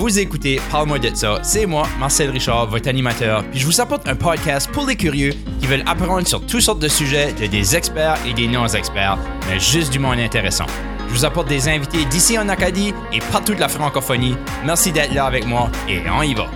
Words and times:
Vous 0.00 0.18
écoutez 0.18 0.62
Parle-moi 0.70 0.98
de 0.98 1.14
ça. 1.14 1.40
C'est 1.42 1.66
moi, 1.66 1.86
Marcel 1.98 2.30
Richard, 2.30 2.68
votre 2.70 2.88
animateur. 2.88 3.44
Puis 3.50 3.60
je 3.60 3.66
vous 3.66 3.82
apporte 3.82 4.08
un 4.08 4.16
podcast 4.16 4.70
pour 4.72 4.86
les 4.86 4.96
curieux 4.96 5.34
qui 5.60 5.66
veulent 5.66 5.84
apprendre 5.84 6.26
sur 6.26 6.40
toutes 6.46 6.62
sortes 6.62 6.78
de 6.78 6.88
sujets 6.88 7.34
de 7.34 7.46
des 7.46 7.76
experts 7.76 8.16
et 8.26 8.32
des 8.32 8.48
non-experts, 8.48 9.18
mais 9.46 9.60
juste 9.60 9.92
du 9.92 9.98
monde 9.98 10.18
intéressant. 10.18 10.64
Je 11.06 11.12
vous 11.12 11.26
apporte 11.26 11.48
des 11.48 11.68
invités 11.68 12.06
d'ici 12.06 12.38
en 12.38 12.48
Acadie 12.48 12.94
et 13.12 13.18
partout 13.30 13.54
de 13.54 13.60
la 13.60 13.68
francophonie. 13.68 14.36
Merci 14.64 14.90
d'être 14.90 15.12
là 15.12 15.26
avec 15.26 15.44
moi 15.44 15.70
et 15.86 16.00
on 16.08 16.22
y 16.22 16.32
va. 16.32 16.48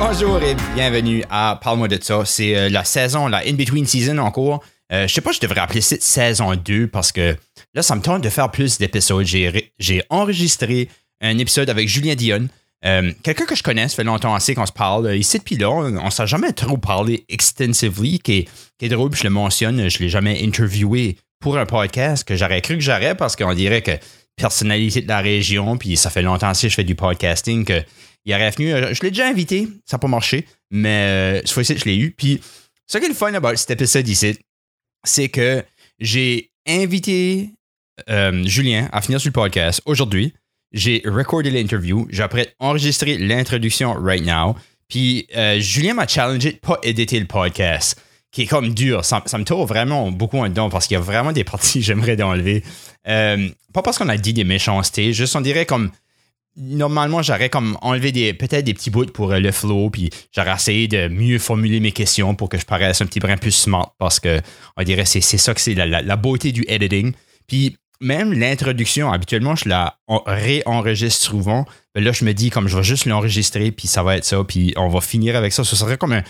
Bonjour 0.00 0.42
et 0.42 0.56
bienvenue 0.74 1.22
à 1.30 1.60
Parle-moi 1.62 1.86
de 1.86 2.02
ça. 2.02 2.24
C'est 2.24 2.56
euh, 2.56 2.68
la 2.68 2.82
saison, 2.82 3.28
la 3.28 3.46
in-between 3.46 3.86
season 3.86 4.18
en 4.18 4.32
cours. 4.32 4.60
Euh, 4.92 5.06
je 5.06 5.14
sais 5.14 5.20
pas, 5.20 5.30
je 5.30 5.38
devrais 5.38 5.60
appeler 5.60 5.82
ça 5.82 5.94
saison 6.00 6.52
2 6.56 6.88
parce 6.88 7.12
que 7.12 7.36
là, 7.74 7.82
ça 7.82 7.94
me 7.94 8.02
tente 8.02 8.22
de 8.22 8.28
faire 8.28 8.50
plus 8.50 8.78
d'épisodes. 8.78 9.26
J'ai, 9.26 10.02
enregistré 10.10 10.88
un 11.20 11.38
épisode 11.38 11.70
avec 11.70 11.88
Julien 11.88 12.14
Dion. 12.14 12.48
Euh, 12.84 13.12
quelqu'un 13.22 13.46
que 13.46 13.54
je 13.54 13.62
connais, 13.62 13.88
ça 13.88 13.96
fait 13.96 14.04
longtemps 14.04 14.34
assez 14.34 14.54
qu'on 14.54 14.66
se 14.66 14.72
parle. 14.72 15.06
Euh, 15.06 15.16
ici, 15.16 15.38
depuis 15.38 15.56
là, 15.56 15.70
on 15.70 15.90
ne 15.90 16.10
s'est 16.10 16.26
jamais 16.26 16.52
trop 16.52 16.76
parlé 16.76 17.24
extensively, 17.28 18.18
qui 18.18 18.38
est, 18.38 18.48
qui 18.78 18.86
est 18.86 18.90
je 18.90 19.24
le 19.24 19.30
mentionne, 19.30 19.88
je 19.88 19.98
ne 19.98 20.04
l'ai 20.04 20.08
jamais 20.08 20.42
interviewé 20.44 21.16
pour 21.40 21.58
un 21.58 21.66
podcast 21.66 22.24
que 22.24 22.36
j'aurais 22.36 22.60
cru 22.60 22.74
que 22.74 22.82
j'aurais 22.82 23.14
parce 23.14 23.34
qu'on 23.34 23.54
dirait 23.54 23.82
que 23.82 23.92
personnalité 24.36 25.00
de 25.00 25.08
la 25.08 25.20
région, 25.20 25.78
puis 25.78 25.96
ça 25.96 26.10
fait 26.10 26.22
longtemps 26.22 26.52
que 26.52 26.68
je 26.68 26.74
fais 26.74 26.84
du 26.84 26.94
podcasting, 26.94 27.64
que 27.64 27.82
il 28.24 28.34
aurait 28.34 28.50
venu. 28.50 28.70
Je 28.92 29.02
l'ai 29.02 29.10
déjà 29.10 29.26
invité, 29.28 29.68
ça 29.84 29.96
n'a 29.96 29.98
pas 30.00 30.08
marché, 30.08 30.46
mais 30.70 31.42
ce 31.44 31.52
fois-ci, 31.52 31.78
je 31.78 31.84
l'ai 31.84 31.96
eu. 31.96 32.10
Puis, 32.10 32.40
ce 32.86 32.98
qui 32.98 33.04
est 33.04 33.08
le 33.08 33.14
fun 33.14 33.32
about 33.34 33.56
cet 33.56 33.70
épisode 33.70 34.08
ici, 34.08 34.38
c'est 35.04 35.28
que 35.28 35.64
j'ai 35.98 36.50
invité 36.66 37.50
euh, 38.10 38.44
Julien 38.44 38.88
à 38.92 39.00
finir 39.00 39.20
sur 39.20 39.28
le 39.28 39.32
podcast 39.32 39.82
aujourd'hui. 39.86 40.34
J'ai 40.72 41.02
recordé 41.04 41.50
l'interview. 41.50 42.06
J'ai 42.10 42.22
après 42.22 42.54
enregistré 42.58 43.18
l'introduction 43.18 43.94
right 43.94 44.24
now. 44.24 44.56
Puis 44.88 45.26
euh, 45.36 45.58
Julien 45.58 45.94
m'a 45.94 46.06
challengé 46.06 46.52
de 46.52 46.58
pas 46.58 46.78
éditer 46.82 47.18
le 47.18 47.26
podcast, 47.26 48.00
qui 48.30 48.42
est 48.42 48.46
comme 48.46 48.74
dur. 48.74 49.04
Ça, 49.04 49.22
me 49.38 49.44
tourne 49.44 49.66
vraiment 49.66 50.10
beaucoup 50.10 50.38
en 50.38 50.48
dedans 50.48 50.70
parce 50.70 50.86
qu'il 50.86 50.94
y 50.94 50.98
a 50.98 51.02
vraiment 51.02 51.32
des 51.32 51.44
parties 51.44 51.80
que 51.80 51.84
j'aimerais 51.84 52.20
enlever. 52.22 52.62
Euh, 53.08 53.48
pas 53.72 53.82
parce 53.82 53.98
qu'on 53.98 54.08
a 54.08 54.16
dit 54.16 54.32
des 54.32 54.44
méchancetés, 54.44 55.12
juste 55.12 55.34
on 55.36 55.40
dirait 55.40 55.66
comme 55.66 55.90
normalement, 56.56 57.22
j'aurais 57.22 57.50
comme 57.50 57.76
enlevé 57.82 58.12
des, 58.12 58.32
peut-être 58.32 58.64
des 58.64 58.74
petits 58.74 58.90
bouts 58.90 59.06
pour 59.06 59.32
le 59.32 59.52
flow, 59.52 59.90
puis 59.90 60.10
j'aurais 60.34 60.54
essayé 60.54 60.88
de 60.88 61.08
mieux 61.08 61.38
formuler 61.38 61.80
mes 61.80 61.92
questions 61.92 62.34
pour 62.34 62.48
que 62.48 62.58
je 62.58 62.64
paraisse 62.64 63.00
un 63.00 63.06
petit 63.06 63.20
brin 63.20 63.36
plus 63.36 63.52
smart, 63.52 63.94
parce 63.98 64.20
que 64.20 64.40
on 64.76 64.82
dirait 64.82 65.04
c'est, 65.04 65.20
c'est 65.20 65.38
ça 65.38 65.54
que 65.54 65.60
c'est 65.60 65.74
la, 65.74 66.16
beauté 66.16 66.52
du 66.52 66.64
editing. 66.68 67.12
Puis 67.46 67.76
même 68.00 68.32
l'introduction, 68.32 69.12
habituellement, 69.12 69.56
je 69.56 69.68
la 69.68 69.98
réenregistre 70.08 71.24
souvent. 71.24 71.66
Mais 71.94 72.00
là, 72.00 72.12
je 72.12 72.24
me 72.24 72.32
dis, 72.32 72.50
comme 72.50 72.68
je 72.68 72.76
vais 72.76 72.82
juste 72.82 73.06
l'enregistrer, 73.06 73.70
puis 73.72 73.88
ça 73.88 74.02
va 74.02 74.16
être 74.16 74.24
ça, 74.24 74.42
puis 74.44 74.72
on 74.76 74.88
va 74.88 75.00
finir 75.00 75.36
avec 75.36 75.52
ça. 75.52 75.64
Ce 75.64 75.76
serait 75.76 75.96
comme 75.98 76.12
un, 76.12 76.24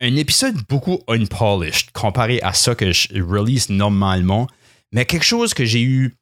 épisode 0.00 0.56
beaucoup 0.68 1.00
unpolished 1.08 1.90
comparé 1.92 2.40
à 2.42 2.52
ça 2.52 2.74
que 2.74 2.92
je 2.92 3.08
release 3.20 3.68
normalement, 3.68 4.46
mais 4.92 5.04
quelque 5.04 5.24
chose 5.24 5.54
que 5.54 5.64
j'ai 5.64 5.82
eu 5.82 6.14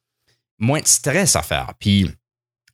moins 0.59 0.81
de 0.81 0.87
stress 0.87 1.35
à 1.35 1.43
faire. 1.43 1.73
Puis 1.79 2.09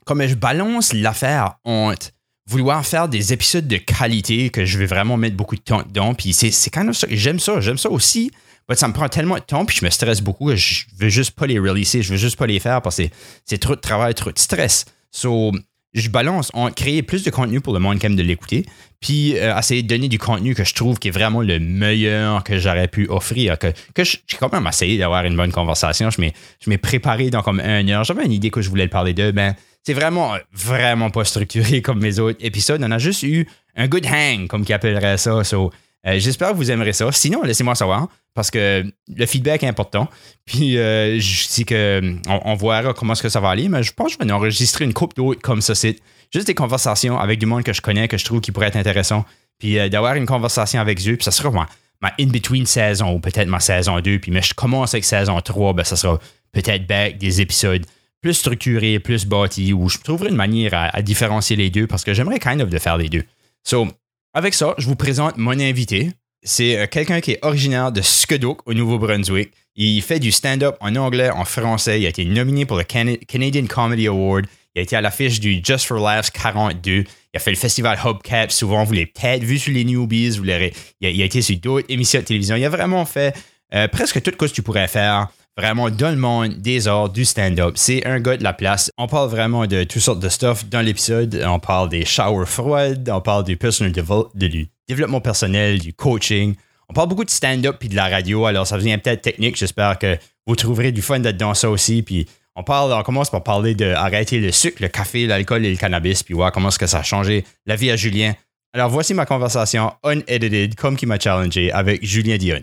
comme 0.05 0.25
je 0.25 0.35
balance 0.35 0.93
l'affaire 0.93 1.55
entre 1.65 2.11
vouloir 2.45 2.85
faire 2.85 3.07
des 3.07 3.33
épisodes 3.33 3.67
de 3.67 3.77
qualité 3.77 4.49
que 4.49 4.65
je 4.65 4.77
vais 4.77 4.85
vraiment 4.85 5.17
mettre 5.17 5.35
beaucoup 5.35 5.55
de 5.55 5.61
temps 5.61 5.81
dedans. 5.81 6.13
Puis 6.13 6.33
c'est 6.33 6.69
quand 6.69 6.83
même 6.83 6.93
ça. 6.93 7.07
J'aime 7.09 7.39
ça. 7.39 7.61
J'aime 7.61 7.77
ça 7.77 7.89
aussi. 7.89 8.31
Ça 8.71 8.87
me 8.87 8.93
prend 8.93 9.09
tellement 9.09 9.35
de 9.35 9.41
temps, 9.41 9.65
puis 9.65 9.77
je 9.79 9.85
me 9.85 9.89
stresse 9.89 10.21
beaucoup 10.21 10.47
que 10.47 10.55
je 10.55 10.85
veux 10.97 11.09
juste 11.09 11.31
pas 11.31 11.45
les 11.45 11.59
releaser. 11.59 12.01
Je 12.01 12.11
veux 12.11 12.17
juste 12.17 12.37
pas 12.37 12.47
les 12.47 12.59
faire 12.59 12.81
parce 12.81 12.97
que 12.97 13.03
c'est, 13.45 13.57
trop 13.57 13.75
de 13.75 13.81
travail, 13.81 14.13
trop 14.15 14.31
de 14.31 14.39
stress. 14.39 14.85
So, 15.11 15.51
je 15.93 16.09
balance 16.09 16.49
en 16.53 16.71
créer 16.71 17.03
plus 17.03 17.23
de 17.23 17.29
contenu 17.29 17.61
pour 17.61 17.73
le 17.73 17.79
monde 17.79 17.99
qui 17.99 18.05
aime 18.05 18.15
de 18.15 18.23
l'écouter, 18.23 18.65
puis 18.99 19.37
euh, 19.37 19.55
essayer 19.57 19.83
de 19.83 19.87
donner 19.87 20.07
du 20.07 20.17
contenu 20.17 20.55
que 20.55 20.63
je 20.63 20.73
trouve 20.73 20.97
qui 20.97 21.09
est 21.09 21.11
vraiment 21.11 21.41
le 21.41 21.59
meilleur 21.59 22.43
que 22.43 22.57
j'aurais 22.57 22.87
pu 22.87 23.07
offrir. 23.09 23.59
Que, 23.59 23.73
j'ai 23.97 24.37
quand 24.39 24.51
même 24.51 24.65
essayé 24.65 24.97
d'avoir 24.97 25.25
une 25.25 25.35
bonne 25.35 25.51
conversation. 25.51 26.09
Je 26.09 26.21
m'ai, 26.21 26.33
je 26.65 26.75
préparé 26.77 27.29
dans 27.29 27.43
comme 27.43 27.59
un 27.59 27.87
heure. 27.89 28.03
J'avais 28.05 28.25
une 28.25 28.31
idée 28.31 28.49
que 28.49 28.61
je 28.61 28.69
voulais 28.69 28.87
parler 28.87 29.13
de. 29.13 29.31
Ben, 29.31 29.55
c'est 29.83 29.93
vraiment, 29.93 30.35
vraiment 30.53 31.09
pas 31.09 31.25
structuré 31.25 31.81
comme 31.83 31.99
mes 31.99 32.19
autres 32.19 32.39
épisodes. 32.41 32.81
On 32.83 32.91
a 32.91 32.97
juste 32.97 33.23
eu 33.23 33.47
un 33.75 33.87
good 33.87 34.05
hang, 34.05 34.47
comme 34.47 34.65
qui 34.65 34.73
appellerait 34.73 35.17
ça. 35.17 35.43
So, 35.43 35.71
euh, 36.07 36.19
J'espère 36.19 36.51
que 36.51 36.55
vous 36.55 36.71
aimerez 36.71 36.93
ça. 36.93 37.11
Sinon, 37.11 37.43
laissez-moi 37.43 37.75
savoir 37.75 38.07
parce 38.33 38.49
que 38.51 38.83
le 39.15 39.25
feedback 39.25 39.63
est 39.63 39.67
important. 39.67 40.09
Puis 40.45 40.77
euh, 40.77 41.19
je 41.19 41.47
dis 41.49 41.65
que 41.65 42.15
on, 42.27 42.55
verra 42.55 42.93
comment 42.93 43.13
est-ce 43.13 43.23
que 43.23 43.29
ça 43.29 43.39
va 43.39 43.49
aller, 43.49 43.69
mais 43.69 43.83
je 43.83 43.93
pense 43.93 44.15
que 44.15 44.23
je 44.23 44.27
vais 44.27 44.33
enregistrer 44.33 44.85
une 44.85 44.93
coupe 44.93 45.15
d'autres 45.15 45.41
comme 45.41 45.61
ça. 45.61 45.75
C'est 45.75 45.97
juste 46.31 46.47
des 46.47 46.55
conversations 46.55 47.19
avec 47.19 47.39
du 47.39 47.45
monde 47.45 47.63
que 47.63 47.73
je 47.73 47.81
connais, 47.81 48.07
que 48.07 48.17
je 48.17 48.25
trouve 48.25 48.41
qui 48.41 48.51
pourrait 48.51 48.67
être 48.67 48.77
intéressant. 48.77 49.25
Puis 49.59 49.79
euh, 49.79 49.89
d'avoir 49.89 50.15
une 50.15 50.25
conversation 50.25 50.79
avec 50.79 50.99
eux, 51.07 51.15
puis 51.15 51.23
ça 51.23 51.31
sera 51.31 51.51
ma, 51.51 51.67
ma 52.01 52.11
in-between 52.19 52.65
saison 52.65 53.13
ou 53.13 53.19
peut-être 53.19 53.47
ma 53.47 53.59
saison 53.59 53.99
2. 53.99 54.19
Puis 54.19 54.31
mais 54.31 54.41
je 54.41 54.53
commence 54.53 54.93
avec 54.93 55.05
saison 55.05 55.39
3, 55.39 55.73
ben 55.73 55.83
ça 55.83 55.95
sera 55.95 56.19
peut-être 56.51 56.87
back 56.87 57.17
des 57.17 57.41
épisodes 57.41 57.85
plus 58.23 58.33
structurés, 58.33 58.99
plus 58.99 59.27
bâtis, 59.27 59.73
où 59.73 59.89
je 59.89 59.99
trouverai 59.99 60.29
une 60.29 60.35
manière 60.35 60.71
à, 60.73 61.01
différencier 61.01 61.57
les 61.57 61.69
deux 61.69 61.85
parce 61.87 62.03
que 62.03 62.13
j'aimerais 62.13 62.39
kind 62.39 62.61
of 62.61 62.69
de 62.69 62.79
faire 62.79 62.97
les 62.97 63.09
deux. 63.09 63.23
So, 63.63 63.87
avec 64.33 64.53
ça, 64.55 64.73
je 64.77 64.87
vous 64.87 64.95
présente 64.95 65.37
mon 65.37 65.59
invité. 65.59 66.11
C'est 66.43 66.77
euh, 66.77 66.87
quelqu'un 66.87 67.21
qui 67.21 67.31
est 67.31 67.39
originaire 67.45 67.91
de 67.91 68.01
Skedok 68.01 68.67
au 68.67 68.73
Nouveau-Brunswick. 68.73 69.51
Il 69.75 70.01
fait 70.01 70.19
du 70.19 70.31
stand-up 70.31 70.75
en 70.81 70.95
anglais, 70.95 71.29
en 71.29 71.45
français. 71.45 72.01
Il 72.01 72.05
a 72.05 72.09
été 72.09 72.25
nominé 72.25 72.65
pour 72.65 72.77
le 72.77 72.83
Canadian 72.83 73.65
Comedy 73.67 74.07
Award. 74.07 74.45
Il 74.75 74.79
a 74.79 74.81
été 74.81 74.95
à 74.95 75.01
l'affiche 75.01 75.39
du 75.39 75.61
Just 75.63 75.85
for 75.85 75.99
Laughs 75.99 76.31
42. 76.31 76.91
Il 76.91 77.05
a 77.35 77.39
fait 77.39 77.51
le 77.51 77.57
festival 77.57 77.97
Hubcap. 78.03 78.51
Souvent, 78.51 78.83
vous 78.83 78.93
l'avez 78.93 79.05
peut-être 79.05 79.43
vu 79.43 79.59
sur 79.59 79.71
les 79.71 79.83
Newbies. 79.83 80.37
Vous 80.37 80.43
il, 80.43 80.51
a, 80.51 80.69
il, 80.99 81.21
a, 81.21 81.25
été 81.25 81.41
sur 81.41 81.57
d'autres 81.57 81.87
émissions 81.89 82.19
de 82.19 82.25
télévision. 82.25 82.55
Il 82.55 82.65
a 82.65 82.69
vraiment 82.69 83.05
fait 83.05 83.35
euh, 83.73 83.87
presque 83.87 84.21
tout 84.21 84.31
ce 84.31 84.35
que 84.35 84.55
tu 84.55 84.63
pourrais 84.63 84.87
faire 84.87 85.29
vraiment 85.57 85.89
dans 85.89 86.09
le 86.09 86.17
monde 86.17 86.53
des 86.55 86.87
arts, 86.87 87.09
du 87.09 87.25
stand-up. 87.25 87.73
C'est 87.75 88.05
un 88.05 88.19
gars 88.19 88.37
de 88.37 88.43
la 88.43 88.53
place. 88.53 88.91
On 88.97 89.07
parle 89.07 89.29
vraiment 89.29 89.65
de 89.67 89.83
toutes 89.83 90.01
sortes 90.01 90.19
de 90.19 90.29
stuff 90.29 90.65
dans 90.69 90.81
l'épisode. 90.81 91.43
On 91.47 91.59
parle 91.59 91.89
des 91.89 92.05
showers 92.05 92.45
froides, 92.45 93.09
on 93.09 93.21
parle 93.21 93.43
du 93.43 93.57
personal 93.57 93.91
du 93.91 94.69
développement 94.87 95.21
personnel, 95.21 95.79
du 95.79 95.93
coaching. 95.93 96.55
On 96.89 96.93
parle 96.93 97.09
beaucoup 97.09 97.23
de 97.23 97.29
stand-up 97.29 97.77
puis 97.79 97.89
de 97.89 97.95
la 97.95 98.07
radio, 98.07 98.45
alors 98.45 98.67
ça 98.67 98.77
devient 98.77 98.97
peut-être 98.97 99.21
technique. 99.21 99.55
J'espère 99.55 99.97
que 99.97 100.17
vous 100.45 100.55
trouverez 100.55 100.91
du 100.91 101.01
fun 101.01 101.19
dans 101.19 101.53
ça 101.53 101.69
aussi. 101.69 102.03
Puis 102.03 102.27
on 102.55 102.63
parle, 102.63 102.91
on 102.93 103.03
commence 103.03 103.29
par 103.29 103.43
parler 103.43 103.73
de 103.75 103.91
arrêter 103.93 104.39
le 104.39 104.51
sucre, 104.51 104.81
le 104.81 104.89
café, 104.89 105.25
l'alcool 105.25 105.65
et 105.65 105.71
le 105.71 105.77
cannabis, 105.77 106.23
puis 106.23 106.33
voir 106.33 106.51
comment 106.51 106.69
est-ce 106.69 106.79
que 106.79 106.87
ça 106.87 106.99
a 106.99 107.03
changé 107.03 107.45
la 107.65 107.75
vie 107.75 107.89
à 107.89 107.95
Julien. 107.95 108.33
Alors 108.73 108.89
voici 108.89 109.13
ma 109.13 109.25
conversation 109.25 109.93
unedited, 110.03 110.75
comme 110.75 110.97
qui 110.97 111.05
m'a 111.05 111.19
challengé, 111.19 111.71
avec 111.71 112.03
Julien 112.03 112.37
Dion. 112.37 112.61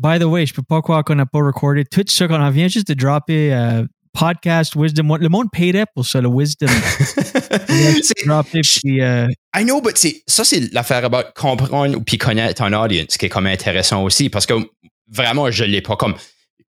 By 0.00 0.18
the 0.18 0.24
way, 0.24 0.46
je 0.46 0.54
peux 0.54 0.62
pas 0.62 0.80
croire 0.80 1.04
qu'on 1.04 1.16
n'a 1.16 1.26
pas 1.26 1.40
recordé 1.40 1.84
tout 1.84 2.02
ce 2.08 2.24
qu'on 2.24 2.48
vient 2.48 2.68
juste 2.68 2.88
de 2.88 2.94
dropper 2.94 3.50
uh, 3.50 3.86
podcast 4.14 4.72
Wisdom. 4.74 5.18
Le 5.18 5.28
monde 5.28 5.48
paierait 5.52 5.84
pour 5.94 6.06
ça, 6.06 6.22
le 6.22 6.28
Wisdom. 6.30 6.68
dropper, 8.24 8.62
puis, 8.62 8.98
uh, 9.02 9.28
I 9.54 9.62
know, 9.62 9.82
but 9.82 9.98
ça, 10.26 10.44
c'est 10.44 10.72
l'affaire 10.72 11.04
about 11.04 11.32
comprendre 11.36 11.98
puis 12.02 12.16
connaître 12.16 12.64
ton 12.64 12.72
audience 12.72 13.18
qui 13.18 13.26
est 13.26 13.28
comme 13.28 13.44
intéressant 13.44 14.02
aussi 14.02 14.30
parce 14.30 14.46
que 14.46 14.54
vraiment, 15.06 15.50
je 15.50 15.64
l'ai 15.64 15.82
pas 15.82 15.96
comme. 15.96 16.14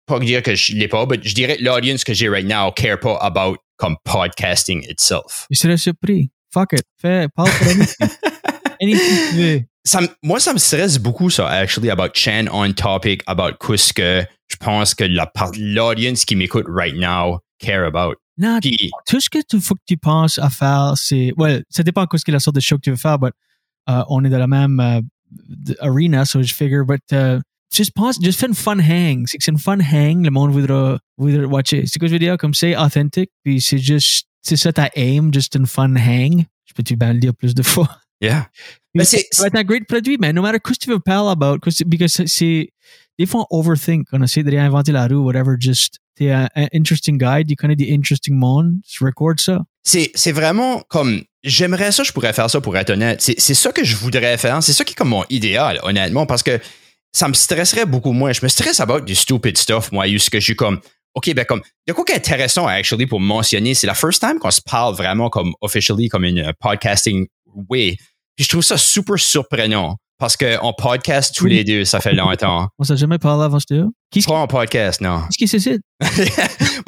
Pas 0.07 0.19
dire 0.19 0.43
que 0.43 0.53
je 0.53 0.73
l'ai 0.73 0.89
pas, 0.89 1.05
mais 1.09 1.19
je 1.23 1.33
dirais 1.33 1.55
l'audience 1.61 2.03
que 2.03 2.13
j'ai 2.13 2.27
right 2.27 2.45
now 2.45 2.69
care 2.73 2.99
pas 2.99 3.17
about 3.21 3.55
comme 3.77 3.95
podcasting 4.03 4.83
itself. 4.89 5.47
Je 5.49 5.57
serais 5.57 5.77
surpris. 5.77 6.31
Fuck 6.53 6.73
it. 6.73 6.83
Fais, 7.01 7.27
parle 7.29 7.49
pour 7.49 7.67
anything. 7.67 8.09
anything 8.81 9.29
tu 9.29 9.35
veux 9.35 9.65
ça, 9.83 9.99
moi, 10.23 10.39
ça 10.39 10.53
me 10.53 10.59
stresse 10.59 10.97
beaucoup, 10.99 11.29
ça, 11.29 11.47
actually, 11.47 11.89
about 11.89 12.13
Chan 12.13 12.45
on 12.51 12.73
topic, 12.73 13.23
about 13.27 13.57
qu'est-ce 13.59 13.93
que 13.93 14.23
je 14.47 14.55
pense 14.57 14.93
que 14.93 15.05
l'audience 15.05 16.25
qui 16.25 16.35
m'écoute 16.35 16.65
right 16.67 16.95
now 16.95 17.39
care 17.59 17.85
about. 17.85 18.15
Non, 18.37 18.59
tout 19.07 19.19
ce 19.19 19.29
que 19.29 19.39
tu 19.47 19.59
faut 19.59 19.75
que 19.75 19.81
tu 19.87 19.97
penses 19.97 20.37
à 20.39 20.49
faire, 20.49 20.93
c'est, 20.95 21.33
well, 21.37 21.63
ça 21.69 21.83
dépend 21.83 22.03
de 22.03 22.17
ce 22.17 22.25
que 22.25 22.31
la 22.31 22.39
sorte 22.39 22.55
de 22.55 22.61
show 22.61 22.75
que 22.75 22.81
tu 22.81 22.91
veux 22.91 22.97
faire, 22.97 23.17
mais 23.19 23.29
uh, 23.89 24.03
on 24.09 24.23
est 24.23 24.29
dans 24.29 24.39
la 24.39 24.47
même 24.47 24.79
uh, 24.79 25.73
arena, 25.79 26.25
so 26.25 26.41
je 26.41 26.53
figure, 26.53 26.85
but 26.85 27.01
uh, 27.11 27.39
juste 27.73 27.93
pense, 27.93 28.17
juste 28.21 28.39
fais 28.39 28.47
une 28.47 28.55
fun 28.55 28.79
hang. 28.79 29.27
C'est 29.27 29.37
que 29.37 29.43
c'est 29.43 29.51
une 29.51 29.59
fun 29.59 29.79
hang, 29.79 30.23
le 30.23 30.31
monde 30.31 30.51
voudra, 30.51 30.99
voudra 31.17 31.45
watcher. 31.45 31.81
C'est 31.85 31.93
ce 31.93 31.99
que 31.99 32.07
je 32.07 32.13
veux 32.13 32.19
dire, 32.19 32.37
comme 32.37 32.53
c'est 32.53 32.75
authentique, 32.75 33.31
puis 33.43 33.61
c'est 33.61 33.77
juste, 33.77 34.27
c'est 34.41 34.57
ça 34.57 34.73
ta 34.73 34.89
aim, 34.95 35.31
juste 35.33 35.55
une 35.55 35.67
fun 35.67 35.95
hang? 35.95 36.45
Je 36.65 36.73
peux-tu 36.73 36.95
bien 36.95 37.13
le 37.13 37.19
dire 37.19 37.33
plus 37.33 37.53
de 37.53 37.63
fois? 37.63 37.89
Yeah. 38.21 38.49
Mais 38.93 39.05
c'est 39.05 39.25
un 39.41 39.63
great 39.63 39.87
produit, 39.87 40.17
mais 40.19 40.31
no 40.31 40.41
matter 40.41 40.59
ce 40.63 40.71
que 40.71 40.77
tu 40.77 40.89
veux 40.89 40.99
parler 40.99 41.31
about, 41.31 41.59
que 41.59 41.71
c'est 41.71 41.85
des 43.19 43.25
fois 43.25 43.45
on 43.49 43.59
overthink, 43.59 44.07
on 44.11 44.21
essaie 44.21 44.43
de 44.43 44.51
réinventer 44.51 44.91
la 44.91 45.07
roue, 45.07 45.23
whatever, 45.23 45.55
just 45.59 45.99
t'es 46.15 46.31
un, 46.31 46.47
un, 46.55 46.67
interesting 46.73 47.17
guide, 47.17 47.47
tu 47.47 47.55
connais 47.55 47.75
des 47.75 47.93
interesting 47.93 48.35
monde, 48.35 48.75
record 48.99 49.39
ça. 49.39 49.59
C'est 49.83 50.11
c'est 50.15 50.31
vraiment 50.31 50.83
comme 50.87 51.23
j'aimerais 51.43 51.91
ça, 51.91 52.03
je 52.03 52.11
pourrais 52.11 52.33
faire 52.33 52.49
ça 52.49 52.61
pour 52.61 52.77
être 52.77 52.91
honnête. 52.91 53.21
C'est 53.21 53.39
c'est 53.39 53.53
ça 53.53 53.71
que 53.71 53.83
je 53.83 53.95
voudrais 53.95 54.37
faire, 54.37 54.61
c'est 54.61 54.73
ça 54.73 54.83
qui 54.83 54.91
est 54.91 54.95
comme 54.95 55.09
mon 55.09 55.25
idéal, 55.29 55.79
honnêtement, 55.83 56.25
parce 56.25 56.43
que 56.43 56.59
ça 57.13 57.27
me 57.27 57.33
stresserait 57.33 57.85
beaucoup 57.85 58.13
moins. 58.13 58.31
Je 58.33 58.41
me 58.43 58.47
stresse 58.47 58.79
about 58.79 59.01
du 59.01 59.15
stupid 59.15 59.57
stuff, 59.57 59.91
moi, 59.91 60.05
ce 60.17 60.29
que 60.29 60.39
je 60.39 60.45
suis 60.45 60.55
comme 60.55 60.79
OK, 61.15 61.33
ben 61.33 61.45
comme, 61.45 61.61
il 61.85 61.89
y 61.89 61.91
a 61.91 61.93
quoi 61.93 62.05
qui 62.05 62.13
est 62.13 62.17
intéressant, 62.17 62.67
actually, 62.67 63.05
pour 63.05 63.19
mentionner, 63.19 63.73
c'est 63.73 63.87
la 63.87 63.93
first 63.93 64.21
time 64.21 64.39
qu'on 64.39 64.51
se 64.51 64.61
parle 64.61 64.95
vraiment 64.95 65.29
comme 65.29 65.53
officially, 65.61 66.07
comme 66.07 66.23
une 66.23 66.39
euh, 66.39 66.51
podcasting 66.59 67.27
way. 67.69 67.97
Puis 68.35 68.45
je 68.45 68.49
trouve 68.49 68.61
ça 68.63 68.77
super 68.77 69.19
surprenant 69.19 69.97
parce 70.17 70.37
qu'on 70.37 70.73
podcast 70.77 71.35
tous 71.35 71.45
Oui. 71.45 71.55
les 71.55 71.63
deux, 71.63 71.83
ça 71.83 71.99
fait 71.99 72.13
longtemps. 72.13 72.67
On 72.79 72.83
s'est 72.83 72.95
jamais 72.95 73.17
parlé 73.17 73.43
avant 73.43 73.59
ce 73.59 73.65
Qu'est-ce 74.11 74.27
Pas 74.27 74.35
en 74.35 74.47
podcast, 74.47 75.01
non. 75.01 75.23
qui 75.37 75.47
c'est 75.49 75.59
ça? 75.59 75.71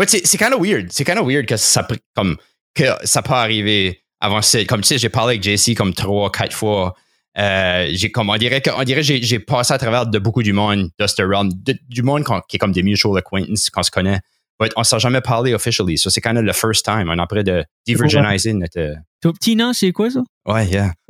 C'est 0.07 0.37
kind 0.37 0.53
of 0.53 0.61
weird. 0.61 0.91
C'est 0.91 1.03
kind 1.03 1.17
of 1.17 1.27
weird 1.27 1.45
que 1.45 1.57
ça, 1.57 1.85
comme, 2.15 2.37
que 2.75 2.83
ça 3.03 3.21
peut 3.23 3.33
arriver 3.33 4.03
avant. 4.21 4.39
Comme 4.67 4.81
tu 4.81 4.87
sais, 4.87 4.97
j'ai 4.99 5.09
parlé 5.09 5.35
avec 5.35 5.43
JC 5.43 5.75
comme 5.75 5.93
trois, 5.93 6.31
quatre 6.31 6.55
fois. 6.55 6.93
Euh, 7.38 7.89
j'ai 7.94 8.12
comme 8.12 8.30
on 8.30 8.38
dirait 8.38 8.62
que 8.62 8.69
on 8.77 8.83
dirait 8.83 9.01
j'ai 9.03 9.21
j'ai 9.24 9.39
passé 9.39 9.74
à 9.74 9.77
travers 9.80 10.06
de 10.06 10.19
beaucoup 10.19 10.44
du 10.44 10.53
monde 10.53 10.89
de 11.00 11.07
ce 11.07 11.21
realm, 11.24 11.50
de- 11.51 11.77
du 11.89 12.03
monde 12.03 12.24
qui 12.47 12.57
est 12.57 12.59
comme 12.59 12.71
des 12.71 12.83
mutual 12.83 13.18
acquaintances 13.18 13.69
qu'on 13.71 13.81
se 13.83 13.89
connaît. 13.91 14.19
But 14.59 14.71
on 14.75 14.83
s'est 14.83 15.00
jamais 15.00 15.19
parlé 15.21 15.53
officially. 15.56 15.97
So 15.97 16.12
c'est 16.12 16.21
kind 16.21 16.38
of 16.38 16.45
the 16.45 16.53
first 16.56 16.85
time. 16.85 17.09
On 17.09 17.18
est 17.18 17.21
en 17.21 17.25
train 17.25 17.41
de 17.41 17.65
divergeniser 17.88 18.53
notre. 18.53 18.80
euh, 18.80 18.94
Ton 19.19 19.31
petit 19.33 19.56
nom, 19.56 19.74
c'est 19.74 19.91
quoi 19.91 20.12
ça? 20.12 20.21
Ouais, 20.45 20.68
yeah. 20.68 20.91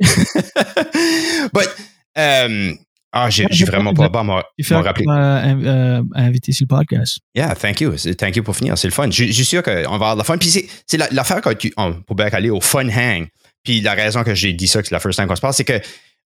But 1.52 1.68
um, 2.16 2.78
ah, 3.12 3.30
j'ai 3.30 3.46
j'ai 3.50 3.64
vraiment 3.64 3.92
pas 3.94 4.08
bon 4.08 4.24
m'en 4.24 4.42
rappeler. 4.82 5.04
euh, 5.08 5.54
euh, 5.98 6.02
invité 6.14 6.52
sur 6.52 6.66
le 6.68 6.76
podcast. 6.76 7.18
Yeah, 7.34 7.54
thank 7.54 7.80
you. 7.80 7.94
Thank 8.18 8.36
you 8.36 8.42
pour 8.42 8.56
finir. 8.56 8.76
C'est 8.78 8.88
le 8.88 8.92
fun. 8.92 9.10
Je 9.10 9.24
je 9.26 9.32
suis 9.32 9.44
sûr 9.44 9.62
qu'on 9.62 9.72
va 9.72 9.94
avoir 9.94 10.14
de 10.14 10.20
la 10.20 10.24
fun. 10.24 10.38
Puis 10.38 10.48
c'est- 10.48 10.66
c'est 10.86 10.96
la- 10.96 11.08
l'affaire 11.10 11.40
quand 11.40 11.56
tu, 11.56 11.72
on, 11.76 12.00
pour 12.02 12.16
bien 12.16 12.26
aller 12.32 12.50
au 12.50 12.60
fun 12.60 12.88
hang. 12.88 13.26
Puis 13.62 13.80
la 13.82 13.94
raison 13.94 14.24
que 14.24 14.34
j'ai 14.34 14.52
dit 14.52 14.66
ça, 14.66 14.82
que 14.82 14.88
c'est 14.88 14.94
la 14.94 15.00
first 15.00 15.18
time 15.18 15.28
qu'on 15.28 15.36
se 15.36 15.40
parle, 15.40 15.54
c'est 15.54 15.64
que 15.64 15.80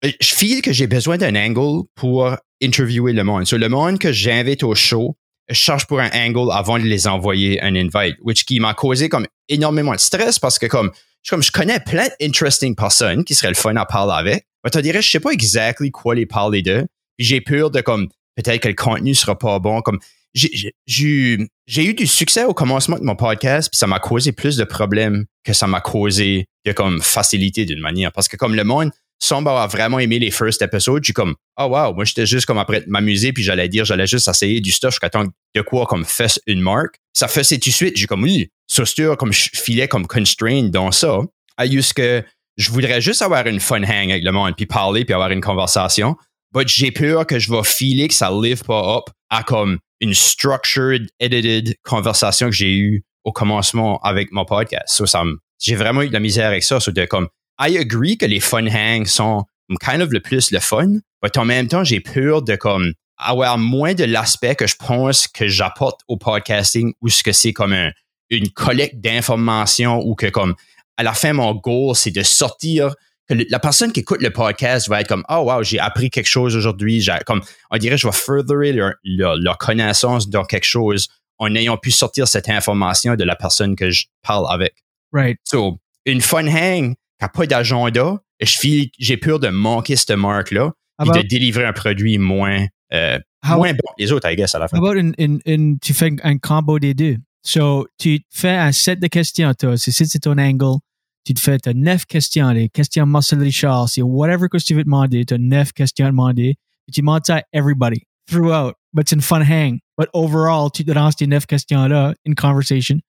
je 0.04 0.36
feel 0.36 0.62
que 0.62 0.72
j'ai 0.72 0.88
besoin 0.88 1.18
d'un 1.18 1.36
angle 1.36 1.86
pour 1.96 2.36
interviewer 2.62 3.14
le 3.14 3.24
monde. 3.24 3.46
Sur 3.46 3.58
le 3.58 3.70
monde 3.70 4.00
que 4.00 4.12
j'invite 4.12 4.64
au 4.64 4.76
show, 4.76 5.18
je 5.50 5.56
cherche 5.56 5.86
pour 5.86 6.00
un 6.00 6.10
angle 6.14 6.52
avant 6.52 6.78
de 6.78 6.84
les 6.84 7.08
envoyer 7.08 7.62
un 7.62 7.76
invite, 7.76 8.18
which 8.22 8.46
qui 8.46 8.60
m'a 8.60 8.74
causé 8.74 9.10
comme 9.10 9.26
énormément 9.50 9.94
de 9.94 10.00
stress 10.00 10.40
parce 10.40 10.60
que 10.60 10.66
comme 10.66 10.92
je, 11.24 11.32
comme 11.32 11.42
je 11.42 11.52
connais 11.52 11.80
plein 11.80 12.08
d'interesting 12.20 12.76
personnes 12.76 13.24
qui 13.24 13.34
seraient 13.34 13.50
le 13.50 13.56
fun 13.56 13.76
à 13.76 13.86
parler 13.86 14.14
avec. 14.14 14.48
Mais 14.64 14.70
tu 14.70 14.82
dirais, 14.82 15.02
je 15.02 15.10
sais 15.10 15.20
pas 15.20 15.32
exactly 15.32 15.92
quoi 15.92 16.16
les 16.16 16.26
parler 16.26 16.62
d'eux. 16.62 16.86
J'ai 17.18 17.42
peur 17.42 17.72
de 17.72 17.82
comme 17.82 18.10
peut-être 18.36 18.62
que 18.62 18.68
le 18.68 18.76
contenu 18.76 19.16
sera 19.16 19.38
pas 19.38 19.60
bon. 19.60 19.82
Comme 19.82 20.00
j'ai 20.34 20.74
eu 20.86 21.94
du 21.94 22.08
succès 22.08 22.44
au 22.44 22.54
commencement 22.54 22.98
de 22.98 23.04
mon 23.04 23.16
podcast, 23.16 23.70
puis 23.72 23.78
ça 23.78 23.88
m'a 23.88 24.00
causé 24.00 24.32
plus 24.32 24.58
de 24.58 24.64
problèmes 24.64 25.26
que 25.44 25.54
ça 25.54 25.68
m'a 25.68 25.82
causé 25.82 26.46
de 26.66 26.74
comme 26.74 27.02
facilité 27.02 27.66
d'une 27.66 27.80
manière. 27.80 28.12
Parce 28.12 28.28
que 28.28 28.38
comme 28.38 28.54
le 28.54 28.64
monde 28.64 28.92
semble 29.20 29.50
avoir 29.50 29.68
vraiment 29.68 30.00
aimé 30.00 30.20
les 30.20 30.32
first 30.32 30.62
episodes, 30.62 31.04
suis 31.04 31.14
comme 31.14 31.36
oh 31.60 31.66
wow, 31.66 31.94
moi 31.94 32.06
j'étais 32.06 32.26
juste 32.26 32.46
comme 32.46 32.58
après 32.58 32.84
m'amuser, 32.88 33.34
puis 33.34 33.44
j'allais 33.44 33.68
dire, 33.68 33.86
j'allais 33.86 34.08
juste 34.08 34.28
essayer 34.28 34.62
du 34.62 34.72
stuff 34.72 34.92
jusqu'à 34.92 35.10
temps 35.10 35.26
de 35.26 35.62
quoi 35.62 35.86
comme 35.86 36.06
fasse 36.06 36.40
une 36.46 36.62
marque. 36.62 37.00
Ça 37.14 37.28
faisait 37.28 37.58
tout 37.58 37.70
de 37.70 37.74
suite, 37.76 37.98
j'ai 37.98 38.08
comme 38.08 38.24
oui, 38.24 38.50
c'est 38.68 38.86
sûr 38.86 39.18
comme 39.18 39.34
je 39.34 39.50
filais 39.54 39.88
comme 39.88 40.08
constrained 40.08 40.72
dans 40.72 40.92
ça. 40.92 41.20
À 41.58 41.66
que 41.68 42.24
je 42.58 42.72
voudrais 42.72 43.02
juste 43.02 43.22
avoir 43.22 43.48
une 43.48 43.60
fun 43.60 43.84
hang 43.84 44.12
avec 44.12 44.24
le 44.24 44.32
monde, 44.32 44.56
puis 44.56 44.66
parler, 44.66 45.06
puis 45.06 45.14
avoir 45.14 45.32
une 45.32 45.42
conversation. 45.42 46.16
But 46.54 46.68
j'ai 46.68 46.92
peur 46.92 47.26
que 47.26 47.40
je 47.40 47.52
vais 47.52 47.64
filer 47.64 48.08
que 48.08 48.14
ça 48.14 48.32
live 48.32 48.64
pas 48.64 48.98
up 48.98 49.10
à 49.30 49.44
comme 49.44 49.80
une 50.00 50.14
structured, 50.14 51.08
edited 51.20 51.76
conversation 51.84 52.48
que 52.48 52.56
j'ai 52.56 52.76
eue 52.76 53.04
au 53.24 53.32
commencement 53.32 54.00
avec 54.00 54.32
mon 54.32 54.46
podcast. 54.46 54.96
So, 54.96 55.06
ça 55.06 55.24
j'ai 55.60 55.76
vraiment 55.76 56.04
eu 56.04 56.08
de 56.08 56.14
la 56.14 56.20
misère 56.20 56.48
avec 56.48 56.64
ça. 56.64 56.80
So, 56.80 56.92
de 56.92 57.06
comme, 57.06 57.28
I 57.60 57.78
agree 57.78 58.18
que 58.18 58.26
les 58.26 58.40
fun 58.40 58.68
hangs 58.68 59.06
sont 59.08 59.46
kind 59.82 60.02
of 60.02 60.12
le 60.12 60.20
plus 60.20 60.52
le 60.52 60.60
fun, 60.60 61.00
but 61.22 61.36
en 61.38 61.46
même 61.46 61.68
temps, 61.68 61.84
j'ai 61.84 62.00
peur 62.00 62.42
de 62.42 62.56
comme 62.56 62.94
avoir 63.18 63.58
moins 63.58 63.94
de 63.96 64.04
l'aspect 64.04 64.56
que 64.56 64.68
je 64.68 64.76
pense 64.76 65.28
que 65.28 65.48
j'apporte 65.48 66.02
au 66.08 66.18
podcasting 66.18 66.94
ou 67.02 67.10
ce 67.10 67.24
que 67.24 67.32
c'est 67.32 67.52
comme 67.54 67.74
un- 67.74 67.92
une 68.30 68.50
collecte 68.50 69.00
d'informations 69.02 70.00
ou 70.06 70.16
que 70.16 70.28
comme 70.28 70.56
à 70.98 71.04
la 71.04 71.14
fin, 71.14 71.34
mon 71.34 71.54
goal, 71.56 71.96
c'est 71.96 72.12
de 72.12 72.24
sortir 72.24 72.94
que 73.28 73.34
le- 73.34 73.46
la 73.50 73.60
personne 73.60 73.92
qui 73.92 74.02
écoute 74.02 74.22
le 74.22 74.32
podcast 74.32 74.88
va 74.88 75.02
être 75.02 75.08
comme 75.08 75.24
oh 75.30 75.44
wow 75.52 75.62
j'ai 75.64 75.80
appris 75.80 76.10
quelque 76.10 76.28
chose 76.28 76.56
aujourd'hui 76.56 77.06
comme 77.26 77.42
on 77.72 77.78
dirait 77.78 77.98
je 77.98 78.08
vais 78.08 78.14
furtherer 78.14 78.72
leur, 78.72 78.94
leur, 79.04 79.36
leur 79.36 79.58
connaissance 79.58 80.30
dans 80.30 80.46
quelque 80.46 80.64
chose 80.66 81.08
en 81.38 81.54
ayant 81.56 81.78
pu 81.78 81.92
sortir 81.92 82.28
cette 82.28 82.48
information 82.50 83.16
de 83.16 83.24
la 83.26 83.36
personne 83.36 83.76
que 83.76 83.90
je 83.92 84.06
parle 84.26 84.46
avec 84.50 84.76
Right. 85.12 85.38
so 85.44 85.78
une 86.06 86.22
fun 86.22 86.48
hang 86.48 86.96
qui 87.20 87.24
n'a 87.24 87.30
pas 87.30 87.46
d'agenda 87.46 88.22
je 88.42 88.86
j'ai 89.00 89.18
peur 89.18 89.40
de 89.40 89.50
manquer 89.50 89.96
cette 89.96 90.12
marque 90.12 90.52
là 90.52 90.66
How 91.00 91.06
et 91.06 91.10
about, 91.10 91.22
de 91.22 91.28
délivrer 91.28 91.66
un 91.66 91.74
produit 91.74 92.18
moins 92.18 92.66
euh, 92.94 93.20
moins 93.46 93.72
bon 93.72 93.94
que 93.98 94.02
les 94.04 94.12
autres 94.12 94.30
I 94.30 94.36
guess 94.36 94.56
à 94.56 94.60
la 94.60 94.68
fin 94.68 94.78
about 94.78 94.96
une, 94.96 95.14
une, 95.18 95.40
une- 95.46 95.80
tu 95.80 95.94
fais 95.94 96.12
un 96.24 96.38
combo 96.38 96.80
des 96.80 96.94
deux? 96.94 97.18
So, 97.44 97.88
tu 97.98 98.20
fais 98.30 98.58
un 98.58 98.72
set 98.74 99.00
de 99.00 99.08
questions, 99.08 99.54
toi. 99.54 99.78
Si 99.78 99.92
c'est 99.94 100.20
ton 100.20 100.38
angle. 100.38 100.80
Tu 101.24 101.34
te 101.34 101.40
fais, 101.40 101.58
neuf 101.74 102.06
questions, 102.06 102.50
les 102.52 102.68
questions 102.70 103.06
Marcel 103.06 103.40
Richard, 103.40 103.90
c'est 103.90 104.02
whatever 104.02 104.48
que 104.50 104.58
tu 104.58 104.74
veux 104.74 104.84
demander, 104.84 105.24
t'as 105.26 105.38
neuf 105.38 105.72
questions 105.74 106.06
à 106.08 106.10
demander. 106.10 106.56
Et 106.88 106.92
tu 106.92 107.02
demandes 107.02 107.26
ça 107.26 107.38
à 107.38 107.44
everybody, 107.54 108.02
throughout. 108.30 108.74
But 108.94 109.04
it's 109.04 109.14
in 109.14 109.20
fun 109.22 109.42
hang. 109.42 109.80
But 109.98 110.10
overall, 110.14 110.70
tu 110.72 110.84
te 110.86 110.92
lances 110.92 111.16
tes 111.18 111.28
neuf 111.28 111.46
questions-là, 111.46 112.14
in 112.28 112.34
conversation. 112.34 113.00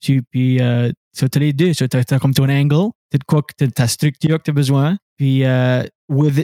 Tu, 0.00 0.22
puis, 0.22 0.60
euh, 0.60 0.90
so 1.12 1.28
t'as 1.28 1.40
les 1.40 1.52
deux. 1.52 1.72
So, 1.72 1.86
t'as, 1.86 2.04
t'as 2.04 2.18
comme 2.18 2.34
ton 2.34 2.48
angle, 2.48 2.90
de 3.18 3.24
quoi 3.24 3.42
que 3.42 3.52
t'as 3.56 3.66
ta 3.68 3.88
structure 3.88 4.38
que 4.38 4.44
t'as 4.44 4.52
besoin. 4.52 4.96
Puis, 5.16 5.44
euh, 5.44 5.82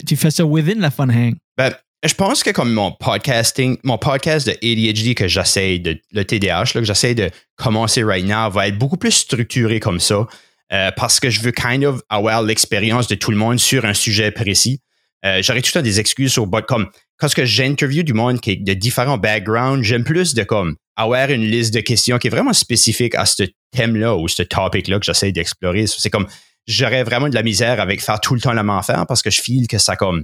tu 0.07 0.15
fais 0.15 0.31
ça 0.31 0.45
within 0.45 0.79
la 0.79 0.91
fun 0.91 1.09
hang. 1.09 1.35
Ben, 1.57 1.73
je 2.03 2.13
pense 2.13 2.41
que 2.41 2.49
comme 2.49 2.73
mon 2.73 2.91
podcasting, 2.91 3.77
mon 3.83 3.97
podcast 3.97 4.47
de 4.47 4.53
ADHD 4.53 5.13
que 5.13 5.27
j'essaie 5.27 5.77
de, 5.79 5.99
le 6.11 6.23
TDAH, 6.25 6.63
là, 6.73 6.81
que 6.81 6.83
j'essaie 6.83 7.13
de 7.13 7.29
commencer 7.57 8.03
right 8.03 8.25
now, 8.25 8.49
va 8.49 8.67
être 8.67 8.77
beaucoup 8.77 8.97
plus 8.97 9.11
structuré 9.11 9.79
comme 9.79 9.99
ça. 9.99 10.27
euh, 10.73 10.89
parce 10.95 11.19
que 11.19 11.29
je 11.29 11.41
veux 11.41 11.51
kind 11.51 11.83
of 11.83 12.01
avoir 12.09 12.41
l'expérience 12.43 13.07
de 13.07 13.15
tout 13.15 13.31
le 13.31 13.37
monde 13.37 13.59
sur 13.59 13.85
un 13.85 13.93
sujet 13.93 14.31
précis. 14.31 14.79
Euh, 15.25 15.41
J'aurais 15.43 15.61
tout 15.61 15.71
le 15.75 15.81
des 15.81 15.99
excuses 15.99 16.37
au 16.37 16.45
bot 16.45 16.61
comme 16.61 16.87
quand 17.17 17.27
ce 17.27 17.35
que 17.35 17.45
j'interview 17.45 18.03
du 18.03 18.13
monde 18.13 18.39
qui 18.39 18.51
est 18.51 18.55
de 18.55 18.73
différents 18.73 19.17
backgrounds, 19.17 19.83
j'aime 19.83 20.03
plus 20.03 20.33
de 20.33 20.43
comme 20.43 20.75
avoir 20.95 21.29
une 21.29 21.43
liste 21.45 21.73
de 21.73 21.81
questions 21.81 22.17
qui 22.17 22.27
est 22.27 22.31
vraiment 22.31 22.53
spécifique 22.53 23.13
à 23.15 23.25
ce 23.25 23.43
thème-là 23.71 24.15
ou 24.15 24.27
ce 24.27 24.43
topic-là 24.43 24.97
que 24.99 25.05
j'essaie 25.05 25.31
d'explorer. 25.31 25.85
C'est 25.87 26.09
comme 26.09 26.27
j'aurais 26.71 27.03
vraiment 27.03 27.29
de 27.29 27.35
la 27.35 27.43
misère 27.43 27.79
avec 27.79 28.01
faire 28.01 28.19
tout 28.19 28.33
le 28.33 28.41
temps 28.41 28.53
la 28.53 28.63
même 28.63 28.77
affaire 28.77 29.05
parce 29.07 29.21
que 29.21 29.29
je 29.29 29.41
feel 29.41 29.67
que 29.67 29.77
ça 29.77 29.95
comme 29.95 30.23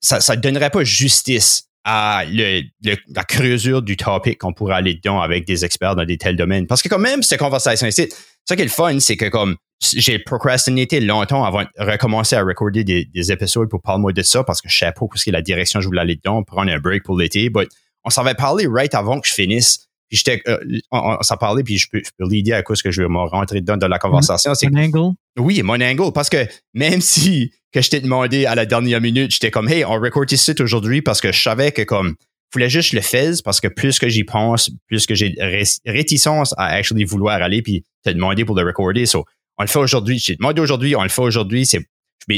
ça 0.00 0.20
ça 0.20 0.36
donnerait 0.36 0.70
pas 0.70 0.84
justice 0.84 1.68
à 1.84 2.24
le, 2.30 2.62
la 2.82 3.24
creusure 3.24 3.80
du 3.80 3.96
topic 3.96 4.38
qu'on 4.38 4.52
pourrait 4.52 4.74
aller 4.74 4.94
dedans 4.94 5.20
avec 5.20 5.46
des 5.46 5.64
experts 5.64 5.96
dans 5.96 6.04
des 6.04 6.18
tels 6.18 6.36
domaines. 6.36 6.66
Parce 6.66 6.82
que 6.82 6.88
quand 6.88 6.98
même, 6.98 7.22
cette 7.22 7.38
conversation 7.38 7.86
ici, 7.86 8.08
ça 8.44 8.56
qui 8.56 8.62
est 8.62 8.66
le 8.66 8.70
fun, 8.70 9.00
c'est 9.00 9.16
que 9.16 9.26
comme 9.26 9.56
j'ai 9.80 10.18
procrastiné 10.18 10.86
longtemps 11.00 11.44
avant 11.44 11.62
de 11.62 11.68
recommencer 11.78 12.36
à 12.36 12.42
recorder 12.42 12.84
des, 12.84 13.06
des 13.06 13.32
épisodes 13.32 13.70
pour 13.70 13.80
parler 13.80 14.12
de 14.12 14.22
ça 14.22 14.44
parce 14.44 14.60
que 14.60 14.68
je 14.68 14.76
savais 14.76 14.92
pas 14.92 15.02
où 15.02 15.08
est 15.14 15.30
la 15.30 15.40
direction 15.40 15.78
que 15.78 15.84
je 15.84 15.88
voulais 15.88 16.02
aller 16.02 16.16
dedans, 16.16 16.42
prendre 16.42 16.70
un 16.70 16.78
break 16.78 17.04
pour 17.04 17.16
l'été. 17.16 17.48
But 17.48 17.70
on 18.04 18.10
s'en 18.10 18.22
avait 18.22 18.34
parlé 18.34 18.66
right 18.66 18.94
avant 18.94 19.20
que 19.20 19.28
je 19.28 19.32
finisse. 19.32 19.87
Puis 20.08 20.18
j'étais, 20.18 20.42
euh, 20.48 20.58
on, 20.90 21.16
on 21.18 21.22
s'en 21.22 21.36
parlait, 21.36 21.62
puis 21.62 21.76
je 21.78 21.88
peux, 21.90 21.98
je 21.98 22.10
peux 22.18 22.26
l'idée 22.28 22.52
à 22.52 22.62
cause 22.62 22.80
que 22.82 22.90
je 22.90 23.02
vais 23.02 23.08
me 23.08 23.18
rentrer 23.18 23.60
dedans 23.60 23.76
dans 23.76 23.88
la 23.88 23.98
conversation. 23.98 24.54
C'est 24.54 24.68
Ton 24.70 24.76
angle? 24.78 25.14
oui, 25.38 25.62
mon 25.62 25.80
angle, 25.80 26.12
parce 26.12 26.30
que 26.30 26.46
même 26.74 27.00
si 27.00 27.52
que 27.72 27.82
je 27.82 27.90
t'ai 27.90 28.00
demandé 28.00 28.46
à 28.46 28.54
la 28.54 28.64
dernière 28.64 29.00
minute, 29.00 29.30
j'étais 29.30 29.50
comme, 29.50 29.68
hey, 29.68 29.84
on 29.84 30.00
record 30.00 30.24
ici 30.30 30.54
aujourd'hui 30.58 31.02
parce 31.02 31.20
que 31.20 31.30
je 31.32 31.42
savais 31.42 31.70
que 31.72 31.82
comme, 31.82 32.14
voulais 32.54 32.70
juste 32.70 32.94
le 32.94 33.02
faire 33.02 33.34
parce 33.44 33.60
que 33.60 33.68
plus 33.68 33.98
que 33.98 34.08
j'y 34.08 34.24
pense, 34.24 34.70
plus 34.86 35.04
que 35.06 35.14
j'ai 35.14 35.34
ré- 35.38 35.62
réticence 35.84 36.54
à 36.56 36.68
actually 36.68 37.04
vouloir 37.04 37.42
aller 37.42 37.60
puis 37.60 37.84
te 38.04 38.10
demander 38.10 38.46
pour 38.46 38.56
le 38.56 38.64
recorder. 38.64 39.04
So, 39.04 39.26
on 39.58 39.62
le 39.64 39.68
fait 39.68 39.78
aujourd'hui. 39.78 40.18
J'ai 40.18 40.36
demandé 40.36 40.60
aujourd'hui, 40.62 40.96
on 40.96 41.02
le 41.02 41.08
fait 41.10 41.20
aujourd'hui. 41.20 41.66
C'est, 41.66 41.84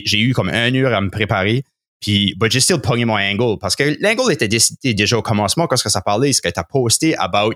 j'ai 0.05 0.19
eu 0.19 0.33
comme 0.35 0.49
un 0.49 0.75
heure 0.75 0.93
à 0.95 1.01
me 1.01 1.11
préparer. 1.11 1.63
Puis, 2.01 2.35
but 2.39 2.51
j'ai 2.51 2.61
still 2.61 2.81
pogné 2.81 3.05
mon 3.05 3.19
angle 3.19 3.59
parce 3.61 3.77
que 3.77 3.97
l'angle 4.01 4.33
était 4.33 4.49
décidé 4.49 4.95
déjà 4.95 5.19
au 5.19 5.23
commencement 5.23 5.67
quand 5.67 5.77
ça 5.77 6.01
parlait, 6.01 6.33
ce 6.33 6.41
que 6.41 6.49
tu 6.49 6.59
as 6.59 6.65
posté 6.65 7.17
about 7.17 7.55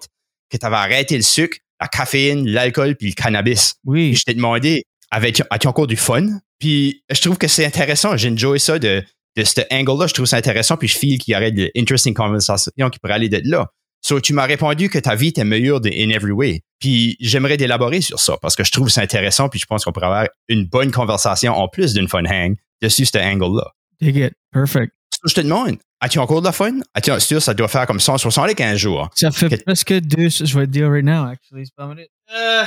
que 0.51 0.57
tu 0.57 0.67
avais 0.67 0.77
arrêté 0.77 1.17
le 1.17 1.23
sucre, 1.23 1.59
la 1.81 1.89
caféine, 1.89 2.47
l'alcool 2.47 2.97
puis 2.97 3.09
le 3.09 3.15
cannabis. 3.15 3.75
Oui. 3.85 4.15
je 4.15 4.25
t'ai 4.25 4.35
demandé, 4.35 4.85
avec, 5.11 5.43
as-tu 5.51 5.67
encore 5.67 5.87
du 5.87 5.97
fun? 5.97 6.27
Puis 6.59 7.03
je 7.11 7.21
trouve 7.21 7.39
que 7.39 7.49
c'est 7.49 7.65
intéressant. 7.65 8.17
J'ai 8.17 8.31
enjoyé 8.31 8.59
ça 8.59 8.79
de, 8.79 9.03
de 9.37 9.45
ce 9.45 9.61
angle-là. 9.71 10.07
Je 10.07 10.15
trouve 10.15 10.27
ça 10.27 10.37
intéressant. 10.37 10.77
Puis 10.77 10.89
je 10.89 10.99
feel 10.99 11.19
qu'il 11.19 11.33
y 11.33 11.37
aurait 11.37 11.53
de 11.53 11.71
interesting 11.77 12.15
conversations 12.15 12.91
qui 12.91 12.99
pourraient 12.99 13.15
aller 13.15 13.29
de 13.29 13.41
là. 13.45 13.69
So, 14.03 14.21
tu 14.21 14.35
m'as 14.35 14.45
répondu 14.45 14.91
que 14.91 14.99
ta 14.99 15.15
vie 15.15 15.29
était 15.29 15.45
meilleure 15.45 15.81
de 15.81 15.89
in 15.89 16.11
every 16.11 16.33
way. 16.33 16.61
Puis 16.79 17.17
j'aimerais 17.21 17.57
d'élaborer 17.57 18.03
sur 18.03 18.21
ça 18.21 18.37
parce 18.43 18.55
que 18.55 18.63
je 18.63 18.71
trouve 18.71 18.91
ça 18.91 19.01
intéressant. 19.01 19.49
Puis 19.49 19.61
je 19.61 19.67
pense 19.67 19.85
qu'on 19.85 19.93
pourrait 19.93 20.07
avoir 20.07 20.27
une 20.49 20.67
bonne 20.67 20.91
conversation 20.91 21.55
en 21.55 21.69
plus 21.69 21.95
d'une 21.95 22.09
fun 22.09 22.25
hang 22.27 22.57
dessus 22.83 23.07
ce 23.07 23.17
angle-là. 23.17 23.73
Dig 24.01 24.17
it. 24.17 24.33
Perfect. 24.53 24.93
Je 25.27 25.35
te 25.35 25.41
demande, 25.41 25.79
as-tu 26.01 26.19
encore 26.19 26.41
de 26.41 26.47
la 26.47 26.53
fun? 26.53 26.81
As-tu, 26.95 27.11
c'est 27.13 27.21
sûr, 27.21 27.43
ça 27.43 27.55
doit 27.55 27.69
faire 27.69 27.87
comme 27.87 28.01
175 28.01 28.77
jours? 28.79 29.09
Ça 29.15 29.31
fait 29.31 29.49
Que- 29.49 29.63
presque 29.65 29.93
deux, 30.01 30.29
je 30.29 30.59
vais 30.59 30.67
te 30.67 30.71
dire 30.73 30.91
right 30.91 31.05
now, 31.05 31.25
actually. 31.25 31.67
Euh, 31.81 32.65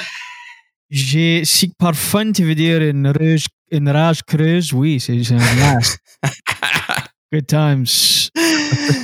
j'ai, 0.89 1.46
si 1.46 1.72
par 1.77 1.96
fun, 1.96 2.31
tu 2.31 2.43
veux 2.43 2.55
dire 2.55 2.81
une 2.81 3.07
rage, 3.07 3.46
une 3.72 3.89
rage 3.89 4.24
creuse, 4.24 4.74
oui, 4.74 5.00
c'est, 5.00 5.13
un 5.31 5.38
blast. 5.55 6.00
Good 7.34 7.46
times. 7.48 7.86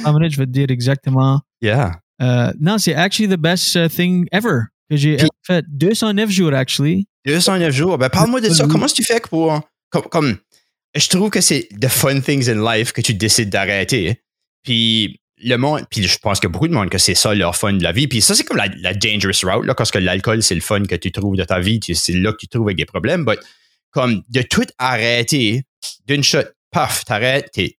Pas 0.03 0.13
minute, 0.13 0.31
je 0.31 0.37
vais 0.37 0.45
te 0.45 0.51
dire 0.51 0.67
exactement. 0.69 1.41
Yeah. 1.61 1.99
Euh, 2.21 2.51
non, 2.59 2.77
c'est 2.77 2.95
actually 2.95 3.27
the 3.27 3.39
best 3.39 3.75
uh, 3.75 3.89
thing 3.89 4.25
ever 4.31 4.61
que 4.89 4.95
j'ai 4.95 5.17
fait. 5.45 5.65
209 5.67 6.29
jours, 6.29 6.53
actually. 6.53 7.05
209 7.25 7.71
jours. 7.73 7.97
Ben, 7.97 8.09
parle-moi 8.09 8.39
de 8.41 8.49
ça. 8.49 8.65
Comment 8.65 8.85
est-ce 8.85 8.93
que 8.95 9.01
tu 9.01 9.03
fais 9.03 9.19
pour. 9.19 9.61
Comme, 9.89 10.03
comme- 10.03 10.37
je 10.95 11.07
trouve 11.09 11.29
que 11.29 11.41
c'est 11.41 11.67
the 11.79 11.87
fun 11.87 12.21
things 12.21 12.49
in 12.49 12.63
life 12.63 12.91
que 12.91 13.01
tu 13.01 13.13
décides 13.13 13.49
d'arrêter. 13.49 14.21
Puis 14.63 15.19
le 15.43 15.57
monde, 15.57 15.85
puis 15.89 16.03
je 16.03 16.17
pense 16.19 16.39
que 16.39 16.47
beaucoup 16.47 16.67
de 16.67 16.73
monde 16.73 16.89
que 16.89 16.97
c'est 16.97 17.15
ça 17.15 17.33
leur 17.35 17.55
fun 17.55 17.73
de 17.73 17.83
la 17.83 17.91
vie. 17.91 18.07
Puis 18.07 18.21
ça, 18.21 18.33
c'est 18.35 18.43
comme 18.43 18.57
la, 18.57 18.67
la 18.77 18.93
dangerous 18.93 19.31
route, 19.43 19.65
là, 19.65 19.75
parce 19.75 19.91
que 19.91 19.97
l'alcool, 19.97 20.41
c'est 20.41 20.55
le 20.55 20.61
fun 20.61 20.83
que 20.83 20.95
tu 20.95 21.11
trouves 21.11 21.35
de 21.35 21.43
ta 21.43 21.59
vie. 21.59 21.79
C'est 21.93 22.13
là 22.13 22.31
que 22.31 22.37
tu 22.37 22.47
trouves 22.47 22.67
avec 22.67 22.77
des 22.77 22.85
problèmes. 22.85 23.25
But 23.25 23.39
comme 23.91 24.23
de 24.29 24.41
tout 24.41 24.65
arrêter 24.77 25.63
d'une 26.07 26.23
shot, 26.23 26.43
paf, 26.71 27.05
t'arrêtes, 27.05 27.51
t'es, 27.51 27.75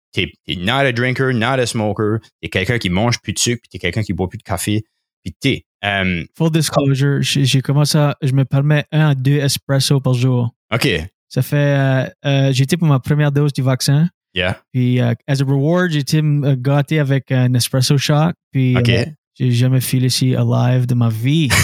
not 0.56 0.72
a 0.86 0.92
drinker, 0.92 1.32
not 1.32 1.58
a 1.60 1.66
smoker, 1.66 2.18
t'es 2.40 2.48
quelqu'un 2.48 2.78
qui 2.78 2.90
mange 2.90 3.18
plus 3.20 3.32
de 3.32 3.38
sucre, 3.38 3.60
puis 3.62 3.68
t'es 3.70 3.78
quelqu'un 3.78 4.02
qui 4.02 4.12
boit 4.12 4.28
plus 4.28 4.38
de 4.38 4.42
café, 4.44 4.84
puis 5.24 5.34
t'es. 5.40 5.64
euh, 5.84 6.22
Full 6.36 6.50
disclosure, 6.52 7.18
j'ai 7.22 7.60
commencé 7.62 7.98
à. 7.98 8.16
Je 8.22 8.32
me 8.32 8.44
permets 8.44 8.84
un 8.92 9.08
à 9.10 9.14
deux 9.14 9.38
espresso 9.38 10.00
par 10.00 10.14
jour. 10.14 10.54
OK. 10.72 10.86
Ça 11.34 11.42
fait. 11.42 11.56
Euh, 11.56 12.06
euh, 12.26 12.52
j'ai 12.52 12.62
été 12.62 12.76
pour 12.76 12.86
ma 12.86 13.00
première 13.00 13.32
dose 13.32 13.52
du 13.52 13.60
vaccin. 13.60 14.08
Yeah. 14.34 14.60
Puis, 14.72 15.00
euh, 15.00 15.14
as 15.26 15.40
a 15.40 15.44
reward, 15.44 15.90
j'ai 15.90 15.98
été 15.98 16.20
gâté 16.58 17.00
avec 17.00 17.32
un 17.32 17.52
espresso 17.54 17.98
shot. 17.98 18.30
Puis, 18.52 18.76
OK. 18.76 18.88
euh, 18.88 19.04
j'ai 19.36 19.50
jamais 19.50 19.80
filé 19.80 20.08
si 20.10 20.36
alive 20.36 20.86
de 20.86 20.94
ma 20.94 21.08
vie. 21.08 21.48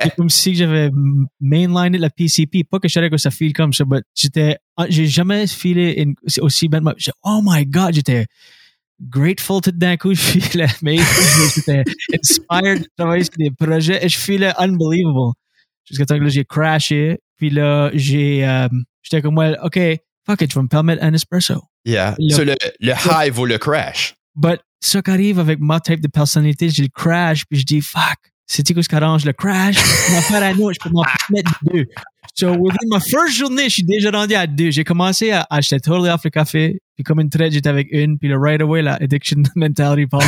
C'est 0.00 0.14
comme 0.14 0.30
si 0.30 0.54
j'avais 0.54 0.90
mainliné 1.40 1.98
la 1.98 2.10
PCP. 2.10 2.62
Pas 2.62 2.78
que 2.78 2.86
je 2.86 2.92
savais 2.92 3.10
que 3.10 3.16
ça 3.16 3.32
file 3.32 3.52
comme 3.52 3.72
ça, 3.72 3.84
mais 3.90 3.98
j'étais, 4.14 4.56
ah, 4.76 4.86
j'ai 4.88 5.06
jamais 5.06 5.48
filé 5.48 5.94
une- 6.00 6.14
aussi 6.40 6.68
bien. 6.68 6.80
Oh 7.24 7.40
my 7.42 7.66
God, 7.66 7.94
j'étais 7.94 8.26
grateful 9.00 9.60
tout 9.60 9.72
d'un 9.72 9.96
coup. 9.96 10.14
Je 10.14 10.20
filais, 10.20 10.66
mais 10.82 10.98
j'étais 11.56 11.82
inspired 12.14 12.82
de 12.82 12.88
travailler 12.96 13.24
sur 13.24 13.34
des 13.36 13.50
projets 13.50 14.04
et 14.04 14.08
je 14.08 14.16
filais 14.16 14.52
unbelievable. 14.58 15.32
Jusqu'à 15.88 16.06
temps 16.06 16.18
que 16.20 16.28
j'ai 16.28 16.44
crashé. 16.44 17.18
Puis 17.38 17.50
là, 17.50 17.90
j'ai, 17.94 18.46
euh, 18.46 18.68
j'étais 19.02 19.22
comme, 19.22 19.38
well, 19.38 19.58
OK, 19.62 19.78
fuck 20.26 20.40
it, 20.42 20.50
je 20.52 20.58
vais 20.58 20.62
me 20.62 20.68
permettre 20.68 21.02
un 21.02 21.14
espresso. 21.14 21.62
Yeah. 21.84 22.14
Le- 22.18 22.34
So, 22.34 22.44
le, 22.44 22.54
le 22.80 22.92
high 22.92 23.32
vaut 23.32 23.46
le 23.46 23.58
crash. 23.58 24.14
But 24.34 24.60
ça 24.80 25.00
qui 25.02 25.10
arrive 25.10 25.38
avec 25.38 25.58
ma 25.60 25.80
type 25.80 26.00
de 26.00 26.08
personnalité, 26.08 26.68
j'ai 26.70 26.82
le 26.82 26.88
crash, 26.94 27.44
puis 27.48 27.58
je 27.60 27.64
dis 27.64 27.80
fuck, 27.80 28.18
c'est-tu 28.46 28.74
que 28.74 28.82
ce 28.82 28.88
qui 28.88 28.94
arrange 28.94 29.24
le 29.24 29.32
crash? 29.32 29.76
M'en 30.12 30.20
faire 30.20 30.42
à 30.42 30.52
nous, 30.54 30.72
je 30.72 30.78
peux 30.80 30.90
m'en 30.90 31.04
mettre 31.30 31.52
deux. 31.72 31.86
So, 32.34 32.50
within 32.52 32.86
ma 32.88 33.00
first 33.00 33.34
journée, 33.36 33.64
je 33.64 33.74
suis 33.74 33.84
déjà 33.84 34.10
rendu 34.12 34.34
à 34.34 34.46
deux. 34.46 34.70
J'ai 34.70 34.84
commencé 34.84 35.32
à 35.32 35.44
acheter 35.50 35.80
totally 35.80 36.08
off 36.10 36.20
le 36.24 36.30
café, 36.30 36.78
puis 36.94 37.02
comme 37.02 37.18
une 37.20 37.30
traite, 37.30 37.52
j'étais 37.52 37.68
avec 37.68 37.88
une, 37.90 38.16
puis 38.18 38.28
le 38.28 38.36
right 38.38 38.60
away, 38.60 38.82
la 38.82 38.94
addiction 38.94 39.42
mentality 39.56 40.06
parle 40.06 40.22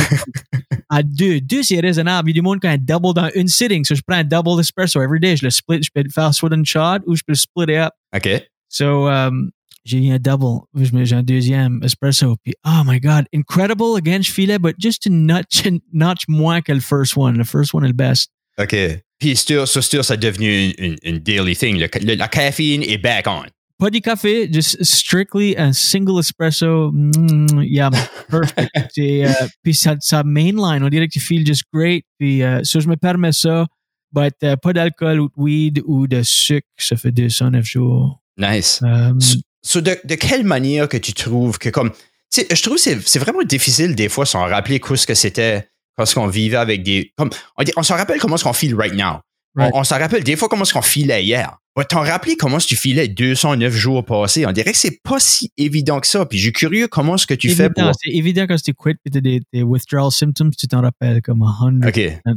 à 0.91 1.01
deux. 1.01 1.39
Deux, 1.41 1.63
c'est 1.63 1.79
raisonnable. 1.79 2.29
Il 2.29 2.33
y 2.35 2.37
a 2.37 2.41
du 2.41 2.41
monde 2.43 2.59
qui 2.59 2.67
a 2.67 2.71
un 2.71 2.77
double 2.77 3.13
dans 3.15 3.29
une 3.33 3.47
sitting. 3.47 3.83
So, 3.85 3.95
je 3.95 4.01
prends 4.05 4.17
un 4.17 4.23
double 4.23 4.59
espresso 4.59 5.01
every 5.01 5.19
day. 5.19 5.35
Je 5.37 5.45
le 5.45 5.49
split, 5.49 5.81
je 5.81 5.89
peux 5.93 6.03
le 6.03 6.09
faire 6.09 6.33
soit 6.35 6.49
d'une 6.49 6.65
shot 6.65 6.99
ou 7.07 7.15
je 7.15 7.21
peux 7.25 7.31
le 7.31 7.35
split 7.35 7.63
it 7.63 7.79
up. 7.79 7.93
OK. 8.15 8.43
So, 8.67 9.07
um, 9.07 9.51
j'ai 9.85 9.97
eu 9.97 10.11
un 10.11 10.19
double. 10.19 10.61
J'ai 10.75 11.15
un 11.15 11.23
deuxième 11.23 11.81
espresso. 11.83 12.35
Puis, 12.43 12.53
oh 12.65 12.83
my 12.85 12.99
God, 12.99 13.25
incredible. 13.33 13.95
Again, 13.97 14.21
je 14.21 14.31
filais, 14.31 14.59
but 14.59 14.75
just 14.77 15.07
a 15.07 15.09
notch, 15.09 15.63
notch 15.91 16.23
moins 16.27 16.61
que 16.61 16.73
le 16.73 16.79
first 16.81 17.15
one. 17.17 17.37
Le 17.37 17.43
first 17.45 17.73
one 17.73 17.83
est 17.85 17.87
le 17.87 17.93
best. 17.93 18.29
OK. 18.59 18.75
Puis, 19.17 19.35
sûr, 19.37 19.67
c'est 19.67 19.81
sûr, 19.81 20.03
ça 20.03 20.17
devenu 20.17 20.65
une, 20.65 20.73
une, 20.77 20.95
une 21.03 21.17
daily 21.19 21.55
thing. 21.55 21.77
Le- 21.79 21.87
le- 22.05 22.15
la 22.15 22.27
caféine 22.27 22.83
est 22.83 22.97
back 22.97 23.27
on. 23.27 23.43
Pas 23.81 23.89
du 23.89 23.99
café, 23.99 24.47
just 24.47 24.77
strictly 24.83 25.55
a 25.57 25.73
single 25.73 26.19
espresso. 26.19 26.91
Mm, 26.91 27.63
yeah, 27.63 27.89
perfect. 28.29 28.69
Euh, 28.99 29.33
puis 29.63 29.73
ça, 29.73 29.95
ça 29.99 30.23
mainline, 30.23 30.83
on 30.83 30.89
dirait 30.89 31.07
que 31.07 31.13
tu 31.13 31.19
feels 31.19 31.43
just 31.43 31.63
great. 31.73 32.05
Puis 32.19 32.43
euh, 32.43 32.61
ça, 32.63 32.79
je 32.79 32.87
me 32.87 32.95
permets 32.95 33.31
ça. 33.31 33.65
But 34.11 34.35
euh, 34.43 34.55
pas 34.55 34.73
d'alcool 34.73 35.19
ou 35.19 35.29
de 35.29 35.33
weed 35.35 35.81
ou 35.85 36.05
de 36.05 36.21
sucre. 36.21 36.67
Ça 36.77 36.95
fait 36.95 37.11
209 37.11 37.65
jours. 37.65 38.21
Nice. 38.37 38.83
Um, 38.83 39.19
So, 39.19 39.39
so 39.63 39.81
de, 39.81 39.97
de 40.03 40.13
quelle 40.13 40.43
manière 40.43 40.87
que 40.87 40.97
tu 40.97 41.13
trouves 41.13 41.57
que 41.57 41.69
comme... 41.69 41.91
Je 42.31 42.61
trouve 42.61 42.75
que 42.75 42.81
c'est, 42.81 43.19
vraiment 43.19 43.41
difficile 43.41 43.95
des 43.95 44.09
fois 44.09 44.27
s'en 44.27 44.45
rappeler 44.45 44.79
ce 44.95 45.07
que 45.07 45.15
c'était 45.15 45.67
parce 45.95 46.13
qu'on 46.13 46.27
vivait 46.27 46.57
avec 46.57 46.83
des... 46.83 47.11
Comme, 47.17 47.31
on, 47.57 47.63
on 47.75 47.83
s'en 47.83 47.95
rappelle 47.95 48.19
comment 48.19 48.35
est-ce 48.35 48.43
qu'on 48.43 48.53
file 48.53 48.75
right 48.75 48.93
now. 48.93 49.21
On- 49.57 49.61
Right. 49.63 49.71
On, 49.75 49.83
s'en 49.83 49.99
rappelle 49.99 50.23
des 50.23 50.35
fois 50.37 50.47
comment 50.47 50.63
est-ce 50.63 50.73
qu'on 50.73 50.81
filait 50.81 51.23
hier. 51.23 51.57
Mais 51.77 51.83
t'en 51.85 52.01
rappelles 52.01 52.35
comment 52.37 52.57
est-ce 52.57 52.67
que 52.67 52.75
tu 52.75 52.79
filais 52.79 53.07
209 53.07 53.73
jours 53.73 54.05
passés. 54.05 54.45
On 54.45 54.51
dirait 54.51 54.71
que 54.71 54.77
c'est 54.77 54.99
pas 55.03 55.19
si 55.19 55.51
évident 55.57 55.99
que 55.99 56.07
ça. 56.07 56.25
Puis 56.25 56.37
je 56.37 56.43
suis 56.43 56.53
curieux 56.53 56.87
comment 56.87 57.15
est-ce 57.15 57.27
que 57.27 57.33
tu 57.33 57.49
fais 57.49 57.69
pour... 57.69 57.91
C'est 58.01 58.11
évident 58.11 58.45
quand 58.47 58.55
tu 58.61 58.73
quit 58.73 58.95
et 59.05 59.09
tu 59.09 59.17
as 59.17 59.21
des, 59.21 59.41
des 59.53 59.63
withdrawal 59.63 60.11
symptoms, 60.11 60.51
tu 60.57 60.67
t'en 60.67 60.81
rappelles 60.81 61.21
comme 61.21 61.43
a 61.43 61.53
hundred. 61.61 61.89
OK. 61.89 62.35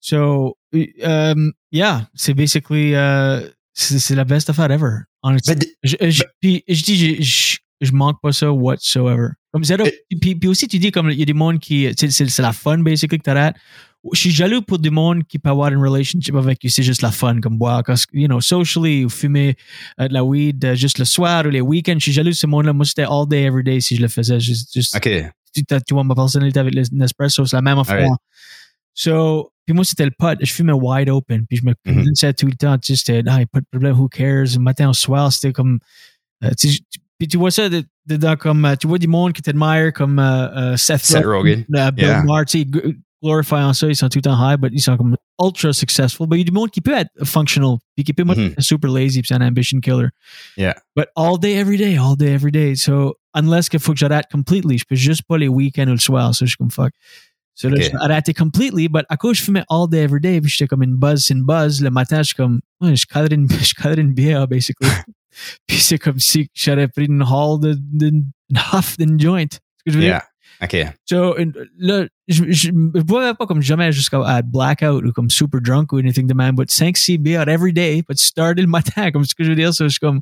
So, 0.00 0.56
um, 1.02 1.52
yeah, 1.72 2.08
c'est 2.14 2.34
basically, 2.34 2.92
uh, 2.92 3.40
c'est 3.74 4.14
la 4.14 4.24
best 4.24 4.48
affaire 4.50 4.70
ever. 4.70 5.02
Honestly. 5.22 5.54
Ben, 5.54 5.58
de- 5.58 5.66
Je, 5.82 5.96
je, 6.10 6.22
puis 6.40 6.62
je 6.68 6.82
dis, 6.84 7.22
je, 7.22 7.56
je, 7.80 7.92
manque 7.92 8.18
pas 8.22 8.32
ça 8.32 8.52
whatsoever. 8.52 9.28
Comme 9.52 9.64
zéro. 9.64 9.84
Eh. 9.86 10.16
Puis, 10.20 10.34
puis 10.36 10.48
aussi, 10.48 10.68
tu 10.68 10.78
dis, 10.78 10.92
comme 10.92 11.10
il 11.10 11.18
y 11.18 11.22
a 11.22 11.24
des 11.26 11.32
mondes 11.32 11.58
qui, 11.58 11.88
c'est 11.96 12.10
c'est 12.10 12.42
la 12.42 12.52
fun, 12.52 12.78
basically, 12.78 13.18
que 13.18 13.24
t'arrêtes. 13.24 13.56
Je 14.12 14.20
suis 14.20 14.30
jaloux 14.30 14.62
pour 14.62 14.78
des 14.78 14.90
mondes 14.90 15.24
qui 15.26 15.38
peuvent 15.38 15.52
avoir 15.52 15.72
une 15.72 15.78
relationship 15.80 16.34
avec 16.34 16.58
qui 16.58 16.70
c'est 16.70 16.82
juste 16.82 17.02
la 17.02 17.10
fun, 17.10 17.40
comme 17.40 17.58
boire, 17.58 17.82
parce 17.84 18.06
que, 18.06 18.16
you 18.16 18.26
know, 18.26 18.40
socially, 18.40 19.04
ou 19.04 19.08
fumer 19.08 19.56
euh, 20.00 20.08
de 20.08 20.12
la 20.14 20.24
weed 20.24 20.64
euh, 20.64 20.74
juste 20.74 20.98
le 20.98 21.04
soir 21.04 21.44
ou 21.46 21.50
les 21.50 21.60
week-ends. 21.60 21.94
Je 21.98 22.04
suis 22.04 22.12
jaloux 22.12 22.30
de 22.30 22.34
ce 22.34 22.46
monde-là. 22.46 22.72
Moi, 22.72 22.84
c'était 22.84 23.04
all 23.08 23.26
day, 23.28 23.42
every 23.44 23.62
day 23.64 23.80
si 23.80 23.96
je 23.96 24.02
le 24.02 24.08
faisais. 24.08 24.38
Juste, 24.40 24.70
tu, 25.54 25.94
vois 25.94 26.04
ma 26.04 26.14
personnalité 26.14 26.60
avec 26.60 26.74
le- 26.74 26.82
Nespresso, 26.92 27.44
c'est 27.46 27.56
la 27.56 27.62
même 27.62 27.78
affaire. 27.78 28.08
Ouais. 28.08 28.16
So, 28.94 29.52
puis 29.66 29.74
moi, 29.74 29.84
c'était 29.84 30.04
le 30.04 30.10
pot. 30.16 30.36
Je 30.40 30.52
fumais 30.52 30.72
wide 30.72 31.08
open. 31.08 31.46
Puis 31.46 31.58
je 31.58 31.64
me 31.64 31.74
Mhm. 31.86 31.94
convainçais 31.96 32.32
tout 32.34 32.46
le 32.46 32.54
temps. 32.54 32.76
Tu 32.78 32.94
sais, 32.96 33.04
c'était, 33.04 33.22
ah, 33.28 33.38
pas 33.50 33.60
de 33.60 33.66
problème, 33.70 33.96
who 33.98 34.08
cares? 34.08 34.44
Le 34.54 34.58
matin 34.58 34.88
au 34.90 34.92
soir, 34.92 35.32
c'était 35.32 35.52
comme. 35.52 35.78
euh, 36.44 36.50
tu 36.58 36.68
puis 37.18 37.26
tu 37.26 37.36
vois 37.36 37.50
ça 37.50 37.68
de- 37.68 37.82
dedans 38.06 38.36
comme. 38.36 38.76
tu 38.80 38.86
vois 38.86 38.98
du 38.98 39.08
monde 39.08 39.32
qui 39.32 39.42
t'admire 39.42 39.92
comme 39.92 40.20
Seth, 40.76 41.04
Seth 41.04 41.24
Rogen. 41.24 41.64
euh, 41.74 41.90
Bill 41.90 42.04
Yeah. 42.04 42.22
Maher, 42.22 42.44
tu 42.46 42.60
sais, 42.60 42.66
g- 43.22 43.26
glorifiant 43.28 43.72
ça. 43.72 43.88
Ils 43.88 43.96
sont 43.96 44.08
tout 44.08 44.18
le 44.18 44.22
temps 44.22 44.50
high, 44.50 44.58
but 44.58 44.70
ils 44.72 44.80
sont 44.80 44.96
comme 44.96 45.16
ultra 45.42 45.72
successful. 45.72 46.26
Mais 46.30 46.36
il 46.36 46.40
y 46.40 46.42
a 46.42 46.44
du 46.44 46.52
monde 46.52 46.70
qui 46.70 46.80
peut 46.80 46.96
être 46.96 47.10
functional. 47.24 47.76
Puis 47.96 48.04
qui 48.04 48.12
peut 48.12 48.24
Mhm. 48.24 48.30
être 48.56 48.60
super 48.62 48.90
lazy. 48.90 49.20
Puis 49.22 49.28
c'est 49.28 49.34
un 49.34 49.46
ambition 49.46 49.80
killer. 49.80 50.08
Yeah. 50.56 50.74
But 50.96 51.06
all 51.16 51.38
day, 51.38 51.54
every 51.54 51.76
day, 51.78 51.96
all 51.96 52.16
day, 52.16 52.32
every 52.32 52.50
day. 52.52 52.74
So, 52.76 53.14
unless 53.34 53.68
qu'il 53.68 53.80
faut 53.80 53.92
que 53.92 53.98
j'arrête 53.98 54.26
completely, 54.30 54.78
je 54.78 54.84
peux 54.88 54.96
juste 54.96 55.22
pas 55.28 55.38
les 55.38 55.48
week-ends 55.48 55.86
ou 55.88 55.92
le 55.92 55.98
soir. 55.98 56.34
So, 56.34 56.44
je 56.44 56.50
suis 56.50 56.56
comme 56.56 56.70
fuck. 56.70 56.92
So, 57.54 57.68
là, 57.68 57.76
Ok. 57.76 57.82
je 57.82 57.90
vais 57.90 57.96
arrêter 58.00 58.32
completely, 58.34 58.88
but 58.88 59.04
à 59.08 59.16
cause 59.16 59.36
je 59.38 59.42
fumais 59.42 59.64
all 59.68 59.88
day, 59.90 60.02
every 60.04 60.20
day, 60.20 60.40
puis 60.40 60.48
j'étais 60.50 60.68
comme 60.68 60.82
une 60.84 60.94
buzz, 60.94 61.28
une 61.30 61.42
buzz. 61.44 61.80
Le 61.82 61.90
matin, 61.90 62.18
je 62.18 62.28
suis 62.28 62.34
comme, 62.36 62.60
ouais, 62.80 62.94
je 62.94 63.04
cadre 63.06 63.32
une, 63.32 63.48
je 63.70 63.74
cadre 63.74 63.98
une 63.98 64.12
bière, 64.12 64.46
basically. 64.46 64.88
puis 65.66 65.78
c'est 65.78 65.98
comme 65.98 66.18
si 66.20 66.48
j'aurais 66.54 66.86
pris 66.88 67.06
une 67.06 67.22
haul 67.22 67.60
d'une 67.76 68.30
une 68.50 68.56
huff 68.72 68.96
d'une 68.96 69.20
joint. 69.20 69.44
C'est 69.50 69.56
ce 69.56 69.84
que 69.86 69.90
je 69.92 69.98
veux 69.98 70.04
dire? 70.04 70.20
OK. 70.62 70.76
So, 71.06 71.36
là, 71.78 72.06
je, 72.26 72.44
je, 72.48 72.68
je 72.68 72.70
boivais 73.02 73.34
pas 73.34 73.46
comme 73.46 73.62
jamais 73.62 73.92
jusqu'à 73.92 74.22
à 74.24 74.42
blackout 74.42 75.04
ou 75.04 75.12
comme 75.12 75.30
super 75.30 75.60
drunk 75.60 75.92
ou 75.92 75.98
anything 75.98 76.26
de 76.26 76.34
même, 76.34 76.54
but 76.56 76.68
5-6 76.70 77.18
bières 77.18 77.48
every 77.48 77.72
day, 77.72 78.02
but 78.08 78.18
starter 78.18 78.62
le 78.62 78.66
matin, 78.68 79.10
comme 79.12 79.24
ce 79.24 79.34
que 79.34 79.44
je 79.44 79.50
veux 79.50 79.56
dire. 79.56 79.72
So, 79.72 79.84
je 79.84 79.90
suis 79.90 80.00
comme, 80.00 80.20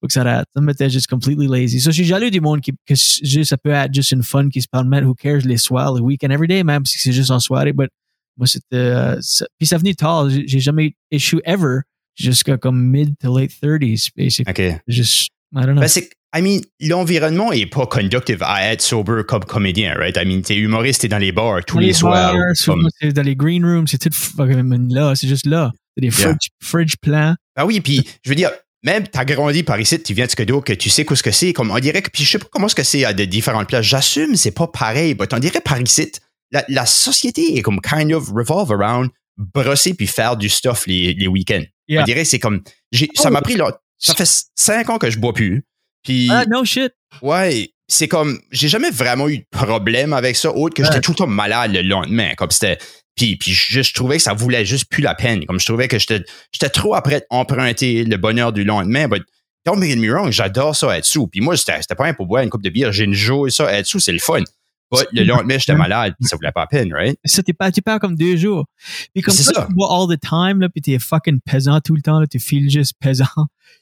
faut 0.00 0.06
que 0.06 0.12
ça 0.12 0.22
arrête. 0.22 0.46
Ça 0.54 0.60
me 0.60 0.72
juste 0.88 1.06
completely 1.06 1.46
lazy. 1.46 1.80
So, 1.80 1.90
je 1.90 1.96
suis 1.96 2.04
jaloux 2.04 2.30
du 2.30 2.40
monde 2.40 2.60
qui, 2.60 2.72
que 2.72 2.94
juste, 2.94 3.50
ça 3.50 3.56
peut 3.56 3.70
être 3.70 3.94
juste 3.94 4.12
une 4.12 4.22
fun 4.22 4.48
qui 4.48 4.60
se 4.60 4.68
permet, 4.68 5.02
who 5.02 5.14
cares, 5.14 5.42
les 5.44 5.58
soirs, 5.58 5.94
les 5.94 6.00
week-ends, 6.00 6.30
every 6.30 6.48
day, 6.48 6.64
même 6.64 6.84
si 6.84 6.98
c'est 6.98 7.12
juste 7.12 7.30
en 7.30 7.38
soirée, 7.40 7.72
but 7.72 7.90
moi, 8.36 8.46
c'était, 8.46 8.76
euh, 8.76 9.18
ça- 9.20 9.46
puis 9.58 9.66
ça 9.66 9.76
venait 9.76 9.92
tard. 9.94 10.30
J'ai 10.30 10.60
jamais 10.60 10.94
issue 11.10 11.40
ever 11.44 11.80
jusqu'à 12.16 12.56
comme 12.56 12.82
mid 12.82 13.14
to 13.18 13.36
late 13.38 13.50
30s, 13.52 14.08
basically. 14.16 14.50
OK. 14.50 14.80
Just, 14.88 15.28
I 15.54 15.60
don't 15.66 15.72
know. 15.74 15.80
Ben, 15.82 15.88
c'est, 15.88 16.08
I 16.36 16.42
mean, 16.42 16.60
l'environnement 16.80 17.50
est 17.52 17.66
pas 17.66 17.86
conductive 17.86 18.38
à 18.42 18.72
être 18.72 18.82
sober 18.82 19.22
comme 19.26 19.44
comédien, 19.44 19.94
right? 19.98 20.16
I 20.16 20.24
mean, 20.24 20.42
t'es 20.42 20.56
humoriste, 20.56 21.00
t'es 21.00 21.08
dans 21.08 21.18
les 21.18 21.32
bars 21.32 21.64
tous 21.64 21.74
Dans 21.74 21.80
les, 21.80 21.92
soirs. 21.92 22.34
comme- 22.66 22.88
c'est 23.00 23.12
dans 23.12 23.22
les 23.22 23.34
green 23.34 23.64
rooms, 23.64 23.86
c'est 23.88 23.98
tout 23.98 24.10
fucking 24.12 24.92
là, 24.94 25.14
c'est 25.16 25.26
juste 25.28 25.46
là. 25.46 25.72
C'est 25.96 26.02
des 26.02 26.06
Yeah. 26.16 26.28
fridge, 26.28 26.48
fridge 26.62 26.94
plans. 27.02 27.34
Ah 27.56 27.66
oui, 27.66 27.80
puis 27.80 28.06
je 28.22 28.28
veux 28.28 28.36
dire, 28.36 28.50
même 28.84 29.08
t'as 29.08 29.24
grandi 29.24 29.64
par 29.64 29.80
ici, 29.80 30.00
tu 30.00 30.14
viens 30.14 30.26
de 30.26 30.30
Scodo, 30.30 30.60
que 30.60 30.72
tu 30.72 30.88
sais 30.88 31.04
quoi 31.04 31.16
ce 31.16 31.22
que 31.24 31.32
c'est, 31.32 31.52
comme 31.52 31.70
on 31.72 31.78
dirait 31.80 32.00
que, 32.00 32.10
puis 32.10 32.22
je 32.24 32.30
sais 32.30 32.38
pas 32.38 32.46
comment 32.50 32.68
ce 32.68 32.74
que 32.76 32.84
c'est 32.84 33.04
à 33.04 33.12
de 33.12 33.24
différentes 33.24 33.66
places. 33.68 33.84
J'assume, 33.86 34.36
c'est 34.36 34.52
pas 34.52 34.68
pareil, 34.68 35.16
mais 35.18 35.26
on 35.34 35.38
dirait 35.40 35.60
par 35.60 35.80
ici, 35.80 36.12
la, 36.52 36.64
la 36.68 36.86
société 36.86 37.56
est 37.58 37.62
comme 37.62 37.80
kind 37.80 38.12
of 38.12 38.28
revolve 38.30 38.70
around 38.72 39.10
brosser 39.36 39.94
puis 39.94 40.06
faire 40.06 40.36
du 40.36 40.48
stuff 40.48 40.86
les, 40.86 41.14
les 41.14 41.26
week-ends. 41.26 41.64
Yeah. 41.88 42.02
On 42.02 42.04
dirait 42.04 42.22
que 42.22 42.28
c'est 42.28 42.38
comme, 42.38 42.62
j'ai, 42.92 43.08
ça 43.16 43.30
Oh. 43.30 43.32
m'a 43.32 43.42
pris 43.42 43.56
là, 43.56 43.80
ça 43.98 44.14
fait 44.14 44.28
cinq 44.54 44.88
ans 44.90 44.98
que 44.98 45.10
je 45.10 45.18
bois 45.18 45.32
plus. 45.34 45.64
Puis 46.04 46.28
Ah, 46.30 46.44
no 46.46 46.64
shit. 46.64 46.92
Ouais, 47.22 47.70
c'est 47.88 48.08
comme 48.08 48.38
j'ai 48.52 48.68
jamais 48.68 48.90
vraiment 48.90 49.28
eu 49.28 49.38
de 49.38 49.44
problème 49.50 50.12
avec 50.12 50.36
ça 50.36 50.50
autre 50.54 50.74
que 50.74 50.84
j'étais 50.84 51.00
tout 51.00 51.10
le 51.12 51.16
temps 51.16 51.26
malade 51.26 51.72
le 51.72 51.82
lendemain 51.82 52.34
comme 52.36 52.50
c'était 52.50 52.78
puis 53.16 53.36
puis 53.36 53.52
je, 53.52 53.82
je 53.82 53.92
trouvais 53.92 54.18
que 54.18 54.22
ça 54.22 54.32
voulait 54.32 54.64
juste 54.64 54.84
plus 54.88 55.02
la 55.02 55.16
peine 55.16 55.44
comme 55.44 55.58
je 55.58 55.66
trouvais 55.66 55.88
que 55.88 55.98
j'étais 55.98 56.22
j'étais 56.52 56.68
trop 56.68 56.94
après 56.94 57.26
emprunter 57.30 58.04
le 58.04 58.16
bonheur 58.16 58.52
du 58.52 58.62
lendemain 58.62 59.08
but 59.08 59.24
don't 59.66 59.80
make 59.80 59.96
me 59.98 60.08
wrong 60.12 60.30
j'adore 60.30 60.76
ça 60.76 60.96
être 60.96 61.04
sous 61.04 61.26
puis 61.26 61.40
moi 61.40 61.56
c'était 61.56 61.82
c'était 61.82 61.96
pas 61.96 62.06
un 62.06 62.14
pour 62.14 62.26
boire 62.26 62.44
une 62.44 62.48
coupe 62.50 62.62
de 62.62 62.70
bière 62.70 62.92
j'ai 62.92 63.04
une 63.04 63.12
joie 63.12 63.50
ça 63.50 63.76
être 63.76 63.86
sous 63.86 63.98
c'est 63.98 64.12
le 64.12 64.20
fun 64.20 64.44
But 64.92 65.06
le 65.12 65.22
lendemain, 65.22 65.56
j'étais 65.56 65.76
malade, 65.76 66.14
ça 66.22 66.34
voulait 66.34 66.50
pas 66.50 66.62
la 66.62 66.66
peine, 66.66 66.92
right? 66.92 67.16
Ça, 67.24 67.44
t'es 67.44 67.52
pas, 67.52 67.70
tu 67.70 67.80
perds 67.80 68.00
comme 68.00 68.16
deux 68.16 68.36
jours. 68.36 68.66
Puis 69.14 69.22
comme 69.22 69.32
C'est 69.32 69.44
ça, 69.44 69.52
ça. 69.52 69.66
tu 69.68 69.72
bois 69.74 69.88
all 69.88 70.08
the 70.08 70.20
time, 70.20 70.60
là, 70.60 70.68
puis 70.68 70.82
t'es 70.82 70.98
fucking 70.98 71.38
pesant 71.48 71.80
tout 71.80 71.94
le 71.94 72.02
temps, 72.02 72.18
là, 72.18 72.26
tu 72.26 72.40
files 72.40 72.68
juste 72.68 72.94
pesant. 73.00 73.24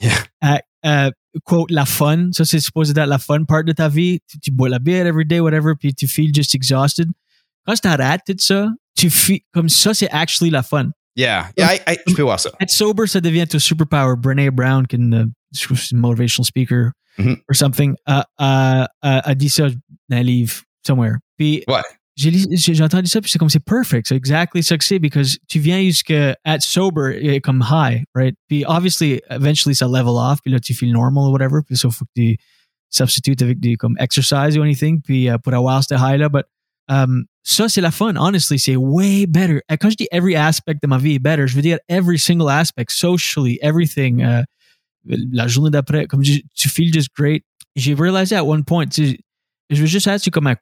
Yeah. 0.02 0.12
Euh, 0.44 0.58
euh, 0.84 1.10
quote, 1.44 1.70
la 1.70 1.84
fun. 1.86 2.30
Ça, 2.32 2.44
c'est 2.44 2.60
supposé 2.60 2.92
être 2.92 3.06
la 3.06 3.18
fun 3.18 3.44
part 3.44 3.64
de 3.64 3.72
ta 3.72 3.88
vie. 3.88 4.20
Tu, 4.28 4.38
tu 4.38 4.50
bois 4.50 4.68
la 4.68 4.78
bière 4.78 5.06
every 5.06 5.24
day, 5.24 5.40
whatever, 5.40 5.74
puis 5.78 5.94
tu 5.94 6.06
files 6.08 6.34
just 6.34 6.54
exhausted. 6.54 7.08
Quand 7.66 7.74
t'arrêtes 7.76 8.22
de 8.28 8.40
ça, 8.40 8.68
tu 8.96 9.10
files, 9.10 9.40
comme 9.52 9.68
ça, 9.68 9.94
c'est 9.94 10.10
actually 10.10 10.50
la 10.50 10.62
fun. 10.62 10.90
Yeah, 11.16 11.50
yeah, 11.58 11.74
I- 11.74 11.80
I- 11.94 11.98
je 12.06 12.14
peux 12.14 12.22
voir 12.22 12.38
ça. 12.38 12.50
Être 12.60 12.70
sober, 12.70 13.06
ça 13.06 13.20
devient 13.20 13.46
ton 13.46 13.58
superpower. 13.58 14.14
Brené 14.16 14.50
Brown, 14.50 14.86
qui 14.86 14.96
est 14.96 14.98
une, 15.00 15.32
je 15.52 15.64
trouve 15.64 15.76
que 15.76 15.82
c'est 15.84 15.90
une 15.94 15.98
motivational 16.00 16.46
speaker 16.46 16.90
Mhm. 17.18 17.36
or 17.48 17.56
something, 17.56 17.94
uh, 18.08 18.22
uh, 18.40 18.84
uh, 19.02 19.20
a 19.24 19.34
dit 19.34 19.48
ça 19.48 19.68
dans 20.08 20.16
un 20.16 20.22
livre 20.22 20.62
somewhere. 20.86 21.16
Puis 21.36 21.64
Ouais. 21.66 21.82
J'ai 22.18 22.82
entendu 22.82 23.06
ça, 23.08 23.20
puis 23.20 23.30
c'est 23.30 23.38
comme 23.38 23.48
c'est 23.48 23.64
perfect. 23.64 24.08
C'est 24.08 24.16
exactly 24.16 24.62
c'est, 24.62 24.98
because 24.98 25.38
tu 25.48 25.60
viens 25.60 25.80
jusqu'à 25.82 26.36
at 26.44 26.58
sober, 26.60 27.18
et 27.22 27.40
comme 27.40 27.64
high, 27.70 28.02
right? 28.14 28.34
Puis 28.48 28.64
obviously, 28.66 29.20
eventually, 29.30 29.74
ça 29.74 29.86
level 29.86 30.14
off, 30.16 30.40
puis 30.42 30.50
là, 30.52 30.58
tu 30.58 30.74
feel 30.74 30.92
normal 30.92 31.24
or 31.26 31.32
whatever, 31.32 31.60
puis 31.64 31.76
ça, 31.76 31.88
faut 31.90 32.04
que 32.04 32.10
tu 32.16 32.36
substitutes 32.90 33.42
avec 33.42 33.60
des 33.60 33.76
comme 33.76 33.96
exercise 33.98 34.56
or 34.58 34.64
anything, 34.64 35.00
puis 35.00 35.28
uh, 35.28 35.36
pour 35.42 35.54
avoir 35.54 35.82
ce 35.84 35.94
high-là, 35.94 36.28
but 36.28 36.44
um, 36.88 37.24
ça, 37.44 37.68
c'est 37.68 37.80
la 37.82 37.90
fun. 37.90 38.14
Honestly, 38.16 38.58
c'est 38.58 38.76
way 38.76 39.26
better. 39.26 39.60
Et 39.70 39.76
Quand 39.76 39.90
je 39.90 39.96
dis 39.96 40.08
every 40.10 40.34
aspect 40.34 40.74
de 40.82 40.88
ma 40.88 40.98
vie 40.98 41.14
est 41.14 41.18
better, 41.18 41.46
je 41.46 41.54
veux 41.54 41.62
dire 41.62 41.78
every 41.88 42.18
single 42.18 42.48
aspect, 42.50 42.86
socially, 42.90 43.58
everything. 43.62 44.22
euh, 44.22 44.42
la 45.32 45.46
journée 45.46 45.70
d'après, 45.70 46.06
comme 46.06 46.22
je- 46.24 46.40
tu 46.54 46.68
feels 46.68 46.92
just 46.92 47.08
great. 47.16 47.42
J'ai 47.76 47.94
réalisé 47.94 48.34
at 48.36 48.44
one 48.44 48.64
point, 48.64 48.86
tu 48.86 49.16
je 49.70 49.80
veux 49.80 49.86
juste 49.86 50.06
être 50.06 50.20
sur 50.20 50.32
comme 50.32 50.46
un, 50.46 50.56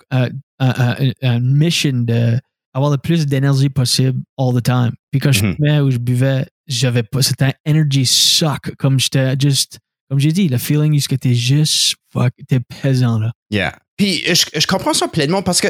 un, 0.59 0.97
un, 1.23 1.41
mission 1.41 1.93
de 1.93 2.39
avoir 2.75 2.91
le 2.91 2.99
plus 2.99 3.27
d'énergie 3.27 3.69
possible 3.71 4.21
all 4.39 4.55
the 4.55 4.63
time. 4.63 4.93
Puis 5.11 5.21
quand 5.21 5.33
je 5.33 5.45
Mhm. 5.45 5.55
fumais 5.57 5.81
ou 5.81 5.91
je 5.91 5.99
buvais, 5.99 6.47
j'avais 6.67 7.03
pas, 7.03 7.23
c'était 7.23 7.47
un 7.47 7.53
energy 7.71 8.05
suck. 8.05 8.75
Comme 8.79 8.99
j'étais 9.01 9.35
juste, 9.41 9.79
comme 10.11 10.19
j'ai 10.19 10.33
dit, 10.33 10.49
le 10.49 10.59
feeling 10.59 10.95
est 10.95 11.07
que 11.09 11.15
t'es 11.15 11.35
juste, 11.35 11.95
fuck, 12.13 12.33
t'es 12.49 12.61
pesant, 12.83 13.19
là. 13.19 13.33
Yeah. 13.51 13.77
Puis 13.97 14.23
je, 14.27 14.45
je 14.61 14.67
comprends 14.67 14.93
ça 14.93 15.09
pleinement 15.09 15.43
parce 15.43 15.61
que 15.63 15.69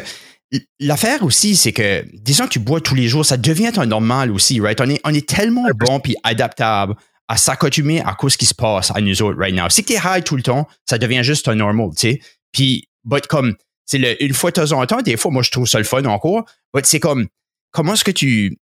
l'affaire 0.80 1.22
aussi, 1.22 1.54
c'est 1.56 1.72
que, 1.72 2.04
disons 2.14 2.44
que 2.44 2.50
tu 2.50 2.58
bois 2.58 2.80
tous 2.80 2.94
les 2.94 3.08
jours, 3.08 3.24
ça 3.24 3.36
devient 3.36 3.72
un 3.76 3.86
normal 3.86 4.32
aussi, 4.32 4.60
right? 4.60 4.80
On 4.80 4.88
est, 4.88 5.00
on 5.04 5.14
est 5.14 5.28
tellement 5.28 5.66
bon 5.78 6.00
puis 6.00 6.16
adaptable 6.24 6.94
à 7.28 7.36
s'accoutumer 7.36 8.00
à 8.02 8.16
ce 8.28 8.36
qui 8.38 8.46
se 8.46 8.54
passe 8.54 8.92
à 8.94 9.00
nous 9.00 9.20
autres 9.22 9.38
right 9.38 9.54
now. 9.54 9.68
Si 9.68 9.82
t'es 9.84 9.98
high 10.04 10.22
tout 10.24 10.36
le 10.36 10.42
temps, 10.42 10.66
ça 10.88 10.98
devient 10.98 11.22
juste 11.22 11.48
un 11.48 11.56
normal, 11.56 11.90
tu 11.96 12.10
sais. 12.10 12.20
Puis, 12.52 12.88
but 13.04 13.26
comme, 13.26 13.56
c'est 13.84 13.98
le, 13.98 14.22
une 14.22 14.34
fois 14.34 14.50
de 14.50 14.60
temps 14.60 14.72
en 14.72 14.84
temps, 14.86 15.02
des 15.02 15.16
fois, 15.16 15.30
moi, 15.30 15.42
je 15.42 15.50
trouve 15.50 15.66
ça 15.66 15.78
le 15.78 15.84
fun 15.84 16.04
encore, 16.04 16.44
but 16.74 16.86
c'est 16.86 17.00
comme, 17.00 17.28
comment 17.70 17.94
est-ce 17.94 18.04
que 18.04 18.10
tu, 18.10 18.58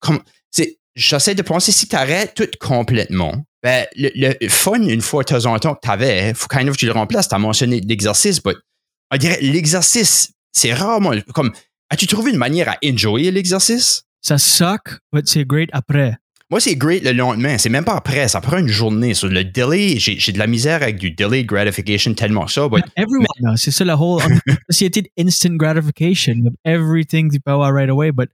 comme, 0.00 0.20
j'essaie 0.94 1.34
de 1.34 1.42
penser 1.42 1.72
si 1.72 1.88
t'arrêtes 1.88 2.34
tout 2.34 2.48
complètement, 2.60 3.44
ben, 3.62 3.86
le, 3.94 4.48
fun, 4.48 4.82
une 4.82 5.02
fois 5.02 5.22
de 5.22 5.28
temps 5.28 5.46
en 5.46 5.58
temps 5.58 5.74
que 5.74 5.80
t'avais, 5.80 6.32
faut 6.34 6.48
kind 6.48 6.68
of 6.68 6.74
que 6.74 6.80
tu 6.80 6.86
le 6.86 6.92
remplaces. 6.92 7.28
T'as 7.28 7.38
mentionné 7.38 7.80
l'exercice, 7.80 8.42
but 8.42 8.56
on 9.10 9.16
dirait 9.16 9.40
l'exercice, 9.40 10.32
c'est 10.52 10.72
rarement 10.72 11.12
comme. 11.34 11.52
As-tu 11.92 12.06
trouvé 12.06 12.30
une 12.30 12.38
manière 12.38 12.68
à 12.68 12.76
enjoyer 12.84 13.32
l'exercice? 13.32 14.04
Ça 14.22 14.38
suck, 14.38 15.00
but 15.12 15.26
c'est 15.28 15.44
great 15.44 15.68
après. 15.72 16.16
Moi, 16.50 16.58
c'est 16.58 16.74
great 16.74 17.04
le 17.04 17.12
lendemain. 17.12 17.58
C'est 17.58 17.68
même 17.68 17.84
pas 17.84 17.94
après. 17.94 18.26
Ça 18.26 18.40
prend 18.40 18.58
une 18.58 18.66
journée. 18.66 19.14
Sur 19.14 19.28
le 19.28 19.44
delay, 19.44 19.98
j'ai 19.98 20.18
j'ai 20.18 20.32
de 20.32 20.38
la 20.38 20.48
misère 20.48 20.82
avec 20.82 20.98
du 20.98 21.12
delayed 21.12 21.46
gratification 21.46 22.12
tellement 22.14 22.48
ça. 22.48 22.68
But 22.68 22.82
Everyone 22.96 23.26
knows. 23.40 23.56
C'est 23.56 23.70
ça 23.70 23.84
la 23.84 23.96
whole 23.96 24.20
société 24.70 25.12
d'instant 25.16 25.56
gratification 25.56 26.46
of 26.46 26.54
everything 26.64 27.30
tu 27.30 27.38
peux 27.38 27.52
avoir 27.52 27.72
right 27.72 27.88
away. 27.88 28.10
But 28.10 28.30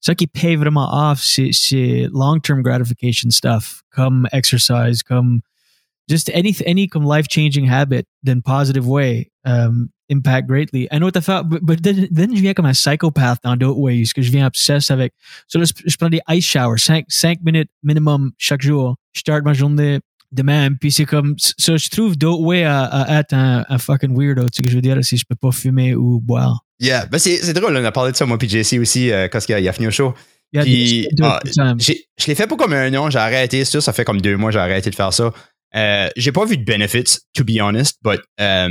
ce 0.00 0.12
qui 0.12 0.26
paye 0.26 0.56
vraiment 0.56 0.88
off, 0.92 1.20
c'est, 1.22 2.08
long-term 2.12 2.62
gratification 2.62 3.30
stuff, 3.30 3.82
comme 3.90 4.26
exercise, 4.32 5.02
comme 5.02 5.40
just 6.08 6.30
any, 6.34 6.56
any 6.66 6.86
comme 6.86 7.04
life-changing 7.04 7.66
habit 7.66 8.06
in 8.26 8.40
positive 8.40 8.86
way 8.86 9.30
um, 9.44 9.90
impact 10.10 10.48
greatly. 10.48 10.88
I 10.90 10.98
know 10.98 11.06
what 11.06 11.12
the 11.12 11.22
fuck, 11.22 11.48
but, 11.48 11.60
but 11.62 11.82
then, 11.82 12.08
then 12.10 12.34
je 12.34 12.40
viens 12.40 12.54
comme 12.54 12.66
un 12.66 12.72
psychopath 12.72 13.38
dans 13.42 13.56
d'autres 13.56 13.78
ways, 13.78 14.12
que 14.14 14.22
je 14.22 14.30
viens 14.30 14.46
obsessed 14.46 14.90
avec. 14.90 15.12
So 15.46 15.58
là, 15.58 15.66
je 15.84 15.96
prends 15.96 16.10
des 16.10 16.20
ice 16.28 16.44
showers, 16.44 16.78
5, 16.78 17.06
5 17.08 17.38
minutes 17.42 17.70
minimum 17.82 18.32
chaque 18.38 18.62
jour. 18.62 18.96
Je 19.12 19.20
start 19.20 19.44
ma 19.44 19.52
journée 19.52 20.00
de 20.32 20.42
même. 20.42 20.76
Puis 20.78 20.92
c'est 20.92 21.04
comme, 21.04 21.34
ça, 21.38 21.76
je 21.76 21.88
trouve 21.88 22.16
d'autres 22.16 22.42
ways 22.42 22.64
à, 22.64 22.84
à 22.84 23.20
être 23.20 23.34
un, 23.34 23.64
un 23.68 23.78
fucking 23.78 24.16
weirdo. 24.16 24.42
Tu 24.42 24.48
sais 24.48 24.56
ce 24.58 24.62
que 24.62 24.70
je 24.70 24.74
veux 24.76 24.82
dire, 24.82 24.98
si 25.02 25.16
je 25.16 25.24
peux 25.28 25.36
pas 25.36 25.52
fumer 25.52 25.94
ou 25.94 26.20
boire. 26.20 26.64
yeah, 26.80 27.06
ben 27.06 27.18
c'est 27.18 27.52
drôle. 27.52 27.76
On 27.76 27.84
a 27.84 27.92
parlé 27.92 28.12
de 28.12 28.16
ça, 28.16 28.26
moi 28.26 28.38
puis 28.38 28.78
aussi, 28.78 29.10
euh, 29.10 29.28
quand 29.28 29.40
il 29.48 29.54
a, 29.54 29.60
il 29.60 29.68
a 29.68 29.72
fini 29.72 29.88
au 29.88 29.90
show. 29.90 30.14
Puis, 30.52 31.06
ah, 31.22 31.40
Je 31.78 32.26
l'ai 32.26 32.34
fait 32.34 32.46
pas 32.46 32.56
comme 32.56 32.72
un 32.72 32.94
an, 32.94 33.10
j'ai 33.10 33.18
arrêté. 33.18 33.64
Sûr, 33.64 33.82
ça 33.82 33.92
fait 33.92 34.04
comme 34.04 34.20
deux 34.20 34.36
mois, 34.36 34.50
j'ai 34.50 34.58
arrêté 34.58 34.90
de 34.90 34.94
faire 34.94 35.12
ça. 35.12 35.32
Euh, 35.76 36.08
j'ai 36.16 36.32
pas 36.32 36.46
vu 36.46 36.56
de 36.56 36.64
benefits, 36.64 37.18
to 37.34 37.44
be 37.44 37.60
honest, 37.60 37.98
but 38.02 38.20
euh, 38.40 38.68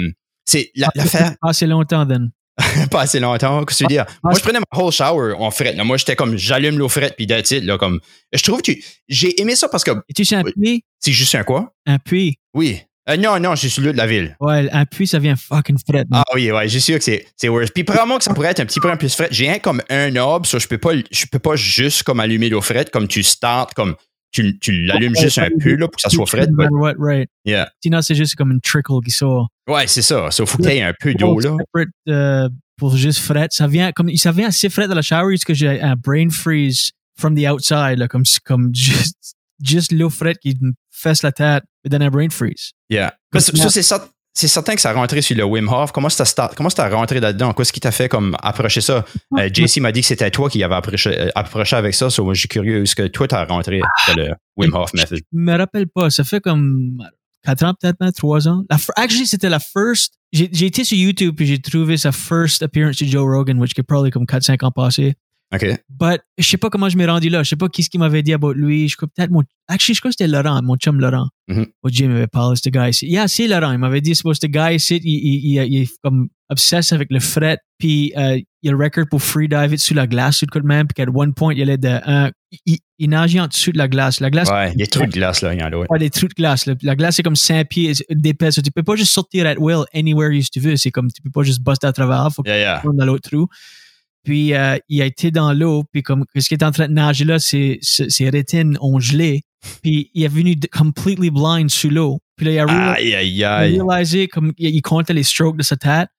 c'est 0.47 0.71
la- 0.75 0.89
l'affaire. 0.95 1.35
Assez 1.43 1.67
longtemps, 1.67 2.05
then. 2.07 2.31
pas 2.89 3.01
assez 3.01 3.19
longtemps. 3.19 3.63
Qu'est-ce 3.65 3.83
que 3.83 3.83
tu 3.87 3.93
veux 3.93 4.03
dire? 4.03 4.05
Moi, 4.23 4.33
je 4.35 4.39
prenais 4.41 4.57
ma 4.59 4.79
whole 4.81 4.91
shower 4.91 5.33
en 5.37 5.51
frette. 5.51 5.75
là. 5.77 5.83
Moi, 5.83 5.97
j'étais 5.97 6.15
comme, 6.15 6.35
j'allume 6.37 6.79
l'eau 6.79 6.89
frette, 6.89 7.15
puis 7.15 7.27
that's 7.27 7.51
it, 7.51 7.63
là, 7.63 7.77
comme. 7.77 7.99
Je 8.33 8.41
trouve 8.41 8.61
que 8.63 8.71
tu- 8.71 8.83
j'ai 9.07 9.39
aimé 9.39 9.55
ça 9.55 9.69
parce 9.69 9.83
que 9.83 9.91
Et 10.09 10.13
tu 10.13 10.25
sais, 10.25 10.35
un 10.37 10.43
puits, 10.43 10.83
c'est 10.99 11.11
juste 11.11 11.35
un 11.35 11.43
quoi? 11.43 11.71
un 11.85 11.99
puits. 11.99 12.37
Oui. 12.55 12.81
Euh, 13.09 13.15
non, 13.15 13.39
non, 13.39 13.51
je 13.55 13.61
suis 13.61 13.69
celui 13.69 13.93
de 13.93 13.97
la 13.97 14.05
ville. 14.07 14.35
Ouais, 14.41 14.67
un 14.69 14.85
puits, 14.85 15.07
ça 15.07 15.17
vient 15.19 15.35
fucking 15.37 15.77
fret. 15.87 16.03
Ah 16.11 16.25
oui, 16.33 16.51
ouais, 16.51 16.67
j'ai 16.67 16.81
sûr 16.81 16.97
que 16.97 17.03
c'est, 17.05 17.25
c'est 17.37 17.47
worse. 17.47 17.69
Puis 17.71 17.85
probablement 17.85 18.17
que 18.17 18.23
ça 18.25 18.33
pourrait 18.33 18.49
être 18.49 18.59
un 18.59 18.65
petit 18.65 18.81
peu 18.81 18.93
plus 18.97 19.15
frais. 19.15 19.29
J'ai 19.31 19.49
un 19.49 19.59
comme 19.59 19.81
un 19.89 20.09
knob, 20.11 20.45
ça, 20.45 20.57
je 20.59 20.67
peux 20.67 20.77
pas, 20.77 20.91
je 21.09 21.25
peux 21.31 21.39
pas 21.39 21.55
juste 21.55 22.03
comme 22.03 22.19
allumer 22.19 22.49
l'eau 22.49 22.59
frette, 22.59 22.89
comme 22.89 23.07
tu 23.07 23.23
startes, 23.23 23.73
comme 23.75 23.95
tu, 24.31 24.59
tu 24.59 24.71
l'allumes 24.83 25.13
Ouais, 25.15 25.21
juste 25.21 25.37
un 25.39 25.49
peu, 25.59 25.75
là, 25.75 25.87
pour 25.87 25.95
que 25.95 26.01
ça 26.01 26.09
soit 26.09 26.25
frais. 26.25 26.47
What, 26.69 26.93
right. 26.99 27.29
Yeah. 27.45 27.69
Sinon, 27.81 28.01
c'est 28.01 28.15
juste 28.15 28.35
comme 28.35 28.51
une 28.51 28.61
trickle 28.61 28.99
qui 29.03 29.11
sort. 29.11 29.49
Ouais, 29.67 29.87
c'est 29.87 30.01
ça. 30.01 30.29
Ça, 30.31 30.45
faut 30.45 30.57
que 30.57 30.63
t'aies 30.63 30.81
un 30.81 30.93
peu 30.99 31.13
d'eau, 31.13 31.39
là. 31.39 31.55
Euh, 32.09 32.49
pour 32.77 32.95
juste 32.95 33.19
fret. 33.19 33.47
Ça 33.51 33.67
vient, 33.67 33.91
comme, 33.91 34.15
ça 34.17 34.31
vient 34.31 34.47
assez 34.49 34.69
fret 34.69 34.87
dans 34.87 34.95
la 34.95 35.01
shower, 35.01 35.33
parce 35.33 35.43
que 35.45 35.53
j'ai 35.53 35.81
un 35.81 35.95
brain 35.95 36.29
freeze 36.29 36.91
from 37.17 37.35
the 37.35 37.47
outside, 37.49 37.97
là, 37.97 38.07
comme, 38.07 38.23
comme 38.45 38.69
juste, 38.75 39.17
juste 39.63 39.91
l'eau 39.91 40.09
frette 40.09 40.37
qui 40.39 40.55
me 40.61 40.73
fesse 40.91 41.23
la 41.23 41.31
tête, 41.31 41.63
et 41.83 41.89
donne 41.89 42.03
un 42.03 42.09
brain 42.11 42.29
freeze. 42.29 42.71
Yeah. 42.89 43.15
Comme 43.31 43.41
Ça, 43.41 43.51
ça- 43.55 43.63
ça, 43.63 43.69
c'est 43.69 43.81
cer- 43.81 44.07
c'est 44.37 44.47
certain 44.47 44.75
que 44.75 44.81
ça 44.81 44.91
a 44.91 44.93
rentré 44.93 45.23
sur 45.23 45.35
le 45.35 45.43
Wim 45.43 45.67
Hof. 45.67 45.91
Comment 45.91 46.09
ça 46.09 46.23
comment 46.55 46.69
ça 46.69 46.87
rentré 46.89 47.19
là-dedans? 47.19 47.53
Qu'est-ce 47.53 47.73
qui 47.73 47.79
t'a 47.79 47.91
fait 47.91 48.07
comme 48.07 48.37
approcher 48.43 48.81
ça? 48.81 49.03
Euh, 49.35 49.49
JC 49.51 49.79
m'a 49.79 49.91
dit 49.91 50.01
que 50.01 50.05
c'était 50.05 50.29
toi 50.29 50.47
qui 50.47 50.63
approché, 50.63 51.19
euh, 51.19 51.29
approché 51.33 51.75
avec 51.75 51.95
ça. 51.95 52.11
So, 52.11 52.23
moi, 52.23 52.35
je 52.35 52.41
suis 52.41 52.47
curieux. 52.47 52.83
Est-ce 52.83 52.95
que 52.95 53.07
toi, 53.07 53.27
t'as 53.27 53.45
rentré 53.45 53.79
dans 53.79 54.13
le 54.15 54.33
Wim 54.55 54.75
Hof 54.75 54.93
method? 54.93 55.17
Je 55.17 55.39
me 55.39 55.57
rappelle 55.57 55.87
pas, 55.87 56.11
ça 56.11 56.23
fait 56.23 56.39
comme 56.39 57.01
4 57.45 57.63
ans 57.63 57.73
peut-être, 57.79 57.99
maintenant, 57.99 58.11
3 58.11 58.47
ans. 58.47 58.63
La, 58.69 58.77
actually, 58.95 59.25
c'était 59.25 59.49
la 59.49 59.59
first. 59.59 60.13
J'ai 60.31 60.65
été 60.65 60.83
sur 60.83 60.97
YouTube 60.97 61.35
puis 61.35 61.47
j'ai 61.47 61.59
trouvé 61.59 61.97
sa 61.97 62.11
first 62.11 62.61
appearance 62.61 62.97
de 62.97 63.05
Joe 63.05 63.25
Rogan, 63.25 63.59
which 63.59 63.71
est 63.75 63.81
probably 63.81 64.11
comme 64.11 64.25
4-5 64.25 64.63
ans 64.63 64.71
passés. 64.71 65.15
OK. 65.55 65.65
But 65.89 66.19
je 66.37 66.45
sais 66.45 66.57
pas 66.57 66.69
comment 66.69 66.89
je 66.89 66.97
m'ai 66.97 67.05
rendu 67.05 67.29
là. 67.29 67.41
Je 67.43 67.49
sais 67.49 67.55
pas 67.55 67.69
qui 67.69 67.81
ce 67.83 67.89
qui 67.89 67.97
m'avait 67.97 68.21
dit 68.21 68.33
about 68.33 68.51
lui. 68.53 68.89
Je 68.89 68.97
crois 68.97 69.07
peut-être 69.15 69.31
mon. 69.31 69.43
Actually, 69.69 69.95
je 69.95 70.01
crois 70.01 70.11
que 70.11 70.15
c'était 70.19 70.27
Laurent, 70.29 70.61
mon 70.61 70.75
chum 70.75 70.99
Laurent. 70.99 71.29
Mhm. 71.47 71.67
Au 71.83 71.89
gym, 71.89 72.07
il 72.07 72.13
m'avait 72.13 72.27
parlé 72.27 72.55
de 72.55 72.59
ce 72.61 72.69
gars 72.69 72.89
ici. 72.89 73.07
Yeah, 73.07 73.27
c'est 73.29 73.47
Laurent. 73.47 73.71
Il 73.71 73.77
m'avait 73.77 74.01
dit, 74.01 74.13
c'est 74.13 74.23
ce 74.33 74.47
gars 74.47 74.73
ici, 74.73 74.99
il, 75.01 75.09
il, 75.09 75.57
il, 75.57 75.73
il 75.73 75.81
est 75.83 75.91
comme 76.03 76.27
obsessed 76.49 76.93
avec 76.93 77.07
le 77.11 77.19
fret. 77.21 77.57
Puis 77.77 78.11
euh, 78.17 78.39
il 78.61 78.69
a 78.69 78.71
le 78.73 78.77
record 78.83 79.05
pour 79.09 79.21
freedive 79.21 79.77
sur 79.77 79.95
la 79.95 80.05
glace, 80.07 80.43
tout 80.51 80.59
de 80.59 80.65
même. 80.67 80.85
Puis 80.87 80.95
qu'à 81.05 81.09
one 81.09 81.33
point, 81.33 81.53
il 81.53 81.61
allait 81.61 81.77
de. 81.77 81.87
un- 82.05 82.31
il, 82.65 82.79
il 82.99 83.09
nageait 83.09 83.39
en 83.39 83.47
dessous 83.47 83.71
de 83.71 83.77
la 83.77 83.87
glace. 83.87 84.19
La 84.19 84.29
glace, 84.29 84.49
Ouais, 84.49 84.71
il 84.73 84.79
y 84.81 84.83
a 84.83 84.87
trop 84.87 85.05
de 85.05 85.11
glace, 85.11 85.41
là. 85.41 85.53
Il 85.53 85.59
y 85.61 85.63
en 85.63 85.71
a, 85.71 85.77
ouais. 85.77 85.99
des 85.99 86.09
trous 86.09 86.27
de 86.27 86.33
glace. 86.33 86.65
là. 86.65 86.73
La 86.81 86.95
glace, 86.97 87.15
c'est 87.15 87.23
comme 87.23 87.35
5 87.37 87.69
pieds 87.69 87.93
d'épaisse. 88.09 88.55
Tu 88.61 88.71
peux 88.71 88.83
pas 88.83 88.95
juste 88.97 89.11
sortir 89.13 89.45
at 89.45 89.55
will 89.59 89.85
anywhere 89.93 90.31
you 90.33 90.41
tu 90.51 90.59
veux. 90.59 90.75
C'est 90.75 90.91
comme, 90.91 91.09
tu 91.09 91.21
peux 91.21 91.29
pas 91.31 91.43
juste 91.43 91.61
buster 91.61 91.87
à 91.87 91.93
travers. 91.93 92.27
Faut 92.33 92.43
que 92.43 92.49
Yeah, 92.49 92.59
yeah. 92.59 92.81
tu 92.81 92.87
dans 92.93 93.05
l'autre 93.05 93.29
trou. 93.29 93.47
Puis, 94.27 94.53
euh, 94.53 94.77
il 94.89 95.01
a 95.01 95.05
été 95.05 95.31
dans 95.31 95.53
l'eau. 95.53 95.85
Puis, 95.89 96.03
comme, 96.03 96.25
ce 96.37 96.49
qui 96.49 96.53
est 96.53 96.61
en 96.61 96.71
train 96.71 96.89
de 96.89 96.93
nager 96.93 97.23
là, 97.23 97.39
c'est- 97.39 97.79
ses 97.81 98.29
rétines 98.29 98.77
ont 98.81 98.99
gelé. 98.99 99.43
Puis, 99.81 100.11
il 100.13 100.21
est 100.21 100.27
venu 100.27 100.53
completely 100.69 101.29
blind 101.29 101.69
sous 101.69 101.89
l'eau. 101.89 102.19
Puis 102.35 102.45
là, 102.45 102.51
il 102.51 102.59
a 102.59 102.65
réalisé, 102.65 103.15
Aïe, 103.15 103.15
aïe, 103.15 103.35
il 103.37 103.43
a 103.45 103.55
aïe. 103.55 103.81
réalisé 103.81 104.27
comme, 104.27 104.51
il, 104.57 104.81
comptait 104.81 105.13
les 105.13 105.23
strokes 105.23 105.55
de 105.55 105.63
sa 105.63 105.77
tête. 105.77 106.09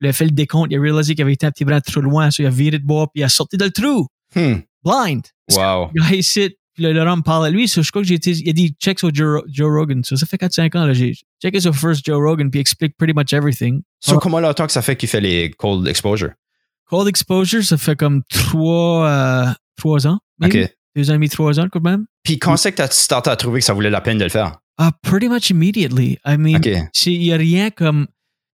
Il 0.00 0.08
a 0.08 0.14
fait 0.14 0.24
le 0.24 0.30
décompte. 0.30 0.68
Il 0.72 0.78
a 0.78 0.80
réalisé 0.80 1.14
qu'il 1.14 1.20
avait 1.22 1.34
été 1.34 1.44
un 1.44 1.50
petit 1.50 1.66
brin 1.66 1.78
trop 1.82 2.00
loin. 2.00 2.30
So, 2.30 2.42
il 2.42 2.46
a 2.46 2.50
viré 2.50 2.78
de 2.78 2.86
bord. 2.86 3.10
Puis, 3.12 3.20
il 3.20 3.24
a 3.24 3.28
sorti 3.28 3.58
dans 3.58 3.66
le 3.66 3.70
trou. 3.70 4.06
Hmm. 4.34 4.60
Blind. 4.82 5.24
Wow. 5.54 5.90
Le 5.92 6.14
il 6.16 6.24
sit, 6.24 6.56
puis 6.72 6.84
le 6.84 6.94
me 6.94 7.20
parle 7.22 7.44
à 7.44 7.50
lui. 7.50 7.68
So, 7.68 7.82
je 7.82 7.90
crois 7.90 8.00
que 8.00 8.08
j'ai 8.08 8.14
été, 8.14 8.30
il 8.30 8.48
a 8.48 8.52
dit, 8.54 8.74
check 8.80 8.98
sur 8.98 9.14
Joe, 9.14 9.42
Joe 9.52 9.68
Rogan. 9.70 10.02
So, 10.04 10.16
ça 10.16 10.24
fait 10.24 10.38
4-5 10.38 10.74
ans, 10.74 10.86
là. 10.86 10.94
J'ai 10.94 11.12
checké 11.42 11.60
sur 11.60 11.76
First 11.76 12.06
Joe 12.06 12.16
Rogan, 12.16 12.50
puis 12.50 12.60
explique 12.60 12.96
pretty 12.96 13.12
much 13.12 13.34
everything. 13.34 13.82
So, 14.00 14.18
comment 14.18 14.40
longtemps 14.40 14.64
que 14.64 14.72
ça 14.72 14.80
fait 14.80 14.96
qu'il 14.96 15.10
fait 15.10 15.20
les 15.20 15.50
cold 15.50 15.86
exposure? 15.86 16.30
Cold 16.88 17.08
exposure, 17.08 17.62
ça 17.64 17.76
fait 17.76 17.96
comme 17.96 18.22
3, 18.28 19.06
euh, 19.06 19.46
3 19.76 20.06
ans. 20.06 20.18
OK. 20.42 20.56
Deux 20.96 21.10
ans 21.10 21.14
et 21.14 21.16
demi, 21.16 21.28
trois 21.28 21.60
ans, 21.60 21.68
quand 21.70 21.82
même. 21.84 22.06
Puis, 22.24 22.38
quand 22.38 22.56
c'est 22.56 22.72
que 22.72 22.78
t'as 22.78 22.88
starté 22.90 23.30
à 23.30 23.36
trouver 23.36 23.60
que 23.60 23.64
ça 23.66 23.74
valait 23.74 23.90
la 23.90 24.00
peine 24.00 24.18
de 24.18 24.24
le 24.24 24.30
faire? 24.30 24.58
Uh, 24.80 24.90
pretty 25.02 25.28
much 25.28 25.50
immediately. 25.50 26.18
I 26.24 26.36
mean, 26.36 26.60
il 27.06 27.22
y 27.24 27.32
a 27.32 27.36
rien 27.36 27.70
comme, 27.70 28.06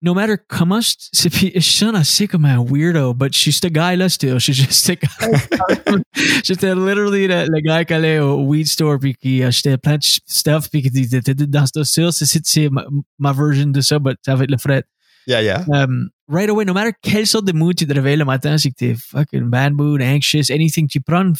no 0.01 0.13
matter 0.13 0.35
comment 0.47 0.79
je- 0.81 0.93
c'est 1.11 1.29
puis 1.29 1.51
je 1.53 1.59
sonne 1.59 1.95
assez 1.95 2.27
comme 2.27 2.45
un 2.45 2.63
weirdo, 2.63 3.13
but 3.13 3.33
je 3.33 3.39
suis 3.39 3.53
ce 3.53 3.67
guy-là 3.67 4.07
still. 4.09 4.33
Je 4.35 4.39
suis 4.39 4.53
juste 4.53 4.71
ce. 4.71 4.93
J'étais 6.43 6.73
literally 6.73 7.27
le, 7.27 7.45
le 7.47 7.59
gars 7.61 7.83
qui 7.85 7.93
allait 7.93 8.19
au 8.19 8.41
weed 8.43 8.67
store 8.67 8.97
puis 8.99 9.13
qui 9.15 9.43
achetait 9.43 9.77
plein 9.77 9.97
de 9.97 10.03
stuff 10.03 10.69
puis 10.71 10.81
qui 10.81 10.91
T'es 11.09 11.33
dans 11.35 11.65
ce 11.65 11.83
style, 11.83 12.09
c'est 12.11 12.69
ma, 12.69 12.85
ma 13.19 13.33
version 13.33 13.67
de 13.67 13.81
ça, 13.81 13.99
but 13.99 14.17
être 14.27 14.49
le 14.49 14.57
fret. 14.57 14.83
Yeah, 15.31 15.41
yeah. 15.41 15.65
Um, 15.71 16.09
right 16.27 16.49
away, 16.49 16.65
no 16.65 16.73
matter 16.73 16.93
quelle 17.01 17.25
sorte 17.25 17.45
de 17.45 17.53
mood 17.53 17.75
tu 17.77 17.85
te 17.87 17.93
réveilles 17.93 18.17
le 18.17 18.25
matin, 18.25 18.57
que 18.57 18.69
t'es 18.75 18.95
fucking 18.95 19.49
bad 19.49 19.73
mood, 19.73 20.01
anxious, 20.01 20.51
anything, 20.51 20.87
tu 20.87 20.99
prends 21.01 21.21
une 21.23 21.35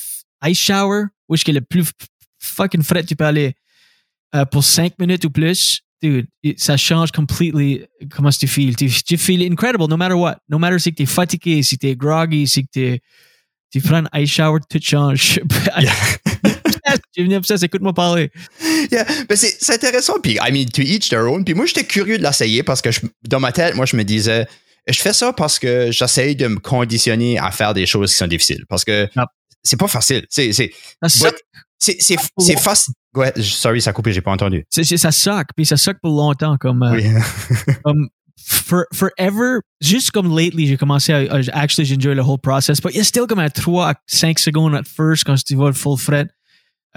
ice 0.50 0.60
shower, 0.60 1.06
où 1.28 1.36
est-ce 1.36 1.44
que 1.46 1.52
le 1.52 1.62
plus 1.62 1.86
fucking 2.40 2.84
frais 2.84 3.04
tu 3.04 3.16
peux 3.16 3.26
aller 3.26 3.54
euh, 4.36 4.46
pour 4.46 4.64
5 4.64 4.98
minutes 5.00 5.26
ou 5.26 5.30
plus, 5.30 5.82
dude, 6.02 6.28
it- 6.44 6.60
ça 6.60 6.78
change 6.78 7.12
completely 7.12 7.84
comment 8.10 8.30
tu 8.32 8.48
feels. 8.48 8.76
Tu, 8.76 8.90
tu 8.90 9.18
feel 9.18 9.42
incredible 9.52 9.86
no 9.90 9.98
matter 9.98 10.16
what. 10.16 10.38
No 10.50 10.58
matter 10.58 10.80
si 10.80 10.94
t'es 10.94 11.06
fatigué, 11.06 11.62
si 11.64 11.78
t'es 11.78 11.96
groggy, 11.96 12.48
si 12.48 12.66
t'es, 12.68 13.02
tu 13.72 13.82
prends 13.82 14.04
un 14.06 14.20
ice 14.22 14.30
shower, 14.32 14.60
tout 14.70 14.80
change. 14.82 15.40
J'ai 17.16 17.24
venu 17.24 17.36
obsesse, 17.36 17.64
écoute-moi 17.64 17.94
parler. 17.94 18.32
Yeah, 18.92 19.06
ben 19.28 19.36
c'est 19.38 19.74
intéressant. 19.74 20.20
Puis, 20.22 20.34
I 20.42 20.52
mean, 20.52 20.66
to 20.74 20.82
each 20.82 21.10
their 21.10 21.22
own. 21.28 21.44
Puis 21.46 21.54
moi, 21.54 21.66
j'étais 21.66 21.84
curieux 21.86 22.18
de 22.18 22.24
l'essayer 22.24 22.64
parce 22.64 22.82
que 22.82 22.92
je- 22.92 23.02
dans 23.28 23.40
ma 23.40 23.52
tête, 23.52 23.76
moi, 23.76 23.86
je 23.86 23.96
me 23.96 24.04
disais, 24.04 24.48
je 24.88 25.00
fais 25.00 25.14
ça 25.14 25.34
parce 25.34 25.60
que 25.60 25.92
j'essaye 25.92 26.36
de 26.36 26.48
me 26.48 26.60
conditionner 26.60 27.38
à 27.40 27.52
faire 27.52 27.74
des 27.74 27.86
choses 27.86 28.12
qui 28.12 28.18
sont 28.18 28.28
difficiles. 28.28 28.66
Parce 28.70 28.84
que 28.84 29.08
Yep. 29.16 29.26
c'est 29.64 29.78
pas 29.80 29.88
facile. 29.88 30.26
C'est 30.30 30.52
c'est 30.54 30.72
facile. 32.60 32.94
Ouais, 33.16 33.34
sorry, 33.42 33.82
ça 33.82 33.90
a 33.90 33.94
coupé, 33.94 34.14
j'ai 34.14 34.22
pas 34.22 34.32
entendu. 34.32 34.66
ça 34.70 35.12
suck, 35.12 35.48
puis 35.56 35.66
ça 35.66 35.78
suck 35.78 35.98
pour 36.02 36.12
longtemps. 36.16 36.58
Comme, 36.58 36.84
euh, 36.84 36.92
Oui. 36.94 37.04
comme 37.84 38.08
for, 38.48 38.84
forever, 38.94 39.60
juste 39.82 40.12
comme 40.12 40.36
lately, 40.36 40.68
j'ai 40.68 40.78
commencé 40.78 41.12
à, 41.14 41.18
à- 41.34 41.42
actually 41.60 41.86
j'enjoy 41.88 42.16
le 42.16 42.22
whole 42.22 42.40
process, 42.40 42.80
but 42.82 42.92
il 42.94 42.98
y 42.98 43.02
a 43.02 43.04
still 43.04 43.26
comme 43.28 43.40
à 43.40 43.50
3 43.50 43.90
à 43.92 43.94
5 44.08 44.40
secondes 44.40 44.74
at 44.76 44.84
first 44.86 45.24
quand 45.26 45.36
tu 45.44 45.56
vas 45.56 45.68
le 45.68 45.74
full 45.74 45.98
fret. 45.98 46.28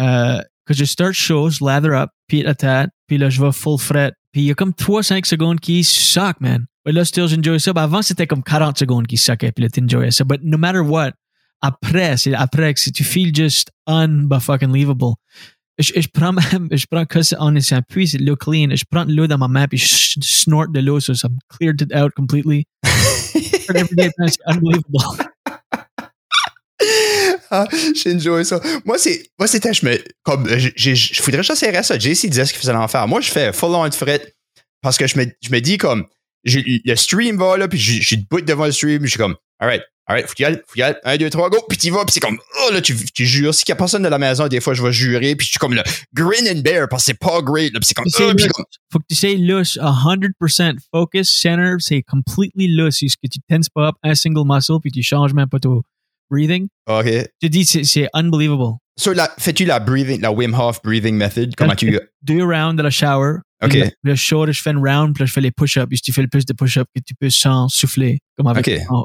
Euh, 0.01 0.41
que 0.67 0.75
je 0.75 0.85
start 0.85 1.13
shows, 1.13 1.61
lather 1.61 1.93
up, 1.93 2.11
puis 2.27 2.45
à 2.47 2.55
tête, 2.55 2.91
puis 3.07 3.19
là 3.19 3.31
je 3.31 3.43
vais 3.43 3.53
full 3.53 3.79
fret. 3.79 4.13
Puis 4.33 4.43
il 4.43 4.47
y 4.47 4.51
a 4.51 4.55
comme 4.55 4.73
3-5 4.73 5.25
secondes 5.27 5.61
qui 5.61 5.85
suck, 5.85 6.41
man. 6.41 6.67
Mais 6.85 6.93
là, 6.93 7.05
still 7.05 7.29
j'enjoy 7.29 7.59
ça. 7.61 7.73
Ben, 7.73 7.83
avant, 7.83 8.03
c'était 8.03 8.27
comme 8.27 8.43
40 8.43 8.79
secondes 8.79 9.07
qui 9.07 9.17
suckait, 9.17 9.53
puis 9.53 9.63
là 9.63 9.71
t'enjoyais 9.71 10.11
ça. 10.11 10.25
But 10.25 10.41
no 10.43 10.59
matter 10.59 10.81
what, 10.81 11.13
après, 11.63 12.17
c'est 12.17 12.35
après 12.35 12.75
que 12.75 12.91
tu 12.91 13.05
feel 13.05 13.35
just 13.35 13.71
unfucking 13.87 14.73
leavable. 14.73 15.15
Je, 15.79 15.93
je 16.01 16.09
prends 16.09 16.33
même, 16.33 16.69
je 16.73 16.87
prends 16.91 17.05
que 17.05 17.23
ça 17.23 17.41
en 17.41 17.57
un 17.57 17.83
puits, 17.83 18.09
c'est 18.09 18.19
l'eau 18.19 18.37
clean. 18.37 18.75
Je 18.75 18.85
prends 18.91 19.05
l'eau 19.05 19.27
dans 19.27 19.39
ma 19.39 19.49
main 19.49 19.67
puis 19.67 19.79
je 19.79 20.21
snort 20.21 20.69
de 20.69 20.81
l'eau, 20.81 21.01
so 21.01 21.13
me 21.13 21.39
cleared 21.49 21.81
it 21.81 21.95
out 21.95 22.13
completely. 22.15 22.67
Every 23.75 23.97
day, 23.97 24.11
c'est 24.27 24.39
unbelievable. 24.47 25.34
Ah, 27.55 27.69
j'ai 27.95 28.15
enjoyé 28.15 28.45
ça. 28.45 28.61
Moi, 28.85 28.99
c'est, 28.99 29.31
moi, 29.39 29.47
c'était, 29.47 29.73
je 29.73 29.87
me, 29.87 29.99
comme, 30.23 30.49
je 30.49 31.23
voudrais 31.23 31.41
que 31.41 31.47
j'essayerais 31.47 31.83
ça. 31.83 31.99
JC 31.99 32.29
disait 32.29 32.47
ce 32.47 32.53
qu'il 32.53 32.61
faisait 32.61 32.73
l'enfer. 32.73 33.07
Moi, 33.07 33.21
je 33.21 33.31
fais 33.31 33.53
full 33.53 33.75
on 33.75 33.89
de 33.89 33.95
fret 33.95 34.35
parce 34.83 34.99
que 34.99 35.07
je 35.07 35.19
me, 35.19 35.27
je 35.43 35.51
me 35.51 35.61
dis 35.61 35.79
comme, 35.79 36.07
le 36.45 36.95
stream 36.97 37.39
va 37.39 37.57
là, 37.57 37.69
puis 37.69 37.79
je, 37.79 38.01
je 38.01 38.07
suis 38.07 38.19
debout 38.19 38.41
devant 38.41 38.67
le 38.67 38.73
stream, 38.73 39.03
je 39.05 39.11
suis 39.11 39.19
comme, 39.19 39.37
alright, 39.59 39.83
alright, 40.07 40.27
faut 40.27 40.35
qu'il 40.35 40.45
y 40.45 40.47
aille, 40.47 40.57
faut 40.67 40.75
qu'il 40.75 40.81
y 40.81 40.83
aille, 40.83 40.97
un, 41.05 41.17
deux, 41.17 41.31
trois, 41.31 41.49
go, 41.49 41.59
puis 41.69 41.79
tu 41.79 41.91
vas, 41.91 42.05
puis 42.05 42.13
c'est 42.13 42.21
comme, 42.21 42.39
oh 42.67 42.73
là, 42.73 42.81
tu, 42.81 42.95
tu 42.97 43.25
jures. 43.25 43.55
S'il 43.55 43.69
y 43.69 43.73
a 43.73 43.77
personne 43.77 44.03
de 44.03 44.09
la 44.09 44.19
maison, 44.19 44.47
des 44.47 44.61
fois, 44.61 44.75
je 44.75 44.83
vais 44.83 44.93
jurer, 44.93 45.37
puis 45.37 45.47
je 45.47 45.53
suis 45.53 45.59
comme 45.59 45.75
le 45.75 45.83
grin 46.13 46.47
and 46.51 46.61
bear 46.61 46.89
parce 46.89 47.05
que 47.05 47.07
c'est 47.07 47.19
pas 47.19 47.41
great, 47.41 47.73
là, 47.73 47.81
puis 47.81 47.87
c'est 47.87 47.95
comme, 47.95 48.05
oh, 48.07 48.35
puis 48.37 48.45
lousse. 48.45 48.53
comme, 48.53 48.65
Faut 48.93 48.99
que 48.99 49.05
tu 49.09 49.15
sais 49.15 49.35
lousse, 49.37 49.79
100% 49.79 50.77
focus, 50.93 51.31
center, 51.31 51.77
c'est 51.79 52.03
completely 52.03 52.69
lousse. 52.69 52.99
C'est 53.01 53.09
ce 53.09 53.17
que 53.17 53.29
tu 53.31 53.39
tenses 53.49 53.69
pas 53.71 53.89
up 53.89 53.95
un 54.03 54.15
single 54.15 54.47
muscle 54.47 54.79
puis 54.83 54.91
tu 54.91 55.03
changes 55.03 55.33
même 55.33 55.49
pas 55.49 55.59
ton 55.59 55.83
breathing? 56.31 56.69
ok. 56.87 57.07
Je 57.43 57.49
dis, 57.49 57.65
c'est, 57.65 58.09
unbelievable. 58.15 58.79
So, 58.97 59.13
fais-tu 59.39 59.65
la 59.65 59.81
breathing, 59.81 60.21
la 60.21 60.31
Wim 60.31 60.55
Hof 60.55 60.81
breathing 60.83 61.17
method? 61.17 61.55
Comment 61.57 61.75
tu, 61.75 61.99
Deux 62.23 62.45
rounds 62.45 62.77
de 62.77 62.83
la 62.83 62.91
shower. 62.91 63.39
Ok. 63.63 63.77
Le, 64.03 64.15
shoulder, 64.15 64.53
je 64.53 64.63
fais 64.63 64.71
un 64.71 64.79
round, 64.81 65.15
puis 65.15 65.23
là, 65.23 65.27
je 65.27 65.33
fais 65.33 65.41
les 65.41 65.51
push-ups. 65.51 66.01
Tu 66.03 66.13
fais 66.13 66.23
le 66.23 66.29
plus 66.29 66.45
de 66.45 66.53
push-ups 66.53 66.89
que 66.95 67.01
tu 67.05 67.15
peux 67.15 67.31
sans 67.31 67.69
souffler. 67.69 68.21
Comme 68.37 68.47
avec 68.47 68.69
Ok. 68.69 68.87
Oh. 68.91 69.05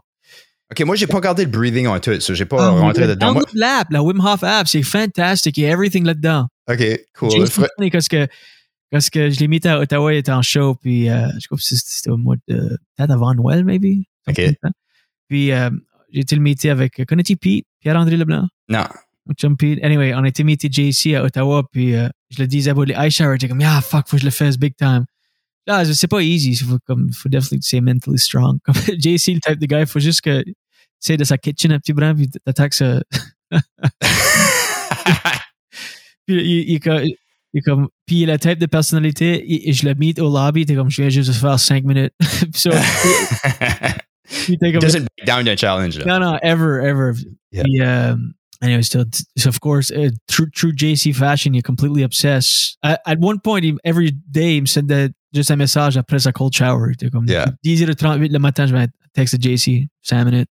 ok, 0.71 0.85
moi, 0.85 0.95
j'ai 0.95 1.07
pas 1.07 1.15
regardé 1.15 1.45
le 1.45 1.49
breathing 1.49 1.87
en 1.87 1.99
tout, 1.99 2.19
so 2.19 2.33
j'ai 2.33 2.45
pas 2.45 2.67
Ah, 2.67 2.69
rentré 2.69 3.07
dedans. 3.07 3.33
Moi- 3.33 3.43
l'app, 3.53 3.87
la 3.89 4.03
Wim 4.03 4.19
Hof 4.19 4.43
app, 4.43 4.67
c'est 4.67 4.83
fantastique. 4.83 5.57
Il 5.57 5.63
y 5.63 5.65
a 5.65 5.69
everything 5.69 6.05
là-dedans. 6.05 6.47
ok, 6.69 6.99
cool. 7.17 7.31
J'ai 7.31 7.45
funny 7.47 7.89
parce 7.89 8.07
que, 8.07 8.27
parce 8.91 9.09
que 9.09 9.29
je 9.29 9.39
l'ai 9.39 9.47
mis 9.47 9.65
à 9.65 9.79
Ottawa, 9.79 10.13
il 10.13 10.17
était 10.17 10.31
en 10.31 10.41
show, 10.41 10.75
puis 10.75 11.09
euh, 11.09 11.27
je 11.39 11.47
crois 11.47 11.57
que 11.57 11.63
c'était 11.63 12.09
au 12.09 12.17
mois 12.17 12.35
de. 12.47 12.77
Peut-être 12.95 13.11
avant 13.11 13.33
Noël, 13.33 13.63
maybe? 13.63 14.03
Ok. 14.27 14.41
Puis 15.29 15.51
euh, 15.51 15.69
j'ai 16.11 16.21
été 16.21 16.35
le 16.35 16.41
meeting 16.41 16.71
avec. 16.71 17.05
Connais-tu 17.05 17.37
Pete, 17.37 17.65
Pierre-André 17.79 18.17
Leblanc? 18.17 18.47
Non. 18.69 18.85
Anyway, 19.83 20.13
on 20.15 20.23
a 20.23 20.27
été 20.27 20.43
meeting 20.43 20.71
JC 20.71 21.13
à 21.15 21.23
Ottawa, 21.23 21.63
puis 21.71 21.95
euh, 21.95 22.09
je 22.31 22.41
le 22.41 22.47
disais 22.47 22.71
about 22.71 22.85
les 22.85 22.95
ice 22.97 23.15
showers. 23.15 23.35
J'étais 23.35 23.49
comme, 23.49 23.61
yeah, 23.61 23.79
fuck, 23.81 24.07
faut 24.07 24.17
que 24.17 24.21
je 24.21 24.25
le 24.25 24.31
fasse 24.31 24.57
big 24.57 24.75
time. 24.75 25.05
Là, 25.67 25.85
c'est 25.85 26.07
pas 26.07 26.21
easy. 26.21 26.51
Il 26.51 26.57
faut, 26.57 26.79
comme, 26.87 27.13
faut 27.13 27.29
definitely 27.29 27.61
say 27.61 27.79
mentally 27.79 28.17
strong. 28.17 28.57
Comme 28.65 28.75
JC, 28.75 29.33
le 29.33 29.39
type 29.39 29.59
de 29.59 29.65
gars, 29.67 29.81
il 29.81 29.87
faut 29.87 29.99
juste 29.99 30.21
que 30.21 30.41
tu 30.41 30.53
sais 30.99 31.15
de 31.15 31.23
sa 31.23 31.37
kitchen 31.37 31.71
un 31.71 31.79
petit 31.79 31.93
brin, 31.93 32.15
puis 32.15 32.29
t'attaques 32.43 32.73
ça. 32.73 33.03
Puis 36.25 36.35
il, 36.35 36.73
il, 36.73 37.15
il 37.53 37.63
comme, 37.63 37.87
puis 38.05 38.21
il 38.21 38.29
a 38.29 38.33
la 38.33 38.37
type 38.37 38.59
de 38.59 38.67
personnalité, 38.67 39.67
et, 39.67 39.73
je 39.73 39.85
le 39.85 39.95
meet 39.95 40.19
au 40.19 40.31
lobby, 40.31 40.65
t'es 40.65 40.75
comme, 40.75 40.91
je 40.91 41.01
viens 41.01 41.09
juste 41.09 41.33
faire 41.33 41.59
5 41.59 41.83
minutes. 41.83 42.13
So, 42.53 42.69
t'es 44.29 44.71
comme, 44.71 44.79
Doesn't 44.81 45.07
break 45.17 45.25
down 45.25 45.45
the 45.45 45.55
challenge. 45.57 45.97
No, 46.05 46.19
non, 46.19 46.37
ever, 46.41 46.79
ever. 46.81 47.13
Yeah. 47.51 47.63
Puis, 47.63 47.81
um, 47.81 48.33
anyway, 48.61 48.81
t- 48.83 48.99
so 49.37 49.49
of 49.49 49.59
course, 49.59 49.91
uh, 49.91 50.09
true, 50.27 50.49
true 50.53 50.71
JC 50.73 51.13
fashion, 51.13 51.53
you're 51.53 51.63
completely 51.63 52.03
obsessed. 52.03 52.77
At, 52.83 53.01
at 53.05 53.19
one 53.19 53.39
point, 53.39 53.63
he, 53.63 53.73
every 53.83 54.11
day, 54.31 54.57
il 54.57 54.61
me 54.61 54.67
sendait 54.67 55.11
juste 55.33 55.51
un 55.51 55.55
message 55.57 55.97
après 55.97 56.19
sa 56.19 56.31
cold 56.31 56.53
shower. 56.53 56.93
Comme, 57.11 57.25
Yeah. 57.27 57.47
10h38 57.65 58.31
le 58.31 58.39
matin, 58.39 58.67
je 58.67 58.73
vais 58.75 58.87
texter 59.13 59.37
JC, 59.39 59.87
5 60.03 60.25
minutes. 60.25 60.49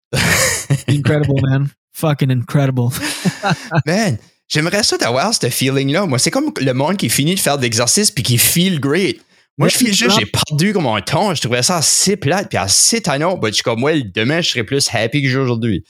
Incredible, 0.88 1.40
man. 1.42 1.68
Fucking 1.92 2.30
incredible. 2.30 2.90
Man, 3.86 4.18
j'aimerais 4.48 4.82
ça 4.82 4.98
d'avoir 4.98 5.32
ce 5.32 5.48
feeling-là. 5.48 6.04
Moi, 6.04 6.18
c'est 6.18 6.30
comme 6.30 6.52
le 6.60 6.72
monde 6.74 6.98
qui 6.98 7.08
finit 7.08 7.34
de 7.34 7.40
faire 7.40 7.56
de 7.56 7.62
l'exercice 7.62 8.10
puis 8.10 8.22
qui 8.22 8.36
feel 8.36 8.78
great. 8.80 9.16
Moi, 9.58 9.68
je 9.68 9.78
j'ai 9.78 10.26
perdu 10.26 10.72
comme 10.74 10.86
un 10.86 11.00
ton. 11.00 11.34
Je 11.34 11.40
trouvais 11.40 11.62
ça 11.62 11.76
assez 11.76 12.16
plate 12.16 12.48
puis 12.50 12.58
assez 12.58 13.00
tannant. 13.00 13.38
Mais 13.42 13.48
je 13.48 13.54
suis 13.54 13.62
comme, 13.62 13.82
ouais, 13.82 14.02
demain, 14.02 14.42
je 14.42 14.50
serais 14.50 14.64
plus 14.64 14.88
happy 14.92 15.22
que 15.22 15.34
aujourd'hui. 15.34 15.82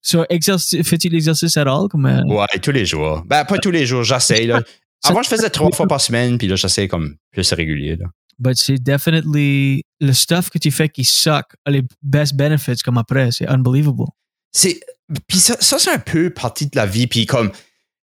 So, 0.00 0.24
exercice, 0.30 0.82
fais-tu 0.86 1.10
l'exercice 1.10 1.56
at 1.58 1.66
all? 1.66 1.88
Comme, 1.90 2.06
euh, 2.06 2.22
Ouais, 2.24 2.46
tous 2.62 2.70
les 2.70 2.86
jours. 2.86 3.22
Ben, 3.26 3.44
pas 3.44 3.58
tous 3.58 3.70
les 3.70 3.84
jours, 3.84 4.02
j'essaye, 4.02 4.46
là. 4.46 4.62
Avant, 5.04 5.22
je 5.22 5.28
faisais 5.28 5.50
trois 5.50 5.70
fois 5.72 5.86
par 5.86 6.00
semaine, 6.00 6.38
puis 6.38 6.46
là, 6.46 6.56
j'essaie 6.56 6.88
comme 6.88 7.16
plus 7.30 7.52
régulier, 7.52 7.96
là. 7.96 8.06
but 8.38 8.56
c'est 8.56 8.78
definitely 8.78 9.84
le 10.00 10.12
stuff 10.12 10.48
que 10.50 10.58
tu 10.58 10.70
fais 10.70 10.88
qui 10.88 11.04
suck 11.04 11.44
a 11.66 11.70
les 11.70 11.82
best 12.02 12.34
benefits 12.34 12.78
comme 12.82 12.98
après. 12.98 13.30
C'est 13.32 13.46
unbelievable. 13.48 14.04
c'est 14.52 14.80
puis 15.28 15.38
ça, 15.38 15.56
ça 15.60 15.78
c'est 15.78 15.90
un 15.90 15.98
peu 15.98 16.30
partie 16.30 16.66
de 16.66 16.76
la 16.76 16.86
vie 16.86 17.06
puis 17.06 17.26
comme 17.26 17.50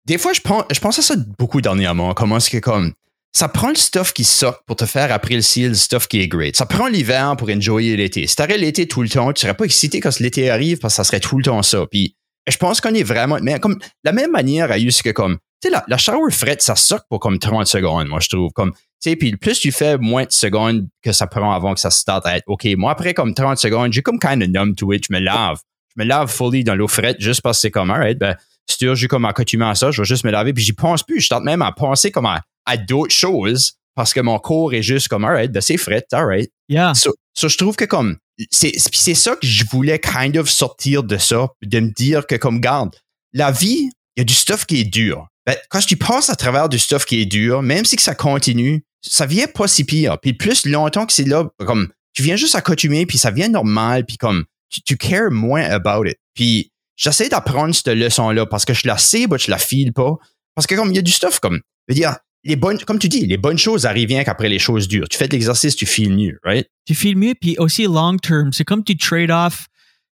des 0.07 0.19
fois 0.19 0.33
je 0.33 0.41
pense 0.41 0.65
je 0.73 0.81
pense 0.81 0.99
à 0.99 1.03
ça 1.03 1.15
beaucoup 1.39 1.61
dernièrement 1.61 2.15
comment 2.15 2.39
est-ce 2.39 2.51
que 2.51 2.59
comme 2.59 2.93
ça 3.37 3.49
prend 3.49 3.69
le 3.69 3.75
stuff 3.75 4.15
qui 4.15 4.25
sort 4.25 4.65
pour 4.65 4.77
te 4.77 4.87
faire 4.87 5.13
apprécier 5.13 5.69
le 5.69 5.75
stuff 5.75 6.09
qui 6.09 6.23
est 6.23 6.27
great. 6.27 6.57
Ça 6.57 6.65
prend 6.65 6.87
l'hiver 6.87 7.35
pour 7.37 7.51
enjoyer 7.51 7.95
l'été. 7.95 8.27
Si 8.27 8.35
t'aurais 8.35 8.57
l'été 8.57 8.89
tout 8.89 9.03
le 9.03 9.11
temps, 9.11 9.31
tu 9.35 9.43
serais 9.43 9.53
pas 9.53 9.67
excité 9.67 10.01
quand 10.01 10.19
l'été 10.21 10.49
arrive 10.49 10.79
parce 10.79 10.95
que 10.95 10.97
ça 10.97 11.05
serait 11.05 11.21
tout 11.21 11.37
le 11.37 11.45
temps 11.45 11.63
ça. 11.63 11.85
Puis 11.91 12.17
je 12.49 12.57
pense 12.57 12.81
qu'on 12.81 12.95
est 12.95 13.03
vraiment 13.03 13.37
mais 13.43 13.61
comme 13.61 13.79
la 14.05 14.13
même 14.13 14.31
manière 14.31 14.73
à 14.73 14.79
ce 14.79 15.03
que 15.03 15.11
comme 15.11 15.37
tu 15.61 15.69
sais 15.69 15.71
la, 15.71 15.85
la 15.87 15.99
shower 15.99 16.31
frette 16.31 16.63
ça 16.63 16.77
sort 16.77 17.03
pour 17.11 17.21
comme 17.21 17.39
30 17.39 17.67
secondes 17.67 18.07
moi 18.07 18.21
je 18.21 18.29
trouve 18.29 18.53
comme 18.53 18.73
tu 18.73 18.79
sais 19.01 19.17
puis 19.17 19.37
plus 19.37 19.59
tu 19.59 19.71
fais 19.71 19.99
moins 19.99 20.25
de 20.25 20.33
secondes 20.33 20.87
que 21.03 21.13
ça 21.13 21.27
prend 21.27 21.53
avant 21.53 21.75
que 21.75 21.81
ça 21.81 21.91
starte 21.91 22.25
à 22.25 22.39
être 22.39 22.45
OK. 22.47 22.67
Moi 22.79 22.91
après 22.91 23.13
comme 23.13 23.35
30 23.35 23.59
secondes, 23.59 23.93
j'ai 23.93 24.01
comme 24.01 24.19
kind 24.19 24.43
of 24.43 24.49
numb 24.49 24.75
to 24.77 24.95
it, 24.95 25.05
je 25.07 25.13
me 25.13 25.21
lave 25.21 25.59
je 25.95 26.03
me 26.03 26.09
lave 26.09 26.31
fully 26.31 26.65
dans 26.65 26.75
l'eau 26.75 26.89
frette 26.89 27.21
juste 27.21 27.43
parce 27.43 27.59
que 27.59 27.63
c'est 27.63 27.71
comme, 27.71 27.91
alright, 27.91 28.19
ben, 28.19 28.37
si 28.69 28.79
tu 28.79 29.09
comme 29.09 29.25
accoutumé 29.25 29.65
à 29.65 29.75
ça, 29.75 29.91
je 29.91 30.03
vais 30.03 30.07
juste 30.07 30.25
me 30.25 30.31
laver, 30.31 30.53
puis 30.53 30.63
j'y 30.63 30.73
pense 30.73 31.03
plus. 31.03 31.21
Je 31.21 31.29
tente 31.29 31.45
même 31.45 31.63
à 31.63 31.73
penser 31.73 32.11
comme 32.11 32.27
à, 32.27 32.43
à 32.67 32.77
d'autres 32.77 33.15
choses 33.15 33.75
parce 33.95 34.13
que 34.13 34.21
mon 34.21 34.39
corps 34.39 34.75
est 34.75 34.83
juste 34.83 35.09
comme, 35.09 35.25
alright, 35.25 35.51
ben, 35.51 35.61
c'est 35.61 35.79
fret, 35.79 36.05
alright. 36.13 36.51
Yeah. 36.69 36.95
So, 36.95 37.15
so, 37.35 37.49
je 37.49 37.57
trouve 37.57 37.77
que 37.77 37.87
comme, 37.87 38.19
c'est, 38.51 38.73
c'est 38.77 39.15
ça 39.15 39.35
que 39.37 39.47
je 39.47 39.65
voulais 39.71 39.99
kind 39.99 40.37
of 40.37 40.51
sortir 40.51 41.03
de 41.03 41.17
ça, 41.17 41.49
de 41.63 41.81
me 41.81 41.91
dire 41.91 42.27
que 42.27 42.35
comme, 42.37 42.61
garde, 42.61 42.95
la 43.33 43.51
vie, 43.51 43.91
il 44.17 44.19
y 44.19 44.21
a 44.21 44.25
du 44.25 44.35
stuff 44.35 44.67
qui 44.67 44.81
est 44.81 44.85
dur. 44.85 45.27
Ben, 45.47 45.57
quand 45.71 45.81
tu 45.81 45.97
passes 45.97 46.29
à 46.29 46.37
travers 46.37 46.69
du 46.69 46.79
stuff 46.79 47.07
qui 47.07 47.23
est 47.23 47.27
dur, 47.27 47.63
même 47.63 47.85
si 47.85 47.97
que 47.97 48.03
ça 48.03 48.15
continue, 48.15 48.85
ça 49.01 49.27
vient 49.27 49.47
pas 49.47 49.69
si 49.69 49.85
pire. 49.85 50.19
Puis 50.21 50.35
plus 50.35 50.67
longtemps 50.67 51.07
que 51.07 51.13
c'est 51.13 51.27
là, 51.27 51.49
comme, 51.65 51.89
tu 52.13 52.23
viens 52.23 52.37
juste 52.37 52.55
accoutumer, 52.55 53.07
puis 53.07 53.17
ça 53.17 53.31
vient 53.31 53.49
normal, 53.49 54.05
puis 54.05 54.19
comme, 54.19 54.45
tu, 54.69 54.83
tu 54.83 54.97
cares 54.97 55.31
moins 55.31 55.63
about 55.63 56.07
it. 56.07 56.19
Puis 56.35 56.71
j'essaie 56.97 57.29
d'apprendre 57.29 57.75
cette 57.75 57.89
leçon-là 57.89 58.47
parce 58.47 58.65
que 58.65 58.75
je 58.75 58.87
la 58.87 58.99
sais, 58.99 59.27
mais 59.31 59.39
je 59.39 59.51
la 59.51 59.59
file 59.59 59.93
pas. 59.93 60.17
Parce 60.55 60.67
que 60.67 60.75
comme 60.75 60.91
il 60.91 60.97
y 60.97 60.99
a 60.99 61.03
du 61.03 61.13
stuff 61.13 61.41
comme, 61.41 61.61
je 61.89 61.95
veux 61.95 62.01
dire, 62.01 62.17
les 62.47 62.57
bonnes, 62.57 62.79
comme 62.79 62.99
tu 62.99 63.09
dis, 63.09 63.27
les 63.27 63.37
bonnes 63.37 63.59
choses 63.59 63.87
arrivent 63.87 64.09
rien 64.09 64.25
qu'après 64.25 64.49
les 64.49 64.59
choses 64.59 64.89
dures. 64.89 65.09
Tu 65.09 65.19
fais 65.19 65.29
de 65.29 65.33
l'exercice, 65.33 65.77
tu 65.77 65.87
files 65.87 66.15
mieux, 66.15 66.39
right? 66.45 66.67
Tu 66.87 66.95
files 66.95 67.17
mieux, 67.17 67.35
puis 67.41 67.57
aussi 67.59 67.85
long 67.85 68.17
term, 68.17 68.53
c'est 68.53 68.65
comme 68.65 68.83
tu 68.85 68.97
trade 68.97 69.31
off 69.31 69.67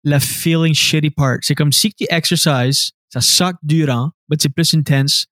la 0.03 0.19
feeling 0.19 0.73
shitty 0.73 1.09
part. 1.11 1.37
C'est 1.41 1.55
comme 1.55 1.71
si 1.71 1.93
tu 1.93 2.05
exercises, 2.09 2.91
ça 3.09 3.21
suck 3.21 3.55
durant, 3.61 4.11
mais 4.29 4.37
c'est 4.39 4.49
plus 4.49 4.73
intense. 4.73 5.27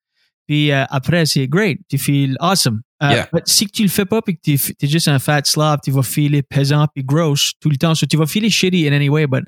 Puis 0.48 0.72
euh, 0.72 0.84
après, 0.90 1.26
c'est 1.26 1.48
great. 1.48 1.80
Tu 1.90 1.98
feels 1.98 2.36
awesome. 2.40 2.82
Euh, 3.02 3.12
Yeah. 3.12 3.30
mais 3.32 3.42
si 3.46 3.66
tu 3.68 3.82
le 3.84 3.88
fais 3.90 4.04
pas, 4.06 4.22
puis 4.22 4.36
que 4.36 4.42
tu 4.44 4.54
es 4.56 4.88
juste 4.88 5.08
un 5.08 5.20
fat 5.20 5.42
slob, 5.46 5.80
tu 5.84 5.92
vas 5.92 6.04
filer 6.04 6.42
pesant 6.44 6.86
puis 6.94 7.04
gross 7.04 7.54
tout 7.62 7.70
le 7.70 7.78
temps. 7.78 7.96
So 7.96 8.06
tu 8.06 8.18
vas 8.18 8.26
filer 8.26 8.50
shitty 8.50 8.88
in 8.88 8.92
any 8.94 9.08
way, 9.10 9.26
but 9.26 9.44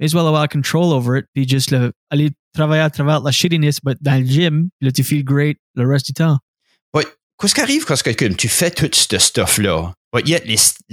may 0.00 0.06
as 0.06 0.14
well 0.14 0.26
avoir 0.26 0.48
control 0.48 0.92
over 0.94 1.18
it. 1.18 1.26
Puis 1.34 1.46
juste 1.46 1.72
le, 1.72 1.92
aller 2.10 2.30
travailler 2.54 2.82
à 2.82 2.88
travers 2.90 3.20
la 3.20 3.32
shittiness, 3.32 3.80
but 3.82 3.98
dans 4.00 4.18
le 4.18 4.26
gym, 4.26 4.70
là, 4.80 4.90
tu 4.90 5.02
feels 5.04 5.24
great 5.24 5.58
le 5.74 5.86
reste 5.86 6.06
du 6.06 6.12
temps. 6.14 6.38
Qu'est-ce 7.38 7.54
qui 7.54 7.60
arrive 7.60 7.84
quand 7.84 7.96
tu 8.38 8.48
fais 8.48 8.70
tout 8.70 8.88
ce 8.92 9.18
stuff-là? 9.18 9.92
But 10.12 10.26
yet, 10.26 10.44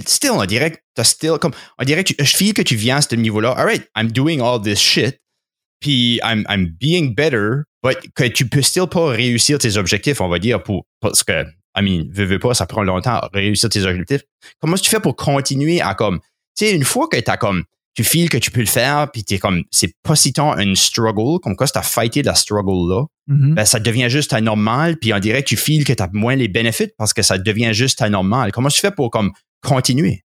still, 0.06 0.32
on 0.32 0.44
dirait 0.44 0.76
still, 1.02 1.38
comme, 1.40 1.52
on 1.78 1.84
dirait 1.84 2.04
que 2.04 2.12
je 2.22 2.36
file 2.36 2.52
que 2.52 2.60
tu 2.60 2.76
viens 2.76 2.96
à 2.96 3.00
ce 3.00 3.14
niveau-là. 3.14 3.52
All 3.52 3.64
right, 3.64 3.88
I'm 3.96 4.12
doing 4.12 4.40
all 4.40 4.60
this 4.60 4.78
shit. 4.78 5.18
Puis, 5.80 6.20
I'm, 6.22 6.44
I'm 6.50 6.66
being 6.66 7.14
better. 7.14 7.64
But 7.82 7.98
que 8.14 8.24
tu 8.24 8.46
peux 8.46 8.60
still 8.60 8.86
pas 8.86 9.08
réussir 9.08 9.58
tes 9.58 9.78
objectifs, 9.78 10.20
on 10.20 10.28
va 10.28 10.38
dire, 10.38 10.62
pour, 10.62 10.86
parce 11.00 11.22
que, 11.22 11.44
I 11.76 11.82
mean, 11.82 12.04
veux, 12.10 12.26
veux 12.26 12.38
pas, 12.38 12.52
ça 12.52 12.66
prend 12.66 12.82
longtemps 12.82 13.16
à 13.16 13.30
réussir 13.32 13.70
tes 13.70 13.84
objectifs. 13.84 14.22
Comment 14.60 14.76
tu 14.76 14.90
fais 14.90 15.00
pour 15.00 15.16
continuer 15.16 15.80
à 15.80 15.94
comme, 15.94 16.20
tu 16.56 16.66
sais, 16.66 16.72
une 16.74 16.84
fois 16.84 17.08
que 17.08 17.18
t'as 17.18 17.38
comme, 17.38 17.64
tu 17.94 18.04
files 18.04 18.28
que 18.28 18.38
tu 18.38 18.50
peux 18.50 18.60
le 18.60 18.66
faire, 18.66 19.10
puis 19.12 19.22
t'es 19.24 19.38
comme, 19.38 19.62
c'est 19.70 19.92
pas 20.02 20.16
si 20.16 20.32
tant 20.32 20.56
une 20.58 20.74
struggle, 20.76 21.38
comme 21.40 21.54
quoi 21.56 21.66
si 21.66 21.72
t'as 21.72 21.82
fighté 21.82 22.22
la 22.22 22.34
struggle-là, 22.34 23.04
Mhm. 23.26 23.54
ben, 23.54 23.64
ça 23.64 23.80
devient 23.80 24.10
juste 24.10 24.32
anormal, 24.34 24.98
puis 24.98 25.14
on 25.14 25.18
dirait 25.18 25.42
que 25.42 25.48
tu 25.48 25.56
files 25.56 25.84
que 25.84 25.92
tu 25.94 26.02
as 26.02 26.10
moins 26.12 26.36
les 26.36 26.48
bénéfices 26.48 26.90
parce 26.98 27.14
que 27.14 27.22
ça 27.22 27.38
devient 27.38 27.72
juste 27.72 28.02
anormal. 28.02 28.52
Comment 28.52 28.68
tu 28.68 28.80
fais 28.80 28.90
pour 28.90 29.10
comme 29.10 29.32
continuer? 29.62 30.24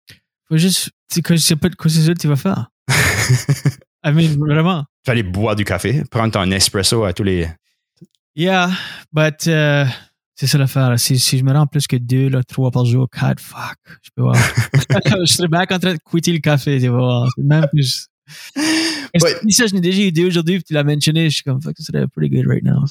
Faut 0.48 0.58
juste, 0.58 0.92
c'est 1.12 1.22
que 1.24 1.36
je 1.36 1.42
sais 1.42 1.56
pas 1.56 1.70
quoi 1.72 1.90
c'est 1.90 2.02
ça 2.06 2.14
que 2.14 2.20
tu 2.20 2.28
vas 2.28 2.36
faire. 2.36 2.70
I 4.06 4.12
mean, 4.12 4.38
vraiment. 4.38 4.84
Tu 5.04 5.08
vas 5.08 5.14
aller 5.14 5.24
boire 5.24 5.56
du 5.56 5.64
café, 5.66 6.04
prendre 6.12 6.32
ton 6.34 6.52
espresso 6.52 7.04
à 7.06 7.14
tous 7.14 7.24
les. 7.24 7.48
Yeah, 8.36 8.70
but 9.12 9.48
euh, 9.48 9.86
c'est 10.36 10.48
ça 10.48 10.58
l'affaire. 10.58 11.00
Si, 11.00 11.20
si 11.20 11.38
je 11.38 11.44
me 11.44 11.52
rends 11.54 11.68
plus 11.68 11.88
que 11.88 11.96
deux, 11.96 12.30
là, 12.30 12.42
trois 12.44 12.72
par 12.72 12.86
jour, 12.86 13.08
quatre, 13.10 13.40
fuck, 13.42 13.78
je 14.02 14.10
peux 14.16 14.24
voir. 14.24 14.36
je 15.28 15.34
serais 15.34 15.48
back 15.48 15.72
en 15.72 15.80
train 15.80 15.94
de 15.94 16.00
quitter 16.10 16.32
le 16.32 16.40
café, 16.40 16.80
tu. 16.80 16.88
C'est 16.88 17.44
Même 17.44 17.68
plus. 17.72 18.08
Ouais. 19.22 19.36
Si 19.48 19.54
ça, 19.54 19.68
je 19.68 19.74
n'ai 19.76 19.82
déjà 19.82 20.02
eu 20.02 20.12
deux 20.12 20.28
aujourd'hui, 20.28 20.56
puis 20.56 20.64
tu 20.64 20.74
l'as 20.74 20.84
mentionné, 20.84 21.30
je 21.30 21.36
suis 21.36 21.44
comme, 21.44 21.62
fuck, 21.62 21.76
ça 21.78 21.84
serait 21.84 22.08
pretty 22.08 22.30
good 22.30 22.48
right 22.48 22.64
now. 22.64 22.84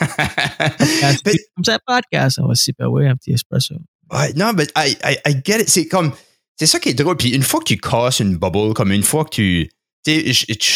Mais- 0.00 1.36
comme 1.54 1.64
ça, 1.64 1.78
podcast, 1.86 2.38
on 2.40 2.48
va 2.48 2.54
sipper 2.54 2.84
away 2.84 3.06
un 3.08 3.16
petit 3.16 3.32
espresso. 3.32 3.74
Ouais, 4.10 4.32
non, 4.34 4.52
mais 4.54 4.66
I, 4.76 4.96
I, 5.04 5.16
I 5.26 5.36
get 5.44 5.62
it. 5.62 5.68
C'est 5.68 5.86
comme. 5.86 6.12
C'est 6.56 6.66
ça 6.66 6.78
qui 6.78 6.90
est 6.90 6.94
drôle. 6.94 7.16
Puis 7.16 7.30
une 7.30 7.42
fois 7.42 7.60
que 7.60 7.64
tu 7.64 7.76
casses 7.78 8.20
une 8.20 8.36
bubble, 8.36 8.74
comme 8.74 8.92
une 8.92 9.02
fois 9.02 9.24
que 9.24 9.30
tu. 9.30 9.70
Tu 10.04 10.34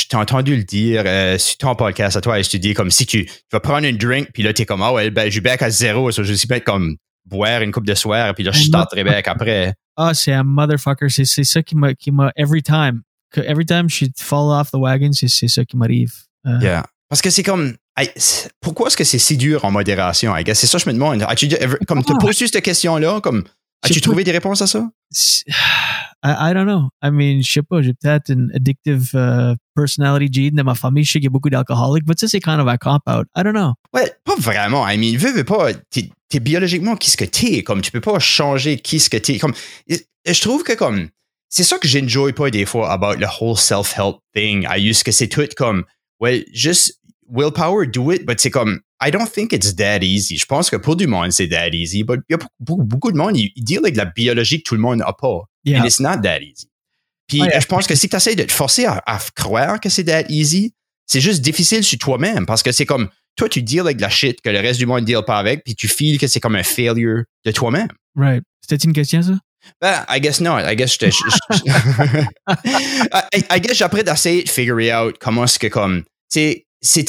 t'ai 0.09 0.17
entendu 0.17 0.57
le 0.57 0.63
dire 0.63 1.03
euh, 1.05 1.37
sur 1.39 1.57
ton 1.59 1.75
podcast 1.75 2.17
à 2.17 2.21
toi, 2.21 2.39
et 2.39 2.43
je 2.43 2.51
te 2.51 2.57
dis 2.57 2.75
comme 2.75 2.91
si 2.91 3.07
tu, 3.07 3.27
tu 3.27 3.33
vas 3.53 3.61
prendre 3.61 3.87
une 3.87 3.97
drink, 3.97 4.29
puis 4.33 4.43
là, 4.43 4.53
t'es 4.53 4.65
comme, 4.67 4.83
ah 4.83 4.93
ouais, 4.93 5.11
ben, 5.11 5.31
je 5.31 5.41
back 5.41 5.63
à 5.63 5.71
zéro, 5.71 6.11
so 6.13 6.23
je 6.23 6.33
suis 6.33 6.47
peut-être 6.47 6.65
comme 6.65 6.97
boire 7.25 7.61
une 7.63 7.73
coupe 7.73 7.87
de 7.87 7.95
soir, 7.95 8.35
puis 8.35 8.45
là, 8.45 8.53
je 8.53 8.63
starterai 8.63 9.05
back 9.05 9.29
après. 9.29 9.75
Ah, 9.99 10.13
c'est 10.13 10.33
un 10.35 10.43
motherfucker. 10.43 11.09
C'est, 11.09 11.25
c'est 11.25 11.43
ça 11.45 11.63
qui 11.63 11.75
m'a, 11.75 11.95
qui 11.95 12.11
m'a, 12.11 12.31
every 12.37 12.63
time. 12.63 13.01
Every 13.35 13.65
time 13.65 13.89
je 13.89 14.05
fall 14.19 14.51
off 14.51 14.71
the 14.71 14.77
wagon, 14.77 15.11
c'est, 15.13 15.27
c'est 15.27 15.49
ça 15.49 15.65
qui 15.65 15.75
m'arrive. 15.79 16.13
Euh, 16.47 16.59
Yeah. 16.61 16.85
Parce 17.09 17.23
que 17.23 17.31
c'est 17.31 17.43
comme. 17.43 17.75
Pourquoi 18.61 18.89
est-ce 18.89 18.97
que 18.99 19.05
c'est 19.05 19.19
si 19.19 19.39
dur 19.39 19.65
en 19.65 19.71
modération? 19.71 20.37
I 20.37 20.45
guess? 20.45 20.59
C'est 20.59 20.67
ça 20.67 20.77
que 20.77 20.85
je 20.85 20.89
me 20.91 20.93
demande. 20.93 21.23
As-tu 21.27 21.49
déjà- 21.49 21.67
comme 21.87 22.05
tu 22.05 22.13
Ah. 22.15 22.19
poses 22.21 22.37
cette 22.37 22.61
question-là, 22.61 23.23
comme. 23.23 23.45
As-tu 23.83 24.01
trouvé 24.01 24.25
des 24.25 24.33
réponses 24.33 24.63
à 24.63 24.67
ça? 24.67 24.89
I, 26.23 26.51
I 26.51 26.55
don't 26.55 26.67
know. 26.67 26.89
I 27.03 27.11
mean, 27.11 27.43
je 27.43 27.53
sais 27.53 27.63
pas, 27.63 27.83
j'ai 27.83 27.93
peut-être 27.93 28.31
une 28.31 28.51
addictive 28.55 29.11
uh, 29.15 29.55
personality 29.77 30.33
gene 30.33 30.57
de 30.57 30.63
ma 30.63 30.75
famille. 30.75 31.05
Je 31.05 31.13
sais 31.13 31.19
qu'il 31.19 31.25
y 31.25 31.29
a 31.29 31.31
beaucoup 31.31 31.51
d'alcooliques, 31.51 32.05
mais 32.07 32.15
ça, 32.19 32.27
c'est 32.27 32.41
kind 32.41 32.59
of 32.59 32.67
a 32.67 32.79
cop-out. 32.79 33.27
I 33.37 33.43
don't 33.45 33.53
know. 33.53 33.75
Ouais, 33.95 34.13
pas 34.25 34.35
vraiment. 34.39 34.89
I 34.89 34.97
mean, 34.99 35.17
veux, 35.17 35.33
veux 35.33 35.45
pas. 35.45 35.73
T'es, 35.91 36.11
t'es 36.29 36.41
biologiquement 36.41 36.97
qui 36.97 37.11
ce 37.11 37.17
que 37.17 37.25
t'es. 37.25 37.63
Comme, 37.63 37.81
tu 37.81 37.93
peux 37.93 38.01
pas 38.01 38.19
changer 38.19 38.79
qui 38.79 38.99
ce 38.99 39.09
que 39.09 39.19
t'es. 39.19 39.39
Comme, 39.39 39.55
je 39.89 40.41
trouve 40.41 40.65
que 40.65 40.73
comme. 40.73 41.09
C'est 41.49 41.63
ça 41.63 41.79
que 41.79 41.87
j'enjoy 41.87 42.33
pas 42.33 42.51
des 42.51 42.67
fois 42.67 42.91
about 42.91 43.17
the 43.17 43.29
whole 43.41 43.57
self-help 43.57 44.19
thing. 44.35 44.67
I 44.69 44.81
use 44.81 45.03
que 45.03 45.13
c'est 45.13 45.29
tout 45.29 45.49
comme. 45.57 45.85
Well, 46.19 46.43
just 46.53 46.99
willpower, 47.29 47.87
do 47.87 48.11
it. 48.13 48.25
But 48.27 48.41
c'est 48.41 48.51
comme. 48.51 48.81
I 49.05 49.11
don't 49.11 49.31
think 49.31 49.53
it's 49.53 49.77
that 49.77 49.99
easy. 50.03 50.39
Je 50.39 50.47
pense 50.47 50.71
que 50.71 50.77
pour 50.77 50.97
du 50.97 51.07
monde, 51.07 51.31
c'est 51.33 51.49
that 51.49 51.69
easy. 51.73 52.03
But 52.03 52.21
il 52.31 52.33
y 52.33 52.35
a 52.35 52.47
beaucoup, 52.61 52.83
beaucoup 52.85 53.13
de 53.13 53.17
monde, 53.19 53.37
ils, 53.37 53.53
deal 53.57 53.79
avec 53.81 53.97
la 53.97 54.07
biologie 54.07 54.63
que 54.63 54.69
tout 54.69 54.75
le 54.75 54.81
monde 54.81 54.99
n'a 54.99 55.13
pas. 55.13 55.43
Yeah. 55.65 55.81
And 55.83 55.85
it's 55.85 56.01
not 56.01 56.23
that 56.23 56.41
easy. 56.41 56.69
Puis 57.29 57.43
Ouais. 57.43 57.61
je 57.61 57.67
pense 57.67 57.87
que 57.87 57.95
si 57.95 58.09
tu 58.09 58.17
essaies 58.17 58.37
de 58.37 58.45
te 58.45 58.53
forcer 58.53 58.87
à, 58.87 59.03
à 59.05 59.19
croire 59.35 59.81
que 59.81 59.89
c'est 59.91 60.05
that 60.05 60.25
easy, 60.31 60.73
c'est 61.07 61.21
juste 61.21 61.43
difficile 61.43 61.83
sur 61.85 61.99
toi-même 61.99 62.47
parce 62.47 62.63
que 62.63 62.73
c'est 62.73 62.87
comme 62.87 63.09
toi, 63.37 63.49
tu 63.51 63.63
deals 63.63 63.81
avec 63.81 63.97
de 63.99 64.03
la 64.03 64.09
shit 64.09 64.41
que 64.41 64.49
le 64.49 64.61
reste 64.61 64.79
du 64.79 64.87
monde 64.87 65.01
ne 65.01 65.05
deal 65.07 65.21
pas 65.27 65.37
avec, 65.39 65.63
puis 65.63 65.75
tu 65.75 65.89
feels 65.89 66.19
que 66.19 66.27
c'est 66.27 66.41
comme 66.41 66.57
un 66.57 66.63
failure 66.63 67.23
de 67.45 67.51
toi-même. 67.51 67.89
Right. 68.17 68.43
C'était 68.63 68.83
une 68.83 68.95
question, 68.95 69.21
ça? 69.23 69.33
Ben, 69.83 70.05
I 70.09 70.21
guess 70.21 70.41
not. 70.41 70.61
I 70.61 70.75
guess 70.75 70.95
je 70.95 70.99
te- 70.99 71.11
je- 71.11 71.57
je- 71.57 72.57
I, 73.35 73.45
I 73.51 73.61
guess 73.61 73.83
après 73.83 74.05
d'essayer 74.05 74.43
de 74.45 74.49
figure 74.49 74.79
out 74.95 75.17
comment 75.21 75.45
est-ce 75.45 75.59
que 75.59 75.67
comme, 75.67 76.05
c'est, 76.29 76.66
c'est 76.87 77.05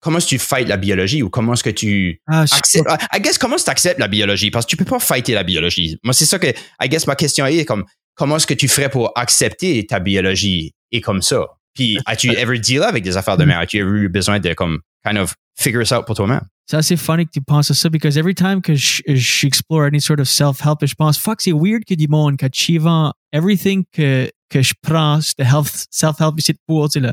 comment 0.00 0.18
est-ce 0.18 0.26
que 0.26 0.30
tu 0.30 0.38
fights 0.38 0.68
la 0.68 0.76
biologie 0.76 1.22
ou 1.22 1.28
comment 1.30 1.52
est-ce 1.54 1.62
que 1.64 1.70
tu 1.70 2.20
Ah, 2.26 2.44
je 2.46 2.54
acceptes. 2.54 2.88
I 3.14 3.20
guess 3.20 3.38
comment 3.38 3.54
est-ce 3.56 3.64
que 3.64 3.70
tu 3.70 3.72
acceptes 3.72 4.00
la 4.00 4.08
biologie? 4.08 4.50
Parce 4.50 4.64
que 4.66 4.70
tu 4.70 4.76
peux 4.76 4.84
pas 4.84 4.98
fighter 4.98 5.34
la 5.34 5.44
biologie. 5.44 5.96
Moi, 6.02 6.12
c'est 6.12 6.24
ça 6.26 6.38
que, 6.38 6.48
I 6.48 6.88
guess 6.88 7.06
ma 7.06 7.14
question 7.14 7.46
est 7.46 7.64
comme, 7.64 7.84
comment 8.14 8.36
est-ce 8.36 8.46
que 8.46 8.54
tu 8.54 8.68
ferais 8.68 8.88
pour 8.90 9.12
accepter 9.16 9.86
ta 9.86 10.00
biologie 10.00 10.72
et 10.90 11.00
comme 11.00 11.22
ça? 11.22 11.46
Puis, 11.74 11.98
as-tu 12.06 12.30
ever 12.36 12.58
deal 12.58 12.82
avec 12.82 13.04
des 13.04 13.16
affaires 13.16 13.36
de 13.36 13.44
merde? 13.44 13.62
As-tu 13.62 13.78
ever 13.78 13.90
eu 14.04 14.08
besoin 14.08 14.40
de 14.40 14.52
comme, 14.54 14.80
kind 15.06 15.18
of 15.18 15.34
figure 15.58 15.82
it 15.82 15.92
out 15.92 16.04
pour 16.06 16.16
toi-même? 16.16 16.42
C'est 16.66 16.76
assez 16.76 16.96
funny 16.96 17.26
que 17.26 17.30
tu 17.32 17.40
penses 17.40 17.70
à 17.70 17.74
ça, 17.74 17.88
because 17.88 18.16
every 18.16 18.34
time 18.34 18.60
que 18.62 18.74
je- 18.74 19.02
j'explore 19.06 19.82
any 19.84 20.00
sort 20.00 20.20
of 20.20 20.28
self-help, 20.28 20.84
je 20.86 20.94
pense, 20.94 21.18
fuck, 21.18 21.40
c'est 21.40 21.52
weird 21.52 21.84
que 21.84 21.94
du 21.94 22.06
monde, 22.08 22.36
qu'achievant 22.36 23.12
everything 23.32 23.84
que, 23.92 24.30
que 24.48 24.62
je 24.62 24.72
prends, 24.80 25.18
de 25.38 25.44
health, 25.44 25.86
self-help, 25.90 26.34
c'est 26.40 26.56
pour, 26.66 26.88
tu 26.88 27.00
sais, 27.00 27.12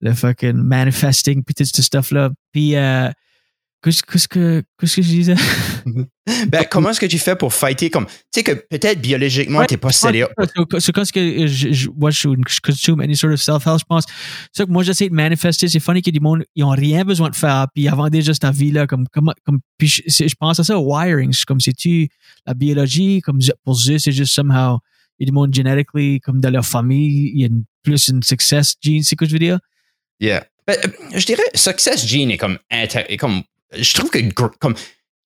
le, 0.00 0.14
fucking 0.14 0.52
manifesting, 0.54 1.42
puis 1.44 1.54
tout 1.54 1.64
ce 1.64 1.82
stuff-là. 1.82 2.30
Puis, 2.52 2.76
euh, 2.76 3.10
qu'est-ce 3.82 4.02
que, 4.28 4.62
qu'est-ce 4.78 4.96
que 4.96 5.02
je 5.02 5.08
disais? 5.08 5.34
Ben, 6.48 6.64
comment 6.70 6.90
est-ce 6.90 7.00
que 7.00 7.06
tu 7.06 7.18
fais 7.18 7.36
pour 7.36 7.52
fighter 7.54 7.90
comme, 7.90 8.06
tu 8.06 8.12
sais 8.34 8.42
que 8.42 8.52
peut-être 8.52 9.00
biologiquement, 9.00 9.60
Ouais, 9.60 9.66
t'es 9.66 9.76
pas 9.76 9.92
sérieux. 9.92 10.28
que- 10.68 10.80
C'est 10.80 10.92
quand 10.92 11.10
que 11.10 11.46
je, 11.46 11.72
je, 11.72 11.88
moi, 11.96 12.10
je, 12.10 12.28
je 12.48 12.60
consume 12.60 13.00
any 13.00 13.16
sort 13.16 13.32
of 13.32 13.40
self-help, 13.40 13.78
je 13.80 13.84
pense. 13.84 14.04
C'est 14.52 14.66
que 14.66 14.70
moi, 14.70 14.82
j'essaie 14.82 15.08
de 15.08 15.14
manifester. 15.14 15.68
C'est 15.68 15.80
funny 15.80 16.02
a 16.04 16.10
du 16.10 16.20
monde, 16.20 16.44
ils 16.54 16.64
ont 16.64 16.70
rien 16.70 17.04
besoin 17.04 17.30
de 17.30 17.36
faire, 17.36 17.66
puis 17.74 17.84
ils 17.84 17.90
vendent 17.90 18.10
déjà 18.10 18.34
cette 18.34 18.44
vie-là. 18.54 18.86
Comme, 18.86 19.06
comme, 19.08 19.32
comme, 19.44 19.60
puis 19.78 19.88
je, 19.88 20.34
pense 20.38 20.60
à 20.60 20.64
ça, 20.64 20.78
wiring. 20.78 21.32
C'est 21.32 21.44
comme 21.44 21.60
si 21.60 21.72
tu, 21.72 22.08
la 22.46 22.54
biologie, 22.54 23.20
comme 23.20 23.38
pour 23.64 23.78
eux, 23.88 23.98
c'est 23.98 24.12
juste 24.12 24.34
somehow, 24.34 24.78
il 25.18 25.24
y 25.24 25.26
a 25.26 25.30
du 25.30 25.32
monde 25.32 25.54
genetically, 25.54 26.20
comme 26.20 26.40
dans 26.40 26.50
leur 26.50 26.64
famille, 26.64 27.32
il 27.34 27.40
y 27.40 27.44
a 27.44 27.48
une, 27.48 27.64
plus 27.82 28.08
une 28.08 28.22
success 28.22 28.74
gene, 28.82 29.02
c'est 29.02 29.10
ce 29.10 29.14
que 29.14 29.26
je 29.26 29.32
veux 29.32 29.38
dire? 29.38 29.58
Yeah. 30.20 30.46
Ben, 30.66 30.76
euh, 30.84 30.88
je 31.14 31.24
dirais, 31.24 31.42
Success 31.54 32.06
Gene 32.06 32.30
est 32.30 32.36
comme, 32.36 32.58
est 32.70 33.16
comme 33.16 33.42
je 33.76 33.94
trouve 33.94 34.10
que 34.10 34.18
comme 34.58 34.74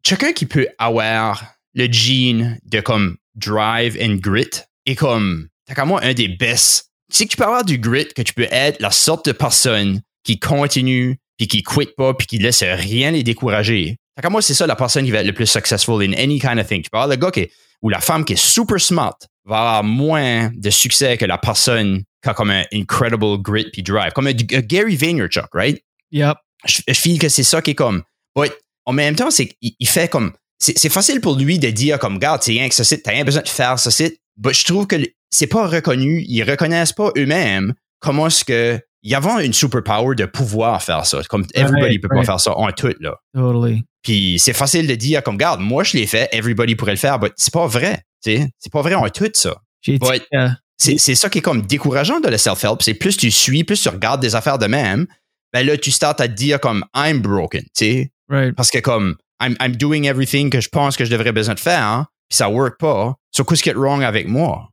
quelqu'un 0.02 0.32
qui 0.32 0.46
peut 0.46 0.68
avoir 0.78 1.44
le 1.74 1.90
gene 1.90 2.58
de 2.64 2.80
comme 2.80 3.16
drive 3.34 3.96
and 4.00 4.16
grit 4.16 4.50
est 4.86 4.94
comme, 4.94 5.48
t'as 5.66 5.74
comme 5.74 5.88
moi 5.88 6.00
un 6.04 6.14
des 6.14 6.28
best. 6.28 6.90
Tu 7.10 7.16
sais 7.16 7.24
que 7.24 7.30
tu 7.30 7.36
peux 7.36 7.44
avoir 7.44 7.64
du 7.64 7.78
grit, 7.78 8.08
que 8.14 8.22
tu 8.22 8.34
peux 8.34 8.48
être 8.50 8.80
la 8.80 8.90
sorte 8.90 9.26
de 9.26 9.32
personne 9.32 10.00
qui 10.24 10.38
continue, 10.38 11.18
puis 11.36 11.48
qui 11.48 11.62
quitte 11.62 11.96
pas, 11.96 12.14
puis 12.14 12.26
qui 12.26 12.38
laisse 12.38 12.62
rien 12.62 13.10
les 13.10 13.22
décourager. 13.22 13.96
T'as 14.14 14.22
comme 14.22 14.32
moi, 14.32 14.42
c'est 14.42 14.54
ça 14.54 14.66
la 14.66 14.76
personne 14.76 15.04
qui 15.04 15.10
va 15.10 15.20
être 15.20 15.26
le 15.26 15.32
plus 15.32 15.46
successful 15.46 16.02
in 16.02 16.12
any 16.12 16.38
kind 16.38 16.58
of 16.58 16.66
thing. 16.66 16.82
Tu 16.82 16.90
peux 16.90 16.98
avoir 16.98 17.08
le 17.08 17.16
gars 17.16 17.30
qui 17.30 17.48
ou 17.82 17.88
la 17.88 18.00
femme 18.00 18.24
qui 18.24 18.34
est 18.34 18.36
super 18.36 18.80
smart 18.80 19.18
va 19.44 19.58
avoir 19.58 19.84
moins 19.84 20.50
de 20.54 20.70
succès 20.70 21.16
que 21.16 21.24
la 21.24 21.38
personne 21.38 22.04
qui 22.22 22.34
comme 22.34 22.50
un 22.50 22.64
incredible 22.72 23.38
grit 23.38 23.70
puis 23.72 23.82
drive. 23.82 24.12
Comme 24.12 24.26
un, 24.26 24.30
un 24.30 24.60
Gary 24.60 24.96
Vaynerchuk, 24.96 25.48
right? 25.54 25.82
Yep. 26.10 26.36
je, 26.66 26.82
je 26.86 26.94
feel 26.94 27.18
que 27.18 27.28
c'est 27.28 27.42
ça 27.42 27.62
qui 27.62 27.72
est 27.72 27.74
comme. 27.74 28.02
But 28.36 28.52
en 28.84 28.92
même 28.92 29.14
temps, 29.14 29.30
c'est 29.30 29.46
qu'il 29.46 29.72
il 29.78 29.88
fait 29.88 30.08
comme. 30.08 30.32
C'est 30.58 30.90
facile 30.90 31.20
pour 31.20 31.36
lui 31.36 31.58
de 31.58 31.70
dire 31.70 31.98
comme, 31.98 32.14
regarde, 32.14 32.40
c'est 32.40 32.52
rien 32.52 32.68
que 32.68 32.74
ce 32.74 32.84
site, 32.84 33.02
t'as 33.02 33.10
rien 33.10 33.24
besoin 33.24 33.42
de 33.42 33.48
faire 33.48 33.80
ce 33.80 33.90
site. 33.90 34.20
But 34.36 34.54
je 34.54 34.64
trouve 34.64 34.86
que 34.86 34.94
c'est 35.28 35.48
pas 35.48 35.66
reconnu, 35.66 36.24
ils 36.28 36.44
reconnaissent 36.44 36.92
pas 36.92 37.10
eux-mêmes 37.16 37.74
comment 37.98 38.28
est-ce 38.28 38.44
que. 38.44 38.80
Il 39.04 39.10
y 39.10 39.16
a 39.16 39.42
une 39.42 39.52
superpower 39.52 40.14
de 40.14 40.26
pouvoir 40.26 40.80
faire 40.80 41.04
ça. 41.04 41.20
Comme 41.28 41.44
everybody 41.54 41.98
peut 41.98 42.06
right. 42.08 42.24
pas 42.24 42.34
faire 42.34 42.40
ça 42.40 42.56
en 42.56 42.70
tout, 42.70 42.94
là. 43.00 43.16
Totally. 43.34 43.82
Puis 44.00 44.38
c'est 44.38 44.52
facile 44.52 44.86
de 44.86 44.94
dire 44.94 45.24
comme, 45.24 45.34
regarde, 45.34 45.60
moi 45.60 45.82
je 45.82 45.96
l'ai 45.96 46.06
fait, 46.06 46.28
everybody 46.30 46.76
pourrait 46.76 46.92
le 46.92 46.98
faire, 46.98 47.18
but 47.18 47.32
c'est 47.34 47.52
pas 47.52 47.66
vrai. 47.66 48.04
C'est 48.20 48.48
pas 48.70 48.80
vrai 48.80 48.94
en 48.94 49.08
tout, 49.08 49.28
ça. 49.34 49.56
J'ai 49.80 49.98
euh, 50.34 50.48
C'est 50.78 50.98
c'est 50.98 51.14
ça 51.14 51.28
qui 51.28 51.38
est 51.38 51.42
comme 51.42 51.62
décourageant 51.62 52.20
de 52.20 52.28
le 52.28 52.38
self-help. 52.38 52.82
C'est 52.82 52.94
plus 52.94 53.16
tu 53.16 53.30
suis, 53.30 53.64
plus 53.64 53.80
tu 53.80 53.88
regardes 53.88 54.20
des 54.20 54.34
affaires 54.34 54.58
de 54.58 54.66
même, 54.66 55.06
ben 55.52 55.66
là, 55.66 55.76
tu 55.76 55.90
startes 55.90 56.20
à 56.20 56.28
te 56.28 56.32
dire 56.32 56.60
comme 56.60 56.84
I'm 56.94 57.20
broken, 57.20 57.62
tu 57.62 57.68
sais. 57.74 58.12
right. 58.28 58.54
Parce 58.54 58.70
que 58.70 58.78
comme 58.78 59.16
I'm, 59.40 59.56
I'm 59.60 59.76
doing 59.76 60.04
everything 60.04 60.50
que 60.50 60.60
je 60.60 60.68
pense 60.68 60.96
que 60.96 61.04
je 61.04 61.10
devrais 61.10 61.32
besoin 61.32 61.54
de 61.54 61.60
faire, 61.60 61.82
hein, 61.82 62.06
puis 62.28 62.36
ça 62.36 62.48
work 62.48 62.78
pas. 62.78 63.14
So, 63.30 63.44
qu'est-ce 63.44 63.62
qui 63.62 63.68
est 63.68 63.74
wrong 63.74 64.02
avec 64.02 64.28
moi? 64.28 64.68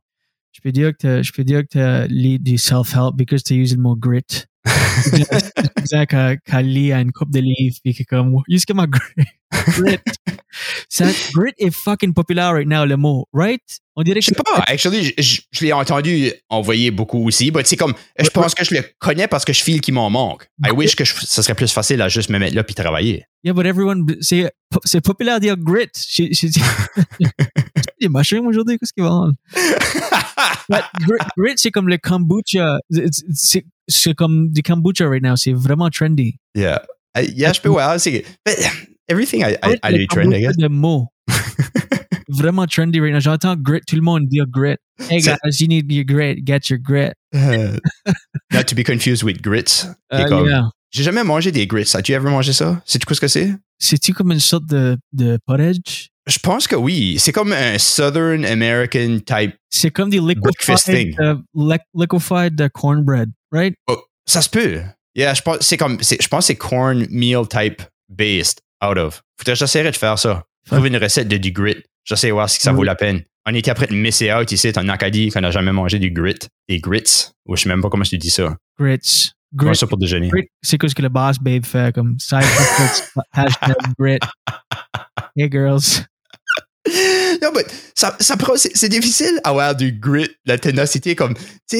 Je 0.52 0.60
peux 0.60 0.72
dire 0.72 0.92
que 0.98 1.22
je 1.22 1.32
peux 1.32 1.44
dire 1.44 1.62
que 1.62 1.68
tu 1.72 1.80
as 1.80 2.08
du 2.08 2.58
self-help 2.58 3.16
because 3.16 3.42
tu 3.42 3.54
uses 3.54 3.76
le 3.76 3.82
mot 3.82 3.96
grit. 3.96 4.46
quand, 6.10 6.36
quand 6.46 6.60
Lee 6.60 6.92
a 6.92 7.00
une 7.00 7.12
coupe 7.12 7.30
de 7.30 7.40
livres, 7.40 7.76
puis 7.82 7.94
qui 7.94 8.02
est 8.02 8.04
comme, 8.04 8.36
use 8.48 8.64
comme 8.64 8.84
grit. 8.86 9.24
grit. 9.68 9.98
Ça, 10.88 11.06
grit 11.34 11.52
est 11.58 11.70
fucking 11.70 12.12
populaire 12.14 12.52
right 12.54 12.66
now, 12.68 12.84
le 12.84 12.96
mot, 12.96 13.26
right? 13.32 13.60
On 13.96 14.02
dirait 14.02 14.20
Je 14.20 14.26
sais 14.26 14.34
que 14.34 14.42
pas. 14.42 14.62
Actually, 14.66 15.12
je, 15.18 15.40
l'ai 15.60 15.72
entendu 15.72 16.32
envoyer 16.48 16.90
beaucoup 16.90 17.26
aussi. 17.26 17.50
Mais 17.54 17.62
c'est 17.64 17.76
comme, 17.76 17.94
je 18.18 18.28
pense 18.30 18.54
que 18.54 18.64
je 18.64 18.74
le 18.74 18.84
connais 18.98 19.28
parce 19.28 19.44
que 19.44 19.52
je 19.52 19.62
file 19.62 19.80
qu'il 19.80 19.94
m'en 19.94 20.08
manque. 20.10 20.48
I 20.66 20.70
wish 20.70 20.94
que 20.96 21.04
je- 21.04 21.14
ça 21.26 21.42
serait 21.42 21.54
plus 21.54 21.70
facile 21.72 22.00
à 22.02 22.08
juste 22.08 22.30
me 22.30 22.38
mettre 22.38 22.54
là 22.56 22.64
puis 22.64 22.74
travailler. 22.74 23.24
Yeah, 23.44 23.52
but 23.54 23.66
everyone, 23.66 24.06
c'est 24.20 24.50
c'est 24.84 25.00
populaire 25.00 25.36
de 25.36 25.46
dire 25.46 25.56
grit. 25.56 25.88
J'ai 26.08 26.32
j'ai 26.32 26.48
dit, 26.48 26.60
des 28.00 28.08
mushrooms 28.08 28.46
aujourd'hui, 28.46 28.78
qu'est-ce 28.78 28.92
qu'ils 28.92 29.04
vendent? 29.04 29.34
Grit, 30.68 31.18
grit, 31.36 31.52
c'est 31.56 31.70
comme 31.70 31.88
le 31.88 31.98
kombucha. 31.98 32.78
C'est- 33.34 34.14
comme 34.14 34.50
du 34.50 34.62
kombucha 34.62 35.08
right 35.08 35.22
now. 35.22 35.36
C'est 35.36 35.52
vraiment 35.52 35.90
trendy. 35.90 36.36
yeah. 36.54 36.82
Yeah, 37.34 37.52
je 37.52 37.60
peux 37.60 37.68
voir. 37.70 37.98
C'est, 37.98 38.24
everything 39.10 39.42
I, 39.44 39.56
do 39.92 40.06
trend, 40.06 40.32
I 40.34 40.40
guess. 40.40 40.56
de 40.56 40.68
mots. 40.68 41.08
vraiment 42.28 42.66
trendy 42.66 43.00
right 43.00 43.12
now. 43.12 43.20
J'entends 43.20 43.56
grit, 43.56 43.82
tout 43.86 43.96
le 43.96 44.02
monde 44.02 44.28
dire 44.28 44.46
grit. 44.46 44.78
Hey 44.98 45.20
guys, 45.20 45.60
you 45.60 45.66
need 45.68 45.90
your 45.90 46.04
grit. 46.04 46.44
Get 46.46 46.70
your 46.70 46.78
grit. 46.78 47.14
Uh, 47.34 47.76
not 48.52 48.66
to 48.68 48.74
be 48.74 48.84
confused 48.84 49.22
with 49.24 49.42
grits. 49.42 49.86
Uh, 50.12 50.26
comme- 50.28 50.46
yeah. 50.48 50.62
J'ai 50.92 51.04
jamais 51.04 51.22
mangé 51.22 51.52
des 51.52 51.66
grits. 51.68 51.94
As-tu 51.94 52.12
ever 52.12 52.30
mangé 52.30 52.52
ça? 52.52 52.82
Sais-tu 52.84 53.06
quoi 53.06 53.14
ce 53.14 53.20
que 53.20 53.28
c'est? 53.28 53.54
C'est-tu 53.78 54.12
comme 54.12 54.32
une 54.32 54.40
sorte 54.40 54.66
de, 54.66 54.98
de 55.12 55.38
porridge? 55.46 56.08
Je 56.26 56.38
pense 56.40 56.66
que 56.66 56.74
oui. 56.74 57.16
C'est 57.20 57.30
comme 57.30 57.52
un 57.52 57.78
Southern 57.78 58.44
American 58.44 59.20
type. 59.24 59.54
C'est 59.70 59.92
comme 59.92 60.10
Breakfast 60.10 60.88
liquefied, 60.88 61.14
thing. 61.14 61.14
uh, 61.20 61.36
liq- 61.54 61.86
liquefied 61.94 62.60
uh, 62.60 62.68
cornbread, 62.74 63.30
right? 63.52 63.74
Ça 64.26 64.42
se 64.42 64.48
peut. 64.48 64.80
Yeah, 65.14 65.32
je 65.34 65.42
pense, 65.42 65.58
c'est 65.60 65.76
comme, 65.76 65.98
c'est- 66.02 66.20
je 66.20 66.26
pense 66.28 66.40
que 66.44 66.54
c'est 66.54 66.56
corn 66.56 67.06
meal 67.08 67.46
type 67.48 67.82
based 68.08 68.60
out 68.84 68.98
of. 68.98 69.22
J'essaierais 69.46 69.90
de 69.90 69.96
faire 69.96 70.18
ça. 70.18 70.44
Trouver 70.66 70.88
une 70.88 70.96
recette 70.96 71.28
de 71.28 71.36
du 71.36 71.52
grit. 71.52 71.82
J'essaie 72.04 72.28
de 72.28 72.32
voir 72.32 72.48
si 72.48 72.60
ça 72.60 72.72
vaut 72.72 72.82
la 72.82 72.94
peine. 72.94 73.22
On 73.46 73.54
était 73.54 73.70
après 73.70 73.86
de 73.86 73.94
misser 73.94 74.32
out 74.32 74.50
ici 74.52 74.72
en 74.76 74.88
Acadie 74.88 75.30
qu'on 75.30 75.40
n'a 75.40 75.50
jamais 75.50 75.72
mangé 75.72 75.98
du 75.98 76.10
grit. 76.10 76.38
Des 76.68 76.78
grits. 76.78 77.30
Ou 77.46 77.56
je 77.56 77.62
sais 77.62 77.68
même 77.68 77.80
pas 77.80 77.88
comment 77.88 78.04
tu 78.04 78.18
dis 78.18 78.30
ça. 78.30 78.56
Grits. 78.78 79.32
Grit. 79.52 79.74
ça 79.74 79.86
pour 79.86 79.98
déjeuner? 79.98 80.28
Grit, 80.28 80.48
c'est 80.62 80.78
quoi 80.78 80.88
ce 80.88 80.94
que 80.94 81.02
le 81.02 81.08
boss 81.08 81.38
babe 81.38 81.64
fait 81.64 81.94
comme 81.94 82.16
side 82.18 82.44
hashtag 83.32 83.76
grit. 83.98 84.18
Hey 85.36 85.48
girls. 85.50 86.04
non, 87.40 87.50
mais 87.54 87.64
ça, 87.94 88.16
ça 88.18 88.36
c'est, 88.56 88.88
difficile 88.88 89.40
avoir 89.44 89.76
du 89.76 89.92
grit, 89.92 90.28
la 90.44 90.58
ténacité, 90.58 91.14
comme, 91.14 91.34
tu 91.68 91.78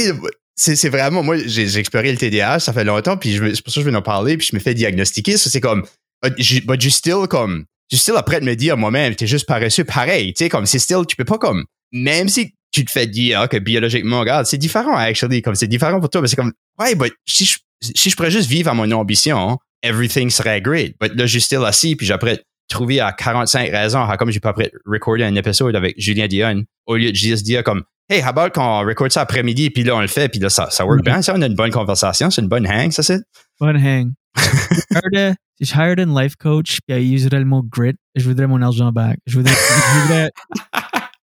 sais, 0.57 0.77
c'est, 0.77 0.89
vraiment, 0.89 1.23
moi, 1.23 1.37
j'ai, 1.45 1.79
exploré 1.79 2.13
le 2.13 2.19
TDAH, 2.19 2.61
ça 2.61 2.73
fait 2.73 2.85
longtemps, 2.85 3.17
puis 3.17 3.33
je, 3.33 3.55
c'est 3.55 3.63
pour 3.63 3.73
ça 3.73 3.81
que 3.81 3.85
je 3.85 3.91
vais 3.91 3.97
en 3.97 4.03
parler, 4.03 4.37
puis 4.37 4.47
je 4.47 4.55
me 4.55 4.61
fais 4.61 4.75
diagnostiquer, 4.75 5.37
ça, 5.37 5.51
c'est 5.51 5.61
comme, 5.61 5.85
but 6.23 6.83
you, 6.85 6.91
still, 6.91 7.27
comme, 7.29 7.65
je 7.91 7.97
suis 7.97 8.03
still 8.03 8.17
après 8.17 8.41
de 8.41 8.45
me 8.45 8.55
dire 8.55 8.77
moi-même, 8.77 9.15
t'es 9.15 9.27
juste 9.27 9.47
paresseux, 9.47 9.85
pareil, 9.85 10.33
tu 10.35 10.45
sais, 10.45 10.49
comme, 10.49 10.67
c'est 10.67 10.79
still, 10.79 11.05
tu 11.09 11.17
peux 11.17 11.25
pas, 11.25 11.39
comme, 11.39 11.65
même 11.93 12.29
si 12.29 12.55
tu 12.73 12.85
te 12.85 12.91
fais 12.91 13.07
dire 13.07 13.49
que 13.49 13.57
biologiquement, 13.57 14.21
regarde, 14.21 14.47
c'est 14.47 14.59
différent, 14.59 14.97
actually, 14.97 15.43
comme, 15.43 15.55
c'est 15.55 15.67
différent 15.67 15.99
pour 16.01 16.11
toi, 16.11 16.21
mais 16.21 16.29
c'est 16.29 16.37
comme, 16.37 16.53
ouais, 16.79 16.95
but 16.95 17.13
si 17.27 17.45
je, 17.45 17.59
si 17.81 18.11
je 18.11 18.17
pourrais 18.17 18.31
juste 18.31 18.49
vivre 18.49 18.71
à 18.71 18.75
mon 18.75 18.91
ambition, 18.93 19.59
everything 19.83 20.31
serait 20.31 20.61
great, 20.61 20.95
but 21.01 21.15
là, 21.15 21.27
je 21.27 21.31
suis 21.33 21.41
still 21.41 21.65
assis, 21.65 21.97
puis 21.97 22.07
j'apprête 22.07 22.45
trouver 22.69 23.01
à 23.01 23.11
45 23.11 23.69
raisons 23.73 24.01
à 24.05 24.17
comme 24.17 24.31
j'ai 24.31 24.39
pas 24.39 24.51
après 24.51 24.71
recorder 24.87 25.25
un 25.25 25.35
épisode 25.35 25.75
avec 25.75 25.97
Julien 25.99 26.29
Dion 26.29 26.63
au 26.87 26.95
lieu 26.95 27.11
de 27.11 27.17
juste 27.17 27.45
dire 27.45 27.65
comme 27.65 27.83
hey 28.09 28.23
how 28.23 28.29
about 28.29 28.51
qu'on 28.55 28.87
record 28.87 29.11
ça 29.11 29.23
après-midi 29.23 29.71
puis 29.71 29.83
là 29.83 29.97
on 29.97 30.01
le 30.01 30.07
fait 30.07 30.29
puis 30.29 30.39
là 30.39 30.51
ça 30.51 30.71
ça 30.71 30.87
work 30.87 30.99
Mhm. 30.99 31.05
bien 31.05 31.21
ça 31.21 31.35
on 31.37 31.43
a 31.43 31.47
une 31.47 31.57
bonne 31.57 31.73
conversation 31.73 32.31
c'est 32.31 32.43
une 32.43 32.47
bonne 32.49 32.69
hang 32.69 32.93
ça 32.93 33.03
c'est 33.03 33.19
Fun 33.59 33.75
hang. 33.75 34.13
Je 35.61 35.73
hired 35.75 36.01
un 36.01 36.15
life 36.23 36.37
coach, 36.37 36.79
puis 36.87 36.97
elle 36.97 37.05
userait 37.13 37.39
le 37.39 37.45
mot 37.45 37.63
grit. 37.63 37.95
Je 38.17 38.25
voudrais 38.29 38.47
mon 38.47 38.61
argent 38.63 38.91
back. 38.93 39.19
Je 39.27 39.37
voudrais. 39.39 39.53
Je, 39.53 40.01
voudrais- 40.03 40.31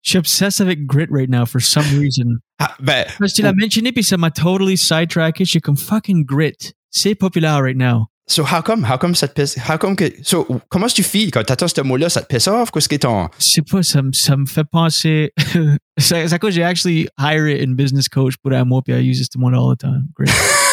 je 0.02 0.10
suis 0.10 0.18
obsessed 0.18 0.60
avec 0.60 0.86
grit 0.86 1.06
right 1.10 1.28
now 1.30 1.44
for 1.46 1.60
some 1.60 1.84
reason. 1.98 2.38
Ah, 2.58 2.74
ben 2.80 3.04
Parce 3.18 3.32
que 3.32 3.36
tu 3.36 3.42
l'as 3.42 3.52
mentionné, 3.52 3.92
puis 3.92 4.04
ça 4.04 4.16
m'a 4.16 4.30
totally 4.30 4.76
sidetracked. 4.76 5.44
Je 5.44 5.50
suis 5.50 5.60
comme 5.60 5.76
fucking 5.76 6.24
grit. 6.24 6.72
C'est 6.90 7.14
populaire 7.14 7.60
right 7.62 7.76
now. 7.76 8.06
so 8.28 8.42
how 8.42 8.60
come 8.60 8.82
how 8.84 8.96
come 8.98 9.14
ça 9.14 9.28
te 9.28 9.34
pisse 9.40 9.56
how 9.56 9.78
come 9.78 9.94
que 9.94 10.10
so 10.24 10.44
comment 10.68 10.88
tu 10.88 11.04
files 11.04 11.30
quand 11.30 11.44
t'attends 11.44 11.68
ce 11.68 11.80
mot 11.82 11.96
là 11.96 12.08
ça 12.08 12.22
te 12.22 12.26
pisse 12.26 12.48
off 12.48 12.72
qu'est-ce 12.72 12.88
qui 12.88 12.96
est 12.96 12.98
ton 12.98 13.28
sais 13.38 13.62
pas, 13.62 13.84
ça, 13.84 14.02
me- 14.02 14.10
ça 14.12 14.36
me 14.36 14.46
fait 14.46 14.64
penser. 14.64 15.32
c'est 15.36 15.76
c'est 15.98 16.32
à 16.32 16.38
cause 16.40 16.52
j'ai 16.52 16.64
actually 16.64 17.06
hired 17.20 17.62
une 17.62 17.76
business 17.76 18.08
coach 18.08 18.34
pour 18.42 18.52
un 18.52 18.64
mois, 18.64 18.82
puis 18.82 18.94
I 18.94 19.08
use 19.08 19.28
ce 19.32 19.38
mot 19.38 19.48
all 19.54 19.76
the 19.76 19.80
time. 19.80 20.08
Grit. 20.16 20.28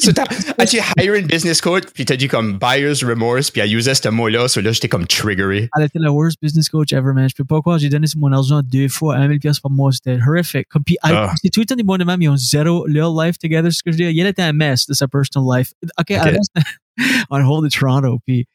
so 0.04 0.12
t'as 0.12 0.24
as-tu 0.58 0.78
hire 0.98 1.14
une 1.14 1.26
business 1.26 1.60
coach 1.60 1.84
puis 1.94 2.04
t'as 2.04 2.16
dit 2.16 2.26
comme 2.28 2.58
buyer's 2.58 3.02
remorse 3.04 3.50
puis 3.50 3.60
elle 3.60 3.74
usait 3.74 3.94
ce 3.94 4.08
mot 4.08 4.28
là 4.28 4.48
so 4.48 4.60
là 4.60 4.72
j'étais 4.72 4.88
comme 4.88 5.06
triggeré 5.06 5.68
Elle 5.76 5.84
était 5.84 5.98
la 5.98 6.10
worst 6.12 6.38
business 6.42 6.68
coach 6.68 6.92
ever, 6.92 7.12
man. 7.12 7.28
Je 7.28 7.34
peux 7.34 7.44
pas 7.44 7.60
croire, 7.60 7.78
j'ai 7.78 7.88
donné 7.88 8.06
mon 8.16 8.32
argent 8.32 8.62
deux 8.62 8.88
fois, 8.88 9.16
1 9.16 9.28
000 9.28 9.38
pièces 9.38 9.60
par 9.60 9.70
mois. 9.70 9.92
C'était 9.92 10.18
horrific. 10.26 10.68
Comme, 10.68 10.82
puis, 10.84 10.96
elle- 11.04 11.14
Ah. 11.14 11.34
c'est 11.42 11.50
tout 11.50 11.60
le 11.60 11.66
temps 11.66 11.76
des 11.76 11.82
bons 11.82 11.96
de 11.98 12.04
même, 12.04 12.20
ils 12.22 12.28
ont 12.28 12.36
zéro 12.36 12.86
leur 12.86 13.12
life 13.22 13.38
together. 13.38 13.70
Ce 13.72 13.82
que 13.82 13.92
je 13.92 13.96
dis, 13.98 14.04
il 14.04 14.26
était 14.26 14.42
un 14.42 14.52
mess 14.52 14.86
de 14.86 14.94
sa 14.94 15.06
personal 15.08 15.58
life. 15.58 15.72
OK, 15.98 16.10
elle 16.10 16.20
reste 16.36 16.52
on 17.30 17.40
hold 17.44 17.64
de 17.64 17.68
Toronto. 17.76 18.18
Puis, 18.26 18.46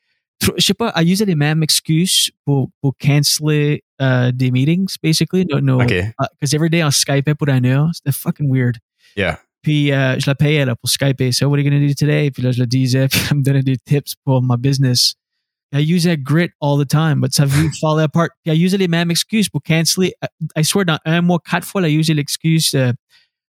je 0.58 0.64
sais 0.66 0.74
pas, 0.74 0.92
elle 0.96 1.10
usait 1.10 1.26
les 1.26 1.36
mêmes 1.36 1.64
excuses 1.64 2.32
pour, 2.46 2.70
pour 2.82 2.94
canceller 2.98 3.84
euh, 4.02 4.32
des 4.32 4.52
meetings, 4.52 4.94
basically. 5.02 5.46
No, 5.52 5.60
no, 5.62 5.78
Because 5.80 6.54
every 6.54 6.70
day 6.70 6.84
on 6.84 6.92
Skype 6.92 7.34
pour 7.36 7.50
un 7.50 7.64
heure. 7.64 7.90
C'était 7.94 8.12
fucking 8.12 8.52
weird. 8.52 8.78
yeah 9.16 9.40
Puis 9.66 9.92
euh, 9.92 10.16
je 10.20 10.74
pour 10.76 10.90
Skype. 10.90 11.20
Eh, 11.22 11.32
so, 11.32 11.50
what 11.50 11.58
are 11.58 11.64
you 11.64 11.68
going 11.68 11.82
to 11.82 11.88
do 11.88 11.96
today? 11.96 12.30
Puis 12.30 12.44
là, 12.44 12.52
je 12.52 12.60
le 12.60 12.68
disais. 12.68 13.08
Puis 13.08 13.20
elle 13.32 13.38
me 13.38 13.44
donnait 13.44 13.64
des 13.64 13.78
tips 13.78 14.14
pour 14.24 14.44
ma 14.44 14.58
business. 14.58 15.16
I 15.74 15.80
use 15.80 16.04
that 16.04 16.18
grit 16.18 16.52
all 16.62 16.78
the 16.78 16.88
time, 16.88 17.20
but 17.20 17.34
ça 17.34 17.46
veut 17.46 17.72
fall 17.82 18.00
apart. 18.00 18.30
Uh, 18.46 18.52
uh, 18.52 18.54
puis 18.54 18.54
I 18.54 18.64
use 18.64 18.76
les 18.76 18.88
mêmes 18.88 19.10
excuses 19.10 19.50
pour 19.50 19.64
canceller. 19.64 20.14
I 20.56 20.64
swear, 20.64 20.86
dans 20.86 21.00
un 21.04 21.22
mois, 21.22 21.40
quatre 21.40 21.66
fois, 21.66 21.82
elle 21.82 21.86
a 21.86 21.90
usé 21.90 22.14
l'excuse. 22.14 22.76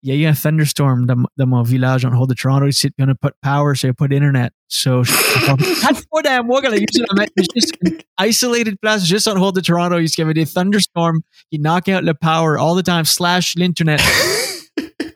il 0.02 0.12
y 0.12 0.12
a 0.12 0.16
eu 0.16 0.30
un 0.30 0.34
thunderstorm 0.34 1.06
dans, 1.06 1.16
dans 1.38 1.46
mon 1.46 1.62
village 1.62 2.04
en 2.04 2.12
haut 2.12 2.26
de 2.26 2.34
Toronto 2.34 2.66
ici, 2.66 2.90
puis 2.90 3.06
on 3.06 3.10
a 3.10 3.14
pas 3.14 3.28
de 3.28 3.36
power, 3.40 3.74
so 3.74 3.86
il 3.86 3.90
n'y 3.90 3.90
a 3.90 3.94
pas 3.94 4.08
d'internet. 4.08 4.52
So, 4.68 5.02
quatre 5.46 6.02
fois 6.10 6.22
dans 6.22 6.30
un 6.30 6.42
mois 6.42 6.60
qu'elle 6.60 6.74
a 6.74 6.76
usé 6.76 7.00
la 7.08 7.14
même, 7.14 7.28
juste 7.36 7.72
isolated 8.20 8.76
place 8.82 9.06
juste 9.06 9.28
en 9.28 9.40
haut 9.40 9.52
de 9.52 9.60
Toronto, 9.60 9.98
il 9.98 10.10
y 10.18 10.20
avait 10.20 10.34
des 10.34 10.46
thunderstorms 10.46 11.20
qui 11.50 11.58
knock 11.58 11.88
out 11.88 12.02
le 12.02 12.12
power 12.12 12.58
all 12.60 12.76
the 12.76 12.84
time, 12.84 13.04
slash 13.04 13.54
l'internet. 13.56 14.02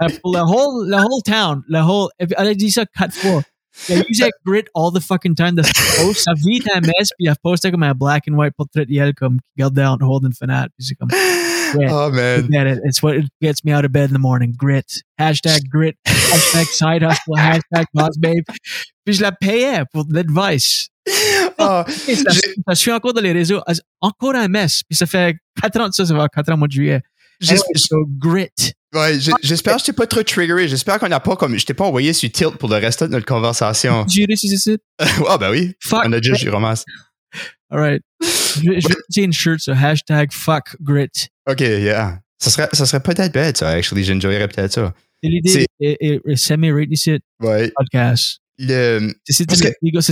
Le 0.01 0.41
whole, 0.43 0.89
le 0.89 0.97
whole 0.97 1.23
town, 1.25 1.63
the 1.69 1.83
whole, 1.83 2.09
elle 2.19 2.49
a 2.49 2.55
dit 2.55 2.71
ça 2.71 2.85
quatre 2.87 3.15
fois. 3.15 3.43
Elle 3.91 4.05
usait 4.09 4.31
grit 4.45 4.65
all 4.75 4.91
the 4.93 5.01
fucking 5.01 5.35
time. 5.35 5.57
Sa 5.63 6.03
post, 6.03 6.21
sa 6.21 6.33
vie 6.35 6.57
était 6.57 6.73
un 6.75 6.81
mess, 6.81 7.11
puis 7.19 7.27
elle 7.27 7.35
postait 7.43 7.71
comme 7.71 7.83
un 7.83 7.95
black 7.95 8.25
and 8.29 8.35
white 8.35 8.55
portrait 8.57 8.87
comme 9.17 9.39
qui 9.39 9.63
regardait 9.63 9.85
en 9.85 9.99
holding 10.01 10.33
fanat. 10.33 10.69
Puis 10.79 10.89
c'est 10.89 10.95
comme, 10.95 11.11
yeah, 11.11 11.91
oh 11.93 12.11
man 12.11 12.49
get 12.51 12.67
it. 12.73 12.79
It's 12.85 13.03
what 13.03 13.17
gets 13.43 13.65
me 13.65 13.75
out 13.75 13.85
of 13.85 13.93
bed 13.93 14.11
in 14.11 14.15
the 14.15 14.21
morning. 14.21 14.55
Grit. 14.57 15.03
Hashtag 15.19 15.69
grit. 15.69 15.97
Hashtag 16.07 16.67
side 16.69 17.03
hustle. 17.03 17.37
Hashtag 17.37 17.87
boss 17.93 18.17
babe. 18.17 18.45
Puis 19.05 19.15
je 19.15 19.23
la 19.23 19.33
payais 19.33 19.85
pour 19.93 20.07
l'advice. 20.11 20.89
oh, 21.59 21.83
Et 22.09 22.17
ça, 22.17 22.31
J'ai- 22.31 22.55
ça 22.67 22.75
suit 22.75 22.93
encore 22.93 23.13
dans 23.13 23.21
les 23.21 23.33
réseaux. 23.33 23.61
Ah, 23.67 23.73
encore 24.01 24.35
un 24.35 24.49
mess. 24.49 24.83
Puis 24.89 24.97
ça 24.97 25.07
fait 25.07 25.37
4 25.63 25.81
ans 25.81 25.89
de 25.89 25.93
ça, 25.95 26.07
ça 26.07 26.15
va 26.15 26.29
4 26.29 26.51
ans 26.53 26.57
mois 26.57 26.67
de 26.67 26.73
juillet. 26.73 27.03
Anyway, 27.43 27.61
so 27.77 27.97
grit. 28.19 28.73
Ouais, 28.97 29.19
j'espère 29.43 29.75
que 29.75 29.81
je 29.81 29.85
t'ai 29.87 29.93
pas 29.93 30.07
trop 30.07 30.23
triggeré. 30.23 30.69
J'espère 30.69 30.99
qu'on 30.99 31.09
n'a 31.09 31.21
pas 31.21 31.37
comme. 31.37 31.59
Je 31.59 31.67
t'ai 31.67 31.75
pas 31.75 31.85
envoyé 31.85 32.13
sur 32.13 32.31
tilt 32.31 32.57
pour 32.57 32.69
le 32.69 32.77
reste 32.77 33.03
de 33.05 33.09
notre 33.09 33.27
conversation. 33.27 34.05
Réussi 34.29 34.49
c'est 34.57 34.71
ça? 34.73 35.07
Ah, 35.29 35.39
ben 35.39 35.51
oui. 35.51 35.75
Fuck. 35.83 36.03
On 36.07 36.13
a 36.13 36.21
déjà 36.21 36.35
du 36.37 36.49
romance. 36.51 36.85
All 37.71 37.81
right. 37.81 38.03
Je, 38.23 38.61
vais- 38.89 39.23
une 39.23 39.33
shirt, 39.33 39.61
so 39.61 39.73
hashtag 39.73 40.33
fuck 40.33 40.77
grit. 40.81 41.09
OK, 41.51 41.61
yeah. 41.61 42.19
Ça 42.39 42.51
serait, 42.51 42.69
ça 42.73 42.87
serait 42.87 43.03
peut-être 43.03 43.33
bête, 43.33 43.59
ça, 43.59 43.71
actually. 43.71 44.05
J'enjoyerais 44.05 44.49
peut-être 44.49 44.73
ça. 44.73 44.95
L'idée 45.23 45.67
est, 45.81 45.97
est, 46.01 46.21
est 46.27 46.37
semi-rate 46.37 46.89
ici, 46.91 47.19
Ouais. 47.43 47.73
podcast. 47.75 48.39
Le, 48.59 49.13
C'est 49.29 49.35
sur 49.35 49.47
Dragon's 49.47 50.11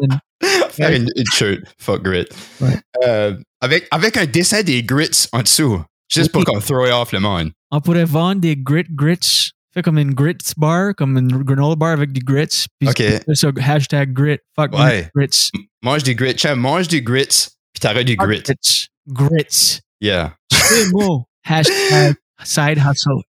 Den. 0.00 0.18
faire 0.70 0.92
une, 0.92 1.08
une 1.16 1.24
shirt, 1.32 1.60
fuck 1.78 2.02
grit. 2.02 2.26
Ouais. 2.60 2.76
Euh, 3.06 3.34
avec, 3.60 3.86
avec 3.90 4.16
un 4.16 4.26
dessin 4.26 4.62
des 4.62 4.82
grits 4.82 5.26
en 5.32 5.42
dessous. 5.42 5.82
Juste 6.12 6.32
pour 6.32 6.44
qu'on 6.44 6.60
throw 6.60 6.86
off 6.86 7.12
le 7.12 7.20
monde. 7.20 7.50
On 7.70 7.80
pourrait 7.80 8.04
vendre 8.04 8.40
des 8.40 8.56
grit 8.56 8.84
grits. 8.90 9.50
Fait 9.74 9.82
comme 9.82 9.98
une 9.98 10.14
grits 10.14 10.36
bar, 10.56 10.94
comme 10.96 11.18
une 11.18 11.28
granola 11.42 11.76
bar 11.76 11.90
avec 11.90 12.12
des 12.12 12.20
grits. 12.20 12.64
Puis 12.80 12.88
OK. 12.88 12.96
c'est 12.96 13.34
ça, 13.34 13.50
hashtag 13.60 14.12
grit. 14.14 14.38
Fuck 14.56 14.72
Ouais. 14.72 15.10
grits. 15.14 15.50
Mange 15.82 16.02
du 16.02 16.14
grit. 16.14 16.34
Tiens, 16.34 16.54
mange 16.54 16.88
du 16.88 17.02
grits, 17.02 17.48
puis 17.74 17.80
t'auras 17.80 18.02
du 18.02 18.16
Fuck 18.16 18.26
grit. 18.28 18.42
Grits. 18.42 18.86
Grits. 19.08 19.80
Yeah. 20.00 20.34
C'est 20.50 20.88
mot. 20.92 21.26
Hashtag 21.44 22.14
side 22.42 22.78
hustle. 22.78 23.22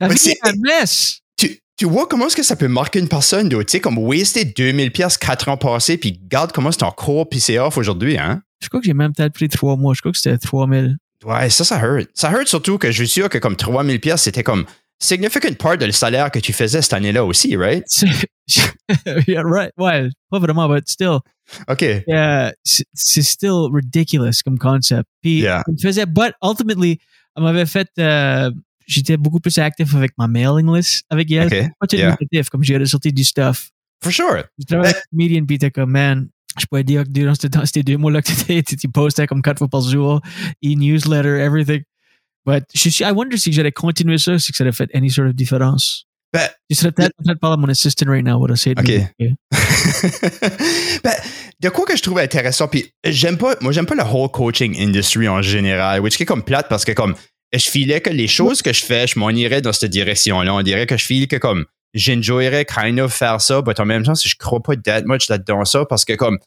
But- 0.00 0.18
c'est- 0.18 0.32
est 0.32 0.38
un 0.42 0.52
mess. 0.60 1.20
Tu, 1.36 1.58
tu 1.76 1.86
vois 1.86 2.06
comment 2.08 2.26
est-ce 2.26 2.36
que 2.36 2.42
ça 2.42 2.56
peut 2.56 2.68
marquer 2.68 2.98
une 2.98 3.08
personne, 3.08 3.48
tu 3.48 3.56
sais, 3.68 3.80
comme 3.80 3.98
waster 3.98 4.44
2000 4.44 4.90
pièces 4.90 5.16
4 5.16 5.48
ans 5.48 5.56
passés, 5.56 5.96
puis 5.96 6.18
garde 6.28 6.50
comment 6.52 6.72
c'est 6.72 6.82
encore 6.82 7.28
pissé 7.28 7.58
off 7.58 7.76
aujourd'hui, 7.78 8.18
hein? 8.18 8.42
Je 8.60 8.68
crois 8.68 8.80
que 8.80 8.86
j'ai 8.86 8.94
même 8.94 9.12
peut-être 9.12 9.32
pris 9.34 9.48
trois 9.48 9.76
mois. 9.76 9.92
Je 9.94 10.00
crois 10.00 10.12
que 10.12 10.18
c'était 10.18 10.38
3000. 10.38 10.96
Ouais, 11.24 11.50
ça, 11.50 11.64
ça 11.64 11.78
hurt. 11.80 12.08
Ça 12.14 12.30
hurt 12.32 12.46
surtout 12.48 12.78
que 12.78 12.90
je 12.90 13.04
suis 13.04 13.08
sûr 13.08 13.28
que 13.28 13.38
comme 13.38 13.56
3000 13.56 14.00
pièces 14.00 14.22
c'était 14.22 14.42
comme 14.42 14.64
significant 15.00 15.52
part 15.54 15.76
de 15.78 15.86
le 15.86 15.92
salaire 15.92 16.30
que 16.30 16.38
tu 16.38 16.52
faisais 16.52 16.80
cette 16.82 16.92
année-là 16.92 17.24
aussi, 17.24 17.56
right? 17.56 17.84
yeah, 19.28 19.42
right. 19.44 19.72
Ouais, 19.76 20.08
pas 20.30 20.38
vraiment, 20.38 20.68
but 20.68 20.88
still. 20.88 21.18
OK. 21.68 21.82
Yeah, 22.06 22.52
c'est 22.64 23.22
still 23.22 23.68
ridiculous 23.72 24.42
comme 24.44 24.58
concept. 24.58 25.08
Puis, 25.20 25.40
Yeah. 25.40 25.62
je 25.76 25.86
faisais, 25.88 26.06
but 26.06 26.34
ultimately, 26.42 26.98
elle 27.36 27.42
m'avait 27.42 27.66
fait, 27.66 27.88
euh, 27.98 28.50
j'étais 28.86 29.16
beaucoup 29.16 29.40
plus 29.40 29.56
actif 29.58 29.94
avec 29.94 30.12
ma 30.18 30.28
mailing 30.28 30.72
list 30.74 31.04
avec 31.10 31.30
elle. 31.32 31.46
OK. 31.46 31.70
Pas 31.80 31.96
Yeah. 31.96 32.44
comme 32.50 32.62
j'ai 32.62 32.76
ressorti 32.78 33.12
du 33.12 33.24
stuff. 33.24 33.70
For 34.02 34.12
sure. 34.12 34.44
Je 34.58 34.66
travaillais 34.66 34.94
avec 34.94 34.96
un 34.96 35.16
comedian, 35.16 35.44
puis 35.46 35.70
comme, 35.72 35.90
man, 35.90 36.28
je 36.58 36.66
pourrais 36.66 36.84
dire 36.84 37.04
que 37.04 37.10
durant 37.10 37.34
ces 37.34 37.82
deux 37.82 37.96
mois-là 37.96 38.22
que 38.22 38.60
tu 38.60 38.88
postais 38.88 39.26
comme 39.26 39.42
quatre 39.42 39.58
fois 39.58 39.68
par 39.68 39.82
jour, 39.82 40.20
e-newsletter, 40.64 41.40
everything. 41.40 41.82
But 42.44 42.64
je 42.74 42.88
suis, 42.90 43.04
I 43.04 43.12
wonder 43.12 43.36
si 43.36 43.52
j'allais 43.52 43.72
continuer 43.72 44.18
ça, 44.18 44.38
si 44.38 44.52
ça 44.52 44.64
aurait 44.64 44.72
fait 44.72 44.90
any 44.94 45.10
sort 45.10 45.26
of 45.26 45.34
différence. 45.34 46.06
Ben, 46.32 46.48
Je 46.70 46.76
serais 46.76 46.92
peut-être 46.92 47.12
en 47.20 47.24
train 47.24 47.34
de 47.34 47.38
parler 47.38 47.54
à 47.54 47.56
mon 47.58 47.68
assistant 47.68 48.06
right 48.08 48.24
now, 48.24 48.38
what 48.38 48.52
I 48.52 48.56
say 48.56 48.74
to 48.74 48.80
OK. 48.80 48.88
me. 49.20 49.28
ben, 51.04 51.12
de 51.60 51.68
quoi 51.68 51.84
que 51.84 51.96
je 51.96 52.02
trouve 52.02 52.18
intéressant, 52.18 52.68
puis 52.68 52.90
j'aime 53.04 53.36
pas, 53.36 53.54
moi 53.60 53.72
j'aime 53.72 53.86
pas 53.86 53.94
le 53.94 54.02
whole 54.02 54.30
coaching 54.30 54.74
industry 54.80 55.28
en 55.28 55.42
général, 55.42 56.00
which 56.00 56.20
est 56.20 56.24
comme 56.24 56.42
plate 56.42 56.68
parce 56.68 56.84
que 56.84 56.92
comme 56.92 57.14
je 57.52 57.68
filais 57.68 58.00
que 58.00 58.10
les 58.10 58.28
choses 58.28 58.62
que 58.62 58.72
je 58.72 58.82
fais, 58.82 59.06
je 59.06 59.18
m'en 59.18 59.30
irais 59.30 59.60
dans 59.60 59.72
cette 59.72 59.90
direction-là. 59.90 60.54
On 60.54 60.62
dirait 60.62 60.86
que 60.86 60.96
je 60.96 61.04
file 61.04 61.28
que 61.28 61.36
comme 61.36 61.66
j'enjoyerais 61.94 62.64
kind 62.64 62.98
of 63.00 63.12
faire 63.12 63.40
ça, 63.40 63.62
mais 63.66 63.78
en 63.80 63.84
même 63.84 64.02
temps, 64.02 64.14
je 64.14 64.34
crois 64.38 64.62
pas 64.62 64.76
that 64.76 65.02
much 65.04 65.28
là-dedans 65.28 65.64
ça 65.64 65.84
parce 65.84 66.04
que 66.04 66.14
comme 66.14 66.38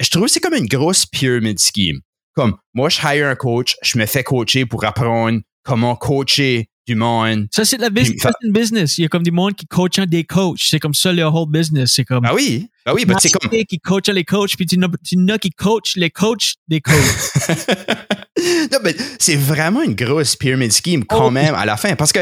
je 0.00 0.08
trouve 0.10 0.24
que 0.24 0.30
c'est 0.30 0.40
comme 0.40 0.54
une 0.54 0.66
grosse 0.66 1.04
pyramid 1.06 1.58
scheme. 1.58 2.00
Comme 2.34 2.56
moi, 2.74 2.88
je 2.88 2.98
hire 3.02 3.26
un 3.26 3.34
coach, 3.34 3.76
je 3.82 3.98
me 3.98 4.06
fais 4.06 4.22
coacher 4.22 4.64
pour 4.64 4.84
apprendre 4.84 5.40
comment 5.62 5.94
coacher 5.96 6.68
du 6.86 6.94
monde. 6.94 7.48
Ça, 7.52 7.64
c'est 7.64 7.76
la 7.76 7.90
business. 7.90 8.22
Ça, 8.22 8.30
une 8.42 8.52
business. 8.52 8.96
Il 8.98 9.02
y 9.02 9.04
a 9.04 9.08
comme 9.08 9.22
du 9.22 9.30
monde 9.30 9.54
qui 9.54 9.66
coach 9.66 9.98
des 9.98 10.24
coachs. 10.24 10.60
C'est 10.62 10.78
comme 10.78 10.94
ça, 10.94 11.12
le 11.12 11.24
whole 11.24 11.50
business. 11.50 11.92
C'est 11.94 12.04
comme. 12.04 12.24
Ah 12.24 12.34
oui, 12.34 12.68
ah 12.86 12.94
oui, 12.94 13.04
mais 13.06 13.14
c'est 13.18 13.30
comme 13.30 13.50
qui 13.50 13.78
coach 13.78 14.08
les 14.08 14.24
coachs, 14.24 14.56
puis 14.56 14.64
tu 14.64 14.78
n'as 14.78 15.38
qui 15.38 15.50
coach 15.50 15.96
les 15.96 16.10
coachs 16.10 16.54
des 16.68 16.80
coachs. 16.80 16.94
non, 18.72 18.78
mais 18.82 18.94
c'est 19.18 19.36
vraiment 19.36 19.82
une 19.82 19.94
grosse 19.94 20.36
pyramid 20.36 20.72
scheme 20.72 21.04
quand 21.04 21.26
Oh. 21.26 21.30
même 21.30 21.54
à 21.54 21.66
la 21.66 21.76
fin. 21.76 21.94
Parce 21.96 22.12
que 22.12 22.20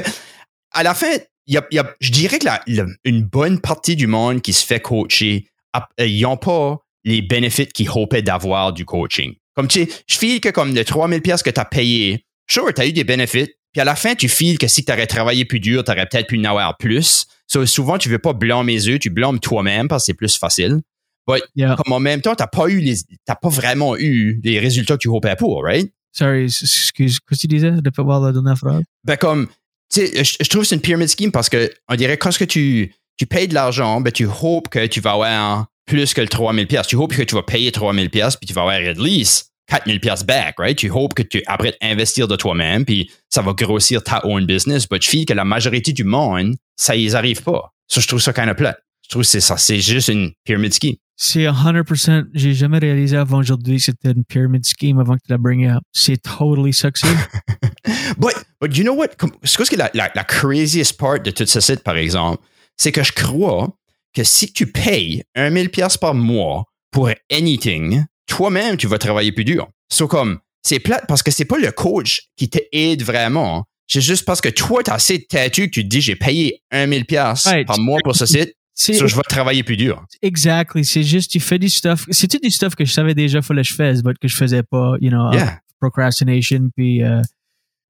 à 0.73 0.83
la 0.83 0.95
fin, 0.95 1.13
y 1.49 1.57
a, 1.57 1.67
y 1.71 1.79
a- 1.79 1.95
je 2.01 2.11
dirais 2.11 2.39
que 2.39 2.45
la- 2.45 2.63
la- 2.67 2.87
une 3.05 3.23
bonne 3.25 3.61
partie 3.61 3.97
du 3.97 4.07
monde 4.07 4.41
qui 4.43 4.53
se 4.53 4.65
fait 4.65 4.81
coacher, 4.81 5.47
euh, 5.77 6.07
ils 6.07 6.21
n'ont 6.23 6.37
pas 6.37 6.79
les 7.05 7.23
bénéfices 7.23 7.73
qu'ils 7.73 7.91
hopaient 7.91 8.23
d'avoir 8.23 8.73
du 8.73 8.85
coaching. 8.85 9.35
Comme 9.55 9.69
tu 9.69 9.85
sais, 9.85 9.89
je 10.07 10.19
file 10.19 10.41
que 10.41 10.51
comme 10.51 10.75
les 10.75 10.85
3000 10.85 11.21
pièces 11.23 11.43
que 11.43 11.51
tu 11.51 11.61
as 11.61 11.65
payé, 11.65 12.25
sure, 12.49 12.73
tu 12.75 12.81
as 12.81 12.87
eu 12.87 12.93
des 12.93 13.05
bénéfices. 13.05 13.49
Puis 13.73 13.81
à 13.81 13.85
la 13.85 13.95
fin, 13.97 14.15
tu 14.15 14.29
files 14.29 14.59
que 14.59 14.67
si 14.69 14.85
tu 14.85 14.93
aurais 14.93 15.07
travaillé 15.07 15.45
plus 15.45 15.61
dur, 15.61 15.85
tu 15.85 15.91
aurais 15.91 16.07
peut-être 16.07 16.27
pu 16.29 16.39
en 16.39 16.45
avoir 16.45 16.77
plus. 16.79 17.27
So, 17.47 17.65
souvent, 17.67 17.99
tu 17.99 18.09
veux 18.09 18.19
pas 18.19 18.33
blâmer 18.33 18.75
les 18.75 18.89
yeux, 18.89 18.99
tu 18.99 19.11
blâmes 19.11 19.41
toi-même 19.41 19.89
parce 19.89 20.03
que 20.05 20.07
c'est 20.07 20.15
plus 20.15 20.37
facile. 20.37 20.81
Yeah. 21.55 21.77
Comme 21.77 21.93
en 21.93 22.01
même 22.01 22.23
temps, 22.23 22.35
tu 22.35 22.43
n'as 22.43 22.47
pas 22.47 22.69
eu 22.69 22.81
les, 22.81 22.95
t'as 23.27 23.35
pas 23.35 23.51
vraiment 23.51 23.97
eu 23.99 24.41
les 24.43 24.59
résultats 24.59 24.95
que 24.95 25.03
tu 25.03 25.09
hopais 25.09 25.37
pour, 25.37 25.63
right? 25.63 25.93
Sorry, 26.13 26.45
excuse. 26.45 27.21
Qu'est-ce 27.21 27.21
que 27.21 27.35
tu 27.43 27.47
disais? 27.47 27.71
De 27.71 27.91
pas 27.91 28.03
voir 28.03 28.21
la 28.23 28.33
dernière 28.33 28.57
phrase? 28.57 28.83
Ben 29.05 29.17
comme, 29.17 29.47
sais, 29.91 30.25
je, 30.25 30.49
trouve 30.49 30.63
que 30.63 30.69
c'est 30.69 30.75
une 30.75 30.81
pyramid 30.81 31.09
scheme 31.09 31.33
parce 31.33 31.49
que 31.49 31.71
on 31.89 31.97
dirait 31.97 32.17
quand 32.17 32.37
que 32.37 32.45
tu, 32.45 32.95
tu 33.17 33.27
payes 33.27 33.49
de 33.49 33.55
l'argent, 33.55 34.01
ben 34.01 34.13
tu 34.13 34.27
hopes 34.27 34.69
que 34.69 34.87
tu 34.87 35.01
vas 35.01 35.13
avoir 35.13 35.67
plus 35.87 36.15
que 36.15 36.21
le 36.21 36.29
3000 36.29 36.67
pièces. 36.67 36.87
Tu 36.87 36.97
hopes 36.97 37.15
que 37.15 37.23
tu 37.23 37.35
vas 37.35 37.43
payer 37.43 37.73
3000 37.73 38.11
pièces 38.11 38.37
puis 38.37 38.47
tu 38.47 38.55
vas 38.55 38.63
avoir 38.63 38.77
at 38.77 38.95
least 38.95 39.53
4000 39.71 40.01
pièces 40.01 40.25
back, 40.25 40.57
right? 40.59 40.77
Tu 40.77 40.91
hopes 40.91 41.15
que 41.15 41.23
tu 41.23 41.43
après 41.47 41.77
investir 41.81 42.29
de 42.29 42.37
toi-même 42.37 42.85
puis 42.85 43.11
ça 43.29 43.43
va 43.43 43.53
grossir 43.53 44.03
ta 44.03 44.25
own 44.25 44.47
business. 44.47 44.87
But 44.89 45.03
je 45.03 45.09
feel 45.09 45.27
que 45.27 45.35
la 45.35 45.45
majorité 45.45 45.93
du 45.93 46.05
monde, 46.05 46.57
ça 46.77 46.95
y 46.95 47.15
arrive 47.15 47.43
pas. 47.43 47.73
Ça, 47.89 48.01
je 48.01 48.07
trouve 48.07 48.21
ça 48.21 48.33
kind 48.33 48.49
of 48.49 48.57
plate. 48.57 48.79
Je 49.03 49.09
trouve 49.11 49.23
que 49.23 49.29
c'est 49.29 49.41
ça, 49.41 49.57
c'est 49.57 49.81
juste 49.81 50.09
une 50.09 50.33
pyramid 50.45 50.73
scheme. 50.75 50.97
C'est 51.21 51.47
100%. 51.47 52.27
J'ai 52.33 52.55
jamais 52.55 52.79
réalisé 52.79 53.17
avant 53.17 53.39
aujourd'hui 53.39 53.79
que 53.79 53.83
c'était 53.83 54.13
une 54.13 54.25
pyramid 54.25 54.65
scheme 54.65 55.01
avant 55.01 55.15
que 55.15 55.23
tu 55.27 55.33
la 55.33 55.39
bring 55.39 55.67
up. 55.67 55.83
C'est 55.93 56.23
totally 56.23 56.73
succès. 56.73 57.09
But, 58.19 58.35
but 58.61 58.77
you 58.77 58.85
know 58.85 58.95
what? 58.95 59.09
C'est 59.43 59.57
quoi 59.57 59.65
ce 59.65 59.71
que 59.71 59.77
la, 59.77 59.91
la, 59.95 60.11
la 60.15 60.25
craziest 60.25 60.97
part 60.97 61.21
de 61.21 61.31
tout 61.31 61.47
ce 61.47 61.61
site, 61.61 61.83
par 61.83 61.97
exemple, 61.97 62.43
c'est 62.77 62.93
que 62.93 63.03
je 63.03 63.13
crois 63.13 63.69
que 64.15 64.23
si 64.25 64.53
tu 64.53 64.71
payes 64.71 65.25
1000 65.37 65.71
pièces 65.71 65.97
par 65.97 66.15
mois 66.15 66.65
pour 66.91 67.11
anything, 67.33 68.05
toi-même, 68.27 68.77
tu 68.77 68.87
vas 68.87 68.99
travailler 68.99 69.33
plus 69.33 69.45
dur. 69.45 69.69
So, 69.91 70.07
comme, 70.07 70.39
c'est 70.63 70.81
plate 70.81 71.07
parce 71.09 71.23
que 71.23 71.31
c'est 71.31 71.45
pas 71.45 71.59
le 71.59 71.73
coach 71.73 72.29
qui 72.37 72.49
t'aide 72.49 73.03
vraiment. 73.03 73.65
C'est 73.87 74.03
juste 74.03 74.25
parce 74.25 74.41
que 74.41 74.51
toi, 74.51 74.83
t'as 74.85 74.95
assez 74.95 75.19
de 75.19 75.25
têtu 75.25 75.67
que 75.67 75.71
tu 75.71 75.83
te 75.83 75.89
dis, 75.89 76.01
j'ai 76.01 76.17
payé 76.17 76.63
1000 76.73 77.07
pièces 77.07 77.47
Ouais, 77.47 77.65
par 77.65 77.79
mois 77.79 77.99
pour 78.05 78.15
ce 78.15 78.27
site, 78.27 78.55
So 78.81 79.07
je 79.09 79.17
vais 79.17 79.23
travailler 79.29 79.63
plus 79.65 79.77
dur. 79.77 80.05
exactly. 80.23 80.85
C'est 80.85 81.03
juste, 81.03 81.31
tu 81.33 81.41
fais 81.41 81.59
du 81.59 81.69
stuff. 81.69 82.07
C'est 82.11 82.29
tout 82.29 82.39
du 82.41 82.51
stuff 82.51 82.77
que 82.77 82.85
je 82.85 82.93
savais 82.93 83.15
déjà 83.15 83.43
fallait 83.43 83.63
que 83.63 83.69
je 83.69 83.75
fasse, 83.75 84.03
mais 84.05 84.13
que 84.15 84.29
je 84.29 84.37
faisais 84.37 84.63
pas, 84.63 84.95
you 85.01 85.11
know, 85.11 85.33
Yeah. 85.33 85.61
procrastination 85.81 86.71
puis 86.77 87.03
euh, 87.03 87.23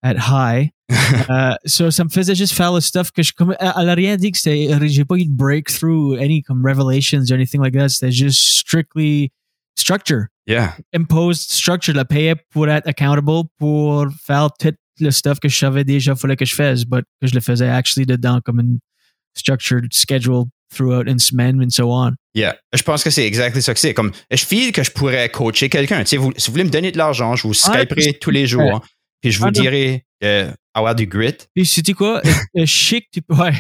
at 0.03 0.14
high. 0.16 0.70
Euh, 1.30 1.55
so, 1.66 1.91
ça 1.91 2.03
me 2.05 2.09
faisait 2.09 2.34
juste 2.34 2.55
faire 2.55 2.72
le 2.72 2.80
stuff 2.80 3.11
que 3.11 3.22
je, 3.22 3.32
comme, 3.34 3.55
elle 3.61 3.89
a 3.91 3.95
rien 3.95 4.16
dit 4.16 4.32
que 4.32 4.39
c'était, 4.39 4.68
j'ai 4.89 5.05
pas 5.05 5.16
eu 5.16 5.26
de 5.26 5.30
breakthrough, 5.30 6.18
any 6.18 6.43
comme 6.43 6.64
revelations 6.64 7.24
or 7.30 7.34
anything 7.34 7.61
like 7.61 7.74
that. 7.74 7.91
C'était 7.91 8.11
juste 8.12 8.41
strictly 8.41 9.30
structure. 9.78 10.28
Yeah. 10.47 10.76
Imposed 10.95 11.51
structure. 11.51 11.95
La 11.95 12.07
payais 12.07 12.36
pour 12.51 12.68
être 12.68 12.86
accountable, 12.89 13.49
pour 13.59 14.07
faire 14.24 14.49
tout 14.59 14.74
le 15.01 15.11
stuff 15.11 15.39
que 15.41 15.49
je 15.51 15.57
savais 15.59 15.84
déjà 15.84 16.14
fallait 16.16 16.36
que 16.36 16.47
je 16.47 16.55
fasse, 16.55 16.84
but 16.84 17.05
que 17.20 17.28
je 17.28 17.34
le 17.34 17.41
faisais 17.41 17.68
actually 17.68 18.07
dedans 18.07 18.41
comme 18.43 18.61
une 18.61 18.78
structured 19.36 19.93
schedule 19.93 20.45
throughout 20.75 21.05
une 21.09 21.19
semaine 21.19 21.62
and 21.62 21.71
so 21.71 21.93
on. 21.93 22.12
Yeah. 22.35 22.57
Je 22.75 22.83
pense 22.83 23.03
que 23.05 23.11
c'est 23.11 23.27
exactement 23.27 23.61
ça 23.62 23.75
que 23.75 23.81
c'est. 23.81 23.95
Comme, 23.95 24.12
je 24.31 24.45
feel 24.45 24.73
que 24.73 24.83
je 24.83 24.91
pourrais 24.91 25.29
coacher 25.29 25.69
quelqu'un. 25.69 26.01
Tu 26.01 26.07
sais, 26.11 26.16
vous, 26.16 26.33
si 26.37 26.47
vous 26.49 26.53
voulez 26.53 26.64
me 26.64 26.71
donner 26.71 26.93
de 26.93 26.99
l'argent, 26.99 27.35
je 27.37 27.43
vous 27.47 27.55
skyperai 27.55 28.14
tous 28.21 28.31
les 28.31 28.47
jours. 28.47 28.85
Puis 29.21 29.33
je 29.33 29.41
vous 29.41 29.47
Ah, 29.47 29.51
dirai 29.51 30.05
euh, 30.23 30.53
avoir 30.75 30.95
du 30.95 31.07
grit. 31.07 31.35
Puis, 31.55 31.66
sais-tu 31.66 31.93
quoi? 31.95 32.19
Euh, 32.25 32.31
euh, 32.59 32.66
je 32.66 32.73
sais 32.77 33.01
que 33.01 33.07
tu 33.12 33.21
peux. 33.23 33.35
Ouais. 33.39 33.53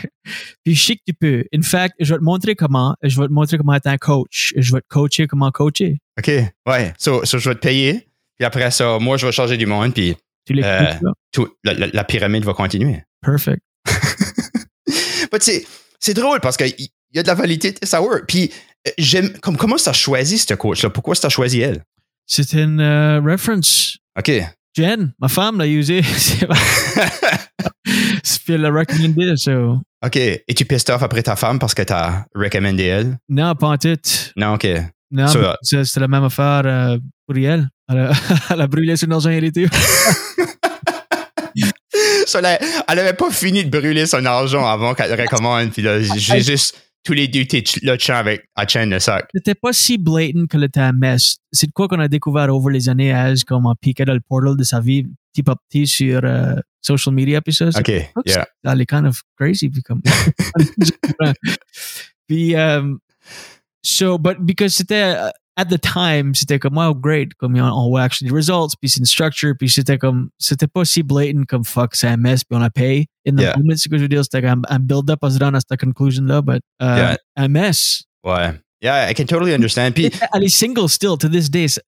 Puis, 0.64 0.74
je 0.76 0.84
sais 0.86 0.94
que 0.94 1.02
tu 1.06 1.14
peux. 1.14 1.44
In 1.52 1.62
fact, 1.62 1.94
je 1.98 2.12
vais 2.14 2.18
te 2.18 2.22
montrer 2.24 2.54
comment. 2.54 2.94
Je 3.02 3.20
vais 3.20 3.26
te 3.26 3.32
montrer 3.32 3.58
comment 3.58 3.74
être 3.74 3.88
un 3.88 3.96
coach. 3.96 4.52
Je 4.56 4.72
vais 4.72 4.80
te 4.80 4.86
coacher 4.88 5.26
comment 5.26 5.50
coacher. 5.50 5.96
OK. 6.18 6.30
Ouais. 6.66 6.92
So, 6.98 7.24
so 7.24 7.38
je 7.38 7.48
vais 7.48 7.56
te 7.56 7.60
payer. 7.60 8.08
Puis 8.38 8.44
après 8.46 8.70
ça, 8.70 8.98
moi, 9.00 9.16
je 9.16 9.26
vais 9.26 9.32
changer 9.32 9.56
du 9.56 9.66
monde. 9.66 9.92
Puis 9.94 10.14
Tu 10.46 10.62
Euh, 10.62 10.94
tout, 11.32 11.48
la, 11.64 11.74
la- 11.74 11.88
la 11.88 12.04
pyramide 12.04 12.44
va 12.44 12.54
continuer. 12.54 13.02
Perfect. 13.20 13.60
But 15.32 15.42
c'est, 15.42 15.66
c'est 16.00 16.14
drôle 16.14 16.40
parce 16.40 16.56
qu'il 17.08 17.16
y 17.16 17.20
a 17.20 17.22
de 17.22 17.28
la 17.28 17.34
validité, 17.34 17.74
ça 17.86 18.00
work. 18.02 18.24
Puis 18.26 18.50
euh, 18.86 18.90
j'aime, 18.98 19.30
comme, 19.40 19.56
comment 19.56 19.76
tu 19.76 19.88
as 19.88 19.92
choisi 19.92 20.38
ce 20.38 20.54
coach-là? 20.54 20.90
Pourquoi 20.90 21.14
tu 21.14 21.26
as 21.26 21.30
choisi 21.30 21.60
elle? 21.60 21.82
C'est 22.26 22.52
une 22.52 22.80
euh, 22.80 23.20
reference. 23.20 23.96
OK. 24.18 24.30
Jen, 24.74 25.12
ma 25.18 25.28
femme 25.28 25.58
l'a 25.58 25.66
usé. 25.66 26.02
C'est 28.22 28.42
Puis 28.44 28.54
elle 28.54 28.60
l'a 28.60 28.70
recommandé. 28.70 29.34
So. 29.36 29.78
OK. 30.04 30.16
Et 30.16 30.54
tu 30.54 30.64
pissed 30.64 30.90
off 30.90 31.02
après 31.02 31.22
ta 31.22 31.36
femme 31.36 31.58
parce 31.58 31.74
que 31.74 31.82
tu 31.82 31.92
as 31.92 32.26
recommandé 32.34 32.84
elle? 32.84 33.18
Non, 33.28 33.54
pas 33.54 33.68
en 33.68 33.76
tout. 33.76 33.96
Non, 34.36 34.54
OK. 34.54 34.66
Non, 35.10 35.26
So, 35.26 35.84
c'était 35.84 36.00
la 36.00 36.08
même 36.08 36.24
affaire 36.24 36.62
euh, 36.66 36.98
pour 37.26 37.36
elle. 37.38 37.68
Elle 37.88 37.98
a, 37.98 38.12
elle 38.50 38.60
a 38.60 38.66
brûlé 38.66 38.96
son 38.96 39.10
argent 39.10 39.30
hérité. 39.30 39.66
So, 42.26 42.40
là, 42.42 42.58
elle 42.88 42.98
avait 42.98 43.14
pas 43.14 43.30
fini 43.30 43.64
de 43.64 43.70
brûler 43.70 44.04
son 44.04 44.24
argent 44.26 44.66
avant 44.66 44.94
qu'elle 44.94 45.18
recommande. 45.18 45.70
Puis 45.70 45.80
là, 45.80 46.00
j'ai 46.02 46.42
juste 46.42 46.76
tous 47.04 47.12
les 47.12 47.28
deux 47.28 47.40
été 47.40 47.64
le 47.82 47.96
champ 47.98 48.16
avec 48.16 48.48
à 48.54 48.66
chaîne 48.66 48.90
de 48.90 48.98
sac. 48.98 49.28
C'était 49.34 49.54
pas 49.54 49.72
si 49.72 49.98
blatant 49.98 50.46
que 50.46 50.58
le 50.58 50.92
mess. 50.92 51.38
C'est 51.52 51.68
de 51.68 51.72
quoi 51.72 51.88
qu'on 51.88 52.00
a 52.00 52.08
découvert 52.08 52.54
over 52.54 52.72
les 52.72 52.88
années 52.88 53.12
as 53.12 53.44
comme 53.44 53.66
on 53.66 53.74
piquait 53.74 54.04
dans 54.04 54.14
le 54.14 54.20
portal 54.20 54.56
de 54.56 54.64
sa 54.64 54.80
vie 54.80 55.04
petit 55.32 55.48
à 55.48 55.54
petit 55.56 55.86
sur 55.86 56.20
euh, 56.24 56.56
social 56.80 57.14
media 57.14 57.40
puis 57.40 57.54
ça. 57.54 57.68
OK. 57.68 57.88
Yeah. 58.26 58.46
Est 58.64 58.86
kind 58.86 59.06
of 59.06 59.22
crazy 59.36 59.68
puis 59.68 59.82
comme 59.82 60.02
puis 62.28 62.54
um, 62.54 62.98
so 63.82 64.18
but 64.18 64.38
because 64.40 64.74
c'était 64.74 65.16
uh, 65.16 65.30
at 65.58 65.66
the 65.66 65.78
time 65.80 66.34
c'était 66.34 66.58
comme 66.58 66.76
wow 66.76 66.94
great 66.94 67.34
comme 67.34 67.58
on, 67.58 67.88
voit 67.88 68.02
actually 68.02 68.30
the 68.30 68.34
results 68.34 68.74
puis 68.80 68.88
c'est 68.88 69.00
une 69.00 69.06
structure 69.06 69.52
puis 69.58 69.68
c'était 69.68 69.98
comme 69.98 70.30
c'était 70.38 70.66
pas 70.66 70.84
si 70.84 71.02
blatant 71.02 71.42
comme 71.46 71.64
fuck 71.64 71.94
c'est 71.94 72.06
un 72.06 72.16
mess 72.16 72.44
puis 72.44 72.56
on 72.58 72.62
a 72.62 72.70
payé 72.70 73.06
in 73.26 73.34
the 73.34 73.40
Yeah. 73.42 73.56
moment 73.56 73.76
ce 73.76 73.88
que 73.88 73.96
je 73.98 74.02
veux 74.02 74.08
dire 74.08 74.22
c'était 74.24 74.42
comme 74.42 74.62
un 74.68 74.78
build 74.78 75.10
up 75.10 75.22
à 75.22 75.30
se 75.30 75.38
rendre 75.38 75.56
à 75.56 75.60
cette 75.60 75.78
conclusion 75.80 76.24
là 76.24 76.40
but 76.40 76.62
uh, 76.80 76.84
Yeah. 76.84 77.16
un 77.36 77.48
mess 77.48 78.04
Ouais. 78.24 78.52
Yeah, 78.80 79.10
I 79.10 79.14
can 79.14 79.24
totally 79.26 79.52
understand. 79.54 79.92
Puis, 79.94 80.08
elle 80.34 80.44
est 80.44 80.48
single 80.48 80.88
still 80.88 81.16
to 81.18 81.28
this 81.28 81.50
day 81.50 81.66
ça, 81.68 81.82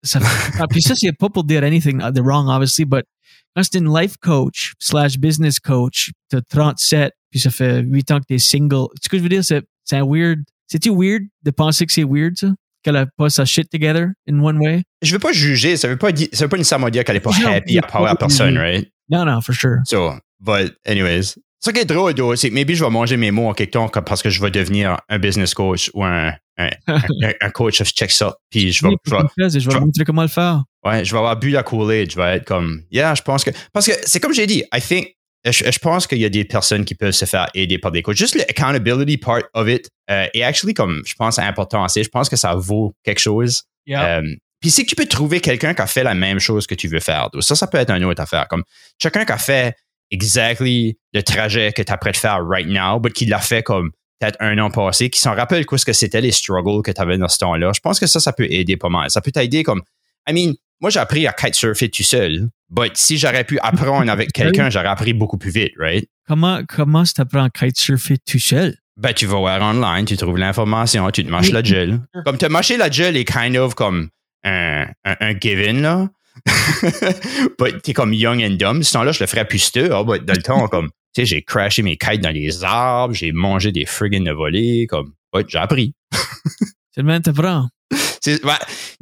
ah, 0.58 0.66
puis 0.68 0.82
ça 0.82 0.94
c'est 0.96 1.12
pas 1.12 1.28
pour 1.28 1.44
dire 1.44 1.62
anything 1.62 2.00
uh, 2.00 2.12
the 2.12 2.20
wrong 2.20 2.48
obviously 2.48 2.84
but 2.84 3.04
quand 3.56 3.62
c'est 3.62 3.78
une 3.78 3.92
life 3.92 4.16
coach 4.20 4.74
slash 4.78 5.18
business 5.18 5.58
coach, 5.58 6.10
t'as 6.28 6.40
37, 6.40 7.12
puis 7.30 7.40
ça 7.40 7.50
fait 7.50 7.80
8 7.82 8.10
ans 8.12 8.20
que 8.20 8.26
t'es 8.26 8.38
single. 8.38 8.86
Ce 9.02 9.08
que 9.08 9.18
je 9.18 9.22
veux 9.22 9.28
dire, 9.28 9.44
c'est, 9.44 9.62
c'est 9.84 9.96
un 9.96 10.04
weird. 10.06 10.40
C'est-tu 10.66 10.90
weird 10.90 11.24
de 11.42 11.50
penser 11.50 11.84
que 11.84 11.92
c'est 11.92 12.04
weird, 12.04 12.38
ça? 12.38 12.48
Qu'elle 12.82 12.96
a 12.96 13.06
pas 13.16 13.28
sa 13.28 13.44
shit 13.44 13.68
together 13.70 14.08
in 14.28 14.40
one 14.40 14.58
way? 14.58 14.82
Je 15.02 15.12
veux 15.12 15.18
pas 15.18 15.32
juger, 15.32 15.76
ça 15.76 15.86
veut 15.88 15.96
pas, 15.98 16.08
ça 16.32 16.44
veut 16.44 16.48
pas 16.48 16.56
nécessairement 16.56 16.88
dire 16.88 17.04
qu'elle 17.04 17.16
est 17.16 17.20
pas 17.20 17.30
Non, 17.42 17.48
happy 17.52 17.78
à 17.78 17.82
part 17.82 18.06
à 18.06 18.16
personne, 18.16 18.56
right? 18.56 18.88
Non, 19.10 19.24
non, 19.24 19.40
for 19.40 19.54
sure. 19.54 19.78
So, 19.84 20.14
but 20.40 20.74
anyways. 20.86 21.34
Ce 21.62 21.70
qui 21.70 21.80
est 21.80 21.84
drôle, 21.84 22.14
c'est 22.38 22.48
que 22.48 22.54
maybe 22.54 22.72
je 22.72 22.82
vais 22.82 22.88
manger 22.90 23.18
mes 23.18 23.30
mots 23.30 23.48
en 23.48 23.52
quelque 23.52 23.72
temps 23.72 23.88
parce 23.88 24.22
que 24.22 24.30
je 24.30 24.40
vais 24.40 24.50
devenir 24.50 24.96
un 25.10 25.18
business 25.18 25.52
coach 25.52 25.90
ou 25.92 26.02
un, 26.04 26.32
un, 26.56 26.70
un, 26.88 27.32
un 27.42 27.50
coach 27.50 27.82
of 27.82 27.88
check 27.88 28.10
ça. 28.10 28.34
Puis 28.48 28.72
je 28.72 28.86
vais, 28.86 28.94
je 29.04 29.10
vais- 29.10 29.18
je 29.36 29.42
vais 29.44 29.60
je 29.60 29.64
vous 29.66 29.70
vais- 29.74 29.80
montrer 29.80 30.04
comment 30.04 30.22
le 30.22 30.28
faire. 30.28 30.62
ouais, 30.86 31.04
je 31.04 31.12
vais 31.12 31.18
avoir 31.18 31.36
bu 31.38 31.50
la 31.50 31.62
Kool-Aid. 31.62 32.12
Je 32.12 32.16
vais 32.16 32.36
être 32.36 32.46
comme, 32.46 32.80
yeah, 32.90 33.14
je 33.14 33.20
pense 33.20 33.44
que, 33.44 33.50
parce 33.74 33.86
que 33.86 33.92
c'est 34.06 34.20
comme 34.20 34.32
j'ai 34.32 34.46
dit, 34.46 34.64
I 34.74 34.80
think, 34.80 35.08
je, 35.44 35.70
je 35.70 35.78
pense 35.78 36.06
qu'il 36.06 36.18
y 36.18 36.24
a 36.24 36.28
des 36.28 36.44
personnes 36.44 36.84
qui 36.84 36.94
peuvent 36.94 37.12
se 37.12 37.24
faire 37.24 37.48
aider 37.54 37.78
par 37.78 37.90
des 37.90 38.02
coachs. 38.02 38.16
Juste 38.16 38.34
le 38.34 38.42
accountability 38.42 39.16
part 39.16 39.42
of 39.54 39.68
it 39.68 39.88
euh, 40.10 40.26
est 40.34 40.42
actually 40.42 40.74
comme, 40.74 41.02
je 41.06 41.14
pense, 41.14 41.38
important 41.38 41.82
assez. 41.82 42.04
Je 42.04 42.08
pense 42.08 42.28
que 42.28 42.36
ça 42.36 42.54
vaut 42.54 42.94
quelque 43.04 43.20
chose. 43.20 43.62
Euh, 43.90 44.22
puis 44.60 44.70
c'est 44.70 44.84
que 44.84 44.88
tu 44.88 44.94
peux 44.94 45.06
trouver 45.06 45.40
quelqu'un 45.40 45.72
qui 45.74 45.82
a 45.82 45.86
fait 45.86 46.04
la 46.04 46.14
même 46.14 46.38
chose 46.38 46.66
que 46.66 46.74
tu 46.74 46.88
veux 46.88 47.00
faire. 47.00 47.30
Donc, 47.30 47.42
Ça, 47.42 47.54
ça 47.54 47.66
peut 47.66 47.78
être 47.78 47.90
une 47.90 48.04
autre 48.04 48.20
affaire. 48.20 48.46
Comme 48.48 48.62
quelqu'un 48.98 49.24
qui 49.24 49.32
a 49.32 49.38
fait 49.38 49.74
exactly 50.10 50.98
le 51.14 51.22
trajet 51.22 51.72
que 51.72 51.82
tu 51.82 51.92
es 51.92 51.96
prêt 51.96 52.12
de 52.12 52.16
faire 52.16 52.40
right 52.46 52.68
now, 52.68 53.00
mais 53.02 53.10
qui 53.10 53.24
l'a 53.24 53.38
fait 53.38 53.62
comme 53.62 53.90
peut-être 54.18 54.36
un 54.40 54.58
an 54.58 54.70
passé, 54.70 55.08
qui 55.08 55.18
s'en 55.18 55.34
rappelle 55.34 55.64
quoi 55.64 55.78
ce 55.78 55.86
que 55.86 55.94
c'était 55.94 56.20
les 56.20 56.32
struggles 56.32 56.82
que 56.82 56.90
tu 56.90 57.00
avais 57.00 57.16
dans 57.16 57.28
ce 57.28 57.38
temps-là. 57.38 57.72
Je 57.74 57.80
pense 57.80 57.98
que 57.98 58.06
ça, 58.06 58.20
ça 58.20 58.34
peut 58.34 58.46
aider 58.50 58.76
pas 58.76 58.90
mal. 58.90 59.10
Ça 59.10 59.22
peut 59.22 59.30
t'aider 59.30 59.62
comme, 59.62 59.82
I 60.28 60.34
mean, 60.34 60.54
moi, 60.80 60.90
j'ai 60.90 61.00
appris 61.00 61.26
à 61.26 61.32
kitesurfer 61.32 61.90
tout 61.90 62.02
seul, 62.02 62.48
but 62.70 62.92
si 62.94 63.18
j'aurais 63.18 63.44
pu 63.44 63.58
apprendre 63.60 64.10
avec 64.10 64.32
quelqu'un, 64.34 64.70
j'aurais 64.70 64.88
appris 64.88 65.12
beaucoup 65.12 65.38
plus 65.38 65.50
vite, 65.50 65.72
right? 65.78 66.08
Comment, 66.26 66.62
comment 66.66 67.04
tu 67.04 67.12
t'apprends 67.14 67.44
à 67.44 67.50
kitesurfer 67.50 68.18
tout 68.18 68.38
seul? 68.38 68.76
Ben, 68.96 69.12
tu 69.14 69.26
vas 69.26 69.38
voir 69.38 69.62
online, 69.62 70.04
tu 70.04 70.16
trouves 70.16 70.36
l'information, 70.38 71.10
tu 71.10 71.24
te 71.24 71.30
mâches 71.30 71.52
la 71.52 71.62
gel. 71.62 72.00
Comme 72.24 72.38
te 72.38 72.46
mâcher 72.46 72.76
la 72.76 72.90
gel 72.90 73.16
est 73.16 73.24
kind 73.24 73.56
of 73.56 73.74
comme 73.74 74.10
un, 74.44 74.86
un, 75.04 75.16
un 75.20 75.34
given, 75.38 75.80
là. 75.82 76.08
but 77.58 77.82
t'es 77.82 77.92
comme 77.92 78.14
young 78.14 78.42
and 78.42 78.56
dumb. 78.56 78.82
Ce 78.82 78.92
temps-là, 78.92 79.12
je 79.12 79.20
le 79.20 79.26
ferais 79.26 79.46
plus 79.46 79.58
steux. 79.58 79.90
Ah, 79.92 80.04
but 80.04 80.24
dans 80.24 80.34
le 80.34 80.42
temps, 80.42 80.68
comme, 80.68 80.88
tu 81.14 81.22
sais, 81.22 81.26
j'ai 81.26 81.42
crashé 81.42 81.82
mes 81.82 81.96
kites 81.96 82.20
dans 82.20 82.30
les 82.30 82.64
arbres, 82.64 83.14
j'ai 83.14 83.32
mangé 83.32 83.72
des 83.72 83.84
friggin' 83.84 84.24
de 84.24 84.32
volée, 84.32 84.86
comme, 84.88 85.12
ouais, 85.34 85.44
j'ai 85.48 85.58
appris. 85.58 85.94
C'est 86.92 87.00
le 87.02 87.06
même 87.06 87.22
t'apprends. 87.22 87.68
Ouais. 88.26 88.36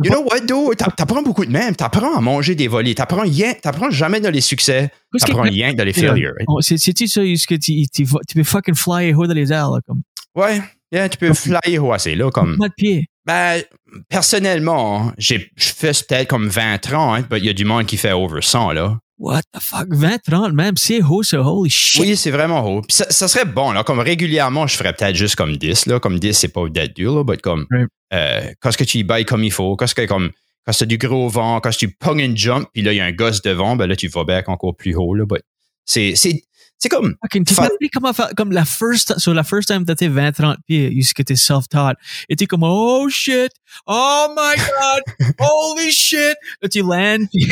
You 0.03 0.11
know 0.13 0.23
what, 0.23 0.41
though? 0.47 0.73
T'a- 0.75 0.91
T'apprends 0.93 1.23
beaucoup 1.23 1.45
de 1.45 1.51
même. 1.51 1.75
T'apprends 1.75 2.17
à 2.17 2.21
manger 2.21 2.55
des 2.55 2.69
volées. 2.69 2.95
T'apprends 2.95 3.23
rien, 3.23 3.53
t'apprends 3.55 3.91
jamais 3.91 4.21
dans 4.21 4.31
les 4.31 4.41
succès. 4.41 4.91
T'apprends 5.19 5.43
rien 5.43 5.75
dans 5.75 5.85
les 5.85 5.93
failures. 5.93 6.33
right? 6.39 6.47
Oh, 6.49 6.61
c'est- 6.61 6.79
C'est-tu 6.79 7.09
ça, 7.09 7.25
est-ce 7.25 7.47
que 7.47 7.57
tu, 7.57 7.87
tu, 7.89 8.07
tu 8.07 8.35
peux 8.35 8.45
fucking 8.45 8.75
fly 8.77 9.13
haut 9.15 9.27
dans 9.27 9.35
les 9.35 9.53
airs, 9.53 9.71
là, 9.71 9.81
comme, 9.87 10.03
Ouais. 10.37 10.61
Yeah, 10.93 11.09
tu 11.09 11.19
peux 11.19 11.35
flyer 11.35 11.85
haut 11.85 11.93
assez, 11.93 12.15
là, 12.15 12.31
comme. 12.31 12.57
mal 12.57 12.69
de 12.71 12.75
pied. 12.75 13.07
Ben, 13.27 13.61
personnellement, 14.09 15.13
je 15.19 15.35
fais 15.57 15.93
peut-être 15.93 16.29
comme 16.29 16.49
20, 16.49 16.79
30, 16.79 17.27
mais 17.31 17.39
il 17.39 17.45
y 17.45 17.49
a 17.49 17.53
du 17.53 17.65
monde 17.65 17.87
qui 17.87 17.97
fait 17.97 18.13
over 18.13 18.41
100, 18.41 18.73
là. 18.73 18.99
What 19.19 19.43
the 19.53 19.59
fuck? 19.61 19.89
20, 19.91 20.19
30, 20.23 20.53
même, 20.53 20.77
c'est 20.77 21.03
haut, 21.03 21.23
ça, 21.25 21.41
holy 21.43 21.69
shit. 21.71 22.01
Oui, 22.01 22.17
c'est 22.17 22.31
vraiment 22.31 22.65
haut. 22.65 22.83
Puis 22.83 22.97
ça, 22.97 23.07
ça 23.11 23.27
serait 23.27 23.45
bon, 23.45 23.73
là. 23.73 23.83
Comme 23.83 23.99
régulièrement, 23.99 24.67
je 24.69 24.77
ferais 24.77 24.93
peut-être 24.93 25.17
juste 25.17 25.35
comme 25.35 25.57
10, 25.57 25.87
là. 25.87 25.99
Comme 25.99 26.19
10, 26.21 26.33
c'est 26.35 26.49
pas 26.49 26.69
d'être 26.69 26.95
dur, 26.95 27.15
là, 27.17 27.25
mais 27.29 27.37
comme, 27.37 27.67
Right. 27.71 27.89
euh, 28.15 28.53
quand 28.61 28.71
ce 28.71 28.79
que 28.79 28.85
tu 28.85 28.99
y 28.99 29.03
bailles 29.05 29.25
comme 29.25 29.43
il 29.43 29.51
faut, 29.53 29.75
quand 29.77 29.87
ce 29.89 29.95
que 29.95 30.07
comme, 30.07 30.31
quand 30.65 30.73
c'est 30.73 30.87
du 30.87 30.99
gros 30.99 31.29
vent, 31.29 31.61
quand 31.61 31.71
tu 31.71 31.89
pognes 31.91 32.21
une 32.21 32.37
jump, 32.37 32.69
puis 32.73 32.83
là, 32.83 32.93
il 32.93 32.97
y 32.97 33.01
a 33.01 33.05
un 33.05 33.13
gosse 33.13 33.43
devant, 33.43 33.75
ben 33.75 33.87
là, 33.87 33.97
tu 33.97 34.07
vas 34.09 34.23
back 34.25 34.49
encore 34.49 34.77
plus 34.77 34.95
haut, 34.95 35.15
là. 35.15 35.25
but 35.27 35.43
c'est, 35.85 36.15
c'est, 36.17 36.43
c'est 36.79 36.89
comme, 36.89 37.15
Fucking, 37.23 37.45
tu 37.45 37.55
Fa- 37.55 37.69
comment 37.93 38.13
faire, 38.13 38.31
comme 38.37 38.53
la 38.53 38.65
first, 38.65 39.19
sur 39.19 39.35
la 39.35 39.43
first 39.45 39.69
time 39.69 39.81
que 39.81 39.87
t'étais 39.93 40.09
20, 40.09 40.33
30 40.33 40.57
pieds, 40.67 40.95
que 41.15 41.23
t'es 41.23 41.37
self-taught, 41.37 41.97
et 42.29 42.37
t'es 42.37 42.47
comme, 42.47 42.63
oh 42.63 43.09
shit, 43.09 43.51
oh 43.87 44.27
my 44.37 44.57
god, 44.57 45.35
holy 45.41 45.91
shit, 45.91 46.37
là 46.63 46.69
tu 46.69 46.83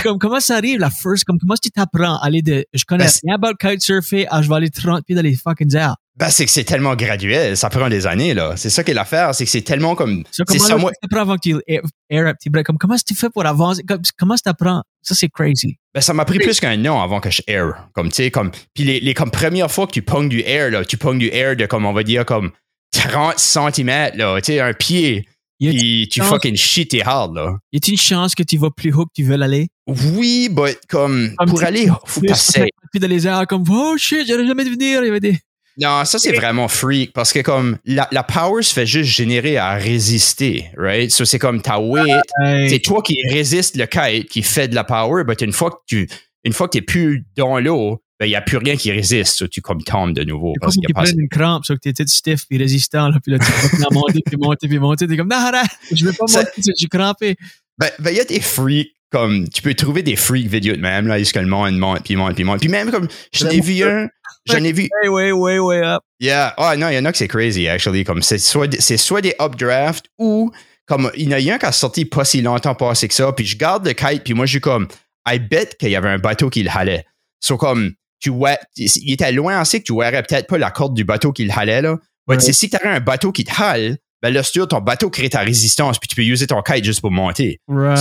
comme, 0.02 0.18
comment 0.18 0.40
ça 0.40 0.56
arrive, 0.56 0.78
la 0.78 0.90
first, 0.90 1.24
comme, 1.24 1.38
comment 1.38 1.54
tu 1.60 1.70
t'apprends 1.70 2.16
à 2.18 2.24
aller 2.26 2.42
de, 2.42 2.64
je 2.72 2.84
connais 2.84 3.04
Ben, 3.04 3.10
c'est- 3.10 3.20
rien 3.24 3.34
about 3.34 3.54
kitesurfer, 3.60 4.26
à 4.30 4.42
je 4.42 4.48
vais 4.48 4.54
aller 4.54 4.70
30 4.70 5.04
pieds 5.04 5.16
dans 5.16 5.22
les 5.22 5.34
fucking 5.34 5.74
airs? 5.76 5.96
ben, 6.18 6.30
c'est 6.30 6.46
que 6.46 6.50
c'est 6.50 6.64
tellement 6.64 6.94
graduel. 6.96 7.58
Ça 7.58 7.68
prend 7.68 7.90
des 7.90 8.06
années, 8.06 8.32
là. 8.32 8.54
C'est 8.56 8.70
ça 8.70 8.82
qui 8.82 8.92
est 8.92 8.94
l'affaire. 8.94 9.34
C'est 9.34 9.44
que 9.44 9.50
c'est 9.50 9.60
tellement 9.60 9.94
comme, 9.94 10.24
So, 10.30 10.44
c'est 10.48 10.56
comment 10.56 10.68
ça, 10.68 10.76
tu 10.88 10.94
t'apprends 11.02 11.20
avant 11.20 11.34
que 11.36 11.40
tu 11.42 11.56
air, 11.66 11.82
air 12.08 12.26
up 12.26 12.36
tes 12.40 12.48
breaks, 12.48 12.64
comme, 12.64 12.78
comment 12.78 12.96
tu 12.96 13.14
fais 13.14 13.28
pour 13.28 13.44
avancer, 13.44 13.82
comme, 13.82 14.00
comment 14.18 14.34
tu 14.34 14.40
t'apprends? 14.40 14.82
Ça, 15.06 15.14
c'est 15.14 15.28
crazy. 15.28 15.76
Ben, 15.94 16.00
ça 16.00 16.12
m'a 16.14 16.24
pris 16.24 16.38
plus 16.38 16.58
qu'un 16.58 16.84
an 16.86 17.00
avant 17.00 17.20
que 17.20 17.30
je 17.30 17.40
air. 17.46 17.88
Comme, 17.94 18.08
tu 18.08 18.16
sais, 18.16 18.30
comme, 18.30 18.50
puis 18.74 18.82
les, 18.84 18.98
les, 19.00 19.14
comme 19.14 19.30
première 19.30 19.70
fois 19.70 19.86
que 19.86 19.92
tu 19.92 20.02
pognes 20.02 20.28
du 20.28 20.40
air, 20.40 20.70
là, 20.70 20.84
tu 20.84 20.96
pognes 20.96 21.18
du 21.18 21.28
air 21.32 21.54
de, 21.56 21.64
comme, 21.66 21.86
on 21.86 21.92
va 21.92 22.02
dire, 22.02 22.26
comme 22.26 22.50
30 22.92 23.38
cm, 23.38 24.16
là, 24.16 24.40
tu 24.40 24.46
sais, 24.52 24.60
un 24.60 24.72
pied, 24.72 25.28
Y 25.60 25.68
a- 25.68 25.70
puis 25.70 26.08
tu 26.10 26.20
chance- 26.20 26.28
fucking 26.28 26.56
shit 26.56 26.90
tes 26.90 27.02
hard, 27.04 27.34
là. 27.36 27.56
Y 27.72 27.76
a-t-il 27.76 27.92
une 27.94 27.98
chance 28.00 28.34
que 28.34 28.42
tu 28.42 28.58
vas 28.58 28.70
plus 28.70 28.92
haut 28.92 29.04
que 29.04 29.12
tu 29.14 29.22
veux 29.22 29.40
aller? 29.40 29.68
Oui, 29.86 30.48
but, 30.50 30.76
comme, 30.88 31.34
Comme 31.36 31.50
pour 31.50 31.62
aller, 31.62 31.86
faut 32.04 32.20
passer. 32.22 32.66
Puis 32.90 33.00
dans 33.00 33.08
les 33.08 33.26
airs, 33.26 33.46
comme, 33.46 33.64
oh 33.70 33.96
shit, 33.96 34.26
j'aurais 34.26 34.46
jamais 34.46 34.64
dû 34.64 34.70
venir, 34.72 35.02
il 35.02 35.06
y 35.06 35.10
avait 35.10 35.20
des, 35.20 35.38
Non, 35.78 36.04
ça, 36.06 36.18
c'est 36.18 36.32
vraiment 36.32 36.68
freak, 36.68 37.12
parce 37.12 37.32
que, 37.32 37.40
comme, 37.40 37.76
la, 37.84 38.08
la 38.10 38.22
power 38.22 38.62
se 38.62 38.72
fait 38.72 38.86
juste 38.86 39.10
générer 39.10 39.58
à 39.58 39.74
résister, 39.74 40.70
right? 40.76 41.10
So, 41.10 41.24
c'est 41.26 41.38
comme 41.38 41.60
ta 41.60 41.78
weight, 41.78 42.22
Hey. 42.42 42.70
c'est 42.70 42.78
toi 42.80 43.02
qui 43.02 43.16
résiste 43.30 43.76
le 43.76 43.86
kite, 43.86 44.28
qui 44.30 44.42
fait 44.42 44.68
de 44.68 44.74
la 44.74 44.84
power, 44.84 45.24
mais 45.26 45.34
une 45.34 45.52
fois 45.52 45.70
que 45.70 45.76
tu, 45.86 46.08
une 46.44 46.52
fois 46.52 46.68
que 46.68 46.72
t'es 46.78 46.82
plus 46.82 47.24
dans 47.36 47.58
l'eau, 47.58 48.00
ben, 48.18 48.24
il 48.24 48.30
n'y 48.30 48.36
a 48.36 48.40
plus 48.40 48.56
rien 48.56 48.76
qui 48.76 48.90
résiste. 48.90 49.36
So, 49.36 49.46
tu 49.48 49.60
comme 49.60 49.82
tombes 49.82 50.14
de 50.14 50.24
nouveau. 50.24 50.52
C'est 50.54 50.60
pas 50.60 50.66
Parce 50.66 50.76
a 50.78 50.94
pas 50.94 51.02
prennent 51.02 51.20
une 51.20 51.28
crampe, 51.28 51.66
ça, 51.66 51.74
que 51.74 51.80
t'es 51.80 51.92
tout 51.92 52.04
stiff 52.06 52.46
puis 52.48 52.56
résistant, 52.56 53.08
là, 53.10 53.18
puis 53.22 53.32
là, 53.32 53.38
tu 53.38 53.76
vas 53.76 53.88
monter, 53.92 54.20
puis 54.24 54.36
monter, 54.38 54.68
puis 54.68 54.78
monter, 54.78 55.06
t'es 55.06 55.16
comme, 55.18 55.28
non, 55.28 55.36
arrête, 55.36 55.68
je 55.92 56.06
veux 56.06 56.12
pas 56.14 56.26
Ça- 56.26 56.38
monter, 56.38 56.50
je 56.66 56.72
suis 56.74 56.88
crampé. 56.88 57.36
Ben, 57.76 57.90
ben, 57.98 58.10
il 58.12 58.16
y 58.16 58.20
a 58.20 58.24
des 58.24 58.40
freaks, 58.40 58.92
comme, 59.10 59.46
tu 59.50 59.60
peux 59.60 59.74
trouver 59.74 60.02
des 60.02 60.16
freaks 60.16 60.46
vidéos 60.46 60.76
de 60.76 60.80
même, 60.80 61.06
là, 61.06 61.18
jusqu'à 61.18 61.42
le 61.42 61.48
monde 61.48 61.76
monte, 61.76 62.02
puis 62.04 62.16
monte, 62.16 62.34
puis 62.34 62.44
monte. 62.44 62.60
Puis 62.60 62.70
même, 62.70 62.90
comme, 62.90 63.06
j'en 63.34 63.50
ai 63.50 63.60
vu 63.60 63.82
un, 63.84 64.08
j'en 64.46 64.62
ai 64.64 64.72
vu, 64.72 64.88
Way, 65.04 65.32
way, 65.32 65.58
way, 65.58 65.82
up. 65.84 66.02
yeah, 66.20 66.54
oh 66.58 66.72
non, 66.76 66.88
il 66.88 66.94
y 66.94 66.98
en 66.98 67.04
a 67.04 67.12
que 67.12 67.18
c'est 67.18 67.28
crazy, 67.28 67.68
actually, 67.68 68.04
comme, 68.04 68.22
c'est 68.22 68.38
soit, 68.38 68.66
des- 68.68 68.80
c'est 68.80 68.96
soit 68.96 69.20
des 69.20 69.34
updraft 69.40 70.06
ou, 70.18 70.50
comme, 70.86 71.10
il 71.16 71.28
y 71.28 71.34
en 71.34 71.52
a 71.52 71.54
un 71.54 71.58
qui 71.58 71.66
a 71.66 71.72
sorti 71.72 72.04
pas 72.04 72.24
si 72.24 72.42
longtemps 72.42 72.74
passé 72.74 73.08
que 73.08 73.14
ça, 73.14 73.32
puis 73.32 73.44
je 73.44 73.56
garde 73.56 73.86
le 73.86 73.92
kite, 73.92 74.22
puis 74.24 74.34
moi, 74.34 74.46
je 74.46 74.52
suis 74.52 74.60
comme, 74.60 74.86
I 75.28 75.38
bet 75.38 75.70
qu'il 75.78 75.90
y 75.90 75.96
avait 75.96 76.08
un 76.10 76.18
bateau 76.18 76.48
qui 76.50 76.62
le 76.62 76.70
halait. 76.72 77.04
So, 77.44 77.56
comme, 77.56 77.92
tu 78.20 78.30
vois, 78.30 78.56
il 78.76 79.12
était 79.12 79.32
loin 79.32 79.58
assez 79.58 79.80
que 79.80 79.84
tu 79.84 79.96
verrais 79.98 80.22
peut-être 80.22 80.46
pas 80.46 80.58
la 80.58 80.70
corde 80.70 80.94
du 80.94 81.04
bateau 81.04 81.32
qui 81.32 81.44
le 81.44 81.52
halait, 81.54 81.82
là. 81.82 81.96
Mais 82.28 82.40
c'est 82.40 82.52
si 82.52 82.68
t'avais 82.70 82.88
un 82.88 83.00
bateau 83.00 83.30
qui 83.32 83.44
te 83.44 83.52
hale, 83.60 83.98
ben 84.22 84.32
là, 84.32 84.42
sûr, 84.42 84.66
ton 84.66 84.80
bateau 84.80 85.10
crée 85.10 85.28
ta 85.28 85.40
résistance, 85.40 85.98
puis 85.98 86.08
tu 86.08 86.16
peux 86.16 86.22
utiliser 86.22 86.46
ton 86.46 86.62
kite 86.62 86.84
juste 86.84 87.00
pour 87.00 87.10
monter. 87.10 87.60
Right. 87.68 87.98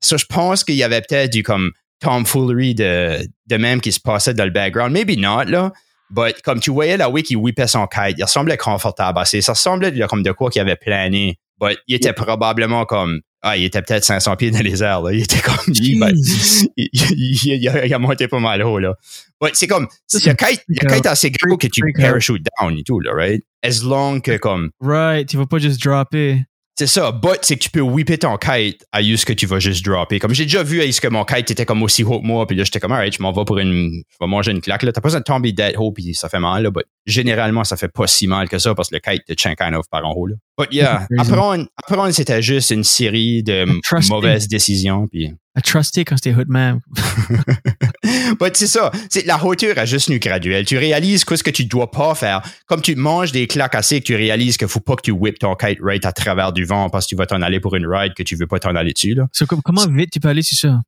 Ça, 0.00 0.16
je 0.16 0.24
pense 0.24 0.64
qu'il 0.64 0.74
y 0.74 0.82
avait 0.82 1.00
peut-être 1.02 1.30
du 1.32 1.42
comme 1.42 1.70
tomfoolery 2.02 2.74
de, 2.74 3.26
de 3.46 3.56
même 3.56 3.80
qui 3.80 3.92
se 3.92 4.00
passait 4.00 4.34
dans 4.34 4.44
le 4.44 4.50
background. 4.50 4.92
Maybe 4.92 5.18
not, 5.18 5.44
là. 5.44 5.72
But 6.10 6.42
comme 6.42 6.60
tu 6.60 6.70
voyais 6.70 6.96
la 6.98 7.08
way 7.08 7.22
qui 7.22 7.36
whippait 7.36 7.66
son 7.68 7.86
kite, 7.86 8.16
il 8.18 8.22
ressemblait 8.24 8.58
confortable. 8.58 9.18
Ça 9.24 9.52
ressemblait 9.52 9.90
là, 9.92 10.06
comme 10.08 10.22
de 10.22 10.32
quoi 10.32 10.50
qu'il 10.50 10.60
avait 10.60 10.76
plané. 10.76 11.38
But 11.60 11.78
il 11.88 11.94
était 11.94 12.12
probablement 12.12 12.84
comme. 12.84 13.20
Ah, 13.44 13.56
il 13.56 13.64
était 13.64 13.82
peut-être 13.82 14.04
500 14.04 14.36
pieds 14.36 14.50
dans 14.52 14.60
les 14.60 14.84
airs, 14.84 15.00
là. 15.02 15.12
Il 15.12 15.22
était 15.22 15.40
comme. 15.40 15.56
Il, 15.68 15.98
ben, 15.98 16.12
il, 16.76 16.88
il- 16.92 17.56
il 17.62 17.68
a, 17.68 17.84
il 17.86 17.92
a 17.92 17.98
monté 17.98 18.28
pas 18.28 18.38
mal 18.38 18.62
haut, 18.62 18.78
là. 18.78 18.94
But 19.40 19.50
c'est 19.54 19.66
comme. 19.66 19.88
Ça, 20.06 20.18
Le 20.24 20.34
kite, 20.36 20.62
le 20.68 20.88
kite 20.94 21.06
assez 21.06 21.30
gros 21.32 21.56
que 21.56 21.66
tu 21.66 21.80
freak 21.80 21.98
out. 21.98 22.02
parachute 22.04 22.46
down 22.60 22.78
et 22.78 22.84
tout, 22.84 23.00
là, 23.00 23.12
right? 23.14 23.42
As 23.64 23.82
long 23.82 24.20
que 24.20 24.36
comme. 24.36 24.70
Right, 24.80 25.28
tu 25.28 25.36
vas 25.38 25.46
pas 25.46 25.58
juste 25.58 25.82
dropper. 25.82 26.44
C'est 26.74 26.86
ça, 26.86 27.12
but 27.12 27.38
c'est 27.42 27.56
que 27.56 27.64
tu 27.64 27.70
peux 27.70 27.82
whipper 27.82 28.16
ton 28.16 28.38
kite 28.38 28.86
à 28.92 29.02
ce 29.02 29.26
que 29.26 29.34
tu 29.34 29.44
vas 29.44 29.58
juste 29.58 29.84
dropper. 29.84 30.18
Comme 30.18 30.32
j'ai 30.32 30.44
déjà 30.44 30.62
vu 30.62 30.80
à 30.80 30.90
ce 30.90 31.02
que 31.02 31.08
mon 31.08 31.24
kite 31.24 31.50
était 31.50 31.66
comme 31.66 31.82
aussi 31.82 32.02
haut 32.02 32.20
que 32.20 32.26
moi, 32.26 32.46
puis 32.46 32.56
là 32.56 32.64
j'étais 32.64 32.80
comme 32.80 32.92
alright, 32.92 33.14
je 33.14 33.22
m'en 33.22 33.30
vais 33.30 33.44
pour 33.44 33.58
une, 33.58 34.02
je 34.08 34.16
vais 34.18 34.26
manger 34.26 34.52
une 34.52 34.62
claque 34.62 34.82
là. 34.82 34.90
T'as 34.90 35.02
pas 35.02 35.08
besoin 35.08 35.20
de 35.20 35.24
tomber 35.24 35.52
dead 35.52 35.74
haut 35.76 35.92
puis 35.92 36.14
ça 36.14 36.30
fait 36.30 36.38
mal 36.38 36.62
là, 36.62 36.70
but 36.70 36.84
généralement 37.04 37.64
ça 37.64 37.76
fait 37.76 37.88
pas 37.92 38.06
si 38.06 38.26
mal 38.26 38.48
que 38.48 38.58
ça 38.58 38.74
parce 38.74 38.88
que 38.88 38.94
le 38.94 39.00
kite 39.00 39.24
te 39.26 39.34
tient 39.34 39.54
kind 39.54 39.74
of 39.74 39.86
par 39.90 40.04
en 40.06 40.12
haut 40.12 40.26
là. 40.26 40.36
But 40.58 40.72
yeah, 40.72 41.06
apprendre, 41.18 41.66
apprendre 41.76 42.10
c'était 42.12 42.40
juste 42.40 42.70
une 42.70 42.84
série 42.84 43.42
de 43.42 43.66
mauvaises 44.08 44.48
décisions 44.48 45.06
puis. 45.08 45.30
À 45.54 45.60
truster 45.60 46.06
quand 46.06 46.16
c'était 46.16 46.34
Hoodman. 46.34 46.80
but 46.88 47.90
c'est 48.54 48.66
ça, 48.66 48.90
c'est 49.10 49.26
la 49.26 49.42
hauteur 49.42 49.78
est 49.78 49.86
juste 49.86 50.08
une 50.08 50.18
graduelle. 50.18 50.64
Tu 50.64 50.78
réalises 50.78 51.24
qu'est-ce 51.24 51.44
que 51.44 51.50
tu 51.50 51.64
dois 51.64 51.90
pas 51.90 52.14
faire. 52.14 52.42
Comme 52.66 52.82
tu 52.82 52.94
manges 52.96 53.32
des 53.32 53.46
claques 53.46 53.74
assez 53.74 54.00
tu 54.00 54.14
réalises 54.14 54.56
qu'il 54.56 54.68
faut 54.68 54.80
pas 54.80 54.96
que 54.96 55.02
tu 55.02 55.10
whippes 55.10 55.38
ton 55.38 55.54
kite 55.54 55.78
right 55.82 56.04
à 56.04 56.12
travers 56.12 56.52
du 56.52 56.64
vent 56.64 56.90
parce 56.90 57.06
que 57.06 57.10
tu 57.10 57.16
vas 57.16 57.26
t'en 57.26 57.42
aller 57.42 57.60
pour 57.60 57.74
une 57.76 57.86
ride 57.86 58.14
que 58.14 58.22
tu 58.22 58.36
veux 58.36 58.46
pas 58.46 58.58
t'en 58.58 58.74
aller 58.74 58.92
dessus 58.92 59.14
là. 59.14 59.26
So, 59.32 59.46
comment 59.46 59.86
vite 59.88 60.10
tu 60.12 60.20
peux 60.20 60.28
aller 60.28 60.42
sur 60.42 60.58
ça? 60.58 60.80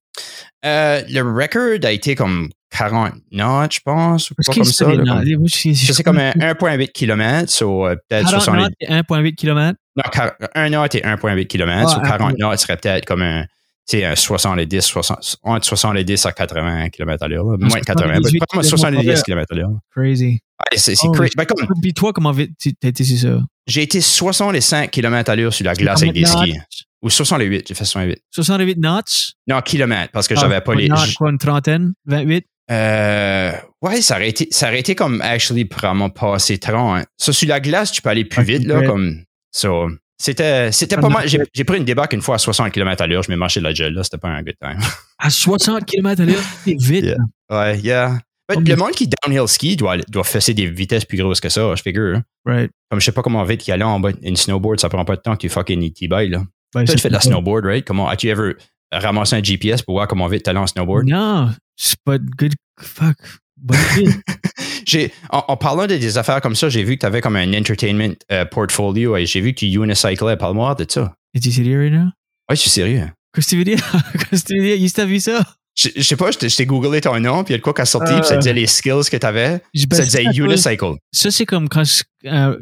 Euh, 0.64 1.02
le 1.08 1.22
record 1.22 1.84
a 1.84 1.92
été 1.92 2.14
comme 2.14 2.48
40 2.70 3.12
knots, 3.30 3.70
je 3.70 3.80
pense, 3.84 4.30
ou 4.30 4.34
pas 4.34 4.52
comme 4.52 4.64
ça. 4.64 4.92
là, 4.92 5.02
comme- 5.04 5.48
sais 5.48 6.02
comme 6.02 6.18
un 6.18 6.32
1.8 6.32 6.92
km, 6.92 7.50
so, 7.50 7.86
euh, 7.86 7.96
peut-être 8.08 8.26
40 8.26 8.42
70 8.42 8.64
knots 8.64 8.74
et 8.80 8.86
1.8 8.88 9.34
km. 9.34 9.78
Non, 9.96 10.02
quar- 10.12 10.34
un 10.54 10.68
knot 10.70 10.86
et 10.94 11.04
1.8 11.04 11.46
km, 11.46 11.88
Ah, 11.88 11.94
so 11.94 12.00
40 12.00 12.32
ah, 12.32 12.36
knots 12.36 12.56
serait 12.56 12.76
peut-être 12.76 13.04
comme 13.04 13.22
un 13.22 13.44
c'est 13.86 14.04
un 14.04 14.16
70, 14.16 14.80
60, 14.80 15.36
entre 15.42 15.66
70 15.66 16.26
à 16.26 16.32
80 16.32 16.88
km 16.90 17.22
à 17.24 17.28
l'heure. 17.28 17.44
Moins 17.44 17.58
de 17.80 17.84
80, 17.84 18.14
78 18.22 18.40
pas 18.50 18.62
70 18.62 19.22
km 19.22 19.52
à 19.52 19.54
l'heure. 19.56 19.70
Crazy. 19.94 20.24
Ouais, 20.72 20.78
c'est 20.78 20.94
Oh, 21.04 21.10
crazy. 21.12 21.32
Ben, 21.36 21.44
comme, 21.44 21.66
Puis 21.82 21.92
toi, 21.92 22.12
comment 22.12 22.32
t'as 22.34 22.88
été 22.88 23.04
sur 23.04 23.18
ça? 23.18 23.38
j'ai 23.66 23.82
été 23.82 24.00
65 24.00 24.90
km 24.90 25.30
à 25.30 25.36
l'heure 25.36 25.52
sur 25.52 25.64
la 25.66 25.74
glace 25.74 26.02
avec 26.02 26.14
des 26.14 26.24
skis. 26.24 26.54
Ou 27.02 27.10
68, 27.10 27.68
j'ai 27.68 27.74
fait 27.74 27.84
68. 27.84 28.18
68 28.30 28.74
knots? 28.78 29.00
Non, 29.46 29.60
kilomètres, 29.60 30.10
parce 30.12 30.26
que 30.26 30.34
Ah, 30.36 30.40
j'avais 30.40 30.60
pas 30.62 30.74
les. 30.74 30.88
knots, 30.88 30.96
Quoi, 31.18 31.30
une 31.30 31.38
trentaine? 31.38 31.92
28? 32.06 32.46
Euh, 32.70 33.52
ouais, 33.82 34.00
ça 34.00 34.16
aurait 34.16 34.30
été, 34.30 34.48
ça 34.50 34.68
aurait 34.68 34.80
été 34.80 34.94
comme 34.94 35.20
actually 35.20 35.66
passé 35.66 36.56
30. 36.56 37.04
Ça, 37.18 37.32
sur 37.34 37.48
la 37.48 37.60
glace, 37.60 37.92
tu 37.92 38.00
peux 38.00 38.08
aller 38.08 38.24
plus 38.24 38.42
vite, 38.42 38.64
là, 38.64 38.82
comme. 38.86 39.22
So, 39.52 39.88
c'était, 40.18 40.70
c'était 40.72 40.96
pas 40.96 41.08
mal. 41.08 41.28
J'ai, 41.28 41.40
j'ai 41.52 41.64
pris 41.64 41.78
une 41.78 41.84
débarque 41.84 42.12
une 42.12 42.22
fois 42.22 42.36
à 42.36 42.38
60 42.38 42.72
km 42.72 43.02
à 43.02 43.06
l'heure, 43.06 43.22
je 43.22 43.30
m'ai 43.30 43.36
marché 43.36 43.60
de 43.60 43.64
la 43.64 43.74
gel, 43.74 43.92
là, 43.94 44.02
c'était 44.04 44.18
pas 44.18 44.28
un 44.28 44.42
good 44.42 44.54
time. 44.60 44.78
À 45.18 45.30
60 45.30 45.84
km 45.86 46.20
à 46.22 46.24
l'heure, 46.24 46.42
c'est 46.64 46.74
vite. 46.78 47.04
Yeah. 47.04 47.16
Ouais, 47.48 47.78
yeah. 47.78 48.18
But 48.48 48.68
le 48.68 48.76
monde 48.76 48.90
qui 48.90 49.08
downhill 49.08 49.48
ski 49.48 49.74
doit, 49.76 49.96
doit 50.08 50.24
fesser 50.24 50.52
des 50.52 50.66
vitesses 50.66 51.04
plus 51.06 51.16
grosses 51.16 51.40
que 51.40 51.48
ça, 51.48 51.74
je 51.74 51.80
figure. 51.82 52.16
hein. 52.16 52.22
Right. 52.44 52.70
Comme 52.90 53.00
je 53.00 53.06
sais 53.06 53.12
pas 53.12 53.22
comment 53.22 53.42
vite 53.44 53.60
qu'il 53.62 53.74
y 53.74 53.80
a 53.80 53.88
en 53.88 54.00
bas, 54.00 54.10
une 54.22 54.36
snowboard, 54.36 54.80
ça 54.80 54.88
prend 54.90 55.04
pas 55.04 55.16
de 55.16 55.22
temps 55.22 55.34
que 55.34 55.40
tu 55.40 55.48
fucking 55.48 55.92
T-bike, 55.92 56.30
là. 56.30 56.42
Ben, 56.74 56.84
Toi, 56.84 56.94
tu 56.96 57.00
fais 57.00 57.08
de 57.08 57.14
la 57.14 57.20
snowboard, 57.20 57.64
right? 57.64 57.86
Comment, 57.86 58.08
as-tu 58.08 58.28
ever 58.28 58.54
ramassé 58.92 59.36
un 59.36 59.42
GPS 59.42 59.80
pour 59.82 59.94
voir 59.94 60.08
comment 60.08 60.26
vite 60.26 60.42
t'allais 60.42 60.58
en 60.58 60.66
snowboard? 60.66 61.06
Non, 61.08 61.50
c'est 61.76 61.96
pas 62.04 62.18
good. 62.18 62.52
Fuck. 62.80 63.16
Bonne. 63.56 63.78
J'ai, 64.86 65.12
en, 65.30 65.44
en 65.48 65.56
parlant 65.56 65.86
de 65.86 65.96
des 65.96 66.18
affaires 66.18 66.40
comme 66.40 66.54
ça, 66.54 66.68
j'ai 66.68 66.82
vu 66.84 66.94
que 66.96 67.00
tu 67.00 67.06
avais 67.06 67.20
comme 67.20 67.36
un 67.36 67.52
entertainment 67.54 68.14
euh, 68.32 68.44
portfolio 68.44 69.16
et 69.16 69.26
j'ai 69.26 69.40
vu 69.40 69.52
que 69.54 69.60
tu 69.60 69.66
unicyclais. 69.66 70.36
Parle-moi 70.36 70.74
de 70.74 70.86
ça. 70.88 71.12
Es-tu 71.34 71.50
sérieux 71.52 71.80
right 71.80 71.92
now? 71.92 72.06
Ouais, 72.48 72.56
je 72.56 72.60
suis 72.60 72.70
sérieux. 72.70 73.08
Qu'est-ce 73.34 73.46
que 73.46 73.50
tu 73.50 73.56
veux 73.58 73.64
dire? 73.64 73.78
Qu'est-ce 74.30 74.44
que 74.44 74.52
tu 74.54 74.60
veux 74.60 74.76
dire? 74.76 74.90
T'as 74.94 75.04
vu 75.04 75.20
ça? 75.20 75.44
Je, 75.76 75.88
je 75.96 76.02
sais 76.02 76.14
pas, 76.16 76.30
je 76.30 76.38
t'ai 76.38 76.48
je 76.48 76.56
t'ai 76.56 76.66
googlé 76.66 77.00
ton 77.00 77.18
nom, 77.18 77.42
puis 77.42 77.52
il 77.52 77.54
y 77.54 77.56
a 77.56 77.58
de 77.58 77.62
quoi 77.64 77.74
qui 77.74 77.80
a 77.80 77.84
sorti, 77.84 78.12
Euh. 78.12 78.18
puis 78.20 78.28
ça 78.28 78.36
disait 78.36 78.52
les 78.52 78.66
skills 78.68 79.10
que 79.10 79.16
tu 79.16 79.26
avais. 79.26 79.60
Ça 79.74 79.86
ben, 79.88 80.04
disait 80.04 80.22
unicycle. 80.24 80.92
Ça, 81.12 81.32
c'est 81.32 81.46
comme 81.46 81.68
quand 81.68 81.82
euh, 82.26 82.56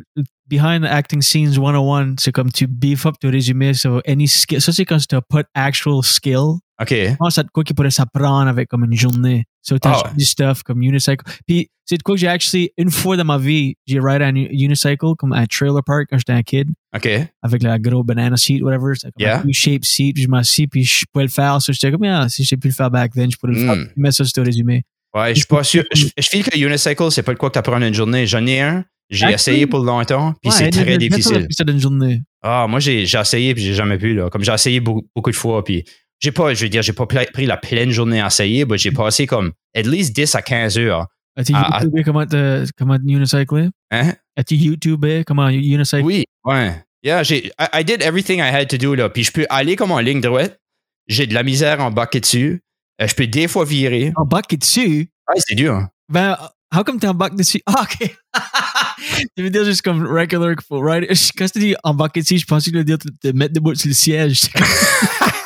Behind 0.48 0.82
the 0.82 0.86
Acting 0.90 1.20
Scenes 1.20 1.52
101, 1.52 2.14
c'est 2.18 2.32
comme 2.32 2.50
tu 2.50 2.66
beef 2.66 3.04
up 3.04 3.14
ton 3.20 3.30
résumé 3.30 3.74
sur 3.74 4.00
any 4.06 4.26
skill. 4.28 4.62
Ça, 4.62 4.72
c'est 4.72 4.86
quand 4.86 4.96
tu 5.06 5.14
as 5.14 5.20
put 5.20 5.44
actual 5.54 6.02
skill. 6.02 6.58
OK. 6.80 6.88
Je 6.90 7.14
pense 7.18 7.36
à 7.36 7.44
quoi 7.52 7.64
qui 7.64 7.74
pourrait 7.74 7.90
s'apprendre 7.90 8.48
avec 8.48 8.68
comme 8.70 8.84
une 8.84 8.96
journée. 8.96 9.44
So, 9.62 9.78
t'as 9.78 9.92
Ah 9.92 10.08
ouais. 10.08 10.16
du 10.18 10.24
stuff 10.24 10.62
comme 10.64 10.82
unicycle. 10.82 11.24
Puis, 11.46 11.70
c'est 11.84 11.96
de 11.96 12.02
quoi 12.02 12.14
que 12.16 12.20
j'ai 12.20 12.26
actually, 12.28 12.70
une 12.76 12.90
fois 12.90 13.16
dans 13.16 13.24
ma 13.24 13.38
vie, 13.38 13.76
j'ai 13.86 14.00
ride 14.00 14.22
un 14.22 14.34
unicycle 14.34 15.14
comme 15.18 15.32
à 15.32 15.46
trailer 15.46 15.82
park 15.84 16.06
quand 16.10 16.18
j'étais 16.18 16.32
un 16.32 16.42
kid. 16.42 16.68
OK. 16.94 17.08
avec 17.42 17.62
la 17.62 17.78
gros 17.78 18.02
banana 18.04 18.36
seat, 18.36 18.60
whatever. 18.62 18.92
Comme 19.00 19.12
Yeah. 19.18 19.40
un 19.40 19.48
U-shape 19.48 19.84
seat, 19.84 20.14
puis 20.14 20.24
je 20.24 20.28
m'assis, 20.28 20.66
puis 20.66 20.84
je 20.84 21.04
pouvais 21.12 21.24
le 21.26 21.30
faire. 21.30 21.60
So, 21.62 21.72
j'étais 21.72 21.90
comme, 21.92 22.02
ah, 22.04 22.28
si 22.28 22.44
j'ai 22.44 22.56
pu 22.56 22.68
le 22.68 22.74
faire 22.74 22.90
back 22.90 23.12
then, 23.14 23.30
je 23.30 23.36
pourrais 23.36 23.52
le 23.54 23.60
faire. 23.64 23.76
Mm. 23.76 23.88
Mets 23.96 24.12
ça 24.12 24.24
sur 24.24 24.32
ton 24.32 24.44
résumé. 24.44 24.82
Ouais, 25.14 25.30
je 25.34 25.40
suis 25.40 25.46
pas 25.46 25.62
sûr. 25.62 25.84
Je, 25.94 26.06
je 26.18 26.28
file 26.28 26.42
que 26.44 26.58
unicycle, 26.58 27.10
c'est 27.10 27.22
pas 27.22 27.34
de 27.34 27.38
quoi 27.38 27.50
que 27.50 27.54
tu 27.54 27.58
apprends 27.58 27.76
en 27.76 27.82
une 27.82 27.94
journée. 27.94 28.26
J'en 28.26 28.44
ai 28.46 28.60
un. 28.60 28.84
J'ai 29.10 29.26
essayé 29.30 29.66
pour 29.66 29.80
longtemps, 29.80 30.32
puis 30.40 30.50
Ouais, 30.50 30.56
c'est 30.56 30.70
très 30.70 30.96
difficile. 30.96 31.46
une 31.68 31.78
journée. 31.78 32.22
Ah, 32.42 32.66
moi, 32.66 32.80
j'ai 32.80 33.04
j'ai 33.04 33.18
essayé, 33.18 33.54
puis 33.54 33.62
j'ai 33.62 33.74
jamais 33.74 33.98
pu, 33.98 34.14
là. 34.14 34.30
Comme 34.30 34.42
j'ai 34.42 34.52
essayé 34.52 34.80
beaucoup, 34.80 35.06
beaucoup 35.14 35.30
de 35.30 35.36
fois, 35.36 35.62
puis 35.62 35.84
j'ai 36.22 36.30
pas, 36.30 36.54
je 36.54 36.62
veux 36.62 36.68
dire, 36.68 36.82
j'ai 36.82 36.92
pas 36.92 37.04
pris 37.06 37.46
la 37.46 37.56
pleine 37.56 37.90
journée 37.90 38.20
à 38.20 38.28
essayer, 38.28 38.64
mais 38.64 38.78
j'ai 38.78 38.92
passé 38.92 39.26
comme 39.26 39.52
at 39.76 39.82
least 39.82 40.14
10 40.14 40.34
à 40.36 40.42
15 40.42 40.78
heures. 40.78 41.06
As-tu. 41.36 41.52
YouTubé 41.52 42.04
comment, 42.04 42.24
te- 42.26 42.64
comment 42.78 42.96
unicycler? 43.04 43.68
Hein? 43.90 44.12
As-tu 44.36 44.54
YouTubé 44.54 45.24
comment 45.26 45.48
unicycle? 45.48 46.04
Oui, 46.04 46.24
ouais. 46.44 46.74
Yeah, 47.02 47.24
j'ai, 47.24 47.46
I, 47.58 47.80
I 47.80 47.84
did 47.84 48.02
everything 48.02 48.38
I 48.38 48.52
had 48.54 48.68
to 48.68 48.76
do, 48.78 48.94
là. 48.94 49.08
Puis 49.08 49.24
je 49.24 49.32
peux 49.32 49.46
aller 49.50 49.74
comme 49.74 49.90
en 49.90 49.98
ligne 49.98 50.20
droite. 50.20 50.60
J'ai 51.08 51.26
de 51.26 51.34
la 51.34 51.42
misère 51.42 51.80
en 51.80 51.90
bas 51.90 52.08
dessus. 52.12 52.62
Euh, 53.00 53.08
je 53.08 53.14
peux 53.16 53.26
des 53.26 53.48
fois 53.48 53.64
virer. 53.64 54.12
En 54.14 54.24
bac 54.24 54.44
dessus? 54.56 55.10
Ah, 55.26 55.32
c'est 55.38 55.56
dur. 55.56 55.74
hein. 55.74 55.88
Ben, 56.08 56.36
how 56.72 56.84
come 56.84 57.00
t'es 57.00 57.08
en 57.08 57.14
bac 57.14 57.34
dessus? 57.34 57.60
Ah, 57.66 57.82
ok. 57.82 58.14
tu 59.36 59.42
veux 59.42 59.50
dire 59.50 59.64
juste 59.64 59.82
comme 59.82 60.06
regular, 60.06 60.54
faut 60.68 60.78
ride. 60.78 61.08
Quand 61.36 61.50
tu 61.50 61.58
dis 61.58 61.74
en 61.82 61.94
bac 61.94 62.14
dessus, 62.14 62.38
je 62.38 62.46
pensais 62.46 62.70
que 62.70 62.76
tu 62.76 62.82
voulais 62.82 62.96
dire 62.96 62.98
te 63.20 63.28
mettre 63.36 63.54
debout 63.54 63.74
sur 63.74 63.88
le 63.88 63.94
siège. 63.94 64.42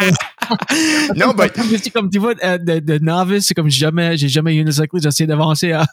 non, 1.16 1.34
mais 1.36 1.50
C'est 1.78 1.90
comme, 1.90 2.10
tu 2.10 2.18
vois, 2.18 2.34
euh, 2.42 2.58
de, 2.58 2.78
de 2.78 2.98
novice, 2.98 3.46
c'est 3.46 3.54
comme 3.54 3.70
jamais, 3.70 4.16
j'ai 4.16 4.28
jamais 4.28 4.54
unicyclé, 4.56 5.00
j'essaie 5.02 5.26
d'avancer 5.26 5.72
à. 5.72 5.86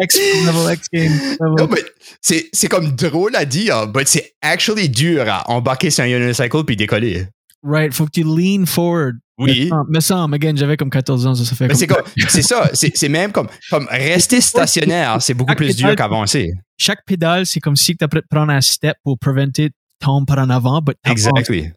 X 0.00 0.18
level, 0.46 0.74
X 0.74 0.88
game. 0.92 1.12
non, 1.40 1.66
mais 1.66 1.82
c'est, 2.20 2.48
c'est 2.52 2.68
comme 2.68 2.92
drôle 2.92 3.34
à 3.36 3.44
dire, 3.44 3.90
mais 3.94 4.04
c'est 4.06 4.34
actually 4.40 4.88
dur 4.88 5.24
à 5.28 5.50
embarquer 5.50 5.90
sur 5.90 6.04
un 6.04 6.08
unicycle 6.08 6.64
puis 6.64 6.76
décoller. 6.76 7.26
Right, 7.64 7.92
faut 7.94 8.06
que 8.06 8.10
tu 8.10 8.24
lean 8.24 8.66
forward. 8.66 9.18
Oui. 9.38 9.70
Mais 9.88 10.00
ça, 10.00 10.24
again, 10.24 10.54
j'avais 10.54 10.76
comme 10.76 10.90
14 10.90 11.26
ans, 11.26 11.34
ça, 11.34 11.44
ça 11.44 11.54
fait 11.54 11.68
Mais 11.68 11.74
comme. 11.74 11.78
c'est, 11.78 11.86
comme, 11.86 12.28
c'est 12.28 12.42
ça, 12.42 12.70
c'est, 12.74 12.92
c'est 12.96 13.08
même 13.08 13.32
comme, 13.32 13.48
comme 13.70 13.86
rester 13.90 14.40
stationnaire, 14.40 15.20
c'est 15.20 15.34
beaucoup 15.34 15.54
plus 15.54 15.76
dur 15.76 15.94
qu'avancer. 15.96 16.52
Chaque 16.76 17.04
pédale, 17.04 17.46
c'est 17.46 17.60
comme 17.60 17.76
si 17.76 17.96
tu 17.96 18.06
prendre 18.28 18.52
un 18.52 18.60
step 18.60 18.96
pour 19.04 19.18
preventer 19.18 19.70
tombe 20.02 20.26
par 20.26 20.38
en 20.38 20.50
avant, 20.50 20.80
but. 20.82 20.96
Exactly. 21.04 21.70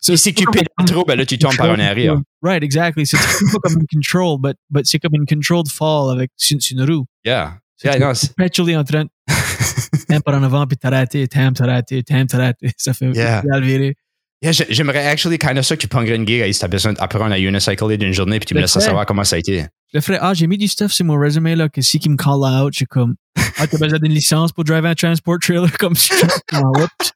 So, 0.00 0.16
si 0.16 0.32
tu 0.32 0.44
pédales 0.46 0.86
trop, 0.86 1.04
ben 1.04 1.16
là, 1.18 1.26
tu 1.26 1.36
tombes 1.38 1.56
par 1.56 1.70
en 1.70 1.78
arrière. 1.78 2.16
Right, 2.42 2.62
exactly. 2.62 3.06
C'est 3.06 3.16
pas 3.18 3.58
comme 3.62 3.80
une 3.80 3.86
control, 3.92 4.38
but, 4.40 4.56
but 4.70 4.86
c'est 4.86 4.98
comme 4.98 5.14
une 5.14 5.26
controlled 5.26 5.68
fall 5.68 6.10
avec 6.12 6.30
sur, 6.36 6.60
sur 6.60 6.76
une 6.78 6.84
roue. 6.90 7.04
Yeah. 7.24 7.58
C'est 7.76 7.88
Yeah, 7.88 7.98
non, 7.98 8.14
c'est- 8.14 8.34
perpetually 8.36 8.76
en 8.76 8.84
train 8.84 9.04
de 9.04 10.18
par 10.24 10.34
en 10.34 10.42
avant, 10.42 10.66
puis 10.66 10.76
t'arrêter, 10.76 11.26
tam, 11.26 11.52
t'arrêter, 11.52 12.02
t'arrêter. 12.04 12.70
Ça 12.76 12.94
fait 12.94 13.10
Yeah. 13.12 13.42
Yeah, 14.42 14.50
j'ai- 14.52 14.66
j'aimerais 14.70 15.06
actually 15.06 15.38
kind 15.38 15.56
of 15.56 15.64
ça 15.64 15.76
que 15.76 15.82
tu 15.82 15.88
prendrais 15.88 16.16
une 16.16 16.26
gig 16.26 16.52
si 16.52 16.58
t'as 16.60 16.66
besoin 16.68 16.92
d'apprendre 16.94 17.32
à 17.32 17.38
unicycler 17.38 17.96
d'une 17.96 18.12
journée 18.12 18.38
puis 18.40 18.46
tu 18.46 18.54
me 18.54 18.60
laisses 18.60 18.76
savoir 18.78 19.06
comment 19.06 19.22
ça 19.24 19.36
a 19.36 19.38
été. 19.38 19.60
Je 19.92 19.98
le 19.98 20.00
ferais, 20.00 20.18
ah, 20.20 20.34
j'ai 20.34 20.46
mis 20.46 20.58
du 20.58 20.66
stuff 20.68 20.90
sur 20.90 21.04
mon 21.04 21.16
résumé, 21.18 21.54
là, 21.54 21.68
que 21.68 21.80
si 21.82 21.98
qui 22.00 22.08
me 22.08 22.16
call 22.16 22.40
out, 22.42 22.72
j'ai 22.72 22.86
comme, 22.86 23.14
ah, 23.58 23.66
t'as 23.66 23.78
besoin 23.78 23.98
d'une 23.98 24.12
licence 24.12 24.50
pour 24.50 24.64
driver 24.64 24.90
un 24.90 24.94
transport 24.94 25.38
trailer, 25.40 25.70
comme, 25.78 25.94
ah, 26.52 26.62
oups. 26.80 27.12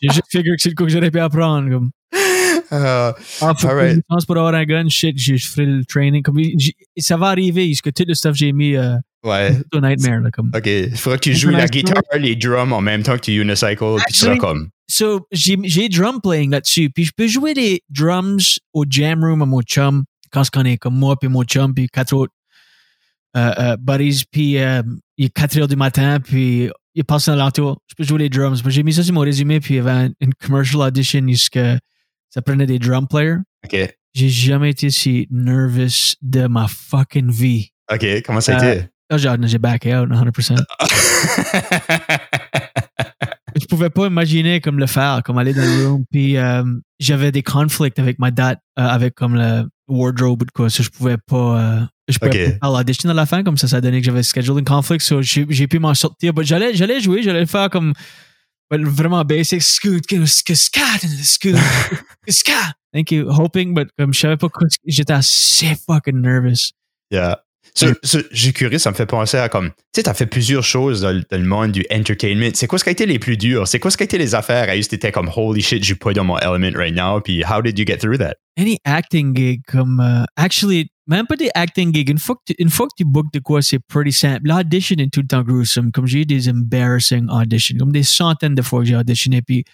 J'ai 0.00 0.08
juste 0.10 0.24
figure 0.30 0.54
que 0.56 0.62
c'est 0.62 0.68
le 0.70 0.74
coup 0.74 0.84
que 0.84 0.90
j'aurais 0.90 1.10
pu 1.10 1.20
apprendre, 1.20 1.70
comme. 1.70 1.90
Euh, 2.72 3.12
Ah, 3.40 3.54
faut 3.58 3.68
Alright. 3.68 3.90
que 3.90 3.94
je 3.96 4.00
pense 4.08 4.24
pour 4.26 4.36
avoir 4.36 4.54
un 4.54 4.64
gun, 4.64 4.88
shit, 4.88 5.16
je 5.18 5.36
ferai 5.36 5.66
le 5.66 5.84
training. 5.84 6.22
Comme, 6.22 6.38
ça 6.98 7.16
va 7.16 7.26
arriver, 7.28 7.68
parce 7.68 7.80
que 7.80 7.90
tout 7.90 8.04
le 8.06 8.14
stuff 8.14 8.32
que 8.32 8.38
j'ai 8.38 8.52
mis, 8.52 8.76
euh, 8.76 8.94
ouais. 9.24 9.52
c'est 9.72 9.78
un 9.78 9.88
nightmare, 9.88 10.20
là, 10.20 10.30
comme. 10.30 10.50
OK. 10.54 10.66
Il 10.66 10.96
faudra 10.96 11.18
que 11.18 11.22
tu 11.24 11.34
joues 11.34 11.50
la 11.50 11.66
guitare, 11.66 12.02
les 12.18 12.34
drums 12.36 12.72
en 12.72 12.80
même 12.80 13.02
temps 13.02 13.14
que 13.16 13.22
tu 13.22 13.32
unicycle 13.40 13.96
puis 14.06 14.12
tu 14.14 14.18
seras 14.20 14.36
comme. 14.36 14.68
So, 14.92 15.26
j'ai, 15.32 15.88
drum 15.88 16.20
playing 16.20 16.50
là-dessus, 16.50 16.90
puis 16.90 17.04
je 17.04 17.12
peux 17.16 17.26
jouer 17.26 17.54
des 17.54 17.82
drums 17.88 18.58
au 18.74 18.84
jam 18.86 19.24
room 19.24 19.40
à 19.40 19.46
mon 19.46 19.62
chum, 19.62 20.04
quand 20.30 20.42
on 20.54 20.64
est 20.66 20.76
comme 20.76 20.96
moi, 20.98 21.16
puis 21.18 21.30
mon 21.30 21.44
chum, 21.44 21.72
puis 21.72 21.88
quatre 21.88 22.12
autres 22.12 22.34
euh, 23.34 23.52
euh, 23.58 23.76
buddies, 23.78 24.24
puis 24.30 24.58
euh, 24.58 24.82
il 25.16 25.24
est 25.26 25.30
4 25.30 25.56
heures 25.60 25.68
du 25.68 25.76
matin, 25.76 26.20
puis 26.20 26.68
il 26.94 27.04
passe 27.04 27.24
dans 27.24 27.36
l'entour. 27.36 27.80
Je 27.86 27.94
peux 27.94 28.04
jouer 28.04 28.18
les 28.18 28.28
drums. 28.28 28.62
J'ai 28.68 28.82
mis 28.82 28.92
ça 28.92 29.02
sur 29.02 29.14
mon 29.14 29.22
résumé, 29.22 29.60
puis 29.60 29.74
il 29.74 29.76
y 29.78 29.80
avait 29.80 29.90
un- 29.92 30.10
une 30.20 30.34
commercial 30.34 30.82
audition, 30.82 31.24
que 31.50 31.78
ça 32.28 32.42
prenait 32.42 32.66
des 32.66 32.78
drum 32.78 33.08
players. 33.08 33.38
OK. 33.64 33.96
J'ai 34.12 34.28
jamais 34.28 34.70
été 34.72 34.90
si 34.90 35.26
nervous 35.30 36.16
de 36.20 36.46
ma 36.48 36.68
fucking 36.68 37.30
vie. 37.30 37.70
OK. 37.90 38.04
Comment 38.26 38.42
ça 38.42 38.58
a 38.58 38.74
été? 38.74 38.88
J'ai, 39.14 39.34
j'ai 39.44 39.58
back 39.58 39.86
out 39.86 40.10
100%. 40.10 40.62
je 43.62 43.66
pouvais 43.66 43.90
pas 43.90 44.06
imaginer 44.08 44.60
comme 44.60 44.78
le 44.78 44.86
faire, 44.86 45.22
comme 45.24 45.38
aller 45.38 45.54
dans 45.54 45.62
le 45.62 45.86
room. 45.86 46.04
Puis 46.10 46.36
euh, 46.36 46.64
j'avais 46.98 47.30
des 47.32 47.42
conflits 47.42 47.92
avec 47.96 48.18
ma 48.18 48.30
date, 48.30 48.58
euh, 48.78 48.82
avec 48.82 49.14
comme 49.14 49.36
le 49.36 49.64
wardrobe 49.88 50.42
ou 50.42 50.46
quoi. 50.54 50.68
Ça, 50.68 50.82
je 50.82 50.90
pouvais 50.90 51.16
pas. 51.16 51.60
euh, 51.60 51.80
je 52.08 52.18
pouvais 52.18 52.30
Ok. 52.46 52.52
pas 52.60 52.66
faire 52.68 52.78
l'audition 52.78 53.10
à 53.10 53.14
la 53.14 53.26
fin, 53.26 53.42
comme 53.44 53.56
ça, 53.56 53.68
ça 53.68 53.80
donnait 53.80 54.00
que 54.00 54.06
j'avais 54.06 54.22
scheduling 54.22 54.64
conflict. 54.64 55.02
So 55.02 55.22
j'ai, 55.22 55.66
pu 55.68 55.78
m'en 55.78 55.94
sortir. 55.94 56.32
J'allais, 56.42 56.74
j'allais 56.74 57.00
jouer, 57.00 57.22
j'allais 57.22 57.46
faire 57.46 57.70
comme 57.70 57.92
vraiment 58.70 59.24
basic. 59.24 59.62
Scoot, 59.62 60.02
scoot, 60.26 60.56
scat, 60.56 60.98
scoot, 61.22 61.56
scat. 62.28 62.74
Thank 62.92 63.10
you. 63.10 63.28
Hoping, 63.30 63.74
but 63.74 63.88
comme 63.98 64.12
je 64.12 64.20
savais 64.20 64.36
pas 64.36 64.48
j'étais 64.86 65.12
assez 65.12 65.74
fucking 65.86 66.20
nervous. 66.20 66.72
yeah. 67.10 67.38
So, 67.74 67.86
so, 68.02 68.18
j'ai 68.32 68.52
curieux, 68.52 68.78
ça 68.78 68.90
me 68.90 68.94
fait 68.94 69.06
penser 69.06 69.38
à 69.38 69.48
comme, 69.48 69.70
tu 69.70 69.74
sais, 69.96 70.02
t'as 70.02 70.12
fait 70.12 70.26
plusieurs 70.26 70.62
choses 70.62 71.00
dans, 71.00 71.10
le- 71.12 71.22
dans 71.30 71.38
le 71.38 71.46
monde 71.46 71.72
du 71.72 71.84
entertainment. 71.90 72.50
C'est 72.52 72.66
quoi 72.66 72.78
ce 72.78 72.84
qui 72.84 72.90
a 72.90 72.92
été 72.92 73.06
les 73.06 73.18
plus 73.18 73.38
durs? 73.38 73.66
C'est 73.66 73.78
quoi 73.78 73.90
ce 73.90 73.96
qui 73.96 74.02
a 74.02 74.04
été 74.04 74.18
les 74.18 74.34
affaires? 74.34 74.68
À 74.68 74.76
juste 74.76 74.90
t'étais 74.90 75.10
comme, 75.10 75.30
holy 75.34 75.62
shit, 75.62 75.82
j'ai 75.82 75.94
pas 75.94 76.12
dans 76.12 76.24
mon 76.24 76.38
element 76.38 76.76
right 76.76 76.94
now, 76.94 77.20
puis 77.22 77.42
how 77.42 77.62
did 77.62 77.78
you 77.78 77.86
get 77.86 77.96
through 77.98 78.18
that? 78.18 78.34
any 78.58 78.76
acting 78.84 79.34
gig 79.34 79.62
comme 79.66 79.98
euh, 80.00 80.24
actually 80.36 80.90
même 81.06 81.26
pas 81.26 81.36
des 81.36 81.48
acting 81.54 81.90
gigs 81.94 82.10
une 82.10 82.18
fois 82.18 82.34
que 82.34 82.52
tu, 82.52 82.54
une 82.58 82.68
fois 82.68 82.86
que 82.86 82.92
tu 82.98 83.04
bookes 83.06 83.32
de 83.32 83.38
quoi 83.38 83.62
c'est 83.62 83.78
pretty 83.78 84.12
simple 84.12 84.42
l'audition 84.46 84.94
est 84.98 85.10
tout 85.10 85.22
le 85.22 85.26
temps 85.26 85.40
gruesome 85.40 85.90
comme 85.90 86.06
j'ai 86.06 86.20
eu 86.20 86.26
des 86.26 86.50
embarrassing 86.50 87.28
auditions 87.30 87.78
comme 87.78 87.92
des 87.92 88.02
centaines 88.02 88.54
de 88.54 88.60
fois 88.60 88.80
que 88.80 88.84
j'ai 88.88 88.96
auditionné 88.96 89.40
puis 89.40 89.64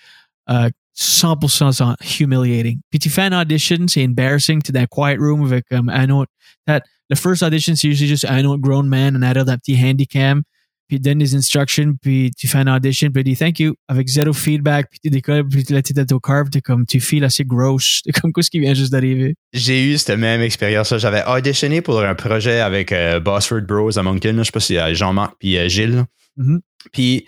euh, 0.49 0.71
100% 0.99 1.73
sont 1.73 1.97
humiliating 2.19 2.81
puis 2.91 2.99
tu 2.99 3.11
fais 3.11 3.23
une 3.23 3.35
audition 3.35 3.87
c'est 3.87 4.05
embarrassing 4.05 4.61
tu 4.63 4.73
dans 4.73 4.81
un 4.81 4.87
quiet 4.87 5.17
room 5.19 5.45
avec 5.45 5.65
um, 5.71 5.89
un 5.89 6.11
autre 6.11 6.33
that, 6.67 6.83
le 7.09 7.17
first 7.17 7.43
audition 7.43 7.75
c'est 7.77 7.89
usually 7.89 8.09
just 8.09 8.25
un 8.25 8.45
autre 8.45 8.61
grown 8.61 8.89
man 8.89 9.23
arrière 9.23 9.45
d'un 9.45 9.57
petit 9.57 9.77
handycam 9.77 10.43
puis 10.89 10.99
donne 10.99 11.19
des 11.19 11.35
instructions, 11.35 11.95
puis 12.01 12.31
tu 12.37 12.49
fais 12.49 12.59
un 12.59 12.75
audition, 12.75 13.11
puis 13.11 13.23
il 13.25 13.25
dit 13.25 13.37
thank 13.37 13.61
you, 13.61 13.75
avec 13.89 14.09
zéro 14.09 14.33
feedback, 14.33 14.89
puis 14.91 14.99
tu 15.05 15.11
décolles, 15.11 15.47
puis 15.47 15.63
tu 15.63 15.75
l'as 15.75 15.83
au 16.13 16.19
carve, 16.19 16.49
t'es 16.49 16.63
comme, 16.63 16.87
tu 16.87 16.99
files 16.99 17.25
assez 17.25 17.45
gross. 17.45 18.01
T'es 18.05 18.13
comme, 18.13 18.33
qu'est-ce 18.33 18.51
qui 18.51 18.59
vient 18.59 18.75
juste 18.75 18.91
d'arriver? 18.91 19.35
J'ai 19.53 19.85
eu 19.85 19.99
cette 19.99 20.19
même 20.19 20.41
expérience-là. 20.41 20.99
J'avais 20.99 21.23
auditionné 21.27 21.83
pour 21.83 22.01
un 22.01 22.15
projet 22.15 22.61
avec 22.61 22.91
euh, 22.93 23.21
Bossford 23.21 23.63
Bros 23.63 23.97
à 23.99 24.03
Moncton. 24.03 24.35
Je 24.39 24.45
sais 24.45 24.51
pas 24.51 24.61
si 24.61 24.75
c'est 24.75 24.95
Jean-Marc 24.95 25.35
puis 25.39 25.59
euh, 25.59 25.69
Gilles. 25.69 26.05
Mhm. 26.39 26.61
Puis 26.93 27.27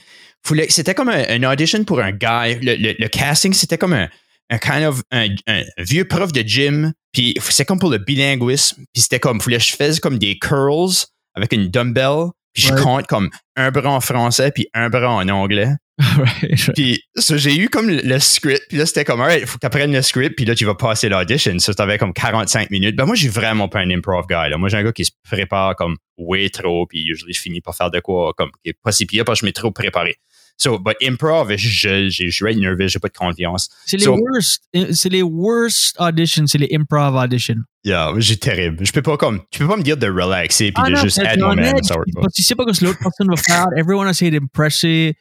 c'était 0.69 0.95
comme 0.95 1.09
un, 1.09 1.43
audition 1.43 1.85
pour 1.85 2.01
un 2.01 2.13
guy. 2.13 2.59
Le, 2.63 2.77
le- 2.77 2.97
le 2.99 3.09
casting, 3.09 3.53
c'était 3.53 3.79
comme 3.79 3.93
un, 3.93 4.09
un 4.51 4.59
kind 4.59 4.85
of 4.85 5.03
un, 5.11 5.29
un 5.47 5.63
vieux 5.79 6.07
prof 6.07 6.33
de 6.33 6.43
gym. 6.43 6.93
Puis 7.13 7.35
c'est 7.41 7.65
comme 7.65 7.79
pour 7.79 7.91
le 7.91 7.99
bilinguisme. 7.99 8.85
Puis 8.93 9.03
c'était 9.03 9.21
comme, 9.21 9.39
voulait 9.39 9.59
que 9.59 9.65
je 9.65 9.75
fasse 9.77 10.01
comme 10.01 10.19
des 10.19 10.39
curls 10.39 11.07
avec 11.35 11.53
une 11.53 11.69
dumbbell. 11.69 12.31
Puis 12.53 12.65
je 12.65 12.75
compte 12.75 13.07
comme 13.07 13.31
un 13.55 13.71
bras 13.71 13.91
en 13.91 14.01
français 14.01 14.51
puis 14.53 14.67
un 14.75 14.91
bras 14.91 15.15
en 15.15 15.29
anglais. 15.29 15.69
right, 16.01 16.43
right. 16.43 16.75
Puis 16.75 17.03
ça, 17.15 17.37
j'ai 17.37 17.57
eu 17.57 17.69
comme 17.69 17.89
le, 17.89 18.01
le 18.03 18.19
script. 18.19 18.63
Puis 18.69 18.79
là, 18.79 18.87
c'était 18.87 19.05
comme, 19.05 19.21
alright, 19.21 19.43
il 19.43 19.47
faut 19.47 19.55
que 19.55 19.61
tu 19.61 19.67
apprennes 19.67 19.93
le 19.93 20.03
script. 20.03 20.35
Puis 20.35 20.45
là, 20.47 20.55
tu 20.55 20.65
vas 20.65 20.75
passer 20.75 21.09
l'audition. 21.09 21.57
Ça, 21.59 21.75
t'avais 21.75 21.99
comme 21.99 22.13
45 22.13 22.71
minutes. 22.71 22.97
Ben 22.97 23.05
moi, 23.05 23.15
j'ai 23.15 23.29
vraiment 23.29 23.69
pas 23.69 23.81
un 23.81 23.91
improv 23.91 24.27
guy. 24.27 24.51
Là. 24.51 24.57
Moi, 24.57 24.69
j'ai 24.69 24.79
un 24.79 24.83
gars 24.83 24.93
qui 24.93 25.05
se 25.05 25.13
prépare 25.23 25.77
comme 25.77 25.97
way 26.17 26.49
trop. 26.51 26.87
Puis 26.87 27.05
usually, 27.07 27.35
je 27.35 27.41
finis 27.41 27.61
par 27.61 27.77
faire 27.77 27.91
de 27.91 28.01
quoi 28.01 28.33
comme 28.37 28.51
qui 28.65 28.71
est 28.71 28.79
pas 28.83 28.93
si 28.93 29.07
pire 29.07 29.25
parce 29.25 29.41
que 29.41 29.45
je 29.45 29.49
m'ai 29.49 29.53
trop 29.53 29.71
préparé. 29.71 30.17
So, 30.63 30.79
but 30.79 30.95
improv, 31.03 31.51
je, 31.57 31.57
je, 31.57 32.11
je 32.11 32.29
suis 32.31 32.45
really 32.45 32.61
nerveux, 32.61 32.87
j'ai 32.87 32.99
pas 32.99 33.09
de 33.09 33.17
confiance. 33.17 33.71
C'est 33.87 33.97
les 33.97 34.05
So- 34.05 34.17
worst, 34.21 34.63
euh, 34.77 34.89
c'est 34.93 35.09
les 35.09 35.23
worst 35.23 35.97
auditions, 35.99 36.47
c'est 36.47 36.59
les 36.59 36.69
improv 36.75 37.15
auditions. 37.17 37.63
Yeah, 37.83 38.13
j'ai 38.19 38.37
terrible. 38.37 38.85
Je 38.85 38.93
peux 38.93 39.01
pas 39.01 39.17
comme, 39.17 39.41
tu 39.51 39.61
peux 39.61 39.69
pas 39.69 39.79
me 39.79 39.83
dire 39.83 39.97
de 39.97 40.07
relaxer 40.07 40.71
puis 40.71 40.83
Ah 40.85 40.91
de 40.91 40.97
non, 40.97 41.01
juste 41.03 41.19
en 41.19 41.37
moi-même. 41.39 41.77
edge, 41.77 41.85
Ça 41.85 41.95
work 41.97 42.09
pas. 42.15 42.21
Parce 42.21 42.35
que 42.35 42.37
tu 42.37 42.43
sais 42.43 42.55
pas 42.55 42.65
ce 42.71 42.79
que 42.81 42.85
l'autre 42.85 42.99
personne 43.03 43.29
va 43.29 43.37
faire. 43.37 43.67
Everyone 43.75 44.05
va 44.05 44.11
essayer 44.11 44.31
d'impresser. 44.31 45.15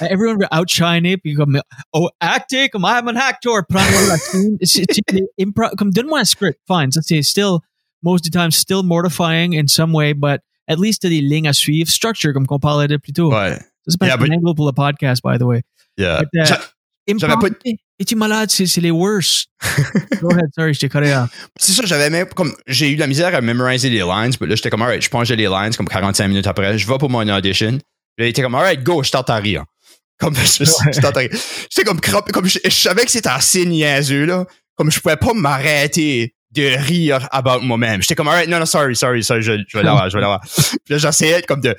Everyone 0.00 0.36
va 0.40 0.48
outshiner. 0.60 1.16
Puis 1.16 1.34
comme, 1.34 1.60
oh, 1.92 2.08
acting, 2.20 2.68
comme 2.70 2.82
I'm 2.84 3.06
an 3.06 3.14
actor. 3.16 3.62
Prendre 3.68 4.08
la 4.08 4.16
scène. 4.16 4.56
Improv. 5.40 5.70
Comme, 5.78 5.92
donne-moi 5.92 6.18
un 6.18 6.24
script. 6.24 6.58
Fine. 6.66 6.90
Ça, 6.90 7.02
c'est 7.02 7.22
still, 7.22 7.58
most 8.02 8.24
of 8.26 8.30
the 8.30 8.32
time, 8.32 8.50
still 8.50 8.82
mortifying 8.82 9.54
in 9.54 9.68
some 9.68 9.94
way, 9.94 10.12
but 10.12 10.40
at 10.68 10.80
least 10.80 11.02
t'as 11.02 11.08
des 11.08 11.20
lignes 11.20 11.46
à 11.48 11.52
suivre. 11.52 11.88
Structure, 11.88 12.32
comme 12.32 12.46
qu'on 12.48 12.58
parlait 12.58 12.88
de 12.88 12.96
plus 12.96 13.12
tôt. 13.12 13.32
Ouais, 13.32 13.58
Ça, 13.86 13.90
c'est 13.90 13.98
pas 13.98 14.06
Yeah, 14.06 14.16
un 14.18 14.30
angle 14.36 14.54
pour 14.54 14.66
le 14.66 14.72
podcast, 14.72 15.22
by 15.24 15.38
the 15.38 15.42
way. 15.42 15.62
yeah. 15.98 16.20
But, 16.20 16.28
uh, 16.48 17.14
J'avais 17.18 17.34
pas- 17.34 17.48
es-tu 17.98 18.14
malade? 18.14 18.50
C'est 18.50 18.80
les 18.80 18.90
worst. 18.92 19.48
Go 20.22 20.30
ahead, 20.30 20.50
sorry, 20.54 20.72
je 20.74 20.80
t'ai 20.80 20.88
correct. 20.88 21.16
C'est 21.58 21.72
ça, 21.72 21.82
j'avais 21.84 22.10
même 22.10 22.26
comme 22.28 22.52
j'ai 22.68 22.90
eu 22.90 22.96
la 22.96 23.06
misère 23.08 23.34
à 23.34 23.40
memoriser 23.40 23.90
les 23.90 23.98
lines, 24.00 24.32
puis 24.38 24.48
là 24.48 24.54
j'étais 24.54 24.70
comme 24.70 24.82
alright, 24.82 25.02
je 25.02 25.08
pense 25.08 25.22
que 25.22 25.26
j'ai 25.28 25.36
les 25.36 25.48
lines 25.48 25.74
comme 25.76 25.88
45 25.88 26.28
minutes 26.28 26.46
après, 26.46 26.78
je 26.78 26.86
vais 26.86 26.98
pour 26.98 27.10
mon 27.10 27.28
audition. 27.28 27.70
Puis 27.72 27.78
Là, 28.18 28.26
il 28.26 28.28
était 28.30 28.42
comme 28.42 28.54
alright, 28.54 28.82
go, 28.84 29.02
je 29.02 29.10
tente 29.10 29.30
à 29.30 29.36
rire. 29.36 29.64
Comme 30.18 30.34
je, 30.36 30.64
je 30.64 31.00
tente 31.00 31.16
à 31.16 31.20
rire. 31.20 31.30
J'étais 31.70 31.84
comme 31.84 32.00
crop- 32.00 32.30
comme 32.30 32.46
je, 32.46 32.58
je 32.64 32.70
savais 32.70 33.04
que 33.04 33.10
c'était 33.10 33.28
assez 33.30 33.64
niaiseux 33.66 34.24
là, 34.26 34.44
comme 34.76 34.90
je 34.92 35.00
pouvais 35.00 35.16
pas 35.16 35.32
m'arrêter 35.34 36.34
de 36.52 36.76
rire 36.78 37.28
about 37.32 37.60
moi-même. 37.64 38.00
J'étais 38.02 38.14
comme 38.14 38.28
alright, 38.28 38.48
non 38.48 38.58
non 38.60 38.66
sorry, 38.66 38.94
sorry, 38.94 39.24
sorry, 39.24 39.42
je, 39.42 39.52
je 39.66 39.76
vais 39.76 39.82
l'avoir, 39.82 40.08
je 40.08 40.16
vais 40.16 40.20
l'avoir. 40.20 40.40
Puis 40.56 40.78
là 40.90 40.98
j'essayais 40.98 41.42
comme 41.42 41.60
de, 41.60 41.74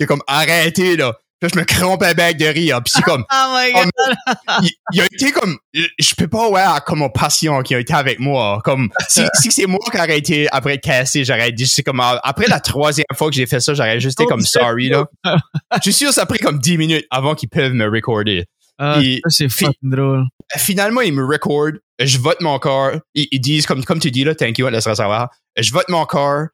de 0.00 0.04
comme 0.06 0.22
arrêter 0.26 0.96
là. 0.96 1.14
Puis 1.40 1.50
je 1.54 1.58
me 1.58 1.64
crampais 1.64 2.14
bec 2.14 2.36
de 2.36 2.46
rire, 2.46 2.80
puis 2.82 2.92
c'est 2.96 3.02
comme 3.02 3.24
Oh 3.32 3.54
my 3.54 3.72
Oh, 3.76 3.84
God. 3.84 4.64
il, 4.64 4.70
il 4.92 5.00
a 5.00 5.04
été 5.04 5.30
comme 5.30 5.56
je 5.72 6.14
peux 6.16 6.26
pas 6.26 6.48
voir 6.48 6.84
comme 6.84 6.98
mon 7.00 7.10
patient 7.10 7.62
qui 7.62 7.74
a 7.74 7.78
été 7.80 7.94
avec 7.94 8.18
moi 8.18 8.60
comme 8.64 8.88
si, 9.08 9.22
si 9.40 9.50
c'est 9.52 9.66
moi 9.66 9.78
qui 9.90 9.96
aurais 9.96 10.18
été 10.18 10.48
après 10.50 10.74
être 10.74 10.82
cassé 10.82 11.24
j'aurais 11.24 11.52
dit 11.52 11.66
c'est 11.68 11.82
comme 11.84 12.00
euh, 12.00 12.16
après 12.24 12.46
la 12.48 12.58
troisième 12.60 13.04
fois 13.14 13.28
que 13.30 13.36
j'ai 13.36 13.46
fait 13.46 13.60
ça 13.60 13.74
j'aurais 13.74 14.00
juste 14.00 14.18
été 14.20 14.28
comme 14.28 14.40
sorry 14.40 14.88
là. 14.88 15.06
Je 15.76 15.80
suis 15.82 15.92
sûr 15.92 16.08
que 16.08 16.14
ça 16.14 16.22
a 16.22 16.26
pris 16.26 16.38
comme 16.40 16.58
10 16.58 16.76
minutes 16.78 17.06
avant 17.10 17.34
qu'ils 17.34 17.48
peuvent 17.50 17.72
me 17.72 17.88
recorder. 17.88 18.44
Ah, 18.80 19.00
c'est 19.28 19.48
fucking 19.48 19.74
drôle. 19.90 20.24
finalement 20.56 21.00
ils 21.02 21.12
me 21.12 21.24
record 21.24 21.72
je 22.00 22.18
vote 22.18 22.40
mon 22.40 22.58
corps 22.60 22.92
ils, 23.14 23.26
ils 23.32 23.40
disent 23.40 23.66
comme 23.66 23.84
comme 23.84 23.98
tu 24.00 24.10
dis 24.10 24.22
là 24.24 24.34
thank 24.36 24.56
you 24.58 24.66
on 24.66 24.70
laissera 24.70 24.94
savoir 24.94 25.30
je 25.56 25.72
vote 25.72 25.88
mon 25.88 26.04
corps 26.06 26.46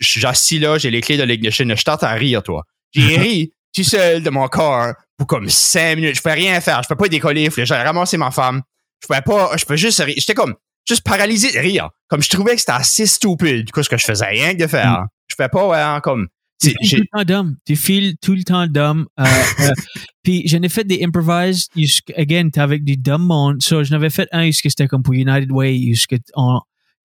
j'assis 0.00 0.58
là 0.58 0.78
j'ai 0.78 0.90
les 0.90 1.00
clés 1.00 1.16
de 1.16 1.22
l'ignition 1.24 1.64
je 1.68 1.82
tente 1.84 2.02
à 2.02 2.12
rire 2.12 2.42
toi. 2.42 2.62
J'ai 2.92 3.16
ri 3.18 3.52
tout 3.76 3.84
seul 3.84 4.22
de 4.22 4.30
mon 4.30 4.48
corps 4.48 4.92
pour 5.16 5.26
comme 5.26 5.48
5 5.48 5.96
minutes 5.96 6.16
je 6.16 6.22
pouvais 6.22 6.34
rien 6.34 6.60
faire 6.60 6.82
je 6.82 6.88
peux 6.88 6.96
pas 6.96 7.08
décoller 7.08 7.48
j'ai 7.54 7.74
ramassé 7.74 8.16
ma 8.16 8.30
femme 8.30 8.62
je 9.02 9.06
pouvais 9.06 9.22
pas 9.22 9.56
je 9.56 9.64
pouvais 9.64 9.76
juste 9.76 10.00
rire 10.00 10.14
j'étais 10.16 10.34
comme 10.34 10.54
juste 10.88 11.02
paralysé 11.02 11.52
de 11.52 11.58
rire 11.58 11.90
comme 12.08 12.22
je 12.22 12.30
trouvais 12.30 12.54
que 12.54 12.60
c'était 12.60 12.72
assez 12.72 13.06
stupide 13.06 13.66
du 13.66 13.72
coup 13.72 13.82
ce 13.82 13.88
que 13.88 13.98
je 13.98 14.04
faisais 14.04 14.26
rien 14.26 14.54
que 14.54 14.62
de 14.62 14.66
faire 14.66 15.06
je 15.28 15.34
pouvais 15.34 15.48
pas 15.48 15.68
ouais, 15.68 16.00
comme 16.02 16.28
Tu 16.62 16.72
files 16.80 16.88
tout 16.88 16.96
le 16.96 17.18
temps 17.18 17.24
d'homme. 17.24 17.56
Tu 17.66 17.76
files 17.76 18.16
tout 18.18 18.34
le 18.34 18.42
temps 18.42 18.66
d'homme. 18.66 19.06
Euh, 19.20 19.24
euh, 19.60 19.70
puis 20.22 20.46
j'en 20.46 20.62
ai 20.62 20.68
fait 20.68 20.84
des 20.84 21.04
improvised. 21.04 21.70
jusqu'- 21.76 22.14
Again, 22.16 22.48
t'es 22.50 22.60
avec 22.60 22.84
du 22.84 22.96
dumb 22.96 23.22
monde. 23.22 23.62
So, 23.62 23.84
j'en 23.84 23.96
avais 23.96 24.10
fait 24.10 24.28
un 24.32 24.50
c'était 24.52 24.86
comme 24.86 25.02
pour 25.02 25.14
United 25.14 25.50
Way. 25.50 25.76
Il 25.76 25.94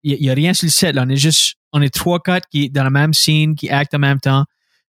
y, 0.04 0.30
a 0.30 0.34
rien 0.34 0.54
sur 0.54 0.66
le 0.66 0.70
set. 0.70 0.94
Là. 0.94 1.04
On 1.06 1.08
est 1.08 1.16
juste, 1.16 1.54
on 1.72 1.82
est 1.82 1.92
trois 1.92 2.20
quatre 2.20 2.46
qui 2.50 2.70
dans 2.70 2.84
la 2.84 2.90
même 2.90 3.14
scène, 3.14 3.54
qui 3.54 3.70
actent 3.70 3.94
en 3.94 3.98
même 3.98 4.20
temps. 4.20 4.44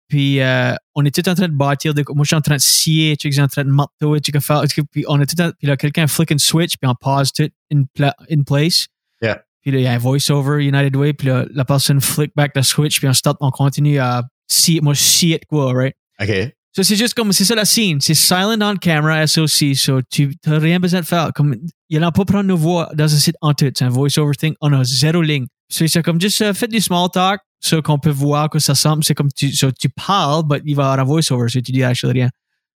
Puis 0.07 0.39
euh, 0.39 0.73
on 0.95 1.03
est 1.05 1.13
tout 1.13 1.27
en 1.29 1.35
train 1.35 1.47
de 1.47 1.53
bâtir. 1.53 1.93
De, 1.93 2.03
moi, 2.09 2.23
je 2.23 2.27
suis 2.27 2.35
en 2.35 2.41
train 2.41 2.55
de 2.55 2.61
scier. 2.61 3.17
Tu 3.17 3.27
sais, 3.27 3.31
je 3.31 3.35
suis 3.35 3.41
en 3.43 3.47
train 3.47 3.65
de 3.65 3.69
marteau. 3.69 4.17
Tu 4.19 4.31
sais, 4.31 4.81
Puis 4.91 5.05
on 5.07 5.19
est 5.19 5.25
tout 5.25 5.41
en, 5.41 5.51
Puis 5.51 5.67
là, 5.67 5.75
quelqu'un 5.75 6.07
flick 6.07 6.31
and 6.31 6.37
switch. 6.37 6.77
Puis 6.77 6.89
on 6.89 6.95
pause 6.95 7.31
tout 7.33 7.49
in, 7.73 7.83
pla- 7.93 8.15
in 8.31 8.43
place. 8.43 8.87
Yeah. 9.21 9.41
Puis 9.61 9.71
là, 9.71 9.79
il 9.79 9.83
y 9.83 9.87
a 9.87 9.93
un 9.93 9.97
voice-over 9.97 10.63
United 10.65 10.95
Way. 10.95 11.13
Puis 11.13 11.27
là, 11.27 11.45
la 11.53 11.65
personne 11.65 11.99
flick 11.99 12.31
back 12.35 12.53
the 12.53 12.61
switch. 12.61 12.99
Puis 12.99 13.07
on 13.07 13.13
start, 13.13 13.37
on 13.41 13.51
continue 13.51 13.99
à 13.99 14.23
see, 14.47 14.79
moi, 14.81 14.93
it, 15.21 15.45
quoi, 15.45 15.73
right? 15.73 15.95
ok 16.21 16.53
So, 16.77 16.83
c'est 16.83 16.95
juste 16.95 17.15
comme, 17.15 17.33
c'est 17.33 17.43
ça 17.43 17.55
la 17.55 17.65
scène. 17.65 17.99
C'est 18.01 18.13
silent 18.13 18.61
on 18.61 18.75
camera, 18.75 19.25
SOC. 19.25 19.75
So, 19.75 19.99
tu 20.11 20.35
n'as 20.45 20.59
rien 20.59 20.79
besoin 20.79 20.99
de 20.99 21.05
faire. 21.07 21.31
Comme, 21.33 21.55
il 21.89 21.99
n'a 21.99 22.11
pas 22.11 22.23
prendre 22.23 22.43
nos 22.43 22.55
voix 22.55 22.91
dans 22.93 23.11
un 23.11 23.17
site 23.17 23.35
en 23.41 23.55
tout. 23.55 23.71
C'est 23.75 23.83
un 23.83 23.89
voice-over 23.89 24.35
thing. 24.35 24.53
On 24.61 24.71
a 24.73 24.83
zéro 24.83 25.23
ligne. 25.23 25.47
So, 25.69 25.87
c'est 25.87 26.03
comme, 26.03 26.21
juste 26.21 26.39
euh, 26.43 26.53
faites 26.53 26.69
du 26.69 26.79
small 26.79 27.09
talk. 27.11 27.41
So, 27.59 27.81
qu'on 27.81 27.97
peut 27.99 28.11
voir 28.11 28.49
que 28.49 28.59
ça 28.59 28.75
semble. 28.75 29.03
C'est 29.03 29.15
comme, 29.15 29.29
tu, 29.35 29.51
so, 29.51 29.71
tu 29.71 29.89
parles, 29.89 30.43
but 30.47 30.61
il 30.65 30.75
va 30.75 30.91
avoir 30.91 30.99
un 30.99 31.03
voice-over. 31.09 31.49
So, 31.49 31.59
tu 31.61 31.71
dis 31.71 31.83
actually 31.83 32.13
rien. 32.13 32.29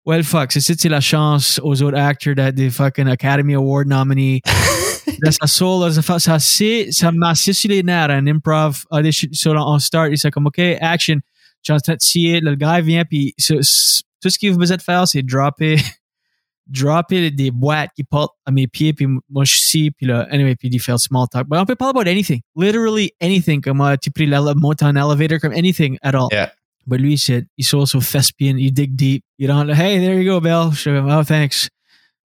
Well, 0.06 0.24
fuck. 0.24 0.50
C'est 0.52 0.60
c'est 0.80 0.88
la 0.88 1.00
chance 1.00 1.60
aux 1.62 1.82
autres 1.82 1.98
acteurs 1.98 2.34
d'être 2.34 2.54
des 2.54 2.70
fucking 2.70 3.06
Academy 3.06 3.54
Award 3.54 3.88
nominees. 3.88 4.40
Là, 5.22 5.30
ça 5.32 5.46
sort, 5.46 5.86
là, 5.86 5.92
ça, 5.92 6.18
ça, 6.18 6.38
c'est- 6.38 6.90
ça 6.92 7.12
m'a 7.12 7.30
assis 7.30 7.52
sur 7.52 7.68
les 7.68 7.82
nerfs, 7.82 8.08
un 8.10 8.26
improv. 8.26 8.82
So, 9.32 9.52
là, 9.52 9.62
on 9.66 9.78
start, 9.78 10.10
c'est 10.16 10.30
comme, 10.30 10.46
OK, 10.46 10.58
action. 10.80 11.16
Je 11.62 11.64
suis 11.64 11.72
en 11.74 11.78
train 11.78 11.94
de 11.96 12.00
scier, 12.00 12.40
le 12.40 12.54
gars 12.54 12.80
vient, 12.80 13.04
puis 13.04 13.34
ce- 13.36 13.60
ce- 13.60 14.00
tout 14.22 14.30
ce 14.30 14.38
qu'il 14.38 14.52
a 14.52 14.56
besoin 14.56 14.76
de 14.78 14.82
faire, 14.82 15.06
c'est 15.06 15.22
dropper, 15.22 15.76
dropper 16.70 17.30
des 17.30 17.50
boîtes 17.50 17.90
qui 17.94 18.04
portent 18.04 18.36
à 18.46 18.50
mes 18.50 18.66
pieds, 18.66 18.92
puis 18.92 19.06
moi, 19.28 19.44
je 19.44 19.54
scie, 19.54 19.90
puis 19.90 20.06
là, 20.06 20.26
anyway, 20.30 20.54
puis 20.54 20.68
il 20.70 20.80
fait 20.80 20.92
le 20.92 20.98
small 20.98 21.26
talk. 21.30 21.48
But 21.48 21.58
on 21.58 21.66
peut 21.66 21.76
parler 21.76 21.98
about 21.98 22.08
anything. 22.08 22.40
Literally 22.56 23.12
anything, 23.20 23.60
comme 23.60 23.80
euh, 23.80 23.96
tu 24.00 24.10
pris 24.10 24.26
la 24.26 24.40
monter 24.54 24.84
en 24.84 24.96
elevator, 24.96 25.38
comme 25.40 25.52
anything 25.52 25.98
at 26.02 26.14
all. 26.14 26.28
Yeah. 26.30 26.50
But 26.86 27.00
lui, 27.00 27.18
c'est, 27.18 27.46
he's 27.56 27.74
also 27.74 28.00
thespian, 28.00 28.58
you 28.58 28.70
dig 28.70 28.96
deep. 28.96 29.24
You 29.38 29.48
don't, 29.48 29.68
hey, 29.68 29.98
there 29.98 30.14
you 30.14 30.24
go, 30.24 30.40
Bill. 30.40 30.72
Suis 30.72 30.90
oh, 30.90 31.22
thanks. 31.22 31.68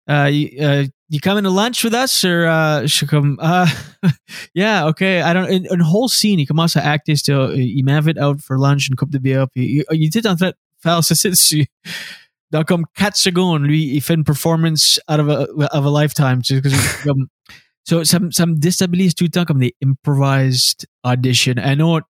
Uh, 0.07 0.29
you, 0.31 0.49
uh, 0.61 0.85
you 1.09 1.19
coming 1.19 1.43
to 1.43 1.49
lunch 1.49 1.83
with 1.83 1.93
us? 1.93 2.23
Or, 2.23 2.45
uh, 2.45 2.87
suis 2.87 3.07
comme, 3.07 3.37
uh, 3.41 3.67
yeah, 4.53 4.85
okay. 4.87 5.21
I 5.21 5.33
don't, 5.33 5.49
une, 5.49 5.67
une 5.71 5.81
whole 5.81 6.07
scene, 6.07 6.39
il 6.39 6.45
commence 6.45 6.77
à 6.77 6.81
acter, 6.81 7.15
still, 7.15 7.51
il 7.55 7.83
m'invite 7.83 8.17
out 8.17 8.41
for 8.41 8.57
lunch, 8.57 8.89
and 8.89 8.95
coupe 8.95 9.11
de 9.11 9.19
bière, 9.19 9.47
puis 9.49 9.83
il, 9.91 10.05
était 10.05 10.27
en 10.27 10.35
de 10.35 10.53
faire 10.81 10.99
dessus. 10.99 11.65
Dans 12.51 12.63
comme 12.63 12.85
4 12.95 13.15
secondes, 13.17 13.63
lui, 13.63 13.83
il 13.95 14.01
fait 14.01 14.13
une 14.13 14.23
performance 14.23 14.99
out 15.09 15.19
of 15.19 15.29
a, 15.29 15.47
of 15.77 15.85
a 15.85 16.01
lifetime. 16.01 16.41
Tu 16.41 16.61
sais, 16.61 16.61
comme- 17.03 17.27
so, 17.87 18.03
ça, 18.03 18.19
ça 18.31 18.45
me 18.45 18.55
déstabilise 18.55 19.13
tout 19.15 19.23
le 19.25 19.29
temps 19.31 19.45
comme 19.45 19.59
des 19.59 19.73
improvised 19.83 20.85
auditions. 21.03 21.55
Un 21.57 21.79
autre, 21.79 22.07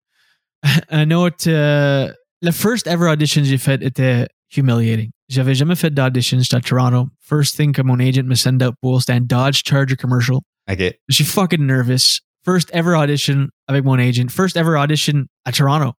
un 0.90 1.10
autre, 1.10 1.48
euh, 1.48 2.12
le 2.42 2.50
first 2.50 2.86
ever 2.86 3.08
audition 3.08 3.42
que 3.42 3.48
j'ai 3.48 3.58
fait 3.58 3.82
était 3.82 4.28
humiliating. 4.56 5.10
J'avais 5.28 5.54
jamais 5.54 5.74
fait 5.74 5.90
d'audition, 5.92 6.38
j'étais 6.38 6.56
à 6.56 6.60
Toronto. 6.60 7.08
First 7.20 7.56
thing 7.56 7.72
que 7.72 7.82
mon 7.82 7.98
agent 7.98 8.22
me 8.24 8.34
send 8.36 8.62
out 8.62 8.74
pour, 8.80 9.00
c'était 9.00 9.14
un 9.14 9.20
Dodge 9.20 9.62
Charger 9.66 9.96
commercial. 9.96 10.38
ok 10.70 10.94
Je 11.08 11.14
suis 11.14 11.24
fucking 11.24 11.66
nervous. 11.66 12.20
First 12.44 12.70
ever 12.72 12.94
audition 12.94 13.48
avec 13.66 13.84
mon 13.84 13.98
agent. 13.98 14.28
First 14.30 14.56
ever 14.56 14.76
audition 14.78 15.24
à 15.44 15.50
Toronto. 15.52 15.94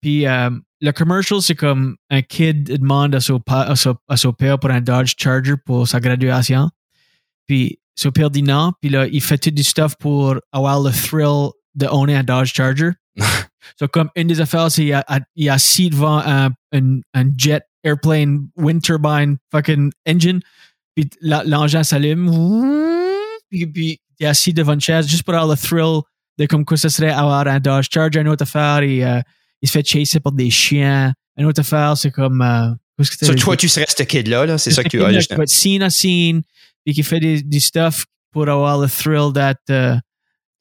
Puis 0.00 0.26
euh, 0.26 0.50
le 0.80 0.92
commercial, 0.92 1.40
c'est 1.42 1.54
comme 1.54 1.96
un 2.08 2.22
kid 2.22 2.64
demande 2.80 3.14
à 3.14 3.20
son, 3.20 3.38
pa- 3.40 3.62
à 3.62 3.76
son, 3.76 3.96
à 4.08 4.16
son 4.16 4.32
père 4.32 4.58
pour 4.58 4.70
un 4.70 4.80
Dodge 4.80 5.14
Charger 5.18 5.54
pour 5.64 5.86
sa 5.86 6.00
graduation. 6.00 6.70
Puis 7.46 7.78
son 7.96 8.10
père 8.10 8.30
dit 8.30 8.42
non. 8.42 8.72
Puis 8.80 8.90
là, 8.90 9.06
il 9.06 9.20
fait 9.20 9.38
tout 9.38 9.50
du 9.50 9.62
stuff 9.62 9.94
pour 9.98 10.36
avoir 10.52 10.80
le 10.82 10.90
thrill 10.90 11.50
de 11.74 11.86
owner 11.86 12.16
un 12.16 12.24
Dodge 12.24 12.52
Charger. 12.54 12.90
so 13.78 13.88
comme 13.88 14.08
une 14.16 14.28
des 14.28 14.40
affaires, 14.40 14.70
c'est 14.70 14.84
qu'il 15.36 15.48
a 15.50 15.52
assis 15.52 15.90
devant 15.90 16.18
un, 16.18 16.48
un, 16.72 17.00
un 17.14 17.24
jet 17.36 17.62
airplane 17.84 18.48
wind 18.56 18.82
turbine 18.82 19.36
fucking 19.52 19.90
engine. 20.08 20.40
Puis 20.96 21.10
l'engin 21.20 21.82
s'allume. 21.82 22.30
Puis, 23.50 23.66
puis 23.66 24.00
il 24.18 24.24
est 24.24 24.28
assis 24.28 24.52
devant 24.52 24.74
une 24.74 24.80
chaise 24.80 25.08
juste 25.08 25.24
pour 25.24 25.34
avoir 25.34 25.50
le 25.50 25.56
thrill 25.56 26.00
de 26.38 26.46
comme 26.46 26.64
quoi 26.64 26.76
ce 26.78 26.88
serait 26.88 27.10
avoir 27.10 27.46
un 27.46 27.60
Dodge 27.60 27.88
Charger, 27.92 28.20
une 28.20 28.28
autre 28.28 28.42
affaire. 28.44 28.82
Et, 28.82 29.04
euh, 29.04 29.20
il 29.62 29.68
se 29.68 29.72
fait 29.72 29.86
chasser 29.86 30.20
par 30.20 30.32
des 30.32 30.50
chiens. 30.50 31.12
une 31.36 31.46
autre 31.46 31.60
affaire, 31.60 31.96
c'est 31.96 32.10
comme. 32.10 32.42
Euh, 32.42 32.70
qu'est-ce 32.98 33.16
que 33.16 33.26
So, 33.26 33.34
toi, 33.34 33.56
tu 33.56 33.68
serais 33.68 33.86
ce 33.88 34.02
kid-là, 34.02 34.46
là, 34.46 34.58
c'est 34.58 34.70
ça 34.70 34.82
que 34.84 34.88
tu 34.88 35.02
as. 35.02 35.08
qui 35.08 35.14
juste- 35.14 35.34
va 35.34 35.44
de 35.44 35.48
scene 35.50 35.82
à 35.82 35.90
scene, 35.90 36.42
puis 36.84 36.94
qui 36.94 37.02
fait 37.02 37.20
des, 37.20 37.42
du 37.42 37.60
stuff 37.60 38.04
pour 38.32 38.48
avoir 38.48 38.78
le 38.78 38.88
thrill 38.88 39.32
that. 39.34 39.54
euh, 39.70 39.96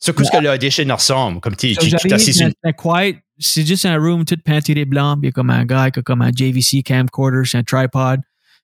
So, 0.01 0.13
qu'est-ce 0.13 0.31
que 0.31 0.37
l'audition 0.37 0.85
ressemble? 0.95 1.41
Comme 1.41 1.55
tu 1.57 1.73
So, 1.73 1.81
tu- 1.81 1.87
tu 1.87 1.89
j'arrive 1.91 2.09
t'assis 2.11 2.33
sur 2.33 2.47
dans 2.47 2.53
un 2.63 2.71
quiet, 2.71 3.21
c'est 3.37 3.65
juste 3.65 3.85
un 3.85 3.97
room 3.97 4.23
tout 4.23 4.37
peinturé 4.43 4.85
blanc, 4.85 5.15
puis 5.17 5.23
il 5.23 5.25
y 5.27 5.29
a 5.29 5.31
comme 5.33 5.49
un 5.49 5.65
gars 5.65 5.91
qui 5.91 5.99
a 5.99 6.01
comme 6.01 6.21
un 6.21 6.31
JVC 6.33 6.81
camcorder, 6.83 7.41
c'est 7.45 7.57
un 7.57 7.63
tripod, 7.63 8.21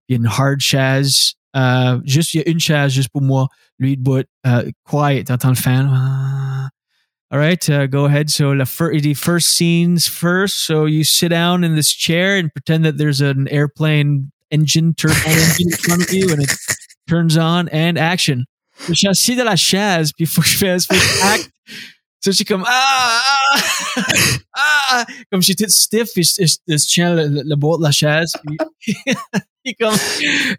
il 0.07 0.13
y 0.13 0.15
a 0.15 0.17
une 0.21 0.27
hard 0.27 0.59
chaise, 0.61 1.33
euh, 1.57 1.99
juste, 2.05 2.33
il 2.33 2.37
y 2.37 2.39
a 2.41 2.49
une 2.49 2.59
chaise 2.61 2.93
juste 2.93 3.09
pour 3.09 3.21
moi, 3.21 3.47
lui 3.79 3.97
de 3.97 4.01
bout, 4.01 4.25
euh, 4.47 4.69
quiet, 4.85 5.25
t'entends 5.25 5.49
le 5.49 5.55
fan. 5.55 6.69
Ah. 7.35 7.37
All 7.37 7.41
right, 7.41 7.69
uh, 7.69 7.87
go 7.87 8.05
ahead. 8.05 8.29
So 8.29 8.55
the, 8.55 8.65
fir- 8.65 8.97
the 8.97 9.13
first 9.13 9.49
scenes 9.49 10.07
first. 10.07 10.59
So 10.59 10.85
you 10.85 11.03
sit 11.03 11.29
down 11.29 11.63
in 11.63 11.75
this 11.75 11.91
chair 11.91 12.37
and 12.37 12.49
pretend 12.53 12.85
that 12.85 12.97
there's 12.97 13.19
an 13.19 13.47
airplane 13.49 14.31
engine, 14.51 14.93
turbo 14.93 15.13
engine 15.27 15.67
in 15.71 15.77
front 15.77 16.03
of 16.03 16.13
you, 16.13 16.31
and 16.31 16.41
it 16.43 16.51
turns 17.09 17.35
on 17.37 17.67
and 17.69 17.97
action. 17.97 18.45
Je 18.87 18.93
suis 18.93 19.07
assis 19.07 19.35
dans 19.35 19.45
la 19.45 19.55
chaise, 19.55 20.11
puis 20.13 20.25
il 20.25 20.27
faut 20.27 20.41
que 20.41 20.47
je 20.47 20.57
fasse 20.57 20.85
faut 20.85 20.95
que 20.95 20.99
je 21.01 21.23
act. 21.23 21.49
So 22.23 22.31
je 22.31 22.37
suis 22.37 22.45
comme 22.45 22.63
ah 22.65 23.21
ah 23.95 24.03
ah 24.55 25.05
comme 25.31 25.41
je 25.41 25.45
suis 25.45 25.55
toute 25.55 25.69
stiff 25.69 26.11
puis 26.13 26.23
je, 26.23 26.45
je, 26.45 26.55
je 26.67 26.85
tiens 26.87 27.13
le, 27.13 27.27
le, 27.27 27.43
le 27.45 27.55
bord 27.55 27.77
de 27.77 27.83
la 27.83 27.91
chaise 27.91 28.33
puis 28.45 28.57
il 29.63 29.71
est 29.71 29.73
comme 29.75 29.93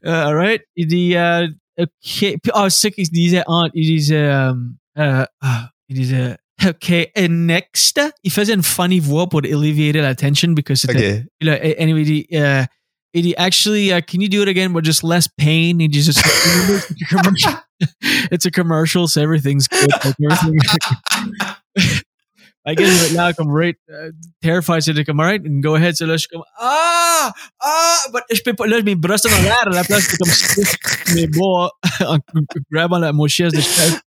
euh, 0.05 0.27
alright 0.27 0.63
il 0.77 0.87
dit 0.87 1.17
euh, 1.17 1.49
ok 1.77 1.89
puis 2.05 2.39
ah 2.53 2.71
c'est 2.71 2.89
ça 2.89 2.91
qu'il 2.91 3.09
disait 3.11 3.43
Ant, 3.47 3.69
il 3.75 3.97
disait 3.97 4.17
euh, 4.17 4.53
euh, 4.99 5.25
ah, 6.61 6.73
il 6.83 6.89
disait 6.91 7.11
ok 7.11 7.11
and 7.17 7.47
next 7.47 8.01
il 8.23 8.31
faisait 8.31 8.55
une 8.55 8.63
funny 8.63 9.01
voix 9.01 9.29
pour 9.29 9.41
alleviate 9.45 9.97
la 9.97 10.15
tension 10.15 10.53
because 10.53 10.81
c'était 10.81 11.21
OK. 11.21 11.25
you 11.41 11.51
know, 11.51 11.55
anyway, 11.79 12.05
the, 12.05 12.27
uh, 12.33 12.67
it 13.17 13.35
actually, 13.39 13.93
uh, 13.93 14.01
can 14.01 14.21
you 14.21 14.29
do 14.29 14.43
it 14.43 14.49
again, 14.49 14.73
but 14.73 14.85
just 14.85 15.03
less 15.03 15.27
pain? 15.39 15.81
And 15.81 15.95
you 15.95 16.03
just, 16.03 16.21
it's 18.31 18.45
a 18.45 18.51
commercial, 18.51 19.05
a 19.05 19.09
so 19.09 19.23
everything's 19.23 19.69
good. 19.69 19.91
Like 20.05 20.15
everything, 20.23 20.59
I 22.69 22.75
guess 22.75 23.01
right 23.01 23.13
now, 23.17 23.31
I'm 23.39 23.49
right, 23.49 23.77
uh, 23.89 24.11
terrified, 24.43 24.83
so 24.83 24.93
like, 24.93 25.09
I'm 25.09 25.21
all 25.21 25.27
right, 25.27 25.41
and 25.41 25.63
go 25.63 25.77
ahead. 25.77 25.97
So 25.97 26.05
là, 26.05 26.15
je 26.15 26.27
suis 26.27 26.29
comme, 26.29 26.43
ah, 26.59 27.33
ah, 27.63 27.99
but 28.13 28.25
je 28.31 28.43
peux 28.43 28.55
pas, 28.55 28.67
là, 28.67 28.83
mes 28.83 28.97
bras 28.97 29.19
sont 29.19 29.29
en 29.29 29.43
l'air, 29.43 29.67
à 29.67 29.71
la 29.71 29.85
place, 29.85 30.09
c'est 30.09 30.17
comme, 30.17 30.29
stiff, 30.29 31.15
mes 31.15 31.29
en 32.05 32.19
grabant 32.73 32.99
la, 32.99 33.13
mon 33.13 33.29
chaise 33.29 33.53
de 33.53 33.61
chaise, 33.61 34.01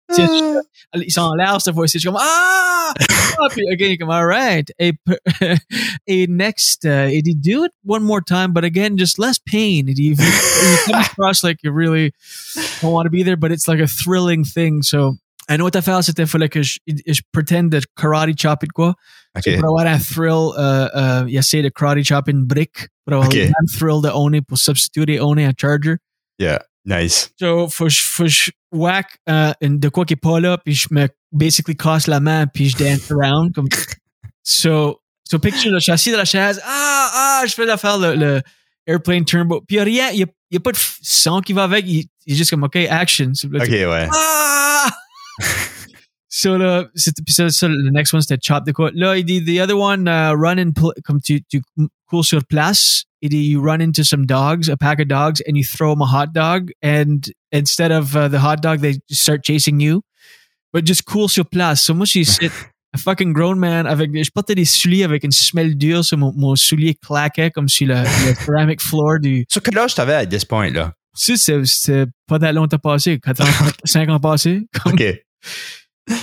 ils 0.95 1.11
sont 1.11 1.21
en 1.21 1.35
l'air 1.35 1.61
cette 1.61 1.73
fois-ci. 1.73 1.97
Je 1.97 1.99
suis 1.99 2.07
comme, 2.09 2.19
ah, 2.19 2.93
ah, 2.97 3.47
puis, 3.51 3.63
again, 3.71 3.95
comme, 3.99 4.09
all 4.09 4.25
right. 4.25 4.71
Et, 4.79 4.93
et 6.07 6.27
next, 6.29 6.85
uh, 6.85 7.07
it 7.11 7.27
you 7.27 7.35
do 7.35 7.63
it 7.63 7.71
one 7.83 8.03
more 8.03 8.21
time, 8.21 8.53
but 8.53 8.63
again, 8.63 8.97
just 8.97 9.19
less 9.19 9.37
pain. 9.39 9.87
It 9.87 9.99
you, 9.99 10.11
you 10.15 10.77
come 10.85 11.01
across 11.11 11.43
like 11.43 11.57
you 11.63 11.71
really 11.71 12.11
don't 12.81 12.91
want 12.91 13.05
to 13.05 13.09
be 13.11 13.23
there, 13.23 13.37
but 13.37 13.51
it's 13.51 13.67
like 13.67 13.79
a 13.79 13.87
thrilling 13.87 14.43
thing. 14.43 14.81
So, 14.81 15.15
I 15.47 15.57
know 15.57 15.63
what 15.65 15.75
I 15.75 15.81
felt, 15.81 16.05
c'était 16.05 16.27
fallait 16.27 16.49
que 16.49 16.61
je, 16.61 16.79
je 17.07 17.21
pretend 17.33 17.69
de 17.71 17.81
karate 17.95 18.35
chop 18.37 18.63
it 18.63 18.71
quoi. 18.71 18.93
OK. 19.35 19.59
Pour 19.59 19.69
avoir 19.79 19.87
un 19.87 19.99
thrill, 19.99 20.53
euh, 20.57 20.87
euh, 20.95 21.25
il 21.27 21.37
essaie 21.37 21.61
de 21.61 21.69
karate 21.69 22.03
chop 22.03 22.27
une 22.27 22.45
brique. 22.45 22.87
Pour 23.05 23.15
avoir 23.15 23.27
Ok. 23.29 23.35
le 23.35 23.41
même 23.45 23.67
thrill 23.77 24.01
de 24.03 24.09
owner, 24.09 24.41
pour 24.41 24.57
substituer 24.57 25.19
owner 25.19 25.45
un 25.45 25.53
charger. 25.59 25.97
Yeah. 26.39 26.59
Nice. 26.85 27.31
So, 27.39 27.67
faut 27.69 27.85
que 27.85 27.89
je, 27.91 28.01
faut 28.01 28.27
je 28.27 28.51
whack 28.71 29.17
euh, 29.29 29.51
une- 29.61 29.79
de 29.79 29.89
quoi 29.89 30.05
qui 30.05 30.13
est 30.13 30.15
pas 30.15 30.39
là, 30.39 30.57
puis 30.57 30.73
je 30.73 30.87
me 30.91 31.07
basically 31.31 31.75
casse 31.75 32.07
la 32.07 32.19
main, 32.19 32.47
puis 32.47 32.69
je 32.69 32.77
dance 32.77 33.11
around. 33.11 33.53
Comme, 33.53 33.67
so, 34.43 34.99
so 35.23 35.39
picture, 35.39 35.71
là, 35.71 35.79
je 35.79 35.83
suis 35.83 35.91
assis 35.91 36.11
dans 36.11 36.17
la 36.17 36.25
chaise, 36.25 36.61
ah, 36.65 37.11
ah, 37.13 37.43
je 37.47 37.53
fais 37.53 37.65
l'affaire, 37.65 37.97
le, 37.97 38.15
le 38.15 38.41
airplane 38.87 39.25
turbo, 39.25 39.61
puis 39.67 39.75
il 39.75 39.79
y 39.79 39.81
a 39.81 39.83
rien, 39.83 40.09
il 40.11 40.19
y 40.19 40.23
a, 40.23 40.27
il 40.51 40.55
y 40.55 40.57
a 40.57 40.59
pas 40.59 40.71
de 40.71 40.77
son 41.01 41.41
qui 41.41 41.53
va 41.53 41.63
avec, 41.63 41.85
il, 41.87 42.05
est 42.25 42.35
juste 42.35 42.49
comme, 42.49 42.63
OK, 42.63 42.75
action. 42.75 43.31
OK, 43.45 43.67
ouais. 43.69 44.07
ah! 44.11 44.89
so 46.29 46.57
puis 47.25 47.33
ça, 47.33 47.49
ça, 47.49 47.67
le 47.67 47.89
next 47.91 48.13
one, 48.13 48.21
c'était 48.21 48.39
chop 48.41 48.63
the 48.65 48.71
quoi. 48.71 48.91
Là, 48.93 49.17
il 49.17 49.25
dit, 49.25 49.43
the 49.43 49.59
other 49.61 49.77
one, 49.77 50.07
uh, 50.07 50.31
run 50.35 50.57
and, 50.59 50.71
pl- 50.73 50.93
comme 51.03 51.19
tu, 51.21 51.41
tu 51.49 51.61
coules 52.07 52.23
sur 52.23 52.43
place, 52.45 53.05
il 53.21 53.29
dit, 53.29 53.49
you 53.49 53.61
run 53.61 53.81
into 53.81 54.03
some 54.03 54.25
dogs, 54.25 54.69
a 54.69 54.77
pack 54.77 54.99
of 54.99 55.07
dogs, 55.07 55.41
and 55.47 55.55
you 55.55 55.63
throw 55.63 55.93
them 55.93 56.01
a 56.01 56.05
hot 56.05 56.27
dog, 56.33 56.71
and 56.83 57.21
instead 57.51 57.91
of 57.91 58.15
uh, 58.15 58.27
the 58.29 58.39
hot 58.39 58.57
dog, 58.61 58.79
they 58.81 58.99
start 59.11 59.41
chasing 59.43 59.79
you. 59.81 60.01
But 60.71 60.85
just 60.85 61.05
cool 61.05 61.27
sur 61.29 61.45
place. 61.45 61.81
So 61.83 61.95
moi, 61.95 62.05
je 62.05 62.23
suis 62.23 62.49
a 62.93 62.97
fucking 62.97 63.33
grown 63.33 63.57
man 63.59 63.85
avec, 63.87 64.11
je 64.13 64.29
portais 64.31 64.55
des 64.55 64.65
souliers 64.65 65.03
avec 65.03 65.23
une 65.23 65.31
semelle 65.31 65.75
dure 65.77 66.03
sur 66.05 66.17
mon, 66.17 66.31
mon 66.35 66.55
soulier 66.55 66.95
claquait 66.95 67.49
comme 67.51 67.67
sur 67.69 67.87
le, 67.87 67.95
le 67.95 68.33
ceramic 68.45 68.81
floor 68.81 69.19
du, 69.19 69.45
So, 69.49 69.59
quel 69.61 69.77
âge 69.79 69.93
t'avais 69.95 70.13
à 70.13 70.25
this 70.27 70.45
point, 70.45 70.69
là? 70.71 70.93
tu 71.19 71.35
sais, 71.37 71.61
c'est- 71.65 72.05
pas 72.27 72.37
that 72.39 72.51
longtemps 72.53 72.77
passé, 72.77 73.19
4 73.19 73.41
ans, 73.41 73.67
5 73.83 74.09
ans 74.09 74.19
passés. 74.19 74.61
Comme, 74.83 74.93
OK. 74.93 75.03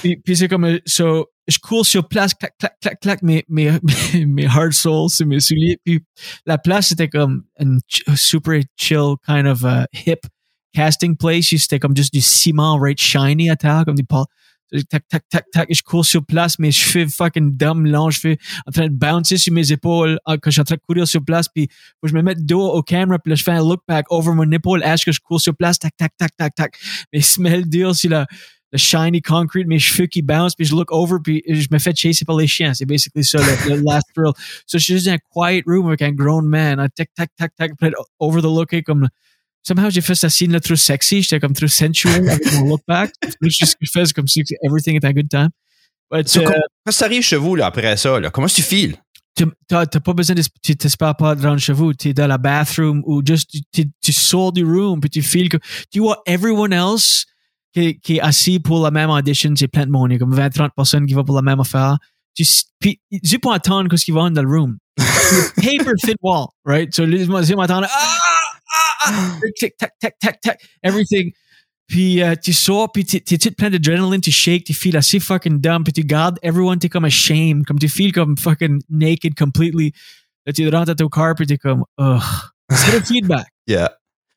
Puis, 0.01 0.17
puis 0.17 0.37
c'est 0.37 0.49
comme, 0.49 0.65
euh, 0.65 0.79
so, 0.87 1.27
je 1.49 1.59
cours 1.59 1.87
sur 1.87 2.07
place, 2.09 2.35
clac, 2.35 2.57
clac, 2.59 2.77
clac, 2.81 3.01
clac, 3.01 3.23
mes, 3.23 3.45
mes, 3.49 3.71
mes, 4.27 4.47
hard 4.47 4.73
soles 4.73 5.11
sur 5.11 5.27
mes 5.27 5.41
souliers. 5.41 5.79
Puis 5.85 6.01
la 6.45 6.59
place, 6.59 6.89
c'était 6.89 7.09
comme 7.09 7.45
une 7.59 7.81
ch- 7.89 8.19
super 8.19 8.61
chill 8.77 9.15
kind 9.25 9.47
of 9.47 9.63
uh, 9.63 9.87
hip 9.93 10.27
casting 10.73 11.17
place. 11.17 11.47
C'était 11.47 11.79
comme 11.79 11.97
juste 11.97 12.13
du 12.13 12.21
ciment 12.21 12.79
right 12.79 13.01
shiny 13.01 13.51
à 13.51 13.57
terre, 13.57 13.85
comme 13.85 13.95
des 13.97 14.03
pal- 14.03 14.27
Tac, 14.91 15.07
tac, 15.09 15.23
tac, 15.31 15.45
tac. 15.53 15.69
Je 15.73 15.81
cours 15.83 16.05
sur 16.05 16.27
place, 16.27 16.59
mes 16.59 16.73
cheveux 16.73 17.07
fucking 17.07 17.57
dumb, 17.57 17.87
longs, 17.87 18.11
cheveux 18.11 18.37
en 18.67 18.73
train 18.73 18.89
de 18.89 18.93
bouncer 18.95 19.37
sur 19.37 19.53
mes 19.53 19.71
épaules 19.71 20.19
euh, 20.29 20.37
quand 20.43 20.51
je 20.51 20.55
suis 20.55 20.61
en 20.61 20.65
train 20.65 20.75
de 20.75 20.81
courir 20.81 21.07
sur 21.07 21.25
place. 21.25 21.47
Puis 21.49 21.69
je 22.03 22.13
me 22.13 22.21
mette 22.21 22.45
dos 22.45 22.69
au 22.73 22.83
caméra, 22.83 23.17
puis 23.21 23.31
là, 23.31 23.37
je 23.37 23.45
fais 23.45 23.53
un 23.53 23.61
look 23.61 23.81
back 23.87 24.07
over 24.11 24.33
mon 24.33 24.51
épaule, 24.51 24.83
que 24.83 25.13
je 25.13 25.21
cours 25.21 25.41
sur 25.41 25.55
place, 25.55 25.79
tac, 25.79 25.97
tac, 25.97 26.13
tac, 26.19 26.33
tac, 26.37 26.55
tac. 26.57 26.75
Mes 27.13 27.21
semelles 27.23 27.69
dures 27.69 27.95
sur 27.95 28.11
la, 28.11 28.27
le 28.77 28.79
shiny 28.79 29.23
concrete, 29.23 29.67
mes 29.67 29.79
cheveux 29.79 30.09
bounce, 30.23 30.53
je 30.59 30.75
look 30.75 30.91
over, 30.93 31.17
je 31.27 31.67
me 31.71 31.79
fais 31.79 31.95
chasser 31.95 32.25
par 32.25 32.37
les 32.37 32.47
chiens. 32.47 32.75
C'est 32.75 32.85
basically 32.87 33.23
le, 33.35 33.77
le 33.77 33.83
last 33.83 34.07
thrill. 34.15 34.33
So, 34.67 34.79
suis 34.79 34.95
juste 34.95 35.07
dans 35.07 35.19
quiet 35.31 35.63
room 35.67 35.87
avec 35.89 36.03
un 36.03 36.13
grown 36.13 36.47
man, 36.47 36.79
un 36.79 36.89
tac, 36.89 37.09
tac, 37.15 37.31
tac, 37.37 37.55
tac, 37.57 37.73
puis 37.79 37.91
over 38.21 38.41
the 38.41 38.45
looker, 38.45 38.83
comme, 38.83 39.09
somehow 39.63 39.91
j'ai 39.91 40.01
fait 40.01 40.15
cette 40.15 40.31
scène-là 40.31 40.61
trop 40.61 40.77
sexy, 40.77 41.23
j'étais 41.23 41.41
comme 41.41 41.55
trop 41.55 41.67
sensual 41.67 42.29
avec 42.29 42.53
mon 42.53 42.69
look 42.69 42.83
back. 42.87 43.11
Juste 43.43 43.65
ce 43.67 43.73
que 43.73 43.81
je 43.83 43.91
fais, 43.93 44.05
c'est 44.07 44.13
comme 44.13 44.29
si 44.29 44.43
everything 44.63 44.97
était 44.97 45.07
a 45.07 45.13
good 45.13 45.29
time. 45.29 45.51
But, 46.11 46.29
So, 46.29 46.43
com- 46.43 46.53
uh, 46.53 46.61
quand 46.85 46.93
ça 46.93 47.07
arrive 47.07 47.23
chez 47.23 47.37
vous, 47.37 47.57
là, 47.57 47.67
après 47.67 47.97
ça, 47.97 48.21
là, 48.21 48.31
comment 48.31 48.47
tu 48.47 48.63
files? 48.63 48.97
tu- 49.37 49.45
t'as 49.69 49.87
pas 49.87 50.13
besoin 50.15 50.35
de 50.35 50.43
tu 50.63 50.77
t'espères 50.77 51.15
pas 51.15 51.35
de 51.35 51.47
rentrer 51.47 51.61
chez 51.61 51.73
vous 51.75 51.93
tu 51.93 52.09
es 52.09 52.15
dans 52.15 52.27
la 52.27 52.39
bathroom 52.39 53.03
ou 53.05 53.23
juste 53.23 53.51
tu, 53.73 53.85
tu, 54.01 54.13
sors 54.13 54.51
du 54.51 54.65
room 54.65 54.99
puis 54.99 55.11
tu 55.11 55.21
feels 55.21 55.51
que 55.51 55.59
tu 55.91 55.99
vois 56.01 56.23
everyone 56.27 56.73
else 56.73 57.27
qui, 57.73 57.99
qui 58.01 58.17
est 58.17 58.21
assis 58.21 58.59
pour 58.61 58.83
la 58.83 58.91
même 58.91 59.11
audition 59.11 59.55
c'est 59.57 59.69
plein 59.69 59.87
de 59.87 59.91
monde 59.91 60.11
il 60.11 60.15
y 60.15 60.17
a 60.17 60.19
comme 60.19 60.35
20-30 60.35 60.71
personnes 60.77 61.07
qui 61.07 61.15
vont 61.15 61.25
pour 61.25 61.37
la 61.37 61.43
même 61.43 61.61
affaire 61.61 61.99
tu 62.35 62.45
puis 62.81 63.01
tu 63.25 63.39
peux 63.39 63.51
attendre 63.53 63.89
qu'est-ce 63.89 64.05
qu'ils 64.05 64.15
vont 64.15 64.31
dans 64.31 64.43
le 64.43 64.49
room 64.49 64.77
paper 65.57 65.93
thin 66.03 66.15
wall 66.23 66.47
right? 66.65 66.95
So 66.95 67.05
les 67.05 67.25
gens 67.25 67.33
vont 67.33 67.61
attendre 67.61 67.87
ah 67.91 68.19
ah 69.07 69.07
ah 69.07 69.41
tic 69.57 69.77
tac 69.77 69.93
tac 70.01 70.19
tac 70.19 70.41
tac 70.41 70.61
everything 70.83 71.33
puis 71.89 72.21
euh, 72.21 72.35
tu 72.35 72.53
sors, 72.53 72.91
puis 72.91 73.05
tu 73.05 73.17
es 73.17 73.51
plein 73.53 73.71
d'adrénaline, 73.71 74.21
tu 74.21 74.33
shakes, 74.33 74.65
tu 74.65 74.75
feels 74.75 74.97
assez 74.97 75.21
fucking 75.21 75.61
dumb, 75.61 75.85
puis 75.85 75.93
tu 75.93 76.03
gardes 76.03 76.39
everyone, 76.43 76.79
t'es 76.79 76.89
comme 76.89 77.05
ashamed, 77.05 77.65
comme 77.65 77.79
tu 77.79 77.89
feels 77.89 78.13
comme 78.13 78.37
fucking 78.37 78.81
naked 78.91 79.37
completely. 79.37 79.93
Là, 80.47 80.53
tu 80.53 80.69
rentres 80.69 80.91
à 80.91 80.95
ton 80.95 81.09
car, 81.09 81.35
puis 81.37 81.47
t'es 81.47 81.59
comme, 81.59 81.85
ugh. 81.99 82.23
C'est 82.73 82.93
le 82.93 83.01
feedback. 83.01 83.47
Yeah. 83.69 83.93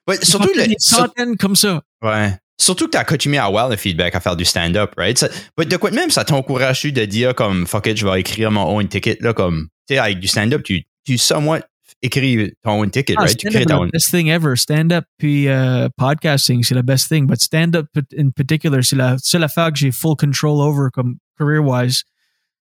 Ouais, 0.08 0.24
surtout, 0.24 0.52
le, 0.56 0.68
des 0.68 0.76
sur- 0.78 1.12
comme 1.40 1.56
ça. 1.56 1.82
ouais. 2.04 2.38
Surtout 2.60 2.86
que 2.86 2.91
t'as 2.91 3.03
coutumé 3.05 3.38
à 3.38 3.45
avoir 3.45 3.70
le 3.70 3.78
feedback 3.78 4.16
à 4.16 4.20
faire 4.20 4.36
du 4.36 4.45
stand-up, 4.45 4.91
right? 4.97 5.18
Ça, 5.18 5.30
but 5.57 5.68
de 5.70 5.78
quoi 5.78 5.91
de 5.91 5.95
même, 5.95 6.10
ça 6.12 6.26
t'encourage-tu 6.26 6.91
de 6.91 7.05
dire 7.05 7.34
comme, 7.34 7.66
fuck 7.66 7.88
it, 7.88 7.97
je 7.97 8.05
vais 8.05 8.20
écrire 8.20 8.51
mon 8.51 8.64
own 8.78 8.88
ticket, 8.88 9.18
là, 9.22 9.34
comme, 9.34 9.70
tu 9.88 9.95
sais, 9.95 9.97
avec 9.99 10.20
du 10.20 10.28
stand-up, 10.28 10.62
tu, 10.64 10.84
tu 11.05 11.18
somewhat 11.18 11.62
écris 12.01 12.51
ton 12.64 12.82
own 12.82 12.91
ticket, 12.91 13.14
Ah, 13.18 13.24
right? 13.24 13.38
Tu 13.38 13.49
crées 13.49 13.66
ton 13.66 13.84
own. 13.84 13.89
best 13.91 14.12
thing 14.12 14.28
ever. 14.28 14.55
Stand-up 14.55 15.05
puis 15.18 15.47
euh, 15.47 15.88
podcasting, 15.97 16.64
c'est 16.64 16.76
la 16.76 16.82
best 16.84 17.07
thing. 17.10 17.26
But 17.28 17.41
stand-up 17.41 17.88
in 18.18 18.30
particular, 18.32 18.84
c'est 18.84 18.95
la 18.95 19.18
seule 19.24 19.43
affaire 19.43 19.72
que 19.72 19.80
j'ai 19.80 19.91
full 19.91 20.16
control 20.16 20.60
over 20.62 20.89
comme 20.93 21.16
career-wise. 21.38 22.03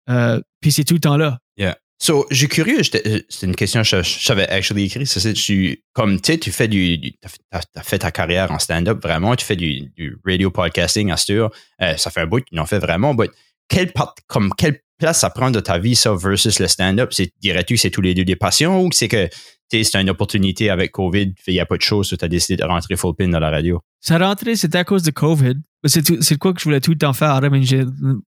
Euh, 0.09 0.39
puis 0.61 0.71
c'est 0.71 0.83
tout 0.85 0.93
le 0.93 0.99
temps 0.99 1.17
là. 1.17 1.39
Yeah. 1.57 1.75
So, 1.99 2.27
j'ai 2.29 2.47
curieux, 2.47 2.81
euh, 2.81 3.19
c'est 3.27 3.47
une 3.47 3.55
question 3.55 3.81
que 3.81 4.03
savais 4.03 4.47
actually 4.47 4.85
écrit. 4.85 5.79
Comme, 5.93 6.21
tu 6.21 6.31
sais, 6.31 6.37
tu 6.37 6.51
fais 6.51 6.67
du, 6.67 7.13
t'as, 7.19 7.61
t'as 7.73 7.81
fait 7.81 7.99
ta 7.99 8.11
carrière 8.11 8.51
en 8.51 8.59
stand-up 8.59 9.01
vraiment, 9.01 9.35
tu 9.35 9.43
fais 9.43 9.55
du, 9.55 9.91
radio 10.23 10.51
podcasting 10.51 11.11
à 11.11 11.17
sûr. 11.17 11.49
Euh, 11.81 11.97
ça 11.97 12.11
fait 12.11 12.21
un 12.21 12.27
bout 12.27 12.43
qu'ils 12.43 12.59
en 12.59 12.67
fait 12.67 12.79
vraiment, 12.79 13.15
but 13.15 13.31
quelle 13.67 13.91
part, 13.91 14.13
comme, 14.27 14.53
quelle 14.55 14.79
place 14.99 15.21
ça 15.21 15.31
prend 15.31 15.49
de 15.49 15.59
ta 15.59 15.79
vie, 15.79 15.95
ça, 15.95 16.13
versus 16.13 16.59
le 16.59 16.67
stand-up? 16.67 17.11
Dirais-tu 17.41 17.77
c'est 17.77 17.89
tous 17.89 18.01
les 18.01 18.13
deux 18.13 18.25
des 18.25 18.35
passions 18.35 18.83
ou 18.83 18.91
c'est 18.91 19.07
que, 19.07 19.27
c'est 19.69 19.95
une 19.95 20.09
opportunité 20.09 20.69
avec 20.69 20.91
COVID, 20.91 21.33
il 21.47 21.53
n'y 21.53 21.59
a 21.59 21.65
pas 21.65 21.77
de 21.77 21.81
choses, 21.81 22.15
tu 22.17 22.23
as 22.23 22.27
décidé 22.27 22.55
de 22.55 22.63
rentrer 22.63 22.95
full 22.95 23.15
pin 23.15 23.27
dans 23.27 23.39
la 23.39 23.49
radio? 23.49 23.81
Ça 23.99 24.17
rentrée, 24.17 24.55
c'était 24.55 24.77
à 24.77 24.83
cause 24.83 25.03
de 25.03 25.11
COVID. 25.11 25.55
C'est 25.83 26.37
quoi 26.37 26.53
que 26.53 26.59
je 26.59 26.63
voulais 26.63 26.79
tout 26.79 26.91
le 26.91 26.97
temps 26.97 27.13
faire. 27.13 27.41
Mean, 27.41 27.63
j'ai 27.63 27.83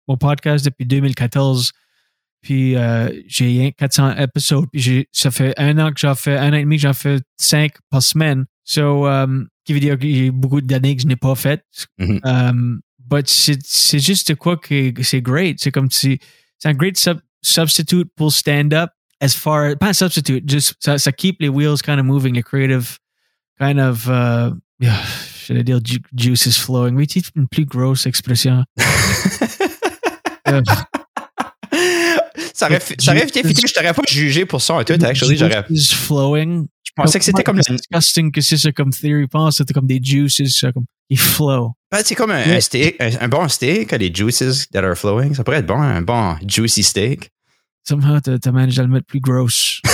mon 0.06 0.16
podcast 0.16 0.64
depuis 0.64 0.86
2014. 0.86 1.72
Puis 2.42 2.76
euh, 2.76 3.10
j'ai 3.26 3.46
rien 3.46 3.70
que 3.70 3.76
400 3.76 4.16
épisodes, 4.16 4.66
puis 4.72 4.80
j'ai, 4.80 5.08
ça 5.12 5.30
fait 5.30 5.54
un 5.58 5.78
an 5.78 5.92
que 5.92 6.00
j'en 6.00 6.14
fais, 6.14 6.36
un 6.36 6.52
an 6.52 6.56
et 6.56 6.62
demi 6.62 6.76
que 6.76 6.82
j'en 6.82 6.94
fais 6.94 7.18
cinq 7.36 7.72
par 7.90 8.02
semaine. 8.02 8.46
So, 8.64 9.06
um, 9.06 9.48
qui 9.64 9.72
veut 9.72 9.80
dire 9.80 9.96
y 10.02 10.28
a 10.28 10.32
beaucoup 10.32 10.60
d'années 10.60 10.96
que 10.96 11.02
je 11.02 11.06
n'ai 11.06 11.16
pas 11.16 11.34
fait. 11.34 11.64
Mhm. 11.98 12.20
Um, 12.24 12.80
but 12.98 13.28
c'est, 13.28 13.58
c'est 13.64 13.98
juste 13.98 14.34
quoi 14.36 14.56
que 14.56 14.92
c'est 15.02 15.22
great. 15.22 15.58
C'est 15.60 15.72
comme 15.72 15.90
si, 15.90 16.18
c'est 16.58 16.68
un 16.68 16.74
great 16.74 16.98
sub, 16.98 17.18
substitute 17.42 18.08
pour 18.14 18.32
stand-up 18.32 18.90
as 19.20 19.34
far, 19.34 19.76
pas 19.76 19.88
un 19.88 19.92
substitute, 19.92 20.48
just, 20.48 20.74
ça, 20.80 20.98
ça 20.98 21.12
keep 21.12 21.40
les 21.40 21.48
wheels 21.48 21.82
kind 21.82 22.00
of 22.00 22.06
moving, 22.06 22.38
a 22.38 22.42
creative 22.42 22.98
kind 23.58 23.78
of, 23.78 24.08
uh, 24.08 24.50
yeah, 24.78 24.96
j'allais 25.46 25.64
dire 25.64 25.80
ju- 25.84 26.02
juices 26.16 26.58
flowing. 26.58 26.96
Oui, 26.96 27.06
c'est 27.08 27.22
une 27.36 27.46
plus 27.46 27.66
grosse 27.66 28.06
expression? 28.06 28.64
Euh, 30.48 30.62
ça 32.60 32.66
aurait, 32.66 32.80
ça 32.98 33.12
aurait 33.12 33.26
été 33.26 33.40
efficace, 33.40 33.70
je 33.70 33.74
t'aurais 33.74 33.94
pas 33.94 34.02
jugé 34.06 34.44
pour 34.44 34.60
ça. 34.60 34.78
Actually, 34.78 35.36
j'aurais, 35.38 35.64
juices 35.68 35.94
flowing. 35.94 36.66
je 36.84 36.90
pensais 36.94 37.18
que 37.18 37.24
c'était 37.24 37.42
comme, 37.42 37.58
disgusting 37.60 38.30
que 38.30 38.42
c'est 38.42 38.58
ça 38.58 38.70
comme 38.72 38.90
theory 38.90 39.26
pense 39.26 39.56
c'était 39.56 39.72
comme 39.72 39.86
des 39.86 40.00
juices 40.02 40.64
comme 40.74 40.84
ils 41.08 41.18
flow 41.18 41.72
ben, 41.90 42.02
c'est 42.04 42.14
comme 42.14 42.30
un, 42.32 42.42
un 42.56 42.60
steak, 42.60 42.96
un, 43.00 43.10
un 43.20 43.28
bon 43.28 43.48
steak, 43.48 43.94
des 43.94 44.12
juices 44.14 44.68
that 44.72 44.84
are 44.84 44.96
flowing. 44.96 45.34
Ça 45.34 45.42
pourrait 45.42 45.58
être 45.58 45.66
bon, 45.66 45.80
un 45.80 46.02
bon 46.02 46.36
juicy 46.46 46.82
steak. 46.82 47.30
somehow 47.88 48.20
t'as 48.20 48.52
managé 48.52 48.80
à 48.80 48.84
le 48.84 48.90
mettre 48.90 49.06
plus 49.06 49.20
gross 49.20 49.80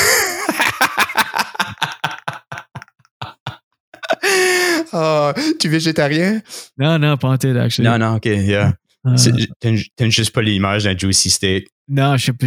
oh, 4.93 5.31
tu 5.61 5.69
es 5.69 5.71
végétarien? 5.71 6.41
non 6.79 6.99
non 6.99 7.17
pas 7.17 7.29
en 7.29 7.35
actually 7.37 7.87
Non, 7.89 7.99
non, 7.99 8.17
ok, 8.17 8.25
yeah. 8.27 8.75
C'est- 9.17 9.31
T'as 9.61 9.71
t'as 9.95 10.09
juste 10.09 10.33
pas 10.33 10.43
l'image 10.43 10.83
d'un 10.85 10.99
juicy 10.99 11.31
steak. 11.31 11.69
Non 11.89 12.17
je 12.17 12.25
sais 12.27 12.33
pas 12.33 12.47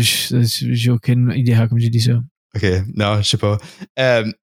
j'ai 0.74 0.92
aucune 0.92 1.32
idée 1.36 1.56
comme 1.70 1.80
j'ai 1.80 1.90
dit 1.90 2.02
ça 2.02 2.14
OK, 2.56 2.66
non, 2.96 3.22
je 3.22 3.28
sais 3.30 3.38
pas. 3.38 3.58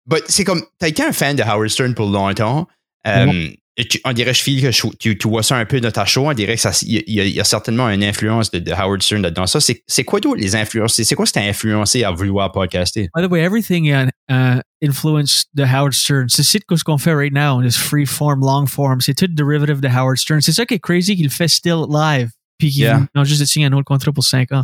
But 0.06 0.24
c'est 0.28 0.44
comme, 0.44 0.62
t'as 0.78 0.90
été 0.90 1.04
un 1.04 1.14
fan 1.14 1.38
de 1.38 1.42
Howard 1.44 1.70
Stern 1.70 1.94
pour 1.94 2.10
longtemps. 2.10 2.68
Euh, 3.08 3.48
et 3.78 3.88
tu- 3.88 4.00
on 4.04 4.12
dirait, 4.12 4.34
je 4.34 4.42
file 4.44 4.62
que 4.62 4.72
je- 4.72 4.82
tu, 5.00 5.18
tu 5.18 5.28
vois 5.30 5.42
ça 5.42 5.56
un 5.56 5.64
peu 5.66 5.80
dans 5.80 5.90
ta 5.90 6.04
show. 6.06 6.28
On 6.30 6.34
dirait 6.34 6.58
qu'il 6.58 6.90
y, 6.90 7.14
y 7.14 7.20
a- 7.22 7.24
il 7.24 7.32
y 7.34 7.40
a 7.40 7.46
certainement 7.46 7.90
une 7.90 8.04
influence 8.04 8.52
de, 8.52 8.60
de 8.60 8.72
Howard 8.74 9.02
Stern 9.02 9.22
là-dedans. 9.22 9.48
Ça, 9.48 9.60
c'est 9.62 10.04
quoi 10.04 10.20
d'autre 10.20 10.36
les 10.42 10.54
influences? 10.56 11.02
C'est 11.02 11.16
quoi 11.16 11.26
qui 11.26 11.32
t'a 11.32 11.42
influencé 11.44 12.04
à 12.04 12.12
vouloir 12.12 12.52
podcaster? 12.52 13.08
by 13.16 13.24
the 13.26 13.32
way 13.32 13.40
everything 13.42 13.86
uh, 13.90 14.10
uh, 14.30 14.60
influenced 14.82 15.48
the 15.56 15.62
Howard 15.66 15.94
Stern 15.94 16.28
c'est 16.28 16.44
c'est 16.44 16.60
ce 16.70 16.84
qu'on 16.84 16.98
fait 16.98 17.14
right 17.14 17.34
now? 17.34 17.62
This 17.64 17.78
free 17.78 18.06
form 18.06 18.42
long 18.42 18.66
form 18.68 19.00
c'est 19.00 19.14
tout 19.16 19.28
derivative 19.28 19.80
de 19.80 19.88
Howard 19.88 20.18
Stern 20.18 20.42
c'est 20.42 20.52
ça 20.52 20.66
qui 20.66 20.74
est 20.74 20.80
crazy 20.80 21.16
qu'il 21.16 21.30
fait 21.30 21.48
still 21.48 21.86
live 21.90 22.30
puis 22.60 22.70
qu'il 22.70 22.82
Yeah. 22.84 23.08
non 23.16 23.24
juste 23.24 23.40
de 23.40 23.46
signer 23.46 23.68
un 23.68 23.74
autre 23.74 23.86
contrat 23.86 24.12
pour 24.12 24.26
5 24.26 24.52
ans 24.52 24.64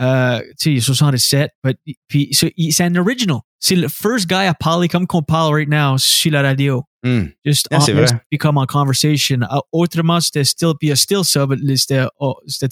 euh, 0.00 0.40
tu 0.60 0.74
sais, 0.76 0.80
67, 0.80 1.50
but, 1.64 1.76
puis 2.08 2.28
so, 2.32 2.48
il- 2.56 2.72
c'est 2.72 2.84
un 2.84 2.94
original. 2.96 3.38
C'est 3.60 3.74
le 3.76 3.88
first 3.88 4.28
guy 4.28 4.34
à 4.46 4.54
parler 4.54 4.88
comme 4.88 5.06
qu'on 5.06 5.22
parle 5.22 5.54
right 5.54 5.68
now 5.68 5.98
sur 5.98 6.30
la 6.32 6.42
radio. 6.42 6.84
Hmm. 7.04 7.24
Juste 7.44 7.68
Ah, 7.70 7.80
c'est 7.80 7.92
honest, 7.92 8.14
puis 8.30 8.38
comme 8.38 8.58
en 8.58 8.66
conversation. 8.66 9.38
Uh, 9.42 9.60
autrement, 9.72 10.20
c'était 10.20 10.44
still, 10.44 10.72
puis 10.78 10.90
a 10.92 10.96
still 10.96 11.24
ça, 11.24 11.46
but 11.46 11.58
c'était, 11.76 12.04
oh, 12.20 12.34
tout, 12.60 12.68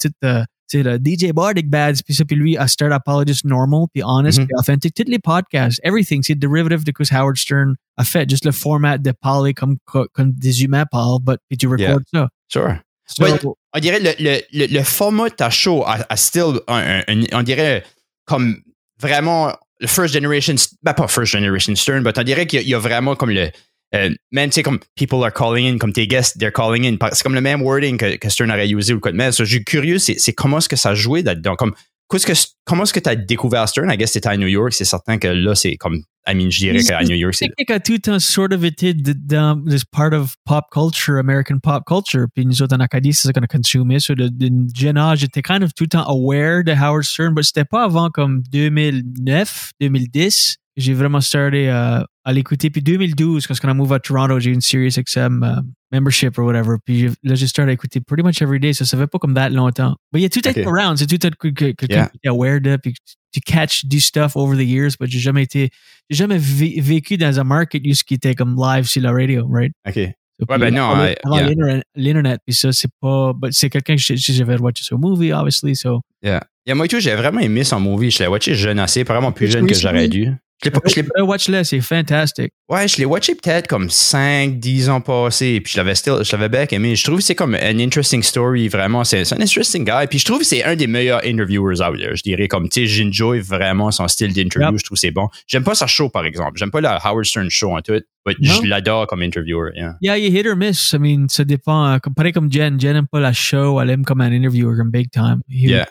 tu 0.69 0.83
le 0.83 0.97
DJ 0.97 1.31
Bardic 1.33 1.69
Bads, 1.69 2.01
puis 2.05 2.13
ça, 2.13 2.25
puis 2.25 2.35
lui, 2.35 2.57
a 2.57 2.67
start 2.67 2.91
juste 3.25 3.45
normal, 3.45 3.85
puis 3.93 4.03
honest, 4.03 4.39
Mhm. 4.39 4.47
puis 4.47 4.55
authentic. 4.59 4.93
Tous 4.93 5.03
les 5.07 5.19
podcasts, 5.19 5.79
everything, 5.83 6.21
c'est 6.23 6.35
derivative 6.35 6.83
de 6.83 6.91
ce 6.97 7.03
que 7.09 7.15
Howard 7.15 7.37
Stern 7.37 7.75
a 7.95 8.03
fait. 8.03 8.29
Juste 8.29 8.43
le 8.45 8.51
format 8.51 8.97
de 8.97 9.11
parler 9.11 9.53
comme, 9.53 9.77
comme 9.85 10.31
des 10.33 10.63
humains 10.63 10.85
parlent, 10.91 11.21
but, 11.21 11.39
puis 11.47 11.57
tu 11.57 11.67
recordes 11.67 12.03
ça. 12.13 12.27
Sure. 12.49 12.79
So, 13.07 13.23
Ouais. 13.23 13.39
On 13.73 13.79
dirait 13.79 13.99
le, 13.99 14.11
le, 14.19 14.39
le, 14.53 14.65
le 14.67 14.83
format 14.83 15.29
de 15.29 15.35
ta 15.35 15.49
show 15.49 15.83
a, 15.85 15.99
a 16.09 16.17
still, 16.17 16.59
un- 16.67 17.01
un- 17.07 17.21
un- 17.21 17.23
on 17.31 17.43
dirait 17.43 17.83
comme 18.25 18.57
vraiment 18.99 19.55
le 19.79 19.87
first 19.87 20.13
generation, 20.13 20.55
ben 20.83 20.93
pas 20.93 21.07
first 21.07 21.31
generation 21.31 21.75
Stern, 21.75 22.01
mais 22.03 22.17
on 22.17 22.23
dirait 22.23 22.47
qu'il 22.47 22.57
y 22.59 22.61
a- 22.61 22.63
il 22.63 22.69
y, 22.69 22.73
a 22.73 22.79
vraiment 22.79 23.15
comme 23.15 23.29
le, 23.29 23.49
euh, 23.95 24.09
même 24.31 24.49
tu 24.49 24.55
sais 24.55 24.63
comme 24.63 24.79
people 24.95 25.23
are 25.23 25.31
calling 25.31 25.75
in, 25.75 25.77
comme 25.77 25.93
tes 25.93 26.07
guests, 26.07 26.37
they're 26.39 26.51
calling 26.51 26.85
in. 26.85 26.97
C'est 27.13 27.23
comme 27.23 27.35
le 27.35 27.41
même 27.41 27.61
wording 27.61 27.97
que, 27.97 28.15
que 28.17 28.29
Stern 28.29 28.51
aurait 28.51 28.67
usé 28.69 28.93
ou 28.93 28.99
quoi 28.99 29.11
de 29.11 29.17
même. 29.17 29.31
So, 29.31 29.45
je 29.45 29.55
suis 29.55 29.63
curieux, 29.63 29.99
c'est 29.99 30.15
c'est 30.19 30.33
comment 30.33 30.57
est-ce 30.57 30.67
que 30.69 30.75
ça 30.75 30.93
jouait 30.95 31.21
là-dedans? 31.21 31.55
Comme, 31.55 31.73
qu'est-ce 32.09 32.25
que, 32.25 32.33
comment 32.65 32.83
est-ce 32.83 32.93
que 32.93 32.99
tu 32.99 33.09
as 33.09 33.15
découvert 33.15 33.67
Stern? 33.67 33.91
I 33.91 33.97
guess 33.97 34.11
c'était 34.11 34.29
à 34.29 34.37
New 34.37 34.47
York, 34.47 34.73
c'est 34.73 34.85
certain 34.85 35.17
que 35.17 35.27
là, 35.27 35.55
c'est 35.55 35.75
comme, 35.75 36.03
I 36.27 36.35
mean, 36.35 36.49
je 36.49 36.59
dirais 36.59 36.83
qu'à 36.83 37.03
New 37.03 37.15
York, 37.15 37.35
c'est. 37.35 37.47
technique 37.47 37.71
a 37.71 37.79
tout 37.79 37.97
temps 37.97 38.19
sort 38.19 38.51
of 38.51 38.65
été 38.65 38.93
dans 38.93 39.63
this 39.63 39.85
part 39.85 40.13
of 40.13 40.35
pop 40.45 40.65
culture, 40.71 41.17
American 41.17 41.59
pop 41.59 41.83
culture. 41.85 42.25
Puis 42.35 42.45
nous 42.45 42.61
autres 42.61 42.75
en 42.75 42.79
Acadie, 42.79 43.13
c'est 43.13 43.27
ça 43.27 43.33
qu'on 43.33 43.43
a 43.43 43.47
consumé. 43.47 43.99
So 43.99 44.13
de, 44.13 44.29
jeune 44.75 44.97
âge, 44.97 45.19
j'étais 45.19 45.41
kind 45.41 45.63
of 45.63 45.73
tout 45.73 45.85
le 45.85 45.89
temps 45.89 46.05
aware 46.05 46.63
de 46.63 46.73
Howard 46.73 47.03
Stern, 47.03 47.33
mais 47.33 47.43
c'était 47.43 47.65
pas 47.65 47.83
avant 47.83 48.09
comme 48.09 48.43
2009, 48.51 49.71
2010 49.79 50.57
que 50.57 50.66
j'ai 50.77 50.93
vraiment 50.93 51.19
starté 51.21 51.69
euh, 51.69 52.01
à 52.23 52.33
l'écouter. 52.33 52.69
Puis 52.69 52.81
2012, 52.81 53.47
quand 53.47 53.55
on 53.63 53.67
a 53.69 53.73
move 53.73 53.91
à 53.93 53.99
Toronto, 53.99 54.39
j'ai 54.39 54.51
eu 54.51 54.53
une 54.53 54.61
Sirius 54.61 54.97
XM 54.99 55.43
euh, 55.43 55.55
membership 55.91 56.37
or 56.37 56.45
whatever. 56.45 56.75
Puis 56.85 56.99
j'ai- 56.99 57.11
là, 57.23 57.35
j'ai 57.35 57.47
starté 57.47 57.71
à 57.71 57.73
écouter 57.73 57.99
pretty 57.99 58.23
much 58.23 58.41
every 58.41 58.59
day. 58.59 58.73
Ça 58.73 58.85
se 58.85 58.95
fait 58.95 59.07
pas 59.07 59.17
comme 59.19 59.33
that 59.33 59.49
longtemps. 59.49 59.95
Mais 60.13 60.19
il 60.19 60.23
y 60.23 60.25
a 60.25 60.29
tout 60.29 60.39
Ok. 60.47 60.55
être 60.55 60.67
around. 60.67 60.97
C'est 60.97 61.07
tout 61.07 61.25
être 61.25 61.35
que- 61.35 61.49
que- 61.49 61.85
Yeah. 61.89 62.09
aware 62.27 62.61
de, 62.61 62.77
puis 62.77 62.93
tu 63.33 63.39
catch 63.41 63.85
du 63.85 63.99
stuff 63.99 64.35
over 64.35 64.55
the 64.57 64.67
years, 64.67 64.91
but 64.99 65.09
j'ai 65.09 65.19
jamais 65.19 65.43
été 65.43 65.69
j'ai 66.09 66.17
jamais 66.17 66.37
vé- 66.37 66.81
vécu 66.81 67.17
dans 67.17 67.37
un 67.39 67.43
market 67.43 67.85
use 67.85 68.01
qui 68.03 68.13
était 68.13 68.33
comme 68.35 68.55
live 68.57 68.85
sur 68.85 69.01
la 69.01 69.11
radio, 69.11 69.45
right? 69.51 69.73
OK. 69.87 69.95
So, 70.39 70.45
Ouais, 70.49 70.59
ben 70.59 70.71
non, 70.73 70.91
avant- 70.91 71.01
ouais, 71.01 71.17
avant 71.25 71.37
yeah. 71.37 71.81
l'internet- 71.95 72.39
puis 72.45 72.53
ça, 72.55 72.71
c'est 72.71 72.91
pas, 73.01 73.33
c'est 73.49 73.69
quelqu'un 73.71 73.95
que 73.95 74.01
j'avais 74.15 74.57
watché 74.59 74.83
sur 74.83 74.99
movie, 74.99 75.33
obviously, 75.33 75.75
so. 75.75 76.01
Yeah. 76.21 76.41
Yeah, 76.67 76.75
moi, 76.75 76.85
j'ai 76.87 77.15
vraiment 77.15 77.39
aimé 77.39 77.63
son 77.63 77.79
movie. 77.79 78.11
Je 78.11 78.19
l'ai 78.19 78.27
watché 78.27 78.53
jeune 78.53 78.77
assez, 78.79 79.03
vraiment 79.03 79.31
plus 79.31 79.47
jeune 79.47 79.65
que 79.65 79.73
j'aurais 79.73 80.07
dû. 80.07 80.29
Je 80.63 80.69
l'ai 80.69 80.71
pas- 80.71 80.81
je 80.87 80.95
l'ai 80.95 81.21
Watch-le, 81.21 81.63
c'est 81.63 81.81
fantastic. 81.81 82.51
Ouais, 82.67 82.87
je 82.87 82.97
l'ai 82.97 83.05
watché 83.05 83.35
peut-être 83.35 83.67
comme 83.67 83.91
5, 83.91 84.59
10 84.59 84.89
ans 84.89 85.01
passés, 85.01 85.61
puis 85.61 85.73
je 85.73 85.77
l'avais 85.77 85.93
still, 85.93 86.15
je 86.23 86.31
l'avais 86.35 86.49
bien 86.49 86.65
aimé. 86.71 86.95
Je 86.95 87.03
trouve 87.03 87.17
que 87.19 87.23
c'est 87.23 87.35
comme 87.35 87.53
un 87.53 87.79
interesting 87.79 88.23
story, 88.23 88.67
vraiment. 88.67 89.03
C'est 89.03 89.23
c'est 89.23 89.35
un 89.35 89.41
interesting 89.41 89.85
guy. 89.85 90.07
Puis 90.09 90.17
je 90.17 90.25
trouve 90.25 90.39
que 90.39 90.45
c'est 90.45 90.63
un 90.63 90.75
des 90.75 90.87
meilleurs 90.87 91.21
interviewers 91.23 91.79
out 91.81 91.95
there. 91.99 92.15
Je 92.15 92.23
dirais 92.23 92.47
comme, 92.47 92.69
tu 92.69 92.81
sais, 92.81 92.87
j'enjoy 92.87 93.39
vraiment 93.39 93.91
son 93.91 94.07
style 94.07 94.33
d'interview. 94.33 94.71
Yep. 94.71 94.79
Je 94.79 94.83
trouve 94.85 94.95
que 94.95 94.99
c'est 94.99 95.11
bon. 95.11 95.27
J'aime 95.45 95.63
pas 95.63 95.75
sa 95.75 95.85
show, 95.85 96.09
par 96.09 96.25
exemple. 96.25 96.57
J'aime 96.57 96.71
pas 96.71 96.81
la 96.81 96.95
Howard 97.05 97.25
Stern 97.25 97.49
show 97.51 97.75
en 97.77 97.81
tout, 97.81 98.01
mais 98.25 98.35
je 98.41 98.63
l'adore 98.65 99.05
comme 99.05 99.21
interviewer. 99.21 99.69
Yeah. 99.75 99.93
Yeah, 100.01 100.17
you 100.17 100.35
hit 100.35 100.47
or 100.47 100.55
miss. 100.55 100.91
I 100.93 100.97
mean, 100.97 101.27
ça 101.29 101.43
dépend. 101.45 101.85
euh, 101.93 101.97
comme- 101.99 102.15
pareil 102.15 102.33
comme 102.33 102.51
Jen. 102.51 102.79
Jen 102.79 102.95
aime 102.95 103.07
pas 103.07 103.19
la 103.19 103.31
show, 103.31 103.79
elle 103.79 103.91
aime 103.91 104.03
comme 104.03 104.21
un 104.21 104.31
interviewer 104.31 104.75
comme 104.75 104.89
big 104.89 105.11
time. 105.11 105.41
He- 105.47 105.69
Yeah. 105.69 105.87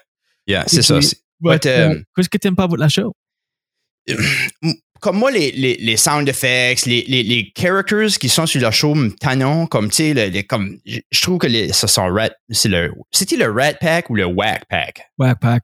Yeah, 0.49 0.65
c'est 0.67 0.83
ça. 0.83 0.99
But, 0.99 1.63
But, 1.63 1.67
um, 1.67 2.03
Qu'est-ce 2.17 2.29
que 2.29 2.39
t'aimes 2.39 2.57
pas 2.57 2.67
de 2.67 2.77
la 2.77 2.89
show? 2.89 3.15
comme 5.01 5.19
moi, 5.19 5.31
les, 5.31 5.53
les, 5.53 5.77
les 5.77 5.97
sound 5.97 6.29
effects, 6.29 6.87
les, 6.87 7.05
les, 7.07 7.23
les 7.23 7.53
characters 7.57 8.09
qui 8.19 8.29
sont 8.29 8.47
sur 8.47 8.61
la 8.61 8.71
show 8.71 8.95
me 8.95 9.11
tannent, 9.11 9.69
comme, 9.69 9.89
tu 9.91 9.97
sais, 9.97 10.15
le- 10.15 10.43
comme, 10.43 10.79
je 10.87 11.21
trouve 11.21 11.39
que 11.39 11.47
les, 11.47 11.73
ça 11.73 11.87
sont 11.87 12.07
rat, 12.13 12.31
c'est 12.51 12.69
le, 12.69 12.93
c'était 13.13 13.37
le 13.37 13.51
rat 13.51 13.75
pack 13.75 14.11
ou 14.11 14.15
le 14.15 14.25
whack 14.27 14.65
pack? 14.69 15.03
Backpack. 15.19 15.63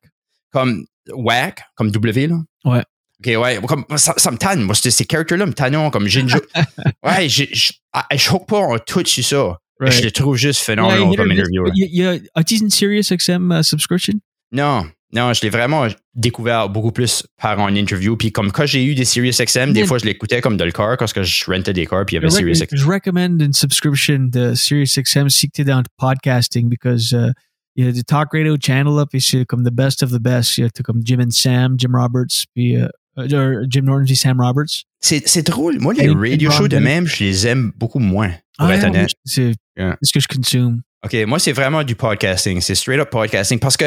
Comme 0.52 0.84
whack, 1.12 1.62
comme 1.76 1.90
W, 1.90 2.26
là? 2.26 2.36
Ouais. 2.64 2.82
OK, 3.24 3.40
ouais, 3.42 3.58
comme, 3.66 3.84
ça, 3.96 4.14
ça 4.16 4.30
me 4.30 4.36
tanne. 4.36 4.62
Moi, 4.62 4.74
ces 4.74 5.04
characters-là 5.04 5.46
me 5.46 5.52
tannent, 5.54 5.90
comme, 5.90 6.06
j'ai 6.08 6.22
ouais, 7.04 7.28
je, 7.28 7.44
je, 7.52 7.72
ah, 7.92 8.06
je 8.14 8.30
hook 8.30 8.46
pas 8.46 8.58
en 8.58 8.78
tout 8.78 9.04
sur 9.06 9.24
ça. 9.24 9.58
Right. 9.80 9.94
Je 9.94 10.02
le 10.04 10.10
trouve 10.12 10.36
juste 10.36 10.60
Yeah, 10.60 10.76
phénoménal 10.76 11.16
comme 11.16 11.30
interviewer. 11.32 11.70
You- 11.74 11.88
you- 11.90 12.20
As-tu 12.36 12.56
une 12.58 12.70
Sirius 12.70 13.10
XM 13.12 13.50
uh, 13.52 13.64
subscription? 13.64 14.14
Non, 14.52 14.86
non, 15.14 15.32
je 15.32 15.42
l'ai 15.42 15.50
vraiment 15.50 15.86
découvert 16.14 16.68
beaucoup 16.68 16.92
plus 16.92 17.24
par 17.40 17.60
un 17.60 17.74
interview. 17.74 18.16
Puis 18.16 18.32
comme 18.32 18.50
quand 18.52 18.66
j'ai 18.66 18.84
eu 18.84 18.94
des 18.94 19.04
Sirius 19.04 19.40
XM, 19.40 19.72
des 19.72 19.84
fois 19.86 19.98
je 19.98 20.04
l'écoutais 20.06 20.40
comme 20.40 20.56
dans 20.56 20.64
le 20.64 20.72
car 20.72 20.96
parce 20.96 21.12
que 21.12 21.22
je 21.22 21.44
rentais 21.50 21.72
des 21.72 21.86
cars 21.86 22.04
puis 22.06 22.14
il 22.16 22.16
y 22.16 22.18
avait 22.18 22.28
Je 22.30 22.36
Sirius 22.36 22.60
rec- 22.60 22.70
XM. 22.70 22.76
je 22.78 22.86
recommend 22.86 23.38
une 23.40 23.52
subscription 23.52 24.18
de 24.20 24.54
Sirius 24.54 24.98
XM 24.98 25.28
si 25.28 25.50
tu 25.50 25.62
es 25.62 25.64
dans 25.64 25.78
le 25.78 25.84
podcasting 25.98 26.68
because 26.68 27.12
uh, 27.12 27.32
il 27.76 27.84
y 27.86 27.88
a 27.88 27.92
du 27.92 28.04
talk 28.04 28.28
radio 28.32 28.56
channel 28.60 28.94
là, 28.94 29.06
puis 29.06 29.20
c'est 29.20 29.44
comme 29.46 29.64
the 29.64 29.72
best 29.72 30.02
of 30.02 30.10
the 30.10 30.18
best. 30.20 30.58
Il 30.58 30.64
y 30.64 30.66
a 30.66 30.70
comme 30.84 31.00
Jim 31.04 31.18
and 31.20 31.30
Sam, 31.30 31.74
Jim 31.78 31.90
Roberts, 31.94 32.44
puis 32.54 32.76
euh, 32.76 32.86
euh, 33.18 33.64
Jim 33.68 33.82
Norton 33.82 34.04
puis 34.04 34.16
Sam 34.16 34.40
Roberts. 34.40 34.84
C'est 35.00 35.46
drôle. 35.46 35.78
Moi, 35.80 35.94
les 35.94 36.08
radio 36.08 36.50
shows 36.50 36.68
de 36.68 36.76
même, 36.78 37.06
je 37.06 37.24
les 37.24 37.46
aime 37.46 37.72
beaucoup 37.76 37.98
moins, 37.98 38.30
pour 38.58 38.66
Ah, 38.68 38.74
être 38.74 38.82
ouais, 38.82 38.88
honnête. 38.88 39.10
C'est 39.24 39.52
Yeah. 39.78 39.96
ce 40.02 40.12
que 40.12 40.20
je 40.20 40.28
consume. 40.28 40.82
OK, 41.02 41.16
moi, 41.26 41.38
c'est 41.38 41.52
vraiment 41.52 41.82
du 41.82 41.94
podcasting. 41.94 42.60
C'est 42.60 42.74
straight 42.74 43.00
up 43.00 43.08
podcasting 43.08 43.58
parce 43.58 43.78
que 43.78 43.86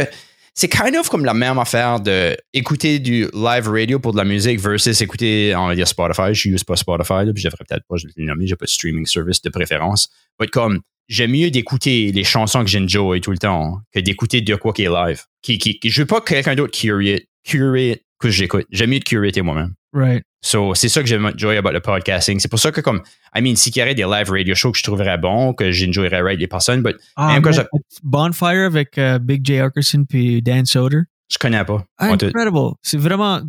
c'est 0.55 0.69
kind 0.69 0.95
of 0.95 1.09
comme 1.09 1.25
la 1.25 1.33
même 1.33 1.59
affaire 1.59 1.99
de 1.99 2.35
écouter 2.53 2.99
du 2.99 3.27
live 3.33 3.67
radio 3.67 3.99
pour 3.99 4.13
de 4.13 4.17
la 4.17 4.23
musique 4.23 4.59
versus 4.59 4.99
écouter, 5.01 5.53
on 5.55 5.67
va 5.67 5.75
dire 5.75 5.87
Spotify. 5.87 6.33
Je 6.33 6.49
use 6.49 6.63
pas 6.63 6.75
Spotify, 6.77 7.25
là, 7.25 7.33
puis 7.33 7.43
je 7.43 7.49
devrais 7.49 7.65
peut-être 7.67 7.83
pas 7.87 7.97
je 7.97 8.07
l'ai 8.15 8.47
j'ai 8.47 8.55
pas 8.55 8.65
de 8.65 8.69
streaming 8.69 9.05
service 9.05 9.41
de 9.41 9.49
préférence. 9.49 10.09
Mais 10.39 10.47
comme, 10.47 10.79
j'aime 11.09 11.31
mieux 11.31 11.51
d'écouter 11.51 12.11
les 12.13 12.23
chansons 12.23 12.63
que 12.63 12.69
j'enjoy 12.69 13.19
tout 13.21 13.31
le 13.31 13.37
temps 13.37 13.79
que 13.93 13.99
d'écouter 13.99 14.41
de 14.41 14.55
quoi 14.55 14.71
qui 14.73 14.83
est 14.83 14.89
live. 14.89 15.21
Qui, 15.41 15.57
qui- 15.57 15.79
je 15.83 16.01
veux 16.01 16.07
pas 16.07 16.21
que 16.21 16.29
quelqu'un 16.33 16.55
d'autre 16.55 16.77
curate, 16.77 17.23
curate 17.43 17.99
que 18.19 18.29
j'écoute. 18.29 18.65
J'aime 18.71 18.91
mieux 18.91 18.99
de 18.99 19.03
curater 19.03 19.41
moi-même. 19.41 19.73
Right. 19.93 20.23
So, 20.45 20.75
c'est 20.75 20.89
ça 20.89 21.01
que 21.01 21.07
j'aime 21.07 21.25
enjoy 21.25 21.57
about 21.57 21.71
le 21.71 21.79
podcasting. 21.79 22.39
C'est 22.39 22.47
pour 22.49 22.59
ça 22.59 22.71
que, 22.71 22.79
comme, 22.79 23.01
I 23.35 23.41
mean, 23.41 23.55
s'il 23.55 23.75
y 23.75 23.81
aurait 23.81 23.95
des 23.95 24.03
live 24.03 24.29
radio 24.29 24.53
shows 24.53 24.73
que 24.73 24.77
je 24.77 24.83
trouverais 24.83 25.17
bons, 25.17 25.53
que 25.53 25.71
j'enjoyerais 25.71 26.21
right 26.21 26.39
les 26.39 26.45
personnes, 26.45 26.83
but 26.83 26.95
Ah, 27.15 27.33
Même 27.33 27.41
quand 27.41 27.51
j'ai- 27.51 27.63
Bonfire 28.03 28.67
avec 28.67 28.95
euh, 28.99 29.17
Big 29.17 29.43
J. 29.43 29.57
Arkerson 29.59 30.05
puis 30.07 30.43
Dan 30.43 30.63
Soder? 30.67 31.01
Je 31.31 31.39
connais 31.39 31.65
pas. 31.65 31.79
Tout. 32.19 32.25
Incredible. 32.27 32.73
C'est 32.83 32.97
vraiment. 32.99 33.41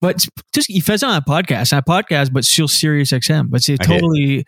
But, 0.00 0.16
tout 0.52 0.60
ce 0.60 0.66
qu'il 0.66 0.80
faisait 0.82 1.04
un 1.06 1.20
podcast, 1.20 1.72
un 1.72 1.82
podcast, 1.82 2.32
but 2.32 2.44
sur 2.44 2.70
Sirius 2.70 3.12
XM. 3.12 3.48
But 3.48 3.60
c'est 3.60 3.76
totally. 3.76 4.44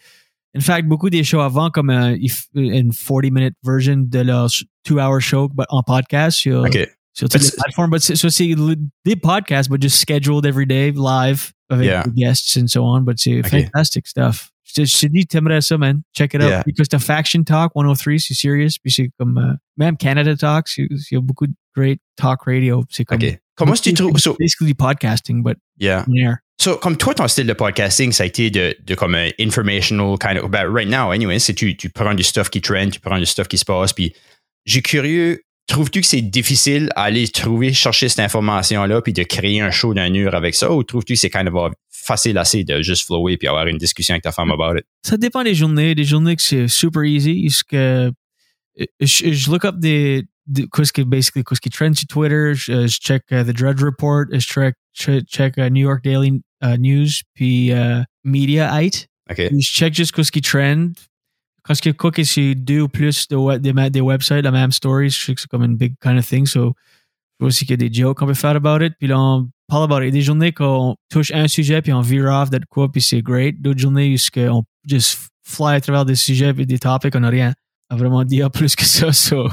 In 0.55 0.61
fact, 0.61 0.87
beaucoup 0.87 1.11
des 1.11 1.25
shows 1.25 1.41
avant, 1.41 1.71
comme 1.71 1.91
euh, 1.91 2.17
une 2.55 2.93
40-minute 2.93 3.55
version 3.65 3.97
de 4.07 4.21
leur 4.21 4.49
two-hour 4.85 5.21
show, 5.21 5.49
but 5.49 5.67
en 5.71 5.83
podcast 5.83 6.39
sur, 6.39 6.61
OK. 6.61 6.79
sur 7.13 7.29
toutes 7.29 7.43
les 7.43 7.51
plateformes. 7.51 7.99
So 7.99 8.29
c'est 8.31 8.55
des 9.05 9.17
podcasts, 9.17 9.69
but 9.69 9.83
just 9.83 9.97
scheduled 9.99 10.47
every 10.47 10.67
day, 10.67 10.93
live, 10.93 11.51
avec 11.69 11.87
Yeah. 11.87 12.05
guests 12.15 12.57
and 12.57 12.67
so 12.69 12.83
on. 12.85 13.03
But 13.03 13.19
c'est 13.19 13.39
Ok. 13.41 13.49
fantastic 13.49 14.07
stuff. 14.07 14.51
Je 14.65 14.85
je 14.85 15.07
t'ai 15.07 15.25
t'aimerais 15.25 15.61
ça, 15.61 15.79
man. 15.79 16.03
Check 16.15 16.35
it 16.35 16.43
out. 16.43 16.49
Yeah. 16.49 16.63
Because 16.67 16.89
the 16.89 16.99
Faction 16.99 17.45
Talk 17.45 17.73
103, 17.75 18.19
c'est 18.19 18.35
serious. 18.35 18.79
Puis 18.83 18.93
c'est 18.93 19.11
comme, 19.19 19.39
euh, 19.39 19.55
même 19.77 19.97
Canada 19.97 20.37
Talk, 20.37 20.69
c'est- 20.69 20.87
il 20.91 21.15
y 21.15 21.17
a 21.17 21.21
beaucoup 21.21 21.47
de 21.47 21.55
great 21.75 22.01
talk 22.17 22.43
radio. 22.47 22.85
C'est 22.91 23.05
comme, 23.05 23.23
OK. 23.23 23.39
Comment 23.55 23.75
tu 23.75 23.95
trouves... 23.95 24.19
So, 24.19 24.37
basically 24.39 24.75
podcasting, 24.75 25.43
but 25.43 25.57
yeah. 25.81 26.05
air. 26.15 26.39
So, 26.59 26.77
comme 26.77 26.97
toi, 26.97 27.15
ton 27.15 27.29
style 27.29 27.47
de 27.47 27.53
podcasting, 27.53 28.13
ça 28.13 28.25
a 28.25 28.27
été 28.27 28.51
de, 28.51 28.75
de 28.85 28.95
comme 28.95 29.15
un 29.15 29.31
informational 29.39 30.19
kind 30.19 30.39
of. 30.39 30.51
Ben, 30.51 30.67
right 30.67 30.89
now, 30.89 31.11
anyway, 31.11 31.39
c'est 31.39 31.55
tu, 31.55 31.77
tu 31.77 31.89
prends 31.91 32.15
du 32.15 32.23
stuff 32.23 32.51
qui 32.51 32.61
trend, 32.61 32.91
tu 32.91 33.01
prends 33.01 33.19
du 33.19 33.27
stuff 33.27 33.47
qui 33.49 33.59
se 33.59 33.65
passe. 33.65 33.93
Puis, 33.93 34.13
j'ai 34.65 34.83
curieux, 34.83 35.43
trouves-tu 35.67 36.01
que 36.01 36.07
c'est 36.07 36.23
difficile 36.23 36.91
à 36.97 37.05
aller 37.05 37.29
trouver, 37.29 37.73
chercher 37.73 38.09
cette 38.09 38.21
information-là, 38.21 39.03
puis 39.03 39.13
de 39.13 39.23
créer 39.23 39.61
un 39.61 39.71
show 39.71 39.95
d'un 39.95 40.15
heure 40.15 40.35
avec 40.35 40.55
ça, 40.55 40.73
ou 40.73 40.83
trouves-tu 40.83 41.15
que 41.15 41.19
c'est 41.19 41.31
kind 41.31 41.49
of 41.49 41.73
facile 41.91 42.39
assez 42.39 42.65
de 42.65 42.83
juste 42.83 43.07
flower 43.07 43.37
puis 43.37 43.49
avoir 43.49 43.67
une 43.67 43.79
discussion 43.79 44.15
avec 44.15 44.23
ta 44.23 44.33
femme 44.33 44.51
about 44.51 44.79
it? 44.79 44.85
Ça 45.05 45.17
dépend 45.17 45.43
des 45.43 45.55
journées. 45.55 45.95
Des 45.95 46.05
journées 46.05 46.37
que 46.37 46.43
c'est 46.43 46.69
super 46.69 47.03
easy. 47.03 47.49
Que 47.69 48.13
je, 49.01 49.33
je 49.33 49.51
look 49.51 49.65
up 49.65 49.77
des, 49.79 50.25
des 50.47 50.67
qu'est-ce 50.73 50.93
qui, 50.93 51.05
basically, 51.05 51.43
qu'est-ce 51.43 51.61
qui 51.61 51.71
trend 51.71 51.95
sur 51.95 52.07
Twitter. 52.07 52.53
Je, 52.55 52.87
je 52.87 52.99
check 52.99 53.23
uh, 53.31 53.45
The 53.45 53.53
Drudge 53.53 53.83
Report. 53.83 54.27
Je 54.33 54.39
check, 54.39 54.75
check, 54.95 55.25
check 55.27 55.57
uh, 55.57 55.71
New 55.71 55.83
York 55.83 56.05
Daily 56.05 56.43
uh, 56.63 56.79
News. 56.79 57.23
Puis 57.35 57.73
uh, 57.73 58.05
Mediaite. 58.25 59.09
OK. 59.31 59.49
Puis 59.49 59.63
je 59.63 59.73
check 59.73 59.95
juste 59.95 60.13
qu'est-ce 60.13 60.31
qui 60.31 60.43
trend. 60.43 60.93
Y 61.69 61.89
a 61.89 61.93
quoi 61.93 62.11
que 62.11 62.55
deux 62.55 62.81
ou 62.81 62.89
plus 62.89 63.29
de 63.29 63.59
des, 63.59 63.91
des 63.91 64.01
websites, 64.01 64.43
la 64.43 64.51
même 64.51 64.73
story, 64.73 65.11
je 65.11 65.25
sais 65.25 65.35
que 65.35 65.41
c'est 65.41 65.49
comme 65.49 65.65
une 65.65 65.77
big 65.77 65.95
kind 66.01 66.19
of 66.19 66.27
thing. 66.27 66.47
So, 66.47 66.75
je 67.39 67.45
vois 67.45 67.49
aussi 67.49 67.67
qu'il 67.67 67.81
y 67.81 67.85
a 67.85 67.89
des 67.89 67.93
jokes 67.93 68.19
qu'on 68.19 68.27
peut 68.27 68.35
faire 68.35 68.57
about 68.57 68.85
it. 68.85 68.95
Puis 68.99 69.09
là, 69.09 69.21
on 69.21 69.49
parle 69.69 69.85
about 69.85 69.99
it. 69.99 70.05
Il 70.05 70.07
y 70.07 70.09
a 70.09 70.13
des 70.13 70.23
journées 70.23 70.53
qu'on 70.53 70.97
touche 71.11 71.33
un 71.33 71.49
sujet, 71.49 71.83
puis 71.83 71.93
on 71.93 72.01
veer 72.01 72.27
off 72.27 72.51
de 72.51 72.61
quoi, 72.69 72.91
puis 72.91 73.03
c'est 73.03 73.23
great. 73.23 73.61
D'autres 73.61 73.81
journées 73.81 74.15
où 74.15 74.19
qu'on 74.33 74.65
just 74.87 75.29
fly 75.43 75.77
à 75.77 75.81
travers 75.81 76.05
des 76.05 76.15
sujets 76.15 76.55
et 76.57 76.67
des 76.67 76.79
topics, 76.79 77.15
on 77.15 77.21
n'a 77.21 77.29
rien 77.29 77.53
à 77.91 77.97
vraiment 77.97 78.25
dire 78.25 78.51
plus 78.53 78.75
que 78.77 78.85
ça. 78.85 79.13
So, 79.13 79.49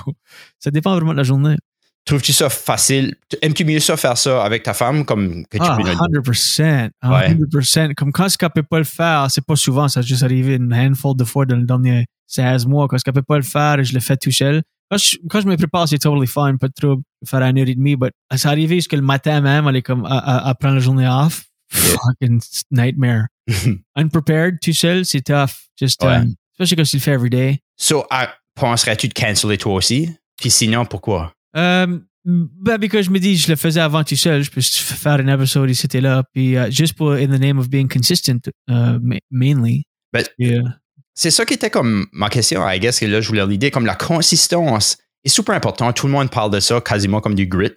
ça 0.60 0.72
dépend 0.72 0.96
vraiment 0.96 1.12
de 1.12 1.18
la 1.18 1.24
journée. 1.24 1.56
Trouves-tu 2.06 2.34
ça 2.34 2.50
facile? 2.50 3.16
Aimes-tu 3.42 3.64
mieux 3.64 3.80
ça 3.80 3.96
faire 3.96 4.18
ça 4.18 4.44
avec 4.44 4.64
ta 4.64 4.74
femme, 4.74 5.06
comme 5.06 5.46
que 5.46 5.58
tu 5.58 5.64
Ah, 5.66 5.78
peux 5.78 5.84
nous- 5.90 5.96
100%. 5.98 6.90
Ouais. 7.04 7.30
100%. 7.30 7.94
Comme 7.96 8.12
quand 8.12 8.28
ce 8.28 8.38
qu'elle 8.38 8.50
peut 8.50 8.64
pas 8.64 8.80
le 8.80 8.84
faire, 8.84 9.28
c'est 9.30 9.46
pas 9.46 9.56
souvent, 9.56 9.88
ça 9.88 10.02
a 10.02 10.04
juste 10.04 10.24
arrivé 10.24 10.56
une 10.56 10.74
handful 10.74 11.16
de 11.16 11.24
fois 11.24 11.46
dans 11.46 11.56
les 11.56 11.66
derniers 11.66 12.06
16 12.28 12.66
mois. 12.66 12.88
Quand 12.90 12.98
ce 12.98 13.04
qu'elle 13.06 13.14
peut 13.14 13.22
pas 13.22 13.38
le 13.38 13.44
faire, 13.44 13.82
je 13.84 13.94
le 13.94 14.02
fais 14.02 14.18
tout 14.18 14.32
seul. 14.32 14.64
Quand 14.92 14.98
je, 14.98 15.16
quand 15.30 15.40
je 15.42 15.48
me 15.48 15.56
prépare, 15.56 15.88
c'est 15.88 15.98
totally 15.98 16.28
fine, 16.28 16.58
pas 16.60 16.68
de 16.68 16.74
trouble, 16.74 17.04
faire 17.26 17.42
une 17.42 17.58
heure 17.58 17.68
et 17.70 17.74
demie, 17.76 17.96
mais 17.96 18.38
ça 18.38 18.50
arrivé 18.50 18.76
jusqu'à 18.76 18.98
le 18.98 19.02
matin 19.02 19.40
même, 19.40 19.66
elle 19.68 19.78
est 19.78 19.82
comme, 19.82 20.06
à, 20.06 20.54
prendre 20.60 20.76
la 20.76 20.82
journée 20.82 21.08
off. 21.08 21.46
Yeah. 21.74 21.82
Fucking 22.20 22.42
nightmare. 22.70 23.28
Unprepared, 23.96 24.60
tout 24.62 24.74
seul, 24.74 25.06
c'est 25.06 25.22
tough. 25.22 25.52
Just, 25.80 26.04
Ouais. 26.04 26.18
um, 26.18 26.34
especially 26.54 26.76
quand 26.76 26.84
tu 26.90 26.98
le 26.98 27.02
fais 27.02 27.12
every 27.14 27.30
day. 27.30 27.60
So, 27.78 28.06
ah, 28.12 28.30
penserais-tu 28.56 29.08
de 29.08 29.14
canceller 29.14 29.58
toi 29.58 29.74
aussi? 29.74 30.10
Puis 30.38 30.52
sinon, 30.52 30.86
pourquoi? 30.86 31.34
Euh, 31.56 32.00
ben, 32.26 32.78
because 32.78 33.06
je 33.06 33.10
me 33.12 33.20
dis, 33.20 33.36
je 33.38 33.50
le 33.50 33.56
faisais 33.58 33.82
avant 33.82 34.04
tout 34.04 34.16
seul, 34.16 34.44
je 34.44 34.50
peux 34.50 34.62
faire 34.62 35.14
un 35.20 35.28
épisode 35.28 35.70
ici 35.70 35.88
et 35.94 36.02
là, 36.02 36.24
puis 36.34 36.56
euh, 36.56 36.72
juste 36.72 36.94
pour, 36.94 37.12
in 37.12 37.28
the 37.28 37.40
name 37.40 37.60
of 37.60 37.70
being 37.70 37.88
consistent, 37.88 38.50
euh, 38.70 38.98
ma- 39.02 39.18
mainly. 39.30 39.84
Ben, 40.14 40.24
Yeah. 40.38 40.62
C'est 41.16 41.30
ça 41.30 41.46
qui 41.46 41.54
était 41.54 41.70
comme 41.70 42.08
ma 42.12 42.28
question, 42.30 42.68
I 42.68 42.80
guess, 42.80 43.00
que 43.00 43.06
là, 43.06 43.22
je 43.22 43.28
voulais 43.28 43.46
l'idée, 43.46 43.70
comme 43.70 43.86
la 43.86 43.94
consistance 43.96 44.98
est 45.24 45.30
super 45.30 45.54
important. 45.54 45.94
Tout 45.94 46.08
le 46.08 46.14
monde 46.14 46.32
parle 46.32 46.50
de 46.50 46.60
ça 46.60 46.82
quasiment 46.82 47.22
comme 47.22 47.36
du 47.36 47.46
grit. 47.46 47.70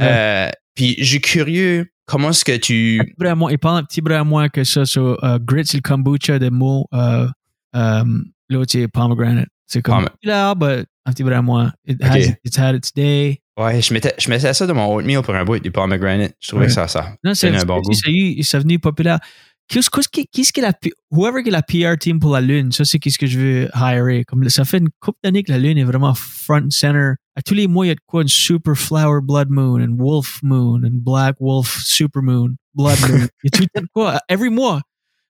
Euh, 0.00 0.50
puis, 0.74 0.96
je 0.98 1.04
suis 1.04 1.20
curieux, 1.20 1.86
comment 2.04 2.30
est-ce 2.30 2.44
que 2.44 2.56
tu... 2.56 2.98
Un 3.00 3.04
petit 3.04 3.14
brin 3.16 3.30
à 3.30 3.34
moins, 3.36 3.52
il 3.52 3.58
parle 3.60 3.76
un 3.78 3.84
petit 3.84 4.00
brin 4.00 4.22
à 4.22 4.24
moins 4.24 4.48
que 4.48 4.64
ça, 4.64 4.84
sur 4.86 5.22
euh, 5.22 5.38
grit, 5.40 5.64
c'est 5.66 5.76
le 5.76 5.82
kombucha 5.82 6.40
de 6.40 6.48
mots, 6.48 6.86
euh, 6.94 7.28
euh, 7.76 8.04
l'autre, 8.48 8.72
c'est 8.72 8.88
pomegranate. 8.88 9.46
C'est 9.68 9.80
comme, 9.80 10.06
Pome- 10.06 10.08
là, 10.24 10.54
but 10.56 10.86
un 11.06 11.12
petit 11.12 11.22
brin 11.22 11.38
à 11.38 11.42
moins. 11.42 11.72
It 11.86 12.02
has, 12.02 12.34
it's 12.44 12.58
had 12.58 12.74
its 12.76 12.92
day. 12.94 13.40
Ouais, 13.58 13.80
je 13.80 13.92
mettais, 13.94 14.14
je 14.18 14.28
mettais 14.30 14.52
ça 14.52 14.66
dans 14.66 14.74
mon 14.74 14.92
oatmeal 14.94 15.22
pour 15.22 15.34
un 15.34 15.44
bout, 15.44 15.58
du 15.60 15.70
pomegranate. 15.70 16.34
Je 16.40 16.48
trouvais 16.48 16.62
Ouais. 16.62 16.66
que 16.68 16.72
ça, 16.74 16.88
ça. 16.88 17.14
Non, 17.22 17.34
c'est 17.34 17.48
un 17.54 17.64
bon 17.64 17.80
goût. 17.80 17.92
c'est 17.92 18.56
devenu 18.58 18.78
populaire. 18.78 19.18
Qu'est-ce 19.66 19.88
qu'est-ce 20.30 20.52
que 20.52 20.60
la, 20.60 20.72
whoever 21.10 21.42
qui 21.42 21.48
est 21.48 21.52
la 21.52 21.62
PR 21.62 21.96
team 21.98 22.20
pour 22.20 22.32
la 22.34 22.42
Lune, 22.42 22.70
ça, 22.72 22.84
c'est 22.84 22.98
qu'est-ce 22.98 23.16
que 23.18 23.26
je 23.26 23.38
veux 23.38 23.68
hirer? 23.74 24.24
Comme, 24.26 24.46
ça 24.50 24.64
fait 24.66 24.76
une 24.78 24.90
couple 25.00 25.18
d'années 25.24 25.42
que 25.42 25.50
la 25.52 25.58
Lune 25.58 25.78
est 25.78 25.84
vraiment 25.84 26.12
front 26.14 26.64
and 26.66 26.70
center. 26.70 27.12
À 27.34 27.40
tous 27.42 27.54
les 27.54 27.66
mois, 27.66 27.86
il 27.86 27.88
y 27.88 27.92
a 27.92 27.94
de 27.94 28.00
quoi 28.06 28.20
une 28.22 28.28
super 28.28 28.74
flower 28.76 29.20
blood 29.22 29.48
moon, 29.48 29.80
and 29.82 29.96
wolf 29.98 30.40
moon, 30.42 30.82
and 30.84 30.90
black 31.02 31.36
wolf 31.40 31.78
super 31.82 32.22
moon, 32.22 32.56
blood 32.74 32.98
moon. 33.08 33.26
Il 33.42 33.46
y 33.46 33.48
a 33.48 33.50
tout 33.50 33.62
le 33.62 33.68
temps 33.68 33.80
de 33.80 33.88
quoi. 33.92 34.20
Every 34.28 34.50
mois. 34.50 34.82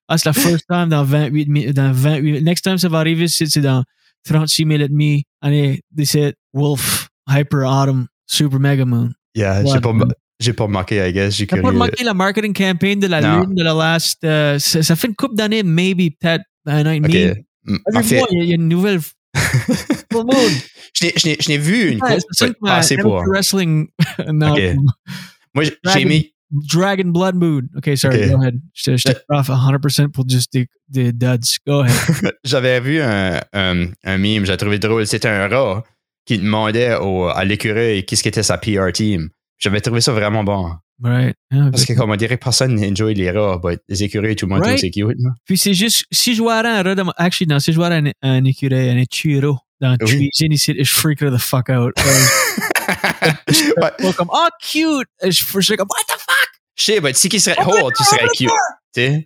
Ah, 0.09 0.17
c'est 0.17 0.27
la 0.27 0.33
first 0.33 0.65
time 0.69 0.89
dans 0.89 1.03
28, 1.05 1.47
mi- 1.47 1.73
dans 1.73 1.91
28, 1.93 2.41
next 2.41 2.63
time 2.63 2.77
ça 2.77 2.89
va 2.89 2.99
arriver, 2.99 3.27
c'est 3.29 3.45
c'est 3.45 3.61
dans 4.29 4.39
36 4.39 4.65
000 4.67 4.81
et 4.83 4.87
demi. 4.87 5.23
Année 5.41 5.81
17, 5.91 6.35
wolf, 6.53 7.07
hyper 7.29 7.59
autumn, 7.67 8.07
super 8.27 8.59
mega 8.59 8.85
moon. 8.85 9.11
Yeah, 9.35 9.63
j'ai 9.65 9.79
pas, 9.81 9.93
j'ai 10.39 10.53
pas 10.53 10.63
remarqué, 10.63 11.07
I 11.07 11.13
guess. 11.13 11.35
J'ai 11.35 11.45
pas 11.45 11.57
remarqué 11.61 12.03
la 12.03 12.13
marketing 12.13 12.53
campaign 12.53 12.99
de 12.99 13.07
la 13.07 13.21
Non. 13.21 13.41
lune 13.41 13.55
de 13.55 13.63
la 13.63 13.73
last. 13.73 14.23
euh, 14.23 14.57
ça, 14.59 14.81
ça 14.83 14.95
fait 14.95 15.07
une 15.07 15.15
couple 15.15 15.35
d'années, 15.35 15.63
maybe, 15.63 16.11
peut-être 16.19 16.43
un 16.65 16.85
an 16.85 16.91
et 16.91 16.99
demi. 16.99 17.15
Every 17.15 18.15
mois, 18.17 18.27
il 18.31 18.37
y, 18.37 18.41
a- 18.41 18.43
il 18.43 18.49
y 18.49 18.51
a 18.51 18.55
une 18.55 18.67
nouvelle 18.67 18.99
full 20.11 20.23
moon. 20.25 20.49
je 20.93 21.49
n'ai- 21.49 21.57
vu 21.57 21.91
une 21.91 22.01
Ouais, 22.03 22.17
coupe, 22.17 22.55
assez 22.67 22.97
pour... 22.97 23.21
wrestling. 23.27 23.87
non, 24.31 24.53
Ok. 24.53 24.61
Moi, 25.53 25.63
j'ai- 25.63 26.01
aimé... 26.01 26.33
Dragon 26.51 27.09
Blood 27.11 27.35
Moon. 27.35 27.61
OK, 27.75 27.89
sorry, 27.97 28.23
Ok. 28.25 28.31
go 28.31 28.41
ahead. 28.41 28.59
Je 28.73 28.97
je 28.97 29.03
te 29.03 29.13
off 29.29 29.49
100% 29.49 30.09
pour 30.11 30.27
juste 30.29 30.53
des, 30.53 30.67
des 30.89 31.11
duds. 31.11 31.57
Go 31.67 31.81
ahead. 31.81 32.33
J'avais 32.45 32.79
vu 32.79 33.01
un, 33.01 33.39
un, 33.53 33.87
un 34.03 34.17
meme, 34.17 34.45
j'ai 34.45 34.57
trouvé 34.57 34.79
drôle. 34.79 35.05
C'était 35.07 35.27
un 35.29 35.47
rat 35.47 35.83
qui 36.25 36.37
demandait 36.37 36.95
au, 36.95 37.25
à 37.27 37.43
l'écureuil 37.45 38.05
qu'est-ce 38.05 38.23
qu'était 38.23 38.43
sa 38.43 38.57
PR 38.57 38.91
team. 38.93 39.29
J'avais 39.57 39.81
trouvé 39.81 40.01
ça 40.01 40.11
vraiment 40.11 40.43
bon. 40.43 40.71
right. 41.03 41.35
Yeah, 41.51 41.69
Parce 41.71 41.85
que, 41.85 41.93
comme 41.93 42.09
on 42.11 42.15
dirait, 42.15 42.37
personne 42.37 42.75
n'enjoy 42.75 43.13
les 43.15 43.31
rats. 43.31 43.59
but 43.63 43.79
les 43.89 44.03
écureuils, 44.03 44.35
tout 44.35 44.45
le 44.45 44.51
monde 44.53 44.61
Right. 44.63 44.77
trouve 44.77 44.81
c'est 44.81 44.91
cute. 44.91 45.17
Puis 45.45 45.57
c'est 45.57 45.73
juste, 45.73 46.05
si 46.11 46.35
je 46.35 46.41
vois 46.41 46.59
un 46.59 46.83
rat, 46.83 46.95
dans- 46.95 47.11
actually, 47.17 47.47
non, 47.49 47.59
si 47.59 47.71
je 47.71 47.77
vois 47.77 47.87
un, 47.93 48.11
un 48.21 48.43
écureuil, 48.45 48.89
un 48.89 49.03
churro 49.11 49.57
dans 49.81 49.91
le 49.99 50.05
Oui. 50.05 50.29
cuisine 50.29 50.53
ici, 50.53 50.73
je 50.77 50.89
freak 50.89 51.19
the 51.19 51.37
fuck 51.37 51.69
out. 51.69 51.93
Ouais, 53.77 53.91
comme, 54.13 54.29
oh, 54.31 54.47
cute! 54.61 55.07
Je 55.23 55.29
suis 55.61 55.77
comme, 55.77 55.87
what 55.89 56.03
the 56.07 56.19
fuck? 56.19 56.49
Je 56.77 56.83
sais, 56.83 56.99
mais 57.01 57.13
si 57.13 57.29
qui 57.29 57.39
serait 57.39 57.57
whole, 57.63 57.91
tu 57.95 58.03
serais 58.03 58.27
cute. 58.35 58.49
Tu 58.93 59.01
sais? 59.01 59.25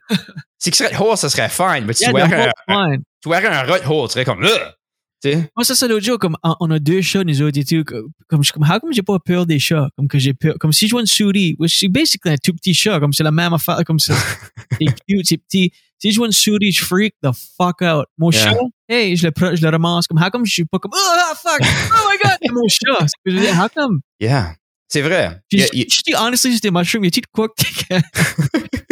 Si 0.57 0.72
qui 0.72 0.78
serait 0.78 0.95
whole, 0.97 1.18
ça 1.18 1.30
serait 1.30 1.49
fine. 1.49 1.86
Mais 1.86 1.93
Yeah, 1.99 2.07
tu 2.10 2.14
whole 2.14 2.22
un, 2.22 2.51
un- 2.76 2.97
verrais 3.30 3.47
un 3.47 3.64
rat 3.64 3.80
whole, 3.88 4.07
tu 4.07 4.14
serais 4.14 4.26
comme. 4.26 4.44
Ugh! 4.44 4.73
Tu 5.21 5.31
sais? 5.31 5.49
Moi, 5.55 5.65
ça, 5.65 5.75
c'est 5.75 5.87
l'autre 5.87 6.05
jour, 6.05 6.17
comme, 6.17 6.37
on 6.43 6.71
a 6.71 6.79
deux 6.79 7.01
chats, 7.01 7.23
nous 7.25 7.41
autres, 7.41 7.59
et 7.59 7.65
tout. 7.65 7.83
Comme, 7.83 8.07
comme, 8.29 8.43
je 8.43 8.51
comme, 8.53 8.63
how 8.63 8.79
come 8.79 8.93
j'ai 8.93 9.01
pas 9.01 9.19
peur 9.19 9.45
des 9.45 9.59
chats? 9.59 9.89
Comme 9.97 10.07
que 10.07 10.17
j'ai 10.17 10.33
peur. 10.33 10.55
Comme 10.59 10.71
si 10.71 10.87
je 10.87 10.91
vois 10.91 11.01
une 11.01 11.07
souris, 11.07 11.55
which 11.59 11.77
c'est 11.79 11.89
basically 11.89 12.31
un 12.33 12.37
tout 12.37 12.53
petit 12.53 12.73
chat, 12.73 12.99
comme 13.01 13.11
c'est 13.11 13.23
la 13.23 13.31
même 13.31 13.53
affaire, 13.53 13.83
comme 13.85 13.99
ça. 13.99 14.13
c'est 14.79 14.85
cute, 15.07 15.27
c'est 15.27 15.37
petit. 15.37 15.71
Si 16.01 16.11
je 16.11 16.17
vois 16.17 16.27
une 16.27 16.31
souris, 16.31 16.71
je 16.71 16.85
freak 16.85 17.13
the 17.21 17.29
fuck 17.57 17.81
out. 17.81 18.05
Mon 18.17 18.31
Yeah. 18.31 18.43
chat, 18.51 18.57
hey, 18.87 19.17
je 19.17 19.27
le, 19.27 19.55
je 19.55 19.61
le 19.61 19.69
ramasse, 19.69 20.07
comme, 20.07 20.17
how 20.23 20.29
come 20.29 20.45
je 20.45 20.53
suis 20.53 20.63
pas 20.65 20.79
comme, 20.79 20.91
oh, 20.95 21.33
fuck, 21.35 21.59
oh 21.61 22.09
my 22.09 22.17
god, 22.23 22.37
c'est 22.41 22.51
mon 22.53 22.67
chat. 22.69 22.99
C'est 23.01 23.07
ce 23.07 23.11
que 23.25 23.31
je 23.31 23.35
veux 23.35 23.41
dire, 23.41 23.55
how 23.61 23.67
come? 23.75 23.99
Yeah. 24.21 24.55
C'est 24.87 25.01
vrai. 25.01 25.41
Je 25.51 25.57
Il 25.57 25.59
y 25.59 25.63
a- 25.63 25.67
je- 25.73 25.95
je 25.95 26.01
dis, 26.07 26.15
honestly, 26.17 26.53
c'était 26.55 26.71
mushroom, 26.71 27.03
y 27.03 27.11
de 27.11 27.19
quoi 27.33 27.47
que 27.49 27.53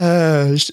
Euh, 0.00 0.56
je, 0.56 0.72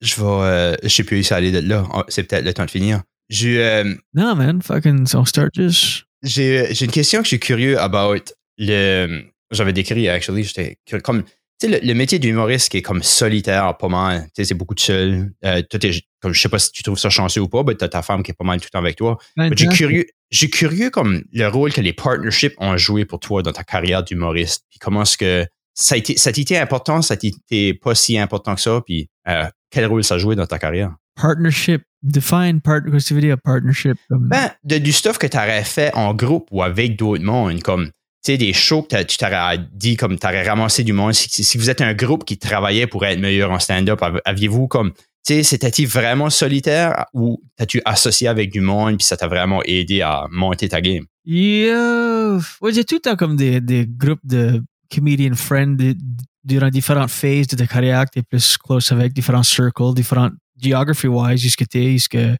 je 0.00 0.14
vais. 0.16 0.22
euh, 0.26 0.76
je 0.82 0.88
sais 0.88 1.04
plus 1.04 1.22
si 1.24 1.32
aller 1.34 1.52
de 1.52 1.60
là. 1.60 1.86
Oh, 1.94 2.02
C'est 2.08 2.24
peut-être 2.24 2.44
le 2.44 2.52
temps 2.54 2.64
de 2.64 2.70
finir. 2.70 3.02
J'ai 3.28 3.62
euh, 3.64 3.94
Non, 4.14 4.34
man, 4.34 4.60
fucking, 4.62 5.06
on 5.14 5.24
start 5.24 5.50
just. 5.54 6.04
j'ai 6.22 6.72
j'ai 6.74 6.84
une 6.86 6.90
question 6.90 7.18
que 7.20 7.24
je 7.24 7.28
suis 7.28 7.40
curieux 7.40 7.78
about 7.78 8.16
le. 8.58 9.22
J'avais 9.52 9.72
décrit, 9.72 10.08
actually. 10.08 10.44
J'étais 10.44 10.78
curieux, 10.86 11.02
comme. 11.02 11.24
Tu 11.60 11.68
sais, 11.70 11.80
le, 11.80 11.86
le 11.86 11.94
métier 11.94 12.18
d'humoriste 12.18 12.70
qui 12.70 12.78
est 12.78 12.82
comme 12.82 13.02
solitaire, 13.02 13.76
pas 13.76 13.88
mal. 13.88 14.22
Tu 14.26 14.30
sais, 14.36 14.44
c'est 14.44 14.54
beaucoup 14.54 14.74
de 14.74 14.80
seul. 14.80 15.30
Euh, 15.44 15.60
toi, 15.68 15.78
t'es- 15.78 15.92
comme, 16.22 16.32
je 16.32 16.40
sais 16.40 16.48
pas 16.48 16.58
si 16.58 16.70
tu 16.72 16.82
trouves 16.82 16.98
ça 16.98 17.10
chanceux 17.10 17.40
ou 17.42 17.48
pas, 17.48 17.62
mais 17.66 17.74
t'as 17.74 17.88
ta 17.88 18.00
femme 18.02 18.22
qui 18.22 18.30
est 18.30 18.34
pas 18.34 18.44
mal 18.44 18.58
tout 18.60 18.66
le 18.66 18.70
temps 18.70 18.78
avec 18.78 18.96
toi. 18.96 19.18
Mais 19.36 19.50
J'ai 19.56 19.66
curieux, 19.68 20.06
j'ai 20.30 20.48
curieux 20.50 20.90
comme 20.90 21.22
le 21.32 21.46
rôle 21.48 21.72
que 21.72 21.80
les 21.80 21.92
partnerships 21.92 22.54
ont 22.58 22.76
joué 22.76 23.04
pour 23.04 23.20
toi 23.20 23.42
dans 23.42 23.52
ta 23.52 23.62
carrière 23.64 24.02
d'humoriste. 24.02 24.64
Puis 24.70 24.78
comment 24.78 25.02
est-ce 25.02 25.16
que 25.18 25.46
ça 25.80 25.94
a 25.94 25.98
été, 25.98 26.16
ça 26.16 26.32
t'a 26.32 26.40
été 26.40 26.58
important, 26.58 27.02
ça 27.02 27.16
t'a 27.16 27.28
été 27.28 27.74
pas 27.74 27.94
si 27.94 28.18
important 28.18 28.54
que 28.54 28.60
ça, 28.60 28.80
puis 28.84 29.08
euh, 29.28 29.44
quel 29.70 29.86
rôle 29.86 30.04
ça 30.04 30.14
a 30.14 30.18
joué 30.18 30.36
dans 30.36 30.46
ta 30.46 30.58
carrière? 30.58 30.94
Partnership 31.16 31.82
Define 32.02 32.62
part, 32.62 32.82
qu'est-ce 32.82 33.04
que 33.04 33.08
tu 33.08 33.14
veux 33.14 33.20
dire, 33.20 33.36
partnership? 33.44 33.98
Ben, 34.08 34.50
de, 34.64 34.78
du 34.78 34.90
stuff 34.90 35.18
que 35.18 35.26
tu 35.26 35.36
aurais 35.36 35.64
fait 35.64 35.94
en 35.94 36.14
groupe 36.14 36.48
ou 36.50 36.62
avec 36.62 36.96
d'autres 36.96 37.22
mondes, 37.22 37.62
comme, 37.62 37.86
tu 37.86 37.92
sais, 38.22 38.36
des 38.38 38.54
shows 38.54 38.82
que 38.82 39.02
tu 39.02 39.18
t'aurais 39.18 39.58
dit, 39.72 39.96
comme, 39.96 40.18
tu 40.18 40.26
aurais 40.26 40.48
ramassé 40.48 40.82
du 40.82 40.94
monde. 40.94 41.12
Si, 41.12 41.44
si 41.44 41.58
vous 41.58 41.68
êtes 41.68 41.82
un 41.82 41.92
groupe 41.92 42.24
qui 42.24 42.38
travaillait 42.38 42.86
pour 42.86 43.04
être 43.04 43.18
meilleur 43.20 43.50
en 43.50 43.58
stand-up, 43.58 44.02
av- 44.02 44.22
aviez-vous 44.24 44.66
comme, 44.66 44.92
tu 44.92 45.34
sais, 45.34 45.42
c'était-il 45.42 45.86
vraiment 45.86 46.30
solitaire 46.30 47.04
ou 47.12 47.42
t'as-tu 47.56 47.82
associé 47.84 48.26
avec 48.26 48.50
du 48.50 48.62
monde 48.62 48.96
puis 48.96 49.04
ça 49.04 49.18
t'a 49.18 49.26
vraiment 49.26 49.62
aidé 49.64 50.00
à 50.00 50.26
monter 50.30 50.70
ta 50.70 50.80
game? 50.80 51.04
Yeah. 51.26 52.38
Ouais, 52.62 52.72
j'ai 52.72 52.84
tout 52.84 52.94
le 52.94 53.00
temps 53.00 53.16
comme 53.16 53.36
des, 53.36 53.60
des 53.60 53.86
groupes 53.86 54.24
de 54.24 54.62
comedian 54.92 55.34
friends 55.34 55.76
de- 55.76 55.96
durant 56.44 56.68
différentes 56.68 57.10
phases 57.10 57.46
de 57.48 57.56
ta 57.56 57.66
carrière 57.66 58.04
que 58.06 58.10
t'es 58.14 58.22
plus 58.22 58.56
close 58.56 58.90
avec, 58.92 59.12
différents 59.12 59.42
circles, 59.42 59.94
différentes 59.94 60.32
geography-wise, 60.62 61.40
jusqu'à 61.40 61.66
t'es, 61.66 61.92
jusqu'à 61.92 62.36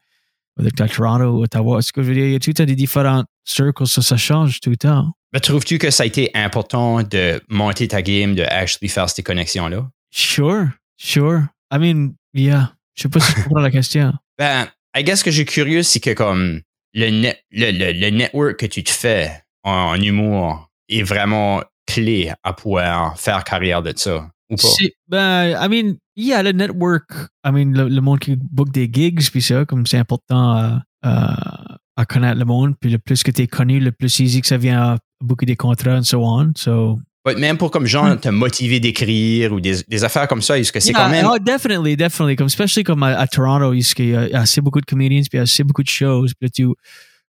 à 0.59 0.89
Toronto 0.89 1.25
ou 1.25 1.43
Ottawa. 1.45 1.81
Ce 1.81 1.93
que 1.93 2.03
je 2.03 2.09
veux 2.09 2.15
dire, 2.15 2.27
il 2.27 2.33
y 2.33 2.37
a 2.37 2.39
tout 2.39 2.51
le 2.51 2.55
temps 2.55 2.65
des 2.65 2.77
différents 2.77 3.25
circles, 3.45 3.87
ça, 3.87 4.03
ça 4.03 4.17
change 4.17 4.61
tout 4.61 4.71
le 4.71 4.77
temps? 4.77 5.11
Ben, 5.33 5.41
trouves-tu 5.41 5.79
que 5.79 5.91
ça 5.91 6.03
a 6.03 6.07
été 6.07 6.31
important 6.35 7.03
de 7.03 7.41
monter 7.49 7.89
ta 7.89 8.03
game, 8.03 8.35
de 8.35 8.43
actually 8.43 8.89
faire 8.89 9.09
ces 9.09 9.23
connexions-là? 9.23 9.89
Sure, 10.11 10.67
sure. 10.97 11.45
I 11.73 11.79
mean, 11.79 12.15
yeah. 12.35 12.75
Je 12.95 13.03
sais 13.03 13.09
pas 13.09 13.21
si 13.21 13.33
je 13.33 13.43
comprends 13.45 13.61
la 13.61 13.71
question. 13.71 14.13
Ben, 14.39 14.69
I 14.97 15.05
guess 15.05 15.23
que 15.23 15.31
j'ai 15.31 15.45
curieux, 15.45 15.83
c'est 15.83 16.01
que 16.01 16.15
comme 16.15 16.63
le, 16.95 17.11
net, 17.11 17.45
le, 17.51 17.71
le, 17.73 17.93
le 17.93 18.09
network 18.09 18.57
que 18.59 18.67
tu 18.67 18.83
te 18.83 18.91
fais 18.91 19.43
en, 19.65 19.71
en 19.71 20.01
humour 20.01 20.71
est 20.89 21.03
vraiment 21.03 21.63
clé 21.93 22.33
à 22.43 22.53
pouvoir 22.53 23.19
faire 23.19 23.45
carrière 23.45 23.83
de 23.83 23.93
ça, 23.97 24.29
ou 24.51 24.57
pas? 24.57 24.69
Ben, 25.09 25.59
I 25.61 25.69
mean, 25.69 25.97
yeah, 26.17 26.43
le 26.43 26.53
network, 26.53 27.11
I 27.45 27.51
mean, 27.53 27.73
le, 27.73 27.89
le 27.89 28.01
monde 28.01 28.19
qui 28.21 28.37
book 28.37 28.71
des 28.71 28.89
gigs, 28.93 29.31
puis 29.31 29.43
ça, 29.43 29.65
comme 29.65 29.87
c'est 29.87 29.99
important 29.99 30.53
à, 30.53 30.83
à, 31.03 31.79
à 31.97 32.05
connaître 32.05 32.39
le 32.39 32.45
monde, 32.45 32.75
puis 32.81 32.91
le 32.91 32.99
plus 32.99 33.23
que 33.23 33.31
tu 33.31 33.43
es 33.43 33.47
connu, 33.47 33.81
le 33.81 33.93
plus 33.93 34.21
easy 34.21 34.41
que 34.41 34.47
ça 34.47 34.57
vient 34.57 34.83
à 34.83 34.99
booker 35.21 35.47
des 35.47 35.57
contrats, 35.57 35.99
and 35.99 36.05
so 36.05 36.25
on. 36.25 36.53
So, 36.57 36.99
Ouais, 37.27 37.35
même 37.35 37.59
pour 37.59 37.71
comme 37.71 37.85
genre 37.85 38.19
te 38.19 38.31
motiver 38.31 38.81
d'écrire 38.81 39.53
ou 39.53 39.61
des, 39.61 39.83
des 39.87 40.05
affaires 40.05 40.27
comme 40.27 40.41
ça, 40.41 40.59
est-ce 40.59 40.73
que 40.73 40.81
c'est 40.81 40.93
Yeah, 40.93 41.05
quand 41.05 41.11
même... 41.11 41.27
oh, 41.31 41.39
definitely, 41.39 41.95
definitely. 41.95 42.35
Comme, 42.35 42.47
especially 42.47 42.83
comme 42.83 43.03
à, 43.03 43.09
à 43.09 43.27
Toronto, 43.27 43.75
il 43.75 43.83
y 43.83 44.17
a 44.17 44.27
il 44.29 44.35
assez 44.35 44.63
beaucoup 44.63 44.81
de 44.81 44.87
comedians, 44.87 45.21
puis 45.21 45.35
il 45.35 45.37
y 45.37 45.41
a 45.41 45.43
assez 45.43 45.63
beaucoup 45.63 45.83
de 45.83 45.89
shows, 45.89 46.29
puis 46.41 46.51
tu 46.51 46.67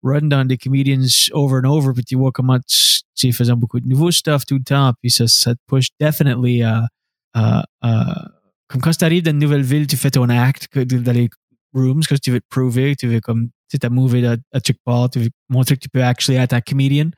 run 0.06 0.28
down 0.28 0.46
des 0.46 0.56
comedians 0.56 1.06
over 1.32 1.60
and 1.64 1.68
over, 1.70 1.92
puis 1.94 2.04
tu 2.04 2.16
vois 2.16 2.32
comment 2.32 2.58
tu, 2.60 3.00
tu 3.14 3.32
faisais 3.32 3.54
beaucoup 3.54 3.80
de 3.80 3.88
nouveaux 3.88 4.10
stuff 4.10 4.44
to 4.46 4.58
puis 5.00 5.10
ça, 5.10 5.26
ça 5.26 5.54
te 5.54 5.60
push 5.66 5.88
definitely 6.00 6.62
à, 6.62 6.86
à- 7.34 7.64
à- 7.82 8.30
comme 8.68 8.80
quand 8.80 8.90
tu 8.96 9.04
arrives 9.04 9.22
dans 9.22 9.30
une 9.30 9.38
nouvelle 9.38 9.62
ville, 9.62 9.86
tu 9.86 9.96
fais 9.96 10.10
ton 10.10 10.28
acte 10.28 10.68
dans 10.76 11.12
les 11.12 11.28
rooms, 11.72 11.94
parce 12.00 12.08
que 12.08 12.14
tu 12.16 12.30
veux 12.30 12.40
te 12.40 12.46
prouver, 12.48 12.96
tu 12.96 13.06
veux 13.06 13.20
comme, 13.20 13.50
tu 13.70 13.78
t'as 13.78 13.88
mové 13.90 14.26
à, 14.26 14.36
à 14.52 14.60
quelque 14.60 14.80
part, 14.84 15.10
tu 15.10 15.20
veux 15.20 15.30
montrer 15.48 15.76
que 15.76 15.80
tu 15.82 15.88
peux 15.88 16.02
actually 16.02 16.38
être 16.38 16.52
un 16.52 16.60
comedian. 16.60 17.10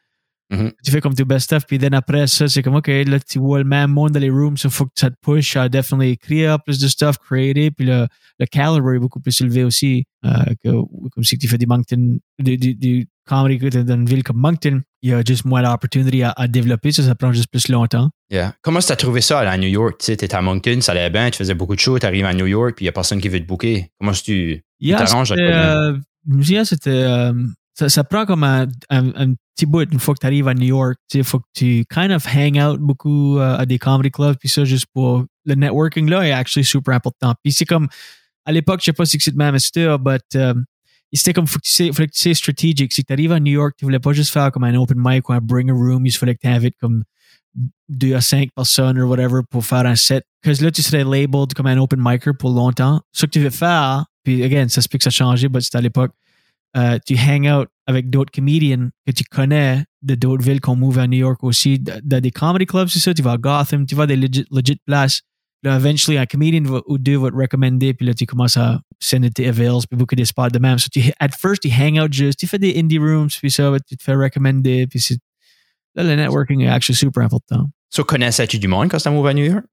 Mhm. 0.51 0.73
Tu 0.83 0.91
fais 0.91 1.01
comme 1.01 1.15
tes 1.15 1.25
best 1.25 1.45
stuff, 1.45 1.67
puis 1.67 1.79
then 1.79 1.93
après 1.95 2.27
ça, 2.27 2.49
c'est 2.49 2.63
comme, 2.63 2.77
OK, 2.77 2.89
là, 2.89 3.21
tu 3.21 3.39
vois 3.39 3.59
le 3.59 3.65
même 3.65 3.91
monde 3.91 4.13
dans 4.13 4.21
les 4.21 4.31
rooms, 4.31 4.57
il 4.63 4.71
faut 4.71 4.87
que 4.87 4.93
ça 4.95 5.11
te 5.11 5.17
push 5.21 5.57
à 5.57 5.69
definitely 5.69 6.13
écrire 6.13 6.59
plus 6.63 6.79
de 6.79 6.89
stuff, 6.89 7.19
creater, 7.19 7.71
puis 7.71 7.87
le, 7.87 8.07
le 8.39 8.47
calibre 8.47 8.93
est 8.95 8.99
beaucoup 8.99 9.21
plus 9.21 9.39
élevé 9.41 9.65
aussi. 9.65 10.05
Euh, 10.25 10.31
que, 10.65 10.71
comme 11.11 11.23
si 11.23 11.37
tu 11.39 11.47
fais 11.47 11.59
des 11.59 11.67
Moncton, 11.67 12.19
du, 12.39 12.57
du, 12.57 12.75
du 12.75 13.09
comedy 13.27 13.59
dans 13.71 13.95
une 13.95 14.07
ville 14.07 14.23
comme 14.23 14.39
Moncton, 14.39 14.81
il 15.03 15.11
y 15.11 15.13
a 15.13 15.23
juste 15.25 15.45
moins 15.45 15.63
d'opportunité 15.63 16.25
à, 16.25 16.33
à 16.37 16.49
développer, 16.49 16.93
ça, 16.93 17.03
ça 17.03 17.15
prend 17.15 17.33
juste 17.33 17.51
plus 17.51 17.69
longtemps. 17.69 18.11
Yeah. 18.31 18.55
Comment 18.63 18.81
tu 18.81 18.91
as 18.91 18.97
trouvé 18.97 19.21
ça 19.21 19.41
à 19.41 19.59
New 19.59 19.69
York? 19.69 19.97
Tu 19.99 20.07
sais, 20.07 20.17
t'étais 20.17 20.35
à 20.35 20.43
Moncton, 20.43 20.81
ça 20.81 20.93
allait 20.93 21.11
bien, 21.11 21.31
tu 21.31 21.37
faisais 21.37 21.55
beaucoup 21.55 21.75
de 21.75 21.81
shows, 21.81 21.99
t'arrives 21.99 22.25
à 22.25 22.33
New 22.33 22.47
York, 22.47 22.75
puis 22.75 22.85
il 22.85 22.87
n'y 22.87 22.91
a 22.91 22.93
personne 22.93 23.21
qui 23.21 23.29
veut 23.29 23.39
te 23.39 23.47
booker. 23.47 23.91
Comment 24.01 24.13
tu... 24.13 24.63
Yeah, 24.81 24.99
t'arranges 24.99 25.33
avec 25.33 25.45
c'était, 25.45 25.57
euh, 25.57 25.99
yeah, 26.41 26.65
c'était, 26.65 26.91
euh, 26.91 27.33
ça, 27.79 27.89
ça 27.89 28.03
prend 28.03 28.27
comme 28.27 28.43
un, 28.43 28.67
un, 28.91 29.09
un 29.15 29.35
petit 29.55 29.67
bout 29.67 29.89
une 29.93 30.01
fois 30.01 30.15
que 30.15 30.21
tu 30.21 30.27
arrives 30.27 30.49
à 30.49 30.55
New 30.55 30.67
York. 30.67 30.99
Il 31.15 31.23
faut 31.23 31.39
que 31.39 31.47
tu 31.55 31.85
kind 31.89 32.11
of 32.11 32.27
hang 32.27 32.59
out 32.59 32.81
beaucoup 32.81 33.39
euh, 33.39 33.57
à 33.57 33.67
des 33.67 33.79
comedy 33.79 34.11
clubs, 34.11 34.37
puis 34.37 34.49
ça, 34.49 34.65
juste 34.65 34.87
pour 34.93 35.25
le 35.45 35.55
networking 35.55 36.09
là 36.09 36.27
est 36.27 36.33
actually 36.33 36.65
super 36.65 36.95
important. 36.95 37.35
Puis 37.43 37.53
c'est 37.53 37.65
comme, 37.65 37.87
à 38.45 38.51
l'époque, 38.51 38.81
je 38.81 38.87
sais 38.87 38.93
pas 38.93 39.05
si 39.05 39.19
c'est 39.21 39.31
le 39.31 39.37
même 39.37 39.57
still, 39.61 39.97
but 40.01 40.23
um, 40.35 40.65
c'était 41.13 41.33
comme, 41.33 41.47
faut 41.47 41.59
que 41.59 41.67
tu 41.67 41.73
sais, 41.73 41.93
fallait 41.93 42.09
que 42.09 42.15
tu 42.15 42.21
sais 42.21 42.35
stratégique. 42.35 42.93
Si 42.93 43.05
tu 43.05 43.13
arrives 43.13 43.33
à 43.33 43.39
New 43.39 43.53
York, 43.53 43.75
tu 43.79 43.85
voulais 43.85 44.01
pas 44.01 44.13
juste 44.13 44.31
faire 44.33 44.51
comme 44.51 44.65
un 44.65 44.75
open 44.75 44.99
mic 44.99 45.29
ou 45.29 45.33
un 45.33 45.41
bring 45.41 45.71
a 45.71 45.73
room, 45.73 46.05
il 46.05 46.11
fallait 46.11 46.35
que 46.35 46.41
tu 46.43 46.49
invites 46.49 46.77
comme 46.81 47.05
deux 47.89 48.15
à 48.15 48.21
cinq 48.21 48.51
personnes 48.55 49.01
ou 49.01 49.09
whatever 49.09 49.41
pour 49.49 49.65
faire 49.65 49.87
un 49.87 49.95
set. 49.95 50.25
Parce 50.43 50.59
que 50.59 50.65
là, 50.65 50.71
tu 50.73 50.83
serais 50.83 51.05
labeled 51.05 51.55
comme 51.55 51.67
un 51.67 51.79
open 51.79 52.01
micer 52.03 52.33
pour 52.39 52.51
longtemps. 52.51 53.01
Ce 53.13 53.25
que 53.25 53.31
tu 53.31 53.41
veux 53.41 53.51
faire, 53.51 54.05
puis 54.25 54.43
again, 54.43 54.69
ça 54.69 54.83
se 54.83 54.89
peut 54.89 54.99
que 54.99 55.05
ça 55.05 55.09
a 55.09 55.11
changé, 55.11 55.49
mais 55.49 55.61
c'était 55.61 55.79
à 55.79 55.81
l'époque, 55.81 56.13
euh, 56.77 56.99
tu 57.07 57.17
hang 57.17 57.47
out 57.49 57.69
avec 57.87 58.11
d'autres 58.11 58.31
comedians 58.31 58.91
que 59.07 59.13
tu 59.13 59.25
connais 59.25 59.85
de 60.03 60.15
d'autres 60.15 60.45
villes 60.45 60.61
qu'on 60.61 60.77
move 60.77 60.99
à 60.99 61.07
New 61.07 61.19
York 61.19 61.43
aussi, 61.43 61.79
dans 61.79 62.21
des 62.21 62.31
comedy 62.31 62.67
clubs, 62.67 62.89
c'est 62.89 62.99
ça, 62.99 63.15
tu 63.15 63.23
vas 63.23 63.33
à 63.33 63.37
Gotham, 63.39 63.87
tu 63.87 63.95
vas 63.95 64.05
à 64.05 64.07
des 64.07 64.17
legit, 64.17 64.45
legit 64.51 64.77
places. 64.87 65.23
Là, 65.65 65.77
eventually, 65.77 66.19
un 66.19 66.27
comedian 66.27 66.63
va- 66.63 66.83
ou 66.87 66.99
deux 66.99 67.17
va 67.17 67.31
te 67.31 67.37
recommander, 67.37 67.93
puis 67.93 68.07
là, 68.07 68.15
tu 68.15 68.27
commences 68.27 68.57
à 68.57 68.81
send 69.01 69.29
tes 69.35 69.49
avails, 69.49 69.81
puis 69.89 69.99
beaucoup 69.99 70.15
des 70.15 70.25
spots 70.25 70.51
de 70.51 70.59
même. 70.61 70.79
So, 70.79 70.89
tu, 70.93 71.01
at 71.19 71.31
first, 71.37 71.63
tu 71.63 71.69
hang 71.69 71.99
out 71.99 72.13
juste, 72.13 72.39
tu 72.39 72.47
fais 72.47 72.59
des 72.59 72.79
indie 72.79 72.99
rooms, 72.99 73.29
puis 73.29 73.51
ça, 73.51 73.73
tu 73.89 73.97
te 73.97 74.03
fais 74.03 74.15
recommander, 74.15 74.87
puis 74.87 75.01
c'est, 75.01 75.19
là, 75.97 76.05
le 76.05 76.15
networking 76.15 76.61
est 76.61 76.69
actually 76.69 76.97
super 76.97 77.25
important. 77.25 77.69
So, 77.91 78.05
connaissais-tu 78.05 78.59
du 78.61 78.69
monde 78.69 78.89
quand 78.89 78.99
tu 78.99 79.09
as 79.09 79.11
move 79.11 79.27
à 79.27 79.35
New 79.35 79.45
York? 79.45 79.65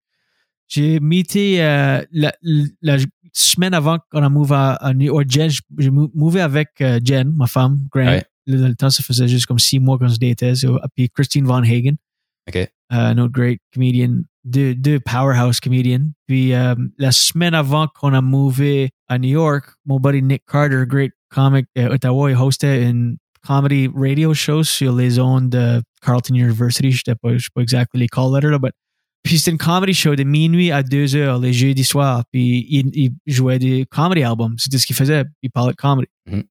J'ai 0.67 0.99
meeté 0.99 1.61
euh, 1.63 2.01
la, 2.11 2.33
la 2.81 2.97
semaine 3.33 3.73
avant 3.73 3.99
qu'on 4.11 4.23
a 4.23 4.29
move 4.29 4.53
à, 4.53 4.73
à 4.73 4.93
New 4.93 5.05
York. 5.07 5.25
Jen, 5.29 5.49
j'ai 5.77 5.89
mo- 5.89 6.11
mové 6.15 6.41
avec 6.41 6.69
euh, 6.81 6.99
Jen, 7.03 7.31
ma 7.35 7.47
femme, 7.47 7.79
Grant. 7.91 8.05
Ouais. 8.05 8.23
Le, 8.47 8.67
le 8.67 8.75
temps, 8.75 8.89
ça 8.89 9.03
faisait 9.03 9.27
juste 9.27 9.45
comme 9.45 9.59
six 9.59 9.79
mois 9.79 9.97
qu'on 9.97 10.09
se 10.09 10.17
datait. 10.19 10.55
So, 10.55 10.79
puis 10.95 11.09
Christine 11.09 11.45
Von 11.45 11.63
Hagen, 11.63 11.95
OK. 12.47 12.55
euh, 12.55 12.67
un 12.89 13.17
autre 13.17 13.33
great 13.33 13.59
comedian, 13.73 14.21
deux, 14.43 14.75
deux 14.75 14.99
powerhouse 14.99 15.59
comedians. 15.59 16.11
Puis 16.27 16.53
euh, 16.53 16.75
la 16.97 17.11
semaine 17.11 17.53
avant 17.53 17.87
qu'on 17.87 18.13
a 18.13 18.21
mové 18.21 18.89
à 19.07 19.17
New 19.19 19.29
York, 19.29 19.65
mon 19.85 19.99
buddy 19.99 20.21
Nick 20.21 20.43
Carter, 20.45 20.83
great 20.87 21.11
comic 21.29 21.67
à 21.77 21.91
Ottawa, 21.91 22.31
il 22.31 22.37
hostait 22.37 22.89
une 22.89 23.17
comedy 23.45 23.89
radio 23.95 24.33
show 24.33 24.63
sur 24.63 24.95
les 24.95 25.19
ondes 25.19 25.49
de 25.49 25.81
Carleton 26.01 26.35
University. 26.35 26.91
Je 26.91 27.01
ne 27.07 27.13
sais 27.13 27.47
pas, 27.53 27.61
exactement 27.61 27.99
les 27.99 28.07
call 28.07 28.33
letters, 28.33 28.51
là, 28.51 28.59
but 28.59 28.73
puis 29.25 29.39
c'était 29.39 29.51
une 29.51 29.57
comedy 29.57 29.93
show 29.93 30.15
de 30.15 30.23
minuit 30.23 30.71
à 30.71 30.83
2 30.83 31.15
heures 31.15 31.39
les 31.39 31.51
jeudis 31.51 31.83
soirs. 31.83 32.23
Puis 32.31 32.65
il, 32.69 32.91
il 32.93 33.11
jouait 33.25 33.57
des 33.59 33.85
comedy 33.89 34.23
albums. 34.23 34.55
C'était 34.57 34.77
ce 34.77 34.85
qu'il 34.85 34.95
faisait. 34.95 35.25
Il 35.41 35.49
parlait 35.49 35.71
de 35.73 35.77
comedy. 35.77 36.07
Mhm. 36.29 36.43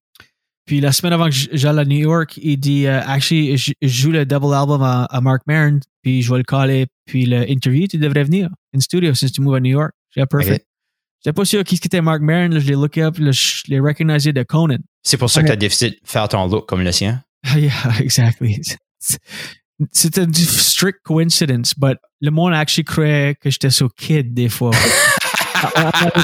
Puis 0.65 0.81
la 0.81 0.91
semaine 0.91 1.13
avant 1.13 1.25
que 1.25 1.31
j- 1.31 1.47
j'aille 1.53 1.79
à 1.79 1.85
New 1.85 1.99
York, 1.99 2.37
il 2.41 2.57
dit 2.57 2.85
euh, 2.87 2.99
Actually, 3.05 3.55
je, 3.55 3.71
je 3.81 3.87
joue 3.87 4.11
le 4.11 4.25
double 4.25 4.53
album 4.53 4.81
à, 4.81 5.05
à 5.05 5.21
Mark 5.21 5.43
Maron. 5.47 5.79
Puis 6.01 6.21
je 6.21 6.31
vais 6.31 6.39
le 6.39 6.43
caller. 6.43 6.87
Puis 7.05 7.25
l'interview, 7.25 7.87
tu 7.87 7.97
devrais 7.97 8.23
venir 8.23 8.49
in 8.75 8.79
studio 8.79 9.13
since 9.13 9.31
tu 9.31 9.41
move 9.41 9.55
à 9.55 9.59
New 9.59 9.71
York. 9.71 9.91
J'ai 10.15 10.25
perfect. 10.25 10.61
OK. 10.61 10.67
J'étais 11.23 11.33
pas 11.33 11.45
sûr 11.45 11.63
qui 11.63 11.77
c'était 11.77 12.01
Mark 12.01 12.21
Maron. 12.21 12.49
Là, 12.49 12.59
je 12.59 12.67
l'ai 12.67 12.73
look 12.73 12.97
up. 12.97 13.17
Là, 13.19 13.31
je 13.31 13.61
l'ai 13.67 13.79
recognizé 13.79 14.33
de 14.33 14.43
Conan. 14.43 14.77
C'est 15.03 15.17
pour 15.17 15.29
ça 15.29 15.41
que 15.43 15.47
tu 15.47 15.85
as 15.85 15.89
de 15.89 15.95
faire 16.03 16.27
ton 16.27 16.47
look 16.47 16.67
comme 16.67 16.81
le 16.81 16.91
sien? 16.91 17.23
yeah, 17.55 17.71
exactly. 17.99 18.61
C'était 19.91 20.23
une 20.23 20.33
strict 20.33 20.99
coincidence, 21.03 21.73
but 21.77 21.97
le 22.21 22.31
monde 22.31 22.53
actually 22.53 22.85
croyait 22.85 23.35
que 23.35 23.49
j'étais 23.49 23.69
so 23.69 23.89
kid 23.89 24.33
des 24.33 24.49
fois. 24.49 24.71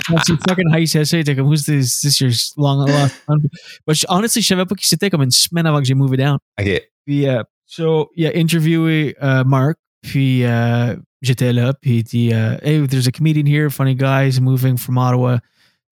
Quand 0.08 0.18
tu 0.26 0.34
fucking 0.48 0.70
high 0.74 0.86
CSA, 0.86 1.24
t'es 1.24 1.36
comme, 1.36 1.48
who's 1.48 1.66
this, 1.66 2.02
this 2.02 2.20
your 2.22 2.32
long 2.58 2.86
lost 2.86 3.16
son? 3.28 3.40
But 3.86 3.96
je- 3.96 4.06
honestly, 4.10 4.42
je 4.42 4.48
savais 4.48 4.66
pas 4.66 4.76
qui 4.76 4.88
c'était 4.88 5.10
comme 5.10 5.24
une 5.24 5.32
semaine 5.32 5.66
avant 5.66 5.80
que 5.80 5.86
j'ai 5.86 5.96
moved 5.96 6.18
down. 6.18 6.38
OK. 6.60 6.82
Puis, 7.06 7.28
euh, 7.28 7.44
so, 7.66 8.10
il 8.16 8.28
a 8.28 8.32
interviewé 8.36 9.16
euh, 9.22 9.44
Mark, 9.44 9.78
puis 10.02 10.44
euh, 10.46 10.96
j'étais 11.22 11.54
là, 11.54 11.74
puis 11.74 11.98
il 11.98 12.04
dit, 12.04 12.34
euh, 12.34 12.58
hey, 12.62 12.86
there's 12.88 13.08
a 13.08 13.12
comedian 13.12 13.46
here, 13.46 13.70
funny 13.70 13.96
guy, 13.96 14.28
he's 14.28 14.40
moving 14.40 14.78
from 14.78 14.98
Ottawa 14.98 15.40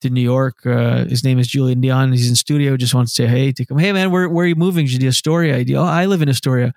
to 0.02 0.10
New 0.10 0.22
York. 0.22 0.66
Uh, 0.66 1.06
his 1.10 1.24
name 1.24 1.40
is 1.40 1.48
Julian 1.48 1.82
Dion. 1.82 2.14
He's 2.14 2.30
in 2.30 2.36
studio. 2.36 2.78
Just 2.78 2.94
wants 2.94 3.14
to 3.16 3.24
say 3.24 3.28
hey. 3.28 3.52
To 3.52 3.66
come, 3.66 3.80
hey 3.80 3.92
man, 3.92 4.12
where 4.12 4.30
where 4.30 4.46
are 4.46 4.48
you 4.48 4.56
moving? 4.56 4.86
J'ai 4.86 4.98
dit 4.98 5.08
Astoria. 5.08 5.60
Il 5.60 5.66
dit, 5.66 5.76
oh, 5.76 5.84
I 5.84 6.06
live 6.06 6.22
in 6.22 6.30
Astoria. 6.30 6.72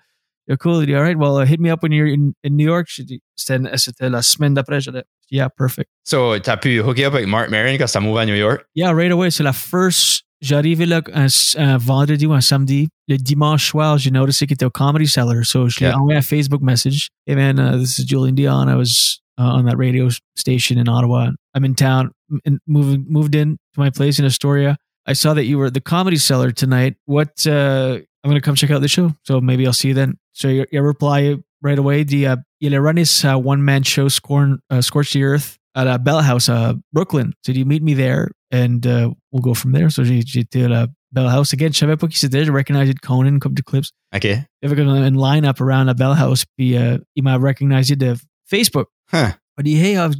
You're 0.47 0.57
cool. 0.57 0.79
All 0.79 1.01
right, 1.01 1.17
well, 1.17 1.37
uh, 1.37 1.45
hit 1.45 1.59
me 1.59 1.69
up 1.69 1.81
when 1.83 1.91
you're 1.93 2.07
in, 2.07 2.33
in 2.43 2.55
New 2.57 2.65
York. 2.65 2.87
J'ai 2.89 3.03
dit, 3.05 3.21
C'était 3.35 3.77
c'était 3.77 4.09
la 4.09 4.21
semaine 4.21 4.53
d'après. 4.53 4.81
J'ai 4.81 4.91
yeah, 5.31 5.47
perfect. 5.49 5.89
So, 6.05 6.37
tu 6.39 6.49
as 6.49 6.57
pu 6.57 6.79
hooker 6.81 7.05
up 7.05 7.13
avec 7.13 7.27
Mark 7.27 7.49
Maron 7.49 7.77
quand 7.77 7.85
as 7.95 7.99
move 8.01 8.17
à 8.17 8.25
New 8.25 8.35
York? 8.35 8.65
Yeah, 8.75 8.91
right 8.93 9.11
away. 9.11 9.31
C'est 9.31 9.43
la 9.43 9.53
first. 9.53 10.23
J'arrivais 10.41 10.85
là 10.85 11.01
un, 11.13 11.27
un 11.57 11.77
vendredi 11.77 12.25
ou 12.27 12.33
un 12.33 12.41
samedi. 12.41 12.89
Le 13.07 13.15
dimanche 13.17 13.69
soir, 13.69 13.97
j'ai 13.97 14.11
noticé 14.11 14.45
qu'il 14.45 14.55
était 14.55 14.65
au 14.65 14.69
Comedy 14.69 15.07
Cellar. 15.07 15.45
So, 15.45 15.69
je 15.69 15.79
Yeah. 15.79 15.97
envoyé 15.97 16.17
un 16.17 16.21
Facebook 16.21 16.61
message. 16.61 17.07
Hey 17.25 17.35
man, 17.35 17.57
uh, 17.57 17.77
this 17.79 17.97
is 17.97 18.05
Julian 18.05 18.35
Dion. 18.35 18.67
I 18.67 18.75
was 18.75 19.21
uh, 19.39 19.43
on 19.43 19.63
that 19.65 19.77
radio 19.77 20.09
station 20.35 20.77
in 20.77 20.89
Ottawa. 20.89 21.29
I'm 21.55 21.63
in 21.63 21.73
town. 21.75 22.11
And 22.45 22.59
moving 22.67 23.05
moved 23.07 23.33
in 23.35 23.57
to 23.75 23.79
my 23.79 23.89
place 23.89 24.19
in 24.19 24.25
Astoria. 24.25 24.75
I 25.07 25.13
saw 25.13 25.33
that 25.33 25.45
you 25.45 25.57
were 25.57 25.67
at 25.67 25.73
the 25.73 25.81
Comedy 25.81 26.17
Cellar 26.17 26.51
tonight. 26.51 26.95
What? 27.05 27.47
Uh, 27.47 27.99
I'm 28.23 28.29
gonna 28.29 28.41
come 28.41 28.55
check 28.55 28.71
out 28.71 28.81
the 28.81 28.87
show. 28.89 29.13
So 29.23 29.39
maybe 29.41 29.65
I'll 29.65 29.73
see 29.73 29.89
you 29.89 29.93
then. 29.93 30.17
So 30.33 30.49
your, 30.49 30.67
your 30.71 30.83
reply 30.83 31.37
right 31.61 31.79
away. 31.79 32.03
The 32.03 32.27
uh, 32.27 32.35
il 32.59 32.73
a 32.73 32.81
run 32.81 32.97
his 32.97 33.23
uh, 33.23 33.37
one 33.37 33.63
man 33.63 33.83
show, 33.83 34.09
Scorn, 34.09 34.59
uh, 34.69 34.81
Scorch 34.81 35.13
the 35.13 35.23
Earth. 35.23 35.57
At 35.75 35.87
à 35.87 35.97
Bell 35.97 36.21
House 36.21 36.49
à 36.49 36.75
Brooklyn. 36.93 37.33
So, 37.43 37.51
you 37.51 37.65
meet 37.65 37.81
me 37.81 37.95
there 37.95 38.29
and 38.51 38.85
uh, 38.85 39.09
we'll 39.31 39.41
go 39.41 39.55
from 39.55 39.71
there. 39.71 39.89
So, 39.89 40.03
été 40.03 40.65
à 40.65 40.69
la 40.69 40.87
Bell 41.11 41.27
House. 41.27 41.51
Again, 41.51 41.71
je 41.71 41.79
savais 41.79 41.97
pas 41.97 42.07
qui 42.07 42.19
c'était. 42.19 42.45
Je 42.45 42.51
recognized 42.51 42.99
Conan, 43.01 43.39
comme 43.39 43.55
de 43.55 43.63
clips. 43.63 43.91
OK. 44.15 44.23
Il 44.23 44.45
y 44.61 44.65
avait 44.65 44.75
comme 44.75 44.87
une 44.89 45.17
line-up 45.17 45.59
around 45.59 45.87
la 45.87 45.95
Bell 45.95 46.13
House. 46.15 46.45
Puis 46.55 46.77
euh, 46.77 46.99
il 47.15 47.23
m'a 47.23 47.37
recognized 47.37 47.97
de 47.97 48.15
Facebook. 48.45 48.87
Huh. 49.11 49.17
Il 49.17 49.57
m'a 49.57 49.63
dit, 49.63 49.75
hey, 49.77 49.95
uh, 49.95 50.13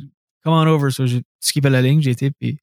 come 0.44 0.53
on 0.53 0.68
over. 0.68 0.90
So, 0.90 1.06
j'ai 1.06 1.22
skippé 1.40 1.69
la 1.69 1.84
ligne. 1.84 2.02
J'ai 2.02 2.11
été, 2.11 2.31
puis 2.31 2.57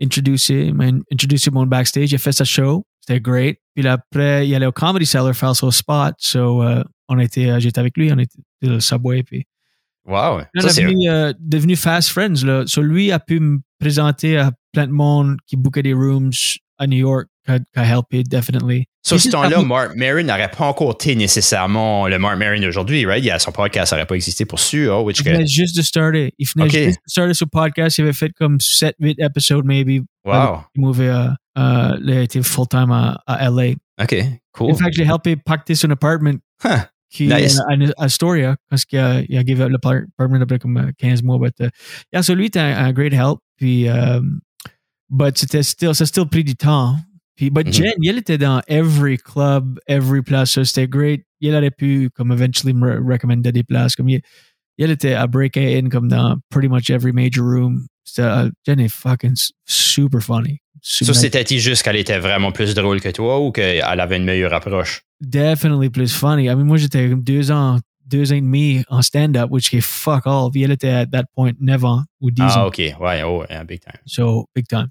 introducé, 0.00 0.72
m'a 0.72 0.84
introducé 1.12 1.50
mon 1.50 1.66
backstage. 1.66 2.12
Il 2.12 2.14
a 2.14 2.18
fait 2.18 2.30
sa 2.30 2.44
show. 2.44 2.84
C'était 3.06 3.20
great. 3.20 3.58
Puis 3.74 3.86
après, 3.86 4.48
il 4.48 4.54
allait 4.54 4.66
au 4.66 4.72
Comedy 4.72 5.06
Cellar 5.06 5.34
faire 5.34 5.54
son 5.54 5.70
spot. 5.70 6.14
So, 6.18 6.62
euh, 6.62 6.82
on 7.08 7.18
était, 7.18 7.50
euh, 7.50 7.60
j'étais 7.60 7.78
avec 7.78 7.96
lui. 7.96 8.10
On 8.12 8.18
était 8.18 8.38
dans 8.62 8.72
le 8.72 8.80
subway. 8.80 9.22
Puis 9.22 9.44
Wow. 10.06 10.40
on 10.54 10.60
Ça, 10.60 10.68
est 10.68 10.70
c'est 10.70 10.82
devenu, 10.82 11.08
euh, 11.10 11.32
devenu 11.40 11.76
fast 11.76 12.10
friends. 12.10 12.44
Là. 12.44 12.64
So, 12.66 12.80
lui 12.82 13.10
a 13.12 13.18
pu 13.18 13.40
me 13.40 13.58
présenter 13.80 14.38
à 14.38 14.52
plein 14.72 14.86
de 14.86 14.92
monde 14.92 15.36
qui 15.46 15.56
bookait 15.56 15.82
des 15.82 15.92
rooms 15.94 16.30
à 16.78 16.86
New 16.86 16.98
York, 16.98 17.26
qui 17.44 17.50
a, 17.52 17.58
qui 17.58 17.64
a 17.74 17.84
helpé, 17.84 18.22
definitely. 18.22 18.84
Sur 19.04 19.18
ce 19.18 19.24
Puis, 19.24 19.32
temps-là, 19.32 19.62
Mark 19.62 19.94
Maron 19.96 20.22
n'aurait 20.24 20.50
pas 20.50 20.66
encore 20.66 20.92
été 20.92 21.14
nécessairement 21.14 22.06
le 22.08 22.18
Mark 22.18 22.38
Maron 22.38 22.60
d'aujourd'hui, 22.60 23.04
right? 23.06 23.24
Il 23.24 23.30
a 23.30 23.38
son 23.38 23.52
podcast, 23.52 23.90
ça 23.90 23.96
n'aurait 23.96 24.06
pas 24.06 24.14
existé 24.16 24.44
pour 24.44 24.58
sûr. 24.60 25.02
Which 25.04 25.20
Il 25.20 25.24
venait 25.30 25.46
juste 25.46 25.76
de 25.76 25.82
starter. 25.82 26.32
Il 26.38 26.46
venait 26.54 26.66
Ok. 26.66 26.72
juste 26.72 26.98
de 26.98 27.10
starter 27.10 27.34
son 27.34 27.46
podcast. 27.46 27.98
Il 27.98 28.02
avait 28.02 28.12
fait 28.12 28.30
comme 28.32 28.58
7-8 28.60 29.16
épisodes, 29.24 29.64
maybe. 29.64 30.04
wow. 30.24 30.60
Il 30.74 30.80
mouvait, 30.82 31.08
euh, 31.08 31.28
il 31.56 32.10
été 32.10 32.42
full-time 32.42 32.90
à, 32.90 33.22
à 33.26 33.50
LA. 33.50 33.72
OK. 34.02 34.14
Cool. 34.52 34.70
In 34.70 34.74
fact, 34.76 34.94
j'ai 34.94 35.04
helpé 35.04 35.36
pacter 35.36 35.74
son 35.74 35.90
apartment 35.90 36.38
Huh. 36.64 36.86
qui 37.10 37.28
Nice. 37.28 37.58
euh, 37.60 37.86
à, 37.96 38.02
à 38.02 38.04
Astoria 38.04 38.56
parce 38.70 38.84
qu'il 38.84 38.98
a, 38.98 39.20
il 39.28 39.36
a 39.38 39.44
give 39.44 39.60
up 39.60 39.70
l'apartment 39.70 40.40
après 40.40 40.58
comme 40.58 40.90
15 40.98 41.22
mois. 41.22 41.38
But, 41.38 41.54
uh, 41.60 41.68
yeah, 42.12 42.22
so 42.22 42.34
lui 42.34 42.46
était 42.46 42.60
un, 42.60 42.86
un 42.86 42.92
great 42.92 43.12
help. 43.12 43.38
Puis, 43.58 43.88
um, 43.88 44.40
but 45.10 45.36
c'était 45.38 45.62
still, 45.62 45.94
ça 45.94 46.02
a 46.04 46.06
still 46.06 46.26
pris 46.26 46.44
du 46.44 46.54
temps. 46.56 46.96
Puis, 47.36 47.50
but 47.50 47.66
Mhm. 47.66 47.72
Jen, 47.72 47.92
il 48.02 48.18
était 48.18 48.38
dans 48.38 48.60
every 48.68 49.18
club, 49.18 49.78
every 49.86 50.22
place. 50.22 50.50
So 50.52 50.64
c'était 50.64 50.88
great. 50.88 51.22
Il 51.40 51.54
aurait 51.54 51.70
pu, 51.70 52.08
comme, 52.14 52.32
eventually 52.32 52.72
me 52.74 52.98
recommander 53.00 53.52
des 53.52 53.62
places. 53.62 53.94
Comme 53.94 54.08
il, 54.08 54.20
il 54.78 54.90
était 54.90 55.12
à 55.14 55.26
break 55.26 55.56
in 55.58 55.88
comme 55.90 56.08
dans 56.08 56.36
pretty 56.50 56.68
much 56.68 56.88
every 56.90 57.12
major 57.12 57.44
room. 57.44 57.86
C'était, 58.06 58.22
euh, 58.22 58.48
Jen 58.64 58.80
est 58.80 58.88
fucking 58.88 59.34
super 59.66 60.22
funny. 60.22 60.60
Super 60.80 61.14
Ça, 61.14 61.20
c'était 61.20 61.58
juste 61.58 61.82
qu'elle 61.82 61.96
était 61.96 62.18
vraiment 62.20 62.52
plus 62.52 62.72
drôle 62.74 63.00
que 63.00 63.08
toi 63.10 63.40
ou 63.40 63.50
qu'elle 63.50 63.82
avait 63.82 64.16
une 64.16 64.24
meilleure 64.24 64.54
approche? 64.54 65.02
definitely 65.20 65.88
plus 65.90 66.12
funny. 66.14 66.44
I 66.44 66.54
mean, 66.54 66.66
moi, 66.66 66.76
j'étais 66.76 67.08
comme 67.08 67.22
deux 67.22 67.50
ans, 67.50 67.78
deux 68.06 68.32
ans 68.32 68.36
et 68.36 68.40
demi 68.42 68.84
en 68.88 69.00
stand-up, 69.02 69.50
which 69.50 69.72
est 69.74 69.80
fuck 69.80 70.22
all. 70.26 70.50
Puis 70.52 70.62
elle 70.62 70.70
était 70.72 70.90
at 70.90 71.06
that 71.06 71.24
point 71.34 71.52
9 71.58 71.84
ans 71.84 72.04
ou 72.20 72.30
10 72.30 72.42
Ah, 72.44 72.62
ans. 72.64 72.66
OK. 72.68 72.78
Ouais, 72.78 73.22
oh, 73.24 73.44
yeah, 73.50 73.64
big 73.64 73.80
time. 73.80 73.98
So, 74.06 74.46
big 74.54 74.66
time. 74.68 74.88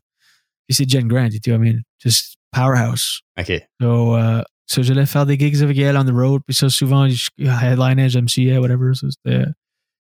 Puis 0.68 0.76
c'est 0.76 0.90
Jen 0.90 1.08
Grant, 1.08 1.30
tout. 1.30 1.52
I 1.52 1.58
mean, 1.60 1.82
just 2.04 2.36
powerhouse. 2.52 3.22
OK. 3.40 3.52
So, 3.80 4.18
uh, 4.18 4.42
so 4.66 4.82
j'allais 4.82 5.06
faire 5.06 5.26
des 5.28 5.38
gigs 5.38 5.62
avec 5.62 5.78
elle 5.78 5.96
on 5.96 6.04
the 6.06 6.10
road. 6.12 6.42
Puis 6.48 6.56
ça, 6.56 6.70
souvent, 6.70 7.08
je 7.08 7.30
headlinais, 7.40 8.10
j'MCA, 8.10 8.60
whatever. 8.60 8.94
So, 8.96 9.08
c'était- 9.12 9.46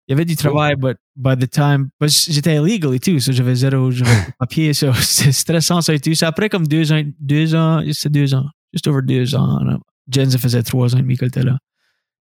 il 0.07 0.11
y 0.11 0.13
avait 0.13 0.25
du 0.25 0.35
travail, 0.35 0.75
but 0.75 0.97
by 1.15 1.35
the 1.35 1.49
time, 1.49 1.89
j'étais 2.01 2.55
illegal 2.57 2.93
et 2.93 2.99
tout, 2.99 3.19
so 3.19 3.31
j'avais 3.31 3.55
zéro, 3.55 3.89
papier, 4.39 4.73
so 4.73 4.93
c'était 4.93 5.31
stressant 5.31 5.81
ça 5.81 5.93
et 5.93 5.99
tout. 5.99 6.13
C'est 6.13 6.25
après 6.25 6.47
comme 6.49 6.67
deux 6.67 6.91
ans, 6.91 7.01
deux 7.19 7.55
ans, 7.55 7.81
c'est 7.91 8.11
deux 8.11 8.33
ans, 8.35 8.45
just 8.73 8.87
over 8.87 9.01
deux 9.03 9.33
ans. 9.35 9.57
a- 9.67 9.77
Jen, 10.11 10.29
ça 10.29 10.37
faisait 10.37 10.61
trois 10.61 10.93
ans 10.93 10.99
et 10.99 11.01
demi 11.01 11.17
qu'elle 11.17 11.29
était 11.29 11.41
là. 11.43 11.57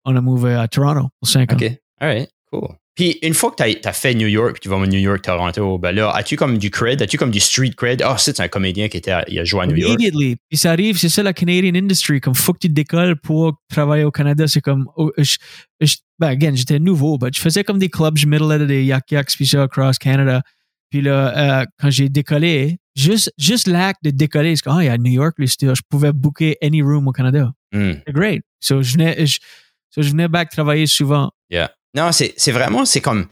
On 0.07 0.17
a 0.17 0.21
mové 0.23 0.55
à 0.55 0.67
Toronto 0.69 1.09
pour 1.21 1.29
cinq 1.29 1.53
ans. 1.53 1.57
OK. 1.57 1.63
All 2.01 2.09
right. 2.09 2.31
Cool. 2.51 2.69
Puis, 2.95 3.19
une 3.23 3.35
fois 3.35 3.51
que 3.51 3.57
tu 3.73 3.89
as, 3.89 3.93
fait 3.93 4.15
New 4.15 4.29
York, 4.29 4.53
puis 4.53 4.61
tu 4.61 4.69
vas 4.69 4.77
à 4.81 4.87
New 4.87 4.99
York, 5.01 5.21
Toronto, 5.23 5.79
ben 5.79 5.91
là, 5.91 6.11
as-tu 6.15 6.37
comme 6.37 6.59
du 6.59 6.71
cred? 6.71 7.03
As-tu 7.03 7.17
comme 7.19 7.33
du 7.33 7.41
street 7.41 7.73
cred? 7.77 8.03
Ah, 8.03 8.17
c'est 8.19 8.39
un 8.39 8.47
comédien 8.47 8.89
qui 8.89 8.99
était 8.99 9.11
à- 9.11 9.25
il 9.29 9.37
a 9.41 9.45
joué 9.45 9.63
à 9.63 9.67
New 9.67 9.75
York. 9.75 9.95
Immediately. 10.01 10.37
Puis 10.49 10.59
ça 10.59 10.71
arrive, 10.71 10.97
c'est 10.97 11.09
ça 11.09 11.25
la 11.25 11.33
Canadian 11.33 11.75
industry. 11.75 12.21
Comme 12.21 12.37
faut 12.37 12.53
que 12.53 12.61
tu 12.61 12.69
décolles 12.69 13.17
pour 13.17 13.61
travailler 13.69 14.05
au 14.05 14.13
Canada, 14.13 14.47
c'est 14.47 14.61
comme. 14.61 14.89
oh, 14.97 15.11
je- 15.19 15.39
je- 15.81 15.97
ben, 16.21 16.29
again, 16.29 16.53
j'étais 16.55 16.79
nouveau, 16.79 17.19
mais 17.21 17.31
je 17.35 17.41
faisais 17.41 17.65
comme 17.65 17.79
des 17.81 17.89
clubs, 17.89 18.17
je 18.17 18.29
middle 18.29 18.65
des 18.69 18.85
yak 18.85 19.11
yaks, 19.11 19.35
puis 19.35 19.47
ça, 19.49 19.65
across 19.65 19.99
Canada. 19.99 20.43
Puis 20.91 21.01
là, 21.03 21.63
euh, 21.63 21.65
quand 21.81 21.91
j'ai 21.91 22.09
décollé, 22.09 22.77
juste, 22.95 23.33
juste 23.37 23.67
l'acte 23.67 24.05
de 24.05 24.11
décoller, 24.11 24.55
c'est 24.55 24.63
comme, 24.63 24.77
ah, 24.79 24.85
il 24.85 24.87
y 24.87 24.89
a 24.89 24.97
New 24.99 25.11
York, 25.11 25.35
le 25.39 25.49
studio, 25.49 25.75
je 25.75 25.83
pouvais 25.91 26.13
booker 26.13 26.57
any 26.63 26.81
room 26.83 27.09
au 27.09 27.13
Canada. 27.13 27.51
C'est 28.07 28.13
great. 28.13 28.43
So, 28.61 28.81
je 28.83 28.93
venais, 28.93 29.27
je, 29.27 29.39
so, 29.91 30.01
je 30.03 30.11
venais 30.11 30.29
back 30.29 30.51
travailler 30.51 30.87
souvent. 30.87 31.33
Yeah. 31.51 31.73
Non, 31.95 32.11
c'est 32.13 32.51
vraiment, 32.53 32.85
c'est 32.85 33.01
comme, 33.01 33.27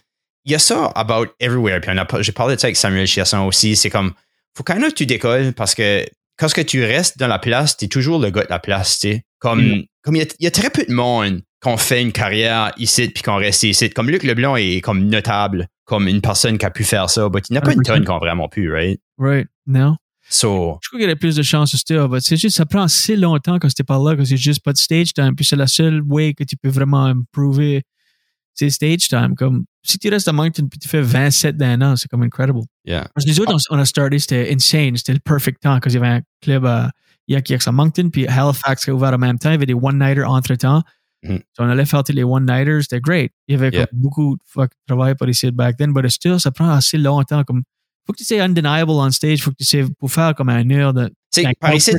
il 0.45 0.53
y 0.53 0.55
a 0.55 0.59
ça 0.59 0.87
about 0.95 1.27
everywhere. 1.41 1.81
Puis 1.81 1.91
a, 1.91 2.07
j'ai 2.23 2.33
parlé 2.33 2.57
de 2.57 2.61
ça 2.61 2.67
avec 2.69 2.77
Samuel 2.77 3.07
Chiasson 3.07 3.41
aussi. 3.47 3.77
C'est 3.77 3.91
comme, 3.91 4.13
faut 4.57 4.63
quand 4.65 4.75
même 4.79 4.89
que 4.91 4.95
tu 4.97 5.07
décolles 5.07 5.53
parce 5.53 5.75
que 5.75 6.05
quand 6.39 6.49
ce 6.49 6.55
que 6.55 6.61
tu 6.61 6.83
restes 6.85 7.19
dans 7.19 7.29
la 7.29 7.39
place, 7.39 7.77
tu 7.77 7.85
es 7.85 7.89
toujours 7.89 8.19
le 8.21 8.31
gars 8.31 8.43
de 8.45 8.51
la 8.51 8.59
place, 8.59 8.99
tu 8.99 9.09
sais. 9.13 9.25
Comme, 9.39 9.61
Mm. 9.63 9.83
comme 10.03 10.17
il 10.17 10.21
y, 10.21 10.23
a, 10.23 10.27
y 10.41 10.47
a 10.47 10.51
très 10.51 10.71
peu 10.71 10.85
de 10.85 10.93
monde 10.93 11.43
qu'on 11.61 11.77
fait 11.77 12.03
une 12.03 12.13
carrière 12.13 12.73
ici 12.77 13.09
puis 13.09 13.23
qu'on 13.23 13.37
reste 13.37 13.63
ici. 13.65 13.91
Comme 13.91 14.09
Luc 14.11 14.23
Leblanc 14.25 14.57
est 14.57 14.81
comme 14.81 15.05
notable, 15.09 15.69
comme 15.85 16.09
une 16.09 16.21
personne 16.21 16.59
qui 16.59 16.67
a 16.67 16.71
pu 16.71 16.85
faire 16.85 17.09
ça, 17.11 17.29
mais 17.33 17.41
il 17.49 17.53
n'y 17.53 17.59
a 17.59 17.61
pas 17.61 17.73
une 17.73 17.81
100%. 17.81 17.85
tonne 17.85 18.05
qui 18.05 18.11
ont 18.11 18.19
vraiment 18.19 18.49
pu, 18.49 18.73
right? 18.73 19.01
Right. 19.19 19.47
No? 19.67 19.97
So, 20.29 20.79
Je 20.83 20.89
crois 20.89 21.01
qu'il 21.01 21.09
y 21.09 21.13
a 21.13 21.17
plus 21.17 21.37
de 21.37 21.43
chances 21.43 21.77
still, 21.77 22.07
mais 22.11 22.21
c'est 22.21 22.37
juste, 22.37 22.57
ça 22.57 22.65
prend 22.67 22.89
si 22.89 23.17
longtemps 23.17 23.59
quand 23.59 23.69
c'était 23.69 23.83
par 23.85 24.01
là, 24.03 24.17
que 24.17 24.25
c'est 24.25 24.37
juste 24.37 24.63
pas 24.65 24.73
de 24.73 24.79
stage 24.79 25.13
time. 25.13 25.35
Puis 25.37 25.45
c'est 25.45 25.57
la 25.57 25.67
seule 25.67 26.01
way 26.07 26.33
que 26.35 26.43
tu 26.45 26.57
peux 26.57 26.69
vraiment 26.71 27.05
improver, 27.05 27.83
c'est 28.55 28.71
stage 28.71 29.09
time. 29.09 29.35
Comme, 29.37 29.65
si 29.83 29.99
tu 29.99 30.09
restes 30.09 30.29
à 30.29 30.33
Moncton 30.33 30.67
puis 30.69 30.79
tu 30.79 30.89
fais 30.89 31.01
27 31.03 31.57
d'un 31.57 31.81
an, 31.83 31.97
c'est 31.97 32.09
comme 32.09 32.23
incredible. 32.23 32.61
yeah. 32.85 33.09
Parce 33.15 33.25
que 33.25 33.31
les 33.31 33.41
autres, 33.41 33.55
on, 33.71 33.77
on 33.77 33.79
a 33.79 33.85
starté, 33.85 34.19
c'était 34.19 34.53
insane. 34.53 34.97
C'était 34.97 35.15
le 35.15 35.21
perfect 35.21 35.63
temps, 35.63 35.79
parce 35.81 35.93
qu'il 35.93 35.95
y 35.95 36.05
avait 36.05 36.17
un 36.19 36.21
club 36.41 36.65
à 36.67 36.91
Yak 37.29 37.49
Yaks 37.51 37.69
à 37.69 37.73
Moncton, 37.73 38.11
puis 38.11 38.27
Halifax 38.27 38.85
qui 38.85 38.91
a 38.91 38.95
ouvert 38.95 39.13
en 39.15 39.19
même 39.19 39.39
temps. 39.39 39.51
Il 39.51 39.55
y 39.55 39.57
avait 39.57 39.67
des 39.67 39.75
one-nighters 39.75 40.29
entre-temps. 40.29 40.83
Mhm. 41.25 41.39
So 41.57 41.63
on 41.63 41.69
allait 41.69 41.87
faire 41.87 42.03
les 42.09 42.25
one-nighters. 42.25 42.83
C'était 42.83 43.01
great. 43.01 43.33
Il 43.49 43.53
y 43.53 43.55
avait 43.57 43.71
Yeah. 43.71 43.87
comme 43.87 44.01
beaucoup 44.01 44.37
de 44.57 44.69
travail 44.87 45.15
pour 45.15 45.29
ici 45.29 45.51
back 45.53 45.77
then, 45.77 45.93
but 45.93 46.09
still, 46.09 46.41
ça 46.41 46.51
prend 46.51 46.69
assez 46.71 46.99
longtemps. 46.99 47.45
Comme, 47.45 47.63
faut 48.07 48.13
que 48.13 48.19
tu 48.19 48.25
sois 48.25 48.43
undeniable 48.43 48.91
on 48.91 49.11
stage. 49.11 49.43
Faut 49.43 49.51
que 49.51 49.57
tu 49.57 49.65
sais, 49.65 49.85
pour 49.99 50.11
faire 50.11 50.35
comme 50.35 50.51
une 50.51 50.73
heure 50.73 50.93
de. 50.93 51.09
Tu 51.33 51.41
sais, 51.41 51.47
un 51.47 51.53
par 51.59 51.75
ici, 51.75 51.93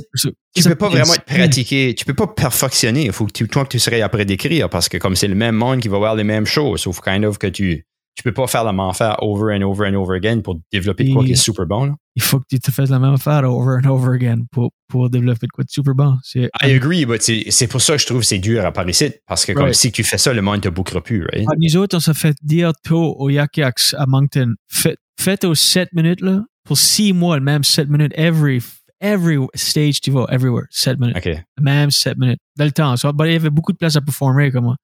tu 0.55 0.63
peux 0.63 0.75
pas 0.75 0.89
vraiment 0.89 1.15
te 1.15 1.21
pratiquer, 1.33 1.95
tu 1.95 2.05
peux 2.05 2.13
pas 2.13 2.27
perfectionner. 2.27 3.05
Il 3.05 3.11
faut 3.11 3.25
que 3.25 3.31
tu, 3.31 3.47
toi, 3.47 3.63
que 3.63 3.69
tu 3.69 3.79
serais 3.79 4.01
après 4.01 4.25
d'écrire 4.25 4.69
parce 4.69 4.89
que 4.89 4.97
comme 4.97 5.15
c'est 5.15 5.27
le 5.27 5.35
même 5.35 5.55
monde 5.55 5.79
qui 5.79 5.87
va 5.87 5.97
voir 5.97 6.15
les 6.15 6.23
mêmes 6.23 6.45
choses, 6.45 6.81
sauf 6.81 7.01
kind 7.01 7.25
of 7.25 7.39
que 7.39 7.47
tu, 7.47 7.87
tu 8.15 8.21
peux 8.21 8.31
pas 8.31 8.45
faire 8.45 8.63
la 8.63 8.71
même 8.71 8.87
affaire 8.87 9.15
over 9.23 9.55
and 9.55 9.63
over 9.63 9.89
and 9.89 9.95
over 9.95 10.15
again 10.15 10.41
pour 10.41 10.59
développer 10.71 11.05
de 11.05 11.13
quoi 11.13 11.23
qui 11.23 11.31
est 11.31 11.35
super 11.35 11.65
bon. 11.65 11.85
là. 11.85 11.93
Il 12.15 12.21
faut 12.21 12.39
que 12.39 12.45
tu 12.47 12.59
te 12.59 12.69
fasses 12.69 12.91
la 12.91 12.99
même 12.99 13.15
affaire 13.15 13.43
over 13.51 13.77
and 13.83 13.89
over 13.89 14.13
again 14.13 14.41
pour, 14.51 14.71
pour 14.87 15.09
développer 15.09 15.47
de 15.47 15.51
quoi 15.51 15.63
de 15.63 15.69
super 15.71 15.95
bon. 15.95 16.15
I 16.35 16.47
agree, 16.61 17.07
but 17.07 17.23
c'est 17.23 17.67
pour 17.67 17.81
ça 17.81 17.93
que 17.93 18.01
je 18.01 18.05
trouve 18.05 18.19
que 18.19 18.27
c'est 18.27 18.37
dur 18.37 18.63
à 18.63 18.71
Paris 18.71 18.91
ici, 18.91 19.11
parce 19.25 19.47
que 19.47 19.53
comme 19.53 19.73
si 19.73 19.91
tu 19.91 20.03
fais 20.03 20.19
ça, 20.19 20.31
le 20.31 20.43
monde 20.43 20.61
te 20.61 20.69
bookera 20.69 21.01
plus, 21.01 21.25
right? 21.33 21.47
Ah, 21.49 21.55
nous 21.57 21.75
autres, 21.75 21.97
on 21.97 21.99
s'est 21.99 22.13
fait 22.13 22.35
dire 22.43 22.71
tôt 22.83 23.15
au 23.17 23.31
Yak 23.31 23.57
Yaks 23.57 23.95
à 23.97 24.05
Moncton, 24.05 24.53
faites, 24.67 24.99
faites 25.19 25.43
aux 25.43 25.55
7 25.55 25.89
minutes, 25.93 26.21
là, 26.21 26.43
pour 26.63 26.77
6 26.77 27.13
mois, 27.13 27.37
le 27.37 27.43
même 27.43 27.63
7 27.63 27.89
minutes, 27.89 28.13
every, 28.15 28.61
every 29.01 29.37
stage 29.55 30.01
tu 30.01 30.11
vas, 30.11 30.25
everywhere, 30.29 30.65
7 30.69 30.99
minutes. 30.99 31.17
OK. 31.17 31.25
Le 31.25 31.63
même 31.63 31.91
7 31.91 32.17
minutes. 32.17 32.39
Dans 32.55 32.65
le 32.65 32.71
temps. 32.71 32.97
So, 32.97 33.11
bah, 33.13 33.27
il 33.27 33.33
y 33.33 33.35
avait 33.35 33.49
beaucoup 33.49 33.71
de 33.71 33.77
place 33.77 33.95
à 33.95 34.01
performer, 34.01 34.51
comme 34.51 34.65
moi. 34.65 34.75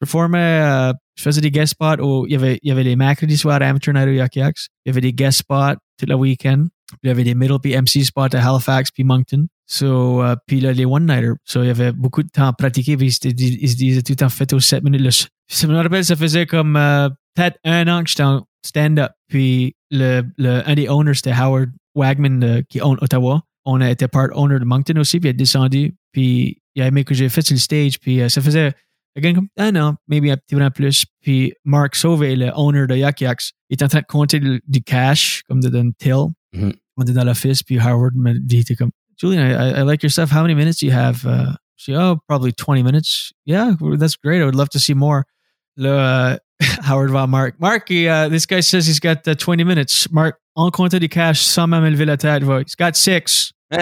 Je 0.00 0.06
performais, 0.06 0.38
euh, 0.38 0.92
je 1.16 1.22
faisais 1.22 1.40
des 1.42 1.50
guest 1.50 1.72
spots 1.72 2.00
au, 2.02 2.26
il 2.26 2.32
y 2.32 2.36
avait, 2.36 2.58
il 2.62 2.68
y 2.68 2.72
avait 2.72 2.84
les 2.84 2.96
mercredis 2.96 3.36
soirs 3.36 3.60
Amateur 3.60 3.92
Night 3.92 4.08
au 4.08 4.12
Yak 4.12 4.36
Yaks. 4.36 4.68
Il 4.84 4.88
y 4.88 4.90
avait 4.90 5.02
des 5.02 5.12
guest 5.12 5.40
spots 5.40 5.76
tout 5.98 6.06
le 6.06 6.14
week-end. 6.14 6.66
Il 7.02 7.08
y 7.08 7.10
avait 7.10 7.24
des 7.24 7.34
middle 7.34 7.58
puis 7.60 7.76
MC 7.76 8.04
spots 8.04 8.34
à 8.34 8.48
Halifax 8.48 8.90
puis 8.90 9.04
Moncton. 9.04 9.46
So, 9.66 10.22
euh, 10.22 10.34
puis 10.46 10.60
là, 10.60 10.72
les 10.72 10.84
one-nighter. 10.84 11.34
So, 11.44 11.62
il 11.62 11.66
y 11.66 11.70
avait 11.70 11.92
beaucoup 11.92 12.22
de 12.22 12.28
temps 12.28 12.48
à 12.48 12.52
pratiquer. 12.52 12.96
Puis 12.96 13.16
ils 13.22 13.82
ils 13.82 14.02
tout 14.02 14.12
le 14.12 14.16
temps, 14.16 14.28
faites 14.28 14.52
aux 14.52 14.58
7 14.58 14.82
minutes. 14.82 15.02
Là, 15.02 15.10
je 15.48 15.66
me 15.66 15.76
rappelle, 15.76 16.04
ça 16.04 16.16
faisait 16.16 16.46
comme 16.46 16.76
euh, 16.76 17.08
peut-être 17.34 17.58
un 17.64 17.86
an 17.86 18.02
que 18.02 18.08
j'étais 18.08 18.22
en 18.22 18.44
stand-up. 18.62 19.12
Puis 19.28 19.74
le, 19.90 20.22
le, 20.36 20.68
un 20.68 20.74
des 20.74 20.88
owners, 20.88 21.14
c'était 21.14 21.32
Howard 21.32 21.70
Wagman 21.94 22.42
euh, 22.42 22.62
qui 22.68 22.80
own 22.80 22.96
Ottawa. 23.00 23.42
On 23.64 23.80
a 23.80 23.90
été 23.90 24.08
part 24.08 24.28
owner 24.32 24.58
de 24.58 24.64
Moncton 24.64 24.96
aussi. 24.96 25.20
Puis 25.20 25.28
il 25.28 25.30
est 25.30 25.34
descendu. 25.34 25.94
Puis 26.12 26.62
il 26.74 26.82
a 26.82 26.86
aimé 26.86 27.04
que 27.04 27.14
j'ai 27.14 27.28
fait 27.28 27.42
sur 27.42 27.54
le 27.54 27.60
stage. 27.60 27.98
Puis 28.00 28.20
euh, 28.20 28.28
ça 28.28 28.40
faisait 28.40 28.72
again, 29.16 29.34
comme 29.34 29.48
un 29.56 29.76
an, 29.76 29.96
maybe 30.08 30.30
un 30.30 30.36
petit 30.36 30.56
peu 30.56 30.70
plus. 30.70 31.04
Puis 31.20 31.52
Mark 31.64 31.94
Sauvé, 31.94 32.36
le 32.36 32.50
owner 32.54 32.86
de 32.86 32.96
Yak 32.96 33.20
Yaks, 33.20 33.52
il 33.68 33.74
est 33.74 33.82
en 33.82 33.88
train 33.88 34.00
de 34.00 34.06
compter 34.06 34.40
du, 34.40 34.82
cash, 34.82 35.42
comme 35.48 35.60
de, 35.60 35.68
d'une 35.68 35.92
till. 35.94 36.32
Mhm. 36.52 36.72
On 36.96 37.02
était 37.02 37.12
dans 37.12 37.24
l'office, 37.24 37.62
puis 37.62 37.78
Howard 37.78 38.14
m'a 38.14 38.34
dit, 38.34 38.64
comme, 38.76 38.90
Julian, 39.16 39.42
I, 39.42 39.80
I, 39.80 39.82
like 39.82 40.02
your 40.02 40.10
stuff. 40.10 40.30
How 40.30 40.42
many 40.42 40.54
minutes 40.54 40.80
do 40.80 40.86
you 40.86 40.92
have? 40.92 41.24
Uh, 41.24 41.54
she, 41.76 41.94
oh, 41.94 42.16
probably 42.26 42.52
20 42.52 42.82
minutes. 42.82 43.32
Yeah, 43.44 43.74
that's 43.98 44.16
great. 44.16 44.40
I 44.40 44.44
would 44.44 44.54
love 44.54 44.70
to 44.70 44.78
see 44.78 44.94
more. 44.94 45.26
Là, 45.76 46.34
uh, 46.34 46.38
Howard 46.82 47.10
va 47.10 47.26
Mark. 47.26 47.58
Mark, 47.58 47.88
he, 47.88 48.06
uh, 48.08 48.28
this 48.28 48.46
guy 48.46 48.60
says 48.60 48.86
he's 48.86 49.00
got 49.00 49.26
uh, 49.26 49.34
20 49.34 49.64
minutes. 49.64 50.10
Mark, 50.12 50.38
on 50.56 50.70
comptait 50.70 51.00
du 51.00 51.08
cash 51.08 51.40
sans 51.40 51.66
même 51.66 51.84
élever 51.84 52.04
la 52.06 52.16
tête. 52.16 52.42
He's 52.42 52.74
got 52.74 52.96
six. 52.96 53.52
Puis, 53.70 53.78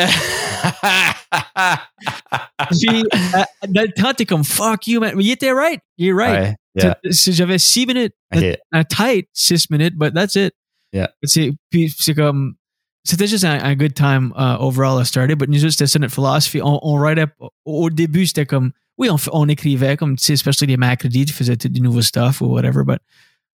euh, 3.14 3.44
dans 3.68 3.82
le 3.82 3.92
temps, 3.92 4.12
t'es 4.14 4.26
comme, 4.26 4.44
fuck 4.44 4.86
you, 4.86 5.00
man. 5.00 5.14
Mais 5.16 5.24
il 5.24 5.30
était 5.32 5.52
right. 5.52 5.80
You're 5.96 6.16
right. 6.16 6.54
Yeah. 6.74 6.94
J'avais 7.04 7.58
six 7.58 7.86
minutes. 7.86 8.14
Un 8.32 8.84
tight 8.84 9.28
six 9.32 9.70
minutes, 9.70 9.94
but 9.96 10.14
that's 10.14 10.36
it. 10.36 10.54
Yeah. 10.92 11.08
C'est, 11.24 11.52
puis 11.70 11.94
c'est 11.98 12.14
comme, 12.14 12.54
c'était 13.04 13.26
juste 13.26 13.44
un, 13.44 13.58
un 13.62 13.74
good 13.74 13.94
time 13.94 14.32
uh, 14.36 14.56
overall 14.60 15.00
I 15.00 15.04
started, 15.06 15.38
but 15.38 15.48
nous 15.48 15.64
autres, 15.64 15.72
c'était 15.72 15.86
ça 15.86 15.98
notre 15.98 16.14
philosophy. 16.14 16.60
On, 16.62 16.78
on 16.82 16.98
write 16.98 17.18
up, 17.18 17.30
au, 17.64 17.90
début, 17.90 18.26
c'était 18.26 18.46
comme, 18.46 18.72
oui, 18.98 19.08
on, 19.10 19.16
on 19.32 19.48
écrivait, 19.48 19.96
comme, 19.96 20.16
tu 20.16 20.24
sais, 20.24 20.32
especially 20.34 20.66
les 20.66 20.76
mercredis, 20.76 21.24
tu 21.26 21.32
faisais 21.32 21.56
tout 21.56 21.68
du 21.68 21.80
nouveau 21.80 22.02
stuff 22.02 22.40
ou 22.42 22.46
whatever, 22.46 22.82
but 22.84 22.98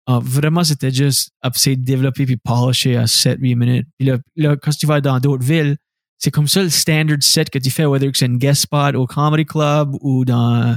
uh, 0.09 0.19
vraiment, 0.21 0.63
c'était 0.63 0.91
juste, 0.91 1.31
essayer 1.45 1.75
de 1.75 1.83
développer 1.83 2.25
puis 2.25 2.37
polisher 2.37 2.97
à 2.97 3.05
7-8 3.05 3.55
minutes. 3.55 3.87
Puis 3.97 4.07
là, 4.07 4.17
là, 4.35 4.55
quand 4.57 4.71
tu 4.71 4.85
vas 4.87 5.01
dans 5.01 5.19
d'autres 5.19 5.45
villes, 5.45 5.77
c'est 6.17 6.31
comme 6.31 6.47
ça 6.47 6.63
le 6.63 6.69
standard 6.69 7.17
set 7.21 7.49
que 7.49 7.59
tu 7.59 7.69
fais, 7.69 7.85
whether 7.85 8.09
que 8.11 8.17
c'est 8.17 8.25
une 8.27 8.37
guest 8.37 8.61
spot 8.63 8.95
au 8.95 9.05
comedy 9.05 9.45
club 9.45 9.93
ou 10.01 10.23
dans 10.25 10.75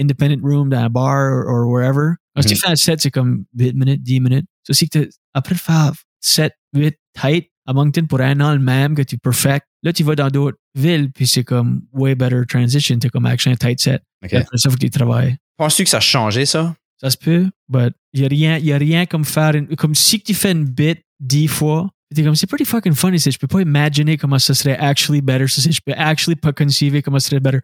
independent 0.00 0.40
room, 0.42 0.70
dans 0.70 0.78
un 0.78 0.88
bar 0.90 1.32
or, 1.32 1.44
or 1.48 1.68
wherever. 1.68 2.14
Quand 2.36 2.42
tu 2.42 2.54
Mhm. 2.54 2.60
fais 2.60 2.68
un 2.68 2.76
set, 2.76 3.00
c'est 3.00 3.10
comme 3.10 3.44
8 3.56 3.74
minutes, 3.74 4.02
10 4.02 4.20
minutes. 4.20 4.46
C'est 4.70 4.86
que 4.86 4.98
t'as- 5.00 5.10
après 5.34 5.54
de 5.54 5.60
faire 5.60 5.92
7, 6.20 6.52
8 6.74 6.96
tight 7.20 7.50
à 7.66 7.72
Moncton 7.72 8.06
pour 8.06 8.20
un 8.20 8.40
an 8.40 8.52
le 8.52 8.58
même 8.58 8.94
que 8.94 9.02
tu 9.02 9.16
perfectes, 9.18 9.66
là, 9.82 9.92
tu 9.92 10.02
vas 10.04 10.14
dans 10.14 10.28
d'autres 10.28 10.58
villes, 10.74 11.10
puis 11.12 11.26
c'est 11.26 11.44
comme 11.44 11.82
way 11.92 12.14
better 12.14 12.42
transition. 12.48 12.98
T'as 12.98 13.08
comme 13.08 13.26
action 13.26 13.50
un 13.52 13.56
tight 13.56 13.80
set. 13.80 14.02
OK. 14.24 14.34
Après 14.34 14.58
ça, 14.58 14.68
faut 14.70 14.76
que 14.76 14.80
tu 14.82 14.90
travailles. 14.90 15.36
Penses-tu 15.56 15.84
que 15.84 15.90
ça 15.90 15.98
a 15.98 16.00
changé, 16.00 16.46
ça? 16.46 16.74
Ça 17.00 17.10
se 17.10 17.16
peut, 17.16 17.48
but 17.68 17.92
il 18.12 18.20
n'y 18.20 18.26
a, 18.26 18.28
rien- 18.28 18.58
y 18.58 18.72
a 18.72 18.78
rien 18.78 19.06
comme 19.06 19.24
faire 19.24 19.54
une, 19.54 19.66
comme 19.76 19.94
si 19.94 20.20
tu 20.20 20.34
fais 20.34 20.52
une 20.52 20.64
bit 20.64 20.98
10 21.20 21.48
fois. 21.48 21.90
T'es 22.14 22.22
comme, 22.22 22.36
c'est 22.36 22.46
pretty 22.46 22.64
fucking 22.64 22.92
funny. 22.94 23.18
c'est- 23.18 23.30
Je 23.32 23.38
peux 23.38 23.48
pas 23.48 23.60
imaginer 23.60 24.16
comment 24.16 24.38
ça 24.38 24.54
serait 24.54 24.76
actually 24.78 25.20
better. 25.20 25.46
Je 25.48 25.80
peux 25.84 25.92
actually 25.96 26.36
pas 26.36 26.52
conceiver 26.52 27.02
comment 27.02 27.18
ça 27.18 27.30
serait 27.30 27.40
better. 27.40 27.58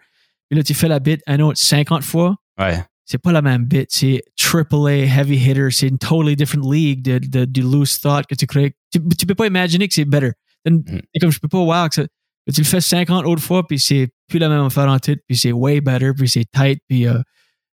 Puis 0.48 0.56
là, 0.58 0.62
tu 0.64 0.74
fais 0.74 0.88
la 0.88 0.98
bit, 0.98 1.20
I 1.28 1.36
know, 1.36 1.52
50 1.54 2.02
fois. 2.02 2.36
Ouais. 2.58 2.82
C'est 3.10 3.18
pas 3.18 3.32
la 3.32 3.42
même 3.42 3.64
bit. 3.64 3.86
C'est 3.88 4.22
AAA 4.40 4.90
heavy 5.06 5.34
hitter. 5.36 5.68
C'est 5.70 5.88
une 5.88 5.98
totally 5.98 6.36
different 6.36 6.62
league 6.72 7.02
de, 7.02 7.18
de, 7.18 7.44
du 7.44 7.60
loose 7.62 7.98
thought 8.00 8.24
que 8.26 8.34
tu 8.36 8.46
crées. 8.46 8.72
Tu, 8.92 9.00
tu 9.18 9.26
peux 9.26 9.34
pas 9.34 9.46
imaginer 9.48 9.88
que 9.88 9.94
c'est 9.94 10.04
better. 10.04 10.30
Then, 10.64 10.76
Mm. 10.86 11.00
C'est 11.12 11.20
comme, 11.20 11.32
je 11.32 11.40
peux 11.40 11.48
pas 11.48 11.58
wow 11.58 11.88
que, 11.88 11.94
ça- 11.96 12.06
que 12.46 12.52
tu 12.54 12.60
le 12.60 12.66
fais 12.66 12.80
50 12.80 13.24
autres 13.26 13.42
fois, 13.42 13.66
puis 13.66 13.78
c'est 13.80 14.10
plus 14.28 14.38
la 14.38 14.48
même 14.48 14.62
affaire 14.64 14.88
en 14.88 14.98
tête, 14.98 15.20
puis 15.26 15.36
c'est 15.36 15.50
way 15.52 15.80
better, 15.80 16.12
puis 16.16 16.28
c'est 16.28 16.44
tight, 16.52 16.78
puis 16.88 17.06
euh, 17.08 17.18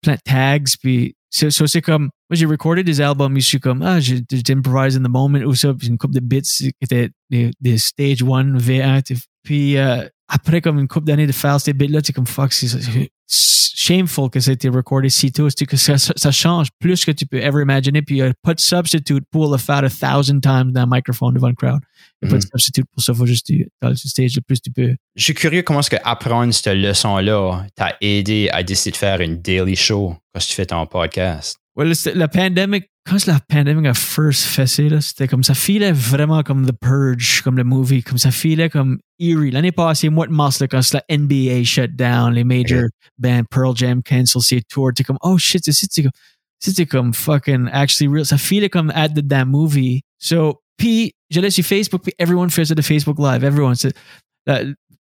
plein 0.03 0.15
de 0.17 0.21
tags, 0.25 0.59
puis 0.83 1.15
c'est 1.31 1.51
so 1.51 1.67
c'est 1.67 1.81
comme, 1.81 2.03
moi 2.29 2.35
j'ai 2.35 2.45
recordé 2.47 2.83
des 2.85 3.01
albums, 3.01 3.35
je 3.39 3.41
suis 3.47 3.61
comme, 3.61 3.81
ah, 3.83 4.01
j'ai 4.01 4.21
j'ai 4.31 4.53
improvise 4.53 4.97
in 4.99 5.03
the 5.03 5.09
moment, 5.09 5.39
ou 5.47 5.55
ça, 5.55 5.73
puis 5.73 5.89
une 5.89 5.97
couple 5.97 6.15
de 6.15 6.21
bits 6.21 6.43
qui 6.43 6.73
étaient 6.83 7.09
des, 7.31 7.51
des 7.61 7.79
stage 7.79 8.23
1, 8.23 8.59
V1, 8.59 9.03
tu- 9.03 9.17
puis 9.43 9.77
euh, 9.79 10.07
après 10.29 10.61
comme 10.61 10.79
une 10.79 10.89
couple 10.89 11.07
d'années 11.07 11.27
de 11.27 11.33
faire 11.33 11.59
ces 11.61 11.73
bits-là, 11.73 12.03
tu 12.03 12.11
es 12.11 12.13
comme, 12.13 12.27
fuck, 12.27 12.53
c'est 12.53 12.69
c'est 12.69 13.11
shameful 13.33 14.31
que 14.31 14.41
ça 14.41 14.51
a 14.51 14.55
été 14.55 14.69
recordé 14.69 15.09
si 15.09 15.33
tôt, 15.33 15.49
c'est 15.51 15.67
que 15.67 15.77
ça, 15.77 15.97
ça, 15.99 16.31
change 16.31 16.69
plus 16.79 17.05
que 17.05 17.11
tu 17.11 17.27
peux 17.27 17.39
ever 17.39 17.63
imaginer, 17.63 18.03
puis 18.03 18.19
il 18.19 18.23
n'y 18.23 18.29
a 18.29 18.33
pas 18.43 18.55
de 18.55 18.61
substitute 18.61 19.25
pour 19.31 19.51
le 19.51 19.59
faire 19.59 19.85
a 19.85 19.91
thousand 19.91 20.41
times 20.41 20.73
dans 20.73 20.83
un 20.83 20.87
microphone 20.89 21.35
devant 21.35 21.49
le 21.49 21.55
crowd. 21.55 21.81
Il 22.21 22.29
n'y 22.29 22.29
a 22.29 22.31
pas 22.33 22.39
de 22.39 22.43
substitute 22.43 22.87
pour 22.93 23.03
ça, 23.03 23.15
faut 23.15 23.27
juste 23.27 23.47
tu- 23.47 23.69
dans 23.81 23.89
le 23.89 23.97
stage 23.97 24.37
le 24.37 24.43
plus 24.43 24.61
tu 24.61 24.71
peux. 24.71 24.95
Je 25.17 25.25
suis 25.25 25.35
curieux 25.35 25.63
comment 25.63 25.81
est-ce 25.81 25.91
que 25.91 25.97
apprendre 26.05 26.53
cette 26.53 26.77
leçon-là 26.77 27.67
t'a 27.75 27.97
aidé 28.01 28.49
à 28.53 28.63
décider 28.63 28.93
de 28.93 28.97
faire 28.97 29.21
une 29.21 29.41
daily 29.41 29.77
show 29.77 30.15
quand 30.33 30.41
tu 30.41 30.53
fais 30.53 30.67
ton 30.67 30.87
podcast? 30.87 31.57
Well, 31.75 31.93
la 32.15 32.29
pandemic, 32.29 32.91
quand 33.05 33.27
la 33.27 33.41
pandemic 33.41 33.87
a 33.87 33.95
first 33.95 34.57
là, 34.79 35.01
c'était 35.01 35.27
comme 35.27 35.43
ça 35.43 35.55
filait 35.55 35.93
vraiment 35.93 36.43
comme 36.43 36.67
The 36.67 36.73
Purge, 36.81 37.43
comme 37.43 37.57
le 37.57 37.65
movie, 37.65 38.03
comme 38.03 38.19
ça 38.19 38.31
filait 38.31 38.71
comme 38.71 39.01
eerie. 39.19 39.51
L'année 39.51 39.73
passée, 39.73 40.09
mois 40.09 40.27
de 40.27 40.33
mars, 40.33 40.61
là, 40.61 40.69
quand 40.69 40.81
la 40.93 41.03
NBA 41.11 41.65
shut 41.65 41.97
down, 41.97 42.33
les 42.33 42.45
major 42.45 42.85
bands, 43.19 43.43
Pearl 43.51 43.77
Jam 43.77 44.03
cancel 44.03 44.41
ses 44.41 44.63
tours, 44.63 44.93
t'es 44.95 45.03
comme, 45.05 45.19
oh 45.23 45.37
shit, 45.37 45.65
c'est- 45.65 46.03
comme, 46.03 46.13
c'était 46.61 46.87
comme 46.87 47.13
fucking 47.13 47.69
actually 47.73 48.09
real. 48.09 48.25
Ça 48.25 48.39
filait 48.39 48.69
comme 48.71 48.91
at 48.95 49.09
the 49.09 49.19
damn 49.21 49.49
movie. 49.51 50.03
So, 50.19 50.61
puis, 50.77 51.13
j'allais 51.29 51.51
sur 51.51 51.65
Facebook, 51.65 52.03
puis 52.05 52.13
everyone 52.19 52.51
faisait 52.51 52.75
de 52.77 52.83
Facebook 52.83 53.19
Live, 53.19 53.43
everyone. 53.43 53.75
C'est- 53.75 53.95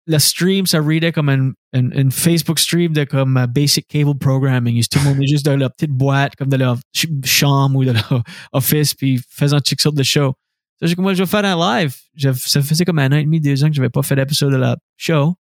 La, 0.07 0.13
la 0.13 0.19
stream, 0.19 0.65
ça 0.65 0.79
readait 0.79 1.11
comme 1.11 1.29
un, 1.29 1.51
un, 1.73 1.91
un 1.91 2.09
Facebook 2.09 2.59
stream 2.59 2.93
de 2.93 3.03
comme 3.03 3.37
uh, 3.37 3.47
basic 3.47 3.87
cable 3.87 4.17
programming. 4.17 4.81
Tout 4.89 4.99
le 4.99 5.05
monde 5.05 5.23
est 5.23 5.27
juste 5.27 5.45
dans 5.45 5.55
leur 5.57 5.71
petite 5.71 5.91
boîte, 5.91 6.35
comme 6.35 6.49
dans 6.49 6.57
leur 6.57 6.77
ch- 6.93 7.11
chambre 7.23 7.77
ou 7.79 7.85
dans 7.85 7.93
leur 7.93 8.23
office, 8.53 8.93
puis 8.93 9.21
faisant 9.29 9.59
check 9.59 9.79
sur 9.81 9.93
de 9.93 10.03
show. 10.03 10.33
So, 10.79 10.87
j'ai 10.87 10.95
comme, 10.95 11.03
moi, 11.03 11.13
je 11.13 11.23
vais 11.23 11.29
faire 11.29 11.45
un 11.45 11.79
live. 11.81 11.95
Je- 12.15 12.31
ça 12.33 12.61
faisait 12.61 12.85
comme 12.85 12.99
un 12.99 13.11
an 13.11 13.17
et 13.17 13.23
demi, 13.23 13.39
deux 13.39 13.63
ans 13.63 13.67
que 13.69 13.73
je 13.75 13.79
n'avais 13.81 13.89
pas 13.89 14.03
fait 14.03 14.15
d'épisode 14.15 14.51
de 14.51 14.57
la 14.57 14.77
show. 14.97 15.35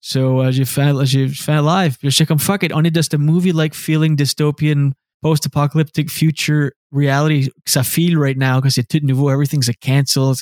So, 0.00 0.42
uh, 0.44 0.52
j'ai 0.52 0.64
fait, 0.64 0.92
j'ai 1.04 1.28
fait 1.28 1.52
un 1.52 1.62
live. 1.62 1.96
Puis 1.98 2.10
j'étais 2.10 2.26
comme, 2.26 2.38
fuck 2.38 2.62
it, 2.62 2.72
on 2.74 2.84
est 2.84 2.90
dans 2.90 3.18
movie-like 3.18 3.74
feeling 3.74 4.14
dystopian, 4.14 4.92
post-apocalyptic 5.22 6.10
future 6.10 6.70
reality 6.92 7.48
que 7.64 7.70
ça 7.70 7.82
feel 7.82 8.16
right 8.18 8.38
now, 8.38 8.60
que 8.60 8.68
c'est 8.70 8.86
tout 8.86 9.00
nouveau, 9.02 9.30
everything's 9.30 9.68
a 9.68 9.72
cancelled. 9.74 10.36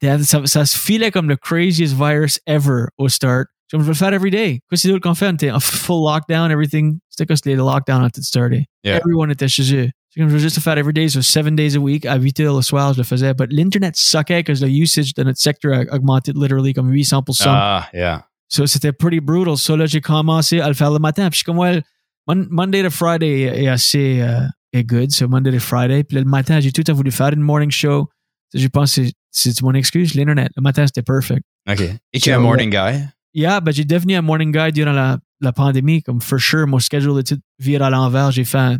Death, 0.00 0.22
ça, 0.22 0.40
ça 0.46 0.64
se 0.66 0.78
filait 0.78 1.10
comme 1.10 1.28
le 1.28 1.36
craziest 1.36 1.94
virus 1.94 2.40
ever 2.46 2.84
au 2.98 3.08
start. 3.08 3.48
Comme 3.70 3.82
je 3.82 3.86
vais 3.86 3.92
le 3.92 3.96
faire 3.96 4.12
every 4.12 4.30
day. 4.30 4.60
Qu'est-ce 4.68 4.68
que 4.68 4.76
c'est 4.76 4.88
d'autre 4.88 5.02
qu'on 5.02 5.14
fait? 5.14 5.28
On 5.28 5.34
était 5.34 5.50
en 5.50 5.60
full 5.60 6.04
lockdown, 6.04 6.50
everything. 6.50 6.98
C'était 7.08 7.26
comme 7.26 7.36
c'était 7.36 7.54
le 7.54 7.58
lockdown 7.58 8.02
à 8.04 8.10
tout 8.10 8.20
starté. 8.22 8.66
Yeah. 8.82 8.96
Everyone 8.98 9.30
était 9.30 9.46
chez 9.46 9.62
eux. 9.74 9.90
C'est 10.08 10.20
comme 10.20 10.28
je 10.28 10.34
vais 10.34 10.40
juste 10.40 10.56
le 10.56 10.62
faire 10.62 10.76
every 10.76 10.92
day, 10.92 11.08
so 11.08 11.22
seven 11.22 11.54
days 11.54 11.76
a 11.76 11.78
week, 11.78 12.04
à 12.04 12.16
8 12.16 12.40
heures 12.40 12.56
le 12.56 12.62
soir, 12.62 12.94
je 12.94 12.98
le 12.98 13.04
faisais. 13.04 13.32
But 13.32 13.52
l'internet 13.52 13.94
suckait 13.94 14.42
parce 14.42 14.58
que 14.58 14.64
le 14.64 14.72
usage 14.72 15.14
de 15.14 15.22
notre 15.22 15.38
secteur 15.38 15.84
a 15.88 15.94
augmenté 15.94 16.32
literally 16.34 16.72
comme 16.72 16.90
800%. 16.90 17.44
Ah, 17.46 17.88
yeah. 17.92 18.26
So, 18.48 18.66
c'était 18.66 18.90
pretty 18.92 19.20
brutal. 19.20 19.56
So, 19.56 19.76
là, 19.76 19.86
j'ai 19.86 20.00
commencé 20.00 20.58
à 20.58 20.66
le 20.66 20.74
faire 20.74 20.90
le 20.90 20.98
matin. 20.98 21.30
Puis, 21.30 21.34
je 21.34 21.36
suis 21.36 21.44
comme, 21.44 21.58
well, 21.58 21.82
Mon- 22.26 22.48
Monday 22.50 22.82
to 22.82 22.90
Friday 22.90 23.42
est, 23.42 23.62
est 23.62 23.68
assez 23.68 24.20
euh, 24.20 24.40
est 24.72 24.82
good. 24.82 25.12
So, 25.12 25.28
Monday 25.28 25.52
to 25.52 25.60
Friday. 25.60 26.02
Puis, 26.02 26.16
là, 26.16 26.22
le 26.22 26.28
matin, 26.28 26.58
j'ai 26.58 26.72
tout 26.72 26.80
le 26.80 26.84
temps 26.84 26.94
voulu 26.94 27.12
faire 27.12 27.32
une 27.32 27.40
morning 27.42 27.70
show. 27.70 28.08
So, 28.52 28.58
je 28.58 28.66
pense 28.66 28.96
que 28.96 29.02
c'est- 29.30 29.60
mon 29.62 29.74
excuse, 29.74 30.14
l'Internet. 30.14 30.50
Le 30.56 30.62
matin, 30.62 30.86
c'était 30.86 31.02
perfect. 31.02 31.42
OK. 31.68 31.80
Et 32.12 32.18
tu 32.20 32.30
es 32.30 32.32
un 32.32 32.38
morning 32.38 32.70
guy? 32.70 33.04
Yeah, 33.34 33.60
ben, 33.60 33.72
j'ai 33.72 33.84
devenu 33.84 34.14
un 34.16 34.22
morning 34.22 34.52
guy 34.52 34.72
durant 34.72 34.92
la, 34.92 35.18
la 35.40 35.52
pandémie. 35.52 36.02
Comme, 36.02 36.20
for 36.20 36.38
sure, 36.40 36.66
mon 36.66 36.78
schedule 36.80 37.22
tout 37.24 37.38
viré 37.58 37.84
à 37.84 37.90
l'envers. 37.90 38.30
J'ai 38.32 38.44
fait 38.44 38.58
un- 38.58 38.78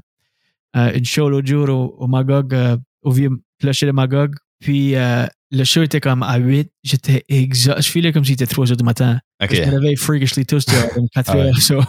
euh, 0.76 0.92
une 0.94 1.04
show 1.04 1.28
l'autre 1.28 1.46
jour 1.46 1.68
au, 1.68 1.96
au 1.98 2.06
Magog, 2.06 2.52
euh, 2.54 2.76
au 3.02 3.10
vieux 3.12 3.30
clocher 3.60 3.86
de 3.86 3.92
Magog. 3.92 4.34
Puis, 4.60 4.94
euh, 4.94 5.26
le 5.52 5.64
show 5.64 5.82
était 5.82 6.00
comme 6.00 6.22
à 6.22 6.36
8. 6.38 6.70
J'étais 6.82 7.24
exhausté. 7.28 7.82
Je 7.82 7.88
filais 7.90 8.12
comme 8.12 8.24
si 8.24 8.32
c'était 8.32 8.46
3 8.46 8.70
heures 8.70 8.76
du 8.76 8.84
matin. 8.84 9.18
OK. 9.42 9.54
Je 9.54 9.62
me 9.62 9.70
réveille 9.70 9.96
freakishly 9.96 10.44
tous 10.46 10.64
à 10.68 10.88
4 11.14 11.30
Ah 11.30 11.36
heures. 11.36 11.54
So, 11.60 11.80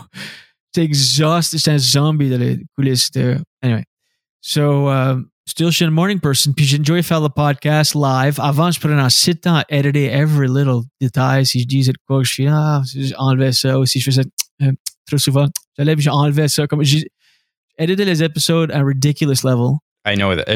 j'étais 0.74 0.86
exhausté. 0.86 1.58
J'étais 1.58 1.72
un 1.72 1.78
zombie 1.80 2.30
dans 2.30 2.38
les 2.40 2.64
coulisses. 2.76 3.12
Anyway. 3.62 3.84
So, 4.40 4.90
um, 4.90 5.28
still, 5.46 5.72
une 5.82 5.92
morning 5.92 6.20
person. 6.20 6.54
Puis 6.54 6.66
j'enjoy 6.66 7.04
faire 7.04 7.22
le 7.22 7.30
podcast 7.30 7.96
live. 7.96 8.40
Avant, 8.40 8.72
je 8.72 8.80
prenais 8.80 9.10
site 9.10 9.42
temps 9.42 9.58
à 9.58 9.66
editer 9.70 10.06
every 10.06 10.48
little 10.48 10.84
détail. 11.00 11.46
Si 11.46 11.60
je 11.62 11.66
disais 11.66 11.92
de 11.92 11.98
quoi, 12.08 12.24
je 12.24 12.32
suis, 12.32 12.48
ah, 12.48 12.82
j'enlevais 12.96 13.52
ça. 13.52 13.80
Ou 13.80 13.86
si 13.86 14.00
je 14.00 14.06
faisais 14.06 14.24
euh, 14.62 14.72
trop 15.08 15.18
souvent, 15.18 15.48
j'allais 15.78 15.96
j'enlevais 15.98 16.48
ça. 16.48 16.68
Comme, 16.68 16.84
j'ai 16.84 17.08
édité 17.78 18.06
les 18.06 18.24
épisodes 18.24 18.72
à 18.72 18.80
un 18.80 18.86
ridiculous 18.86 19.44
level. 19.44 19.78
I 20.06 20.16
know 20.16 20.36
that. 20.36 20.56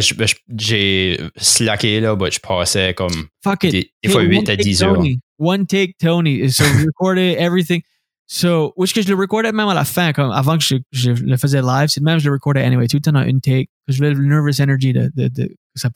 J'ai 0.58 1.20
slacké, 1.38 2.00
là, 2.00 2.16
but 2.16 2.34
je 2.34 2.40
passais 2.40 2.94
comme 2.96 3.28
Fuck 3.44 3.66
it. 3.66 3.72
des, 3.72 3.92
des 4.04 4.10
fois 4.10 4.24
Hey, 4.24 4.30
8 4.30 4.38
one 4.38 4.44
à 4.44 4.46
take 4.56 4.64
10 4.64 4.84
heures. 4.84 5.04
One 5.38 5.66
take 5.68 5.98
Tony. 6.00 6.50
So 6.50 6.64
we 6.64 6.86
recorded 6.86 7.38
everything. 7.38 7.84
So, 8.28 8.74
which 8.76 8.94
que 8.94 9.02
je 9.02 9.08
le 9.08 9.16
recordais 9.16 9.52
même 9.52 9.68
à 9.68 9.74
la 9.74 9.86
fin, 9.86 10.12
comme 10.12 10.32
avant 10.32 10.58
que 10.58 10.64
je, 10.64 10.76
je 10.92 11.12
le 11.12 11.38
faisais 11.38 11.62
live, 11.62 11.90
c'est 11.90 12.02
même 12.02 12.18
je 12.20 12.28
le 12.28 12.34
recordais 12.34 12.64
anyway, 12.64 12.88
tout 12.88 12.98
le 12.98 13.02
temps 13.02 13.16
en 13.16 13.24
une 13.24 13.40
take, 13.40 13.68
que 13.88 13.94
je 13.94 13.98
voulais 13.98 14.14
le 14.14 14.24
nervous 14.24 14.60
energy 14.60 14.94
de, 14.94 15.12
de, 15.16 15.28
de, 15.28 15.44
que 15.46 15.54
ça. 15.76 15.90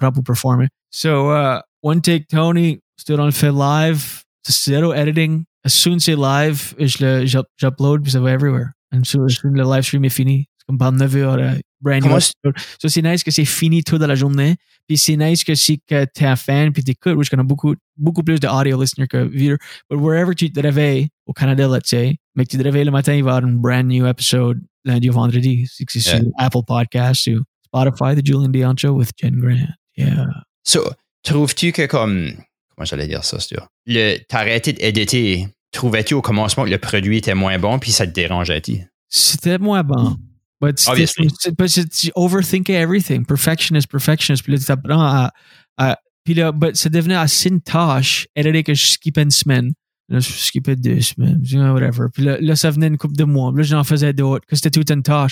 So, 0.92 1.32
uh, 1.32 1.62
one 1.82 2.02
take 2.02 2.28
Tony, 2.28 2.80
c'était 2.98 3.14
on 3.14 3.26
le 3.26 3.32
fait 3.32 3.52
live, 3.52 4.24
zero 4.48 4.94
editing. 4.94 5.46
As 5.66 5.74
soon 5.74 5.96
as 5.96 6.06
c'est 6.06 6.16
live, 6.16 6.74
je 6.78 7.04
le, 7.04 7.26
j'up- 7.26 7.48
j'upload, 7.58 8.04
puis 8.04 8.12
ça 8.12 8.20
va 8.20 8.32
everywhere. 8.32 8.72
And 8.94 9.04
so, 9.06 9.26
le 9.44 9.64
live 9.64 9.84
stream 9.84 10.06
est 10.06 10.10
fini. 10.10 10.48
C'est 10.58 10.66
comme 10.68 10.78
par 10.78 10.92
9 10.92 11.16
heures, 11.16 11.38
brand 11.82 11.98
new 11.98 12.10
Comment 12.10 12.18
episode. 12.18 12.56
So, 12.82 12.88
c'est 12.90 13.02
nice 13.02 13.24
que 13.24 13.32
c'est 13.32 13.46
fini 13.46 13.84
toute 13.84 14.02
la 14.02 14.16
journée. 14.16 14.56
Puis 14.88 14.98
c'est 14.98 15.16
nice 15.18 15.44
que 15.44 15.56
si 15.56 15.80
que 15.88 16.06
t'es 16.06 16.26
un 16.26 16.36
fan, 16.36 16.72
puis 16.74 16.84
t'écoutes, 16.84 17.16
which 17.16 17.30
qu'on 17.30 17.40
a 17.40 17.44
beaucoup, 17.44 17.76
beaucoup 17.96 18.24
plus 18.24 18.40
de 18.40 18.48
audio 18.48 18.82
listener 18.82 19.08
que 19.08 19.18
viewer. 19.24 19.58
But 19.90 20.00
wherever 20.00 20.34
tu 20.36 20.52
te 20.52 20.60
réveilles, 20.60 21.10
au 21.26 21.34
Canada, 21.34 21.68
let's 21.68 21.90
say, 21.90 22.18
mais 22.36 22.46
que 22.46 22.52
tu 22.52 22.58
te 22.58 22.64
réveilles 22.64 22.86
le 22.86 22.92
matin, 22.92 23.14
il 23.14 23.24
va 23.24 23.34
y 23.34 23.38
avoir 23.38 23.50
un 23.50 23.56
brand 23.56 23.86
new 23.86 24.06
episode 24.06 24.60
lundi 24.86 25.10
ou 25.10 25.14
vendredi. 25.14 25.68
C'est 25.72 25.86
Yeah. 25.94 26.20
sur 26.20 26.28
Apple 26.38 26.64
Podcast, 26.66 27.22
sur 27.22 27.42
Spotify, 27.66 28.16
The 28.16 28.26
Julian 28.26 28.50
Dion 28.50 28.74
Show 28.78 28.92
with 28.94 29.12
Jen 29.22 29.40
Grant. 29.40 29.68
Yeah. 29.98 30.26
So, 30.64 30.90
trouves-tu 31.24 31.72
que 31.72 31.86
comme. 31.86 32.32
Comment 32.76 32.86
j'allais 32.86 33.08
dire 33.08 33.24
ça, 33.24 33.40
c'est? 33.40 33.56
Le, 33.86 34.18
t'as 34.28 34.40
arrêté 34.40 34.74
d'éditer. 34.74 35.48
Trouvais-tu 35.72 36.14
au 36.16 36.22
commencement 36.22 36.64
que 36.66 36.70
le 36.70 36.78
produit 36.80 37.18
était 37.18 37.36
moins 37.36 37.60
bon 37.60 37.78
puis 37.78 37.92
ça 37.92 38.08
te 38.08 38.12
dérangeait-tu? 38.12 38.82
C'était 39.10 39.58
moins 39.58 39.84
bon. 39.84 40.18
But 40.62 40.84
Obviously. 40.88 41.30
c'est- 41.40 41.52
but 41.58 42.12
overthinkais 42.16 42.74
everything. 42.74 43.26
Perfectionist, 43.26 43.88
perfectionist. 43.90 44.44
Puis 44.44 44.54
là, 44.54 44.60
tu 44.60 44.66
t'apprends 44.66 45.02
à, 45.02 45.32
à- 45.78 45.98
Puis 46.26 46.34
là, 46.34 46.52
but 46.52 46.76
c'est 46.76 46.90
devenu 46.92 47.14
assez 47.16 47.50
une 47.50 47.62
tâche. 47.62 48.28
Editing 48.36 48.64
que 48.64 48.74
je 48.74 48.86
skippais 48.86 49.22
une 49.24 49.32
semaine. 49.32 49.72
Là, 50.10 50.20
je 50.20 50.30
skippais 50.32 50.76
deux 50.76 51.00
semaines. 51.02 51.42
Whatever. 51.74 52.08
Puis 52.14 52.24
là, 52.24 52.38
là, 52.42 52.56
ça 52.56 52.72
venait 52.72 52.88
une 52.88 52.98
couple 52.98 53.16
de 53.16 53.24
mois. 53.24 53.52
Puis 53.54 53.60
là, 53.62 53.64
j'en 53.64 53.84
faisais 53.84 54.12
d'autres. 54.14 54.46
Que 54.48 54.56
c'était 54.56 54.70
toute 54.72 54.90
une 54.92 55.02
tâche. 55.04 55.32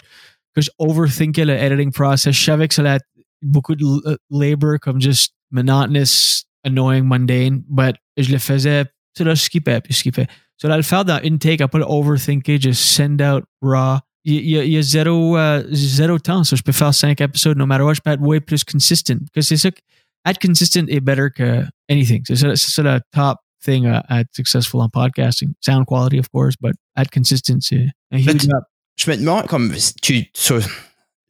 Que 0.56 0.62
je 0.62 0.70
overthinkais 0.80 1.46
le 1.46 1.54
editing 1.54 1.92
process. 1.92 2.34
Je 2.36 2.44
savais 2.44 2.68
que 2.68 2.74
ça 2.74 2.82
allait 2.84 3.00
beaucoup 3.42 3.76
de 3.76 3.84
l- 3.84 4.18
labor, 4.32 4.80
comme 4.80 5.02
juste 5.02 5.34
monotonous, 5.52 6.44
annoying, 6.64 7.04
mundane, 7.06 7.64
but 7.70 7.96
je 8.18 8.32
le 8.32 8.38
faisais, 8.40 8.86
tu 9.16 9.24
là, 9.24 9.36
je 9.36 9.42
skippais, 9.44 9.80
puis 9.82 9.94
je 9.94 10.00
skippais. 10.00 10.28
So, 10.58 10.68
là, 10.68 10.78
le 10.78 10.84
faire 10.84 11.06
dans 11.06 11.22
une 11.22 11.38
take, 11.38 11.62
à 11.62 11.68
pas 11.68 11.80
overthinker, 11.80 12.60
just 12.60 12.82
send 12.82 13.22
out 13.22 13.44
raw. 13.62 14.00
Il 14.30 14.50
y 14.50 14.58
a, 14.60 14.64
il 14.66 14.72
y 14.74 14.78
a 14.78 14.82
zéro, 14.82 15.38
euh, 15.38 15.64
zéro 15.72 16.20
temps, 16.20 16.44
so 16.44 16.58
je 16.58 16.62
peux 16.62 16.74
faire 16.74 16.94
cinq 16.94 17.22
épisodes, 17.22 17.58
no 17.58 17.66
matter 17.66 17.84
what, 17.84 17.94
je 17.94 18.02
peux 18.02 18.12
être 18.12 18.22
way 18.22 18.42
plus 18.42 18.62
consistent. 18.66 19.14
Parce 19.18 19.32
que 19.34 19.42
c'est 19.42 19.56
ça, 19.58 19.72
que- 19.72 19.80
être 20.26 20.40
consistent 20.46 20.84
est 20.90 21.00
better 21.00 21.30
que 21.34 21.64
anything. 21.90 22.22
C'est 22.28 22.36
ça, 22.36 22.54
c'est 22.58 22.70
ça 22.72 22.84
le 22.84 23.00
top 23.14 23.38
thing 23.64 23.86
uh, 23.86 24.02
at 24.10 24.26
successful 24.36 24.82
on 24.82 24.90
podcasting. 24.90 25.54
Sound 25.62 25.86
quality, 25.86 26.20
of 26.20 26.28
course, 26.30 26.56
but 26.60 26.74
at 26.96 27.06
consistent, 27.06 27.62
c'est 27.62 27.88
un 28.12 28.18
But- 28.20 28.34
huge 28.44 28.50
up. 28.50 28.64
Je 29.00 29.10
me 29.12 29.16
demande, 29.18 29.46
comme, 29.48 29.74
tu, 30.02 30.26
tu- 30.34 30.62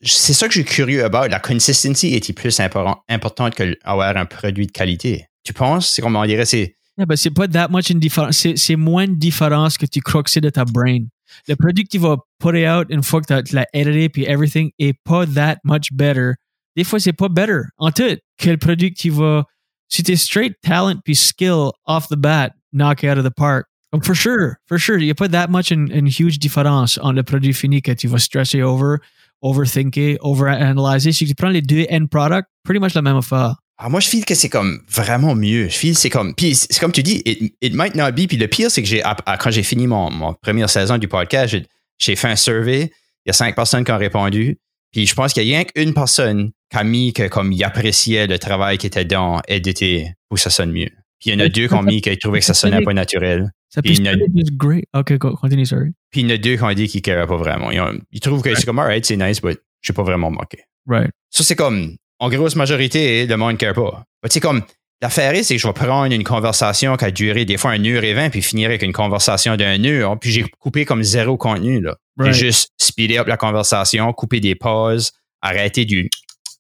c'est 0.02 0.34
ça 0.34 0.48
que 0.48 0.54
je 0.56 0.62
suis 0.62 0.66
curieux 0.68 1.04
about. 1.04 1.28
La 1.30 1.40
consistency 1.40 2.16
est 2.16 2.34
plus 2.34 2.60
important, 2.60 3.04
importante 3.10 3.54
que 3.56 3.78
avoir 3.84 4.16
un 4.18 4.26
produit 4.26 4.66
de 4.66 4.72
qualité? 4.72 5.26
Tu 5.44 5.54
penses? 5.54 5.92
C'est 5.92 6.02
comme 6.02 6.16
on 6.16 6.26
dirait, 6.26 6.46
c'est. 6.46 6.76
Yeah, 6.98 7.06
c'est 7.16 7.30
pas 7.30 7.48
that 7.48 7.68
much 7.70 7.92
in 7.92 8.00
différence. 8.00 8.38
C'est, 8.38 8.58
c'est 8.58 8.76
moins 8.76 9.08
de 9.08 9.14
différence 9.14 9.78
que 9.78 9.86
tu 9.86 10.02
crois 10.02 10.24
que 10.24 10.32
c'est 10.32 10.42
de 10.42 10.50
ta 10.50 10.66
brain. 10.66 11.06
Le 11.48 11.56
produit 11.56 11.84
que 11.84 11.90
tu 11.90 12.00
vas 12.00 12.18
put 12.40 12.68
out 12.68 12.88
une 12.90 13.04
fois 13.04 13.22
que 13.22 13.42
tu 13.42 13.56
l'as 13.56 14.10
puis 14.10 14.26
everything 14.26 14.72
est 14.80 14.94
pas 15.04 15.26
that 15.26 15.58
much 15.64 15.92
better. 15.92 16.34
Des 16.76 16.84
fois, 16.84 17.00
c'est 17.00 17.14
pas 17.14 17.30
better 17.30 17.62
en 17.78 17.92
tout 17.92 18.18
que 18.38 18.50
le 18.50 18.58
produit 18.58 18.94
que. 18.94 19.44
Si 19.90 20.04
t'es 20.04 20.18
straight 20.18 20.54
talent 20.62 21.02
puis 21.04 21.16
skill 21.16 21.72
off 21.86 22.10
the 22.10 22.18
bat, 22.18 22.54
knock 22.74 23.04
out 23.04 23.18
of 23.18 23.24
the 23.24 23.34
park. 23.34 23.68
Um, 23.94 24.02
For 24.02 24.14
sure, 24.14 24.58
for 24.68 24.78
sure. 24.78 24.98
Il 24.98 25.06
n'y 25.06 25.12
a 25.12 25.16
pas 25.16 25.30
that 25.30 25.48
much 25.50 25.72
in, 25.72 25.88
in 25.92 26.06
huge 26.08 26.40
différence 26.40 27.00
entre 27.02 27.16
le 27.16 27.24
produit 27.24 27.54
fini 27.54 27.82
que 27.82 27.94
tu 27.94 28.08
vas 28.10 28.20
stresser 28.20 28.62
over, 28.62 28.98
overthinker, 29.42 30.18
overanalyser. 30.20 31.14
Si 31.14 31.26
tu 31.26 31.34
prends 31.36 31.50
les 31.50 31.62
deux 31.62 31.86
end 31.90 32.08
product, 32.08 32.50
pretty 32.64 32.80
much 32.82 32.94
la 32.96 33.02
même 33.02 33.18
affaire. 33.18 33.56
Ah, 33.80 33.90
moi, 33.90 34.00
je 34.00 34.08
feel 34.08 34.26
que 34.26 34.34
c'est 34.34 34.50
comme 34.50 34.82
vraiment 34.90 35.36
mieux. 35.36 35.70
Je 35.70 35.76
feel 35.78 35.96
c'est 35.96 36.10
comme. 36.10 36.34
Puis 36.34 36.56
c'est 36.56 36.80
comme 36.80 36.92
tu 36.92 37.04
dis, 37.04 37.22
it, 37.26 37.54
it 37.62 37.74
might 37.76 37.94
not 37.96 38.12
be. 38.12 38.28
Puis 38.28 38.38
le 38.38 38.48
pire, 38.48 38.72
c'est 38.72 38.82
que 38.82 38.88
j'ai, 38.88 39.04
quand 39.40 39.52
j'ai 39.52 39.64
fini 39.64 39.86
mon, 39.86 40.10
mon 40.10 40.34
première 40.34 40.70
saison 40.70 40.98
du 40.98 41.08
podcast, 41.08 41.56
j'ai, 42.00 42.16
fait 42.16 42.28
un 42.28 42.36
survey. 42.36 42.92
Il 43.26 43.28
y 43.28 43.30
a 43.30 43.34
cinq 43.34 43.56
personnes 43.56 43.84
qui 43.84 43.92
ont 43.92 43.98
répondu. 43.98 44.58
Puis 44.92 45.06
je 45.06 45.14
pense 45.14 45.34
qu'il 45.34 45.44
y 45.44 45.54
a 45.54 45.58
rien 45.58 45.66
qu'une 45.66 45.94
personne 45.94 46.52
qui 46.72 46.78
a 46.78 46.84
mis 46.84 47.14
que 47.14 47.28
comme 47.28 47.52
il 47.52 47.64
appréciait 47.64 48.26
le 48.26 48.40
travail 48.40 48.78
qui 48.78 48.88
était 48.88 49.06
dans 49.06 49.42
éditer 49.48 50.14
que 50.32 50.40
ça 50.40 50.50
sonne 50.50 50.72
mieux. 50.72 50.90
Puis 51.20 51.32
il 51.32 51.34
y 51.34 51.36
en 51.36 51.40
a 51.46 51.50
deux 51.50 51.68
qui 51.68 51.74
ont 51.74 51.84
mis 51.84 52.02
qu'ils 52.02 52.18
trouvaient 52.18 52.40
que 52.40 52.46
ça 52.46 52.54
sonnait 52.54 52.82
pas 52.82 52.94
naturel. 52.94 53.52
Ça 53.70 53.82
Puis 53.82 53.94
il 53.94 54.06
y 54.06 54.10
en 54.10 54.14
a- 54.14 54.16
être 54.16 54.32
just 54.36 54.54
great. 54.56 54.86
Go, 55.20 55.36
continue, 55.36 55.66
sorry. 55.66 55.92
Puis 56.10 56.22
il 56.22 56.30
y 56.30 56.32
en 56.32 56.36
a 56.36 56.38
deux 56.38 56.56
qui 56.58 56.64
ont 56.64 56.74
dit 56.74 56.88
qu'ils 56.88 57.02
ne 57.14 57.26
pas 57.26 57.38
vraiment. 57.38 57.72
Ils, 57.72 57.82
ont- 57.82 58.00
ils 58.12 58.20
trouvent 58.20 58.42
que 58.42 58.54
c'est 58.56 58.66
comme, 58.66 58.80
alright, 58.80 59.06
c'est 59.06 59.18
nice, 59.18 59.44
mais 59.44 59.56
je 59.82 59.92
pas 59.94 60.04
vraiment 60.04 60.32
manqué. 60.32 60.60
Right. 60.88 61.12
Ça, 61.30 61.44
c'est 61.44 61.56
comme, 61.56 61.98
en 62.20 62.30
grosse 62.30 62.56
majorité, 62.56 63.26
le 63.28 63.38
monde 63.38 63.54
ne 63.54 63.58
care 63.58 63.74
pas. 63.74 64.04
Tu 64.24 64.30
sais, 64.32 64.40
comme, 64.40 64.62
l'affaire 65.02 65.34
est, 65.36 65.44
c'est 65.44 65.56
que 65.56 65.62
je 65.62 65.68
vais 65.68 65.74
prendre 65.74 66.12
une 66.14 66.24
conversation 66.24 66.98
qui 66.98 67.06
a 67.06 67.12
duré 67.12 67.46
des 67.46 67.58
fois 67.58 67.72
un 67.72 67.86
heure 67.86 68.04
et 68.04 68.14
vingt, 68.14 68.30
puis 68.30 68.42
finir 68.42 68.70
avec 68.70 68.82
une 68.82 68.94
conversation 68.94 69.56
d'un 69.56 69.84
heure, 69.86 70.18
puis 70.20 70.32
j'ai 70.32 70.44
coupé 70.60 70.86
comme 70.86 71.04
zéro 71.04 71.38
contenu, 71.38 71.82
là. 71.82 71.96
Right. 72.18 72.34
J'ai 72.34 72.48
juste 72.48 72.72
speedé 72.80 73.20
up 73.20 73.28
la 73.28 73.38
conversation, 73.38 74.12
coupé 74.14 74.40
des 74.40 74.56
pauses, 74.56 75.12
arrêté 75.42 75.86
du, 75.86 76.10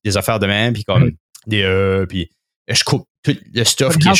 des 0.05 0.17
affaires 0.17 0.39
de 0.39 0.45
même, 0.47 0.73
puis 0.73 0.83
comme, 0.83 1.01
Right. 1.03 1.15
des 1.47 1.63
euh, 1.63 2.05
puis 2.05 2.29
je 2.69 2.83
coupe 2.83 3.05
tout 3.23 3.35
le 3.53 3.63
stuff 3.63 3.97
qui 3.97 4.07
est. 4.07 4.11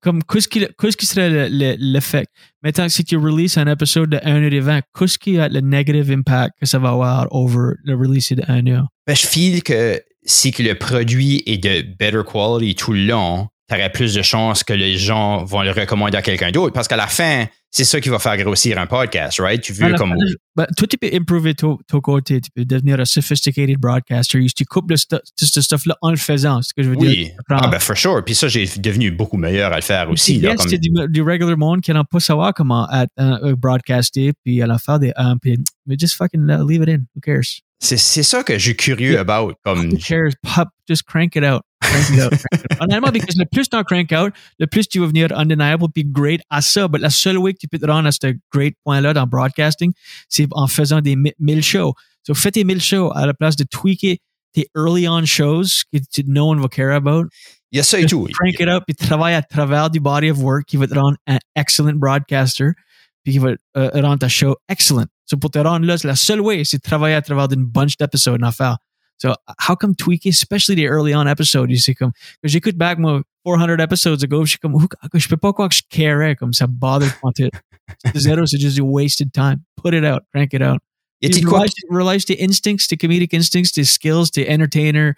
comme, 0.00 0.22
qu'est-ce 0.24 0.48
qui, 0.48 0.66
qu'est-ce 0.78 0.96
qui 0.96 1.06
serait 1.06 1.30
le- 1.30 1.48
le- 1.50 1.76
l'effet? 1.78 2.24
Mettons 2.62 2.82
que 2.84 2.88
si 2.92 3.04
tu 3.04 3.16
releases 3.16 3.56
un 3.58 3.66
épisode 3.70 4.10
de 4.10 4.18
1 4.24 4.42
heure 4.42 4.52
et 4.52 4.60
20, 4.60 4.80
qu'est-ce 4.98 5.18
qui 5.18 5.38
a 5.38 5.48
le 5.48 5.60
negative 5.60 6.10
impact 6.10 6.54
que 6.60 6.66
ça 6.66 6.78
va 6.78 6.88
avoir 6.90 7.28
over 7.30 7.74
le 7.84 7.94
release 7.94 8.32
de 8.32 8.42
1 8.48 8.66
heure? 8.66 8.88
Ben, 9.06 9.14
je 9.14 9.26
feel 9.26 9.62
que 9.62 10.02
si 10.24 10.50
que 10.52 10.62
le 10.62 10.74
produit 10.74 11.42
est 11.46 11.58
de 11.58 11.82
better 11.98 12.22
quality 12.30 12.74
tout 12.74 12.92
le 12.92 13.04
long, 13.06 13.48
t'aurais 13.68 13.90
plus 13.92 14.14
de 14.14 14.22
chances 14.22 14.64
que 14.64 14.72
les 14.72 14.96
gens 14.96 15.44
vont 15.44 15.62
le 15.62 15.70
recommander 15.70 16.16
à 16.18 16.22
quelqu'un 16.22 16.50
d'autre. 16.50 16.74
Parce 16.74 16.88
qu'à 16.88 16.96
la 16.96 17.06
fin, 17.06 17.46
c'est 17.70 17.84
ça 17.84 18.00
qui 18.00 18.08
va 18.08 18.18
faire 18.18 18.36
grossir 18.36 18.76
un 18.80 18.86
podcast, 18.86 19.38
right? 19.38 19.62
Tu 19.62 19.72
veux 19.72 19.84
À 19.84 19.92
comme. 19.92 20.12
ben, 20.56 20.66
toi, 20.76 20.88
tu 20.88 20.98
peux 20.98 21.08
improver 21.14 21.54
ton, 21.54 21.78
ton 21.86 22.00
côté, 22.00 22.40
tu 22.40 22.50
peux 22.50 22.64
devenir 22.64 22.98
un 22.98 23.04
sophisticated 23.04 23.78
broadcaster. 23.78 24.44
Tu 24.46 24.64
coupes 24.64 24.92
ce 25.36 25.60
stuff-là 25.60 25.96
en 26.00 26.10
le 26.10 26.16
faisant, 26.16 26.60
c'est 26.62 26.70
ce 26.70 26.74
que 26.74 26.82
je 26.82 26.90
veux 26.90 26.96
dire. 26.96 27.08
Oui. 27.10 27.26
Tu 27.28 27.34
apprends. 27.38 27.64
Ah, 27.64 27.70
ben, 27.70 27.78
for 27.78 27.96
sure. 27.96 28.24
Puis 28.24 28.34
ça, 28.34 28.48
j'ai 28.48 28.66
devenu 28.78 29.12
beaucoup 29.12 29.36
meilleur 29.36 29.72
à 29.72 29.76
le 29.76 29.82
faire 29.82 30.10
aussi. 30.10 30.32
Puis 30.32 30.40
Là, 30.42 30.50
yes, 30.50 30.58
comme- 30.62 30.68
c'est 30.68 30.78
du, 30.78 30.90
du 31.08 31.22
regular 31.22 31.56
monde 31.56 31.80
qui 31.80 31.92
n'en 31.92 32.04
pas 32.04 32.18
savoir 32.18 32.52
comment 32.52 32.90
être, 32.90 33.12
euh, 33.20 33.50
euh, 33.50 33.54
broadcaster, 33.56 34.32
puis 34.44 34.60
à 34.62 34.66
la 34.66 34.78
faire 34.78 34.98
des 34.98 35.12
um, 35.16 35.38
puis, 35.40 35.56
mais 35.86 35.94
just 35.96 36.16
fucking 36.16 36.48
uh, 36.48 36.56
leave 36.68 36.82
it 36.82 36.88
in. 36.88 37.04
Who 37.14 37.20
cares? 37.22 37.60
C'est 37.82 37.96
c'est 37.96 38.22
ça 38.22 38.42
que 38.42 38.54
je 38.58 38.58
suis 38.64 38.76
curieux 38.76 39.18
about. 39.18 39.54
Comme, 39.64 39.90
Who 39.92 39.96
cares? 39.98 40.32
Pop, 40.42 40.68
just 40.88 41.04
crank 41.04 41.34
it 41.36 41.44
out. 41.44 41.62
Crank 41.82 42.10
it 42.10 42.20
out. 42.20 42.30
crank 42.30 42.42
it 42.64 42.72
out. 42.72 42.78
Honnêtement, 42.82 43.10
parce 43.10 43.24
que 43.24 43.32
le 43.38 43.46
plus 43.50 43.68
t'en 43.70 43.82
crank 43.84 44.12
out, 44.12 44.32
le 44.58 44.66
plus 44.66 44.86
tu 44.86 45.00
vas 45.00 45.06
venir 45.06 45.28
undeniable 45.32 45.86
puis 45.94 46.04
great 46.04 46.40
à 46.50 46.60
ça. 46.60 46.88
Mais 46.92 46.98
la 46.98 47.08
seule 47.10 47.38
way 47.38 47.54
que 47.54 47.58
tu 47.58 47.68
peux 47.68 47.78
te 47.78 47.86
rendre 47.86 48.06
à 48.06 48.12
ce 48.12 48.34
great 48.52 48.74
point-là 48.84 49.14
dans 49.14 49.26
broadcasting, 49.26 49.92
c'est 50.28 50.46
en 50.52 50.66
faisant 50.66 51.00
des 51.00 51.16
mi- 51.16 51.32
1000 51.38 51.62
shows. 51.62 51.94
So, 52.26 52.34
fais 52.34 52.50
tes 52.50 52.64
1000 52.64 52.82
shows 52.82 53.12
à 53.14 53.24
la 53.26 53.32
place 53.32 53.56
de 53.56 53.64
tweaker 53.64 54.18
tes 54.52 54.66
early 54.76 55.08
on 55.08 55.24
shows 55.24 55.84
que 55.92 55.98
tu- 56.12 56.24
no 56.26 56.50
one 56.50 56.58
will 56.60 56.68
care 56.68 56.92
about. 56.94 57.28
il 57.72 57.78
y 57.78 57.80
a 57.80 57.82
ça 57.82 57.98
et 57.98 58.04
tout. 58.06 58.26
Crank 58.38 58.60
it 58.60 58.68
up 58.68 58.84
et 58.88 58.94
travaille 58.94 59.32
à 59.34 59.42
travers 59.42 59.88
du 59.88 60.00
body 60.00 60.30
of 60.30 60.38
work 60.38 60.66
qui 60.66 60.76
va 60.76 60.86
te 60.86 60.94
rendre 60.94 61.16
un 61.26 61.38
excellent 61.56 61.94
broadcaster 61.94 62.72
puis 63.22 63.32
qui 63.32 63.38
va 63.38 63.50
euh, 63.76 63.90
rendre 63.94 64.18
ta 64.18 64.28
show 64.28 64.56
excellent. 64.68 65.06
So, 65.26 65.36
pour 65.36 65.50
te 65.50 65.58
rendre 65.58 65.86
là, 65.86 65.98
c'est 65.98 66.08
la 66.08 66.16
seule 66.16 66.40
way, 66.40 66.64
c'est 66.64 66.78
de 66.78 66.82
travailler 66.82 67.14
à 67.14 67.22
travers 67.22 67.48
d'une 67.48 67.64
bunch 67.64 67.96
d'épisodes 67.96 68.42
à 68.42 68.52
faire. 68.52 68.78
So, 69.18 69.30
uh, 69.30 69.34
how 69.68 69.76
come 69.76 69.94
tweaker, 69.94 70.30
especially 70.30 70.76
the 70.76 70.86
early 70.86 71.14
on 71.14 71.26
episode, 71.26 71.70
episodes, 71.70 71.84
c'est 71.84 71.94
comme, 71.94 72.12
j'écoute 72.42 72.76
back 72.76 72.98
moi 72.98 73.22
400 73.44 73.78
episodes 73.78 74.22
ago, 74.22 74.44
je 74.44 74.50
suis 74.50 74.58
comme, 74.58 74.76
je 75.14 75.28
peux 75.28 75.36
pas 75.36 75.52
croire 75.52 75.68
que 75.68 75.74
je 75.74 75.82
carais, 75.88 76.36
comme 76.36 76.52
ça 76.52 76.66
bother 76.66 77.10
pas 77.22 77.30
tout. 77.34 77.50
C'est 78.04 78.18
Zéro, 78.20 78.46
c'est 78.46 78.60
just 78.60 78.78
a 78.78 78.84
wasted 78.84 79.32
time. 79.32 79.62
Put 79.76 79.94
it 79.94 80.04
out, 80.04 80.22
crank 80.32 80.52
it 80.54 80.62
out. 80.62 80.80
Y 81.22 81.26
a-t-il 81.26 81.44
quoi? 81.44 81.66
Realize 81.90 82.24
tes 82.24 82.42
instincts, 82.42 82.86
tes 82.88 82.96
comedic 82.96 83.34
instincts, 83.34 83.72
tes 83.72 83.84
skills, 83.84 84.30
tes 84.30 84.48
entertainer 84.48 85.16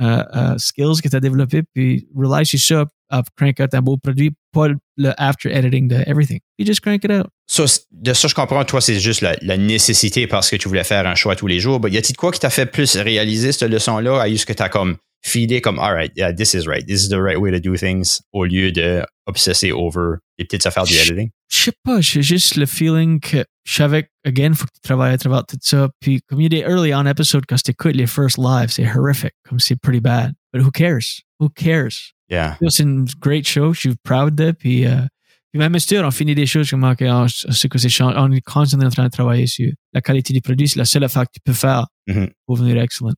euh, 0.00 0.24
euh, 0.34 0.54
skills 0.58 1.00
que 1.02 1.08
tu 1.08 1.16
as 1.16 1.20
développés, 1.20 1.62
puis 1.74 2.06
realize 2.16 2.48
sur 2.48 2.58
ça, 2.60 2.84
à 3.10 3.22
crank 3.36 3.58
out 3.60 3.74
un 3.74 3.82
beau 3.82 3.96
produit, 3.96 4.32
pas 4.52 4.68
le 4.68 5.12
after 5.18 5.50
editing 5.52 5.88
de 5.88 5.96
everything. 6.06 6.38
You 6.58 6.66
just 6.66 6.80
crank 6.80 7.04
it 7.04 7.10
out. 7.10 7.26
C'est- 7.48 7.86
de 7.90 8.12
ça, 8.12 8.28
je 8.28 8.34
comprends. 8.34 8.64
Toi, 8.64 8.80
c'est 8.80 9.00
juste 9.00 9.20
la, 9.20 9.36
la 9.42 9.56
nécessité 9.56 10.26
parce 10.26 10.48
que 10.48 10.56
tu 10.56 10.68
voulais 10.68 10.84
faire 10.84 11.06
un 11.06 11.14
choix 11.16 11.34
tous 11.36 11.46
les 11.48 11.58
jours. 11.58 11.80
Mais 11.82 11.90
y 11.90 11.98
a-t-il 11.98 12.16
quoi 12.16 12.30
qui 12.30 12.38
t'a 12.40 12.50
fait 12.50 12.66
plus 12.66 12.96
réaliser 12.96 13.50
cette 13.52 13.68
leçon-là? 13.68 14.22
À 14.22 14.28
ce 14.36 14.46
que 14.46 14.52
t'as 14.52 14.68
comme 14.68 14.96
feedé 15.22 15.60
comme, 15.60 15.78
all 15.78 15.92
right, 15.92 16.12
yeah, 16.16 16.32
this 16.32 16.54
is 16.54 16.66
right. 16.66 16.86
This 16.86 17.02
is 17.04 17.08
the 17.08 17.18
right 17.18 17.38
way 17.38 17.50
to 17.50 17.58
do 17.60 17.76
things 17.76 18.20
au 18.32 18.44
lieu 18.44 18.70
de 18.72 19.02
obsesser 19.30 19.72
over 19.72 20.16
les 20.38 20.44
petites 20.44 20.66
affaires 20.66 20.84
du 20.84 20.92
Ch- 20.94 21.08
editing? 21.10 21.30
Je 21.50 21.56
sais 21.64 21.72
pas, 21.82 22.00
j'ai 22.00 22.22
juste 22.22 22.56
le 22.56 22.66
feeling 22.66 23.18
que 23.20 23.44
je 23.64 23.74
savais, 23.74 24.08
again, 24.24 24.52
faut 24.54 24.66
que 24.66 24.72
tu 24.74 24.80
travailles 24.82 25.14
à 25.14 25.18
travers 25.18 25.44
tout 25.46 25.56
ça. 25.60 25.88
Puis, 26.00 26.20
comme 26.28 26.40
il 26.40 26.44
y 26.44 26.46
a 26.46 26.48
des 26.62 26.70
early 26.70 26.94
on 26.94 27.06
episodes, 27.06 27.44
quand 27.48 27.56
tu 27.56 27.70
écoutes 27.70 27.94
les 27.96 28.06
first 28.06 28.38
live, 28.38 28.68
c'est 28.70 28.86
horrific, 28.96 29.32
comme 29.48 29.58
c'est 29.58 29.76
pretty 29.76 30.00
bad. 30.00 30.32
But 30.52 30.62
who 30.62 30.70
cares? 30.70 31.22
Who 31.40 31.48
cares? 31.48 32.12
Yeah. 32.28 32.56
C'est 32.68 32.82
une 32.84 33.06
great 33.20 33.46
show, 33.48 33.72
je 33.72 33.80
suis 33.80 33.94
proud 34.04 34.34
de. 34.36 34.52
Puis, 34.52 34.86
euh, 34.86 35.00
puis 35.52 35.58
même 35.58 35.76
si 35.80 35.96
on 35.98 36.10
finit 36.12 36.36
des 36.36 36.46
choses 36.46 36.70
comme, 36.70 36.84
OK, 36.84 37.00
on, 37.02 37.26
ce 37.28 37.66
que 37.66 37.78
c'est 37.78 38.02
on 38.02 38.30
est 38.30 38.40
constamment 38.40 38.84
en 38.84 38.90
train 38.90 39.04
de 39.04 39.10
travailler 39.10 39.48
sur 39.48 39.70
la 39.92 40.00
qualité 40.00 40.32
des 40.32 40.40
produits. 40.40 40.68
C'est 40.68 40.78
la 40.78 40.84
seule 40.84 41.02
affaire 41.04 41.24
que 41.24 41.32
tu 41.34 41.40
peux 41.44 41.52
faire 41.52 41.86
Mhm. 42.06 42.28
pour 42.46 42.56
venir 42.56 42.80
excellent. 42.80 43.14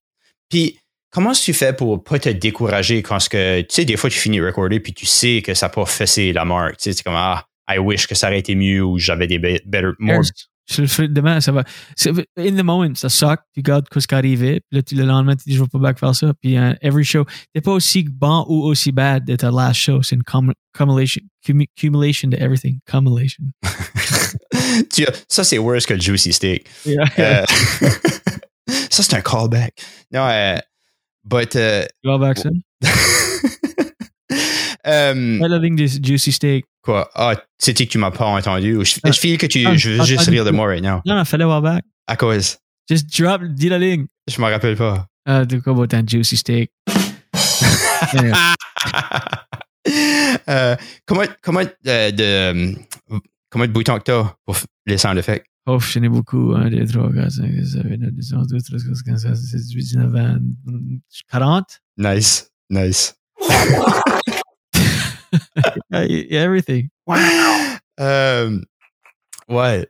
Puis, 0.49 0.79
comment 1.13 1.31
tu 1.33 1.53
fais 1.53 1.73
pour 1.73 2.03
pas 2.03 2.19
te 2.19 2.29
décourager 2.31 3.03
quand 3.03 3.21
ce 3.21 3.29
que, 3.29 3.61
tu 3.61 3.67
sais, 3.71 3.85
des 3.85 3.97
fois, 3.97 4.11
tu 4.11 4.19
finis 4.19 4.39
de 4.39 4.45
recorder 4.47 4.81
puis 4.81 4.93
tu 4.93 5.07
sais 5.07 5.43
que 5.45 5.55
ça 5.55 5.67
n'a 5.67 5.71
pas 5.71 5.87
fessé 5.87 6.33
la 6.33 6.45
marque. 6.45 6.79
Tu 6.79 6.85
sais, 6.85 6.93
c'est 6.95 7.03
comme, 7.05 7.15
ah, 7.17 7.45
I 7.71 7.79
wish 7.79 8.07
que 8.09 8.15
ça 8.17 8.27
aurait 8.27 8.41
été 8.41 8.55
mieux 8.57 8.83
ou 8.83 8.99
j'avais 8.99 9.29
des 9.29 9.39
be- 9.39 9.61
better, 9.65 9.91
more. 10.01 10.23
Je 10.71 10.81
le 10.81 10.87
ferai 10.89 11.09
demain, 11.09 11.41
ça 11.41 11.51
va. 11.53 11.65
In 12.39 12.53
the 12.57 12.63
moment, 12.63 12.89
ça 12.95 13.09
suck. 13.09 13.41
Tu 13.53 13.59
regardes 13.61 13.85
ce 13.93 14.07
qui 14.07 14.15
est 14.15 14.19
arrivé. 14.19 14.61
Puis 14.61 14.79
là, 14.79 14.83
tu- 14.83 14.95
le 14.95 15.05
lendemain, 15.05 15.35
tu 15.37 15.43
dis, 15.49 15.57
je 15.57 15.61
vais 15.61 15.69
pas 15.69 15.79
back 15.79 15.99
faire 15.99 16.15
ça. 16.15 16.33
Puis 16.41 16.53
uh, 16.55 16.75
every 16.81 17.05
show, 17.05 17.25
t'es 17.53 17.61
pas 17.61 17.73
aussi 17.73 18.05
bon 18.05 18.45
ou 18.49 18.63
aussi 18.65 18.93
bad 18.93 19.25
de 19.25 19.35
ta 19.37 19.51
last 19.51 19.81
show. 19.81 20.03
C'est 20.03 20.15
une 20.15 20.23
cum- 20.23 20.53
cumulation, 20.77 21.21
cum- 21.45 21.63
accumulation 21.77 22.29
de 22.29 22.37
everything. 22.37 22.79
Cumulation. 22.87 23.45
Ça, 25.29 25.45
c'est 25.45 25.59
worse 25.59 25.87
que 25.87 25.95
le 25.95 26.01
juicy 26.01 26.33
steak. 26.33 26.67
Yeah. 26.87 27.05
Euh, 27.19 27.45
ça, 28.91 29.03
c'est 29.03 29.15
un 29.15 29.21
callback. 29.21 29.75
Non, 30.13 30.27
euh, 30.29 30.57
but, 31.25 31.53
ça? 31.53 31.85
euh, 34.87 35.39
Pas 35.41 35.49
la 35.49 35.59
ligne 35.59 35.77
du 35.77 35.87
juicy 35.87 36.33
steak. 36.33 36.65
quoi? 36.83 37.09
Ah, 37.15 37.35
c'était 37.59 37.87
que 37.87 37.93
tu 37.93 37.99
m'as 37.99 38.11
pas 38.11 38.27
entendu. 38.27 38.79
Je, 38.85 38.99
Ah. 39.05 39.11
je 39.13 39.19
feel 39.21 39.39
que 39.39 39.47
tu, 39.47 39.65
Ah, 39.67 39.77
je 39.77 39.91
veux 39.91 40.01
ah, 40.01 40.05
juste 40.05 40.29
rire 40.29 40.45
de 40.45 40.51
moi 40.51 40.67
right 40.67 40.83
now. 40.83 41.01
Non, 41.07 41.15
non, 41.15 41.25
fallait 41.25 41.45
voir 41.45 41.63
back. 41.63 41.85
À 42.07 42.17
cause. 42.17 42.57
Just 42.91 43.07
drop, 43.19 43.43
dis 43.45 43.69
la 43.69 43.79
ligne. 43.79 44.07
Je 44.29 44.41
m'en 44.41 44.49
rappelle 44.49 44.77
pas. 44.77 45.07
Ah, 45.25 45.45
de 45.45 45.59
quoi, 45.61 45.73
about 45.73 45.95
un 45.95 46.05
juicy 46.07 46.37
steak? 46.37 46.71
Euh, 50.49 50.77
comment, 51.07 51.23
comment, 51.43 51.63
euh, 51.87 52.11
de, 52.11 52.75
comment 53.51 53.67
de 53.67 53.73
boutons 53.73 53.99
que 53.99 54.05
t'as 54.05 54.35
pour 54.45 54.55
f- 54.55 54.65
les 54.87 54.99
sound 54.99 55.21
Oh, 55.67 55.79
j'en 55.79 56.03
ai 56.03 56.09
beaucoup. 56.09 56.55
1, 56.55 56.71
2, 56.71 56.87
3, 56.87 57.13
4, 57.13 57.31
5, 57.31 57.53
6, 57.53 57.73
7, 57.75 57.83
8, 57.85 57.99
9, 57.99 58.11
10, 58.13 58.33
11, 58.35 58.47
12, 58.49 58.63
13, 58.65 58.83
14, 58.83 59.03
15, 59.03 59.23
16, 59.23 59.41
17, 59.41 59.61
18, 59.69 59.83
19, 59.83 60.11
20, 60.11 60.41
40. 61.31 61.81
Nice. 61.99 62.51
Nice. 62.71 63.15
Yeah, 65.91 66.05
yeah, 66.05 66.43
everything. 66.43 66.91
Euh, 67.99 68.61
ouais. 69.49 69.87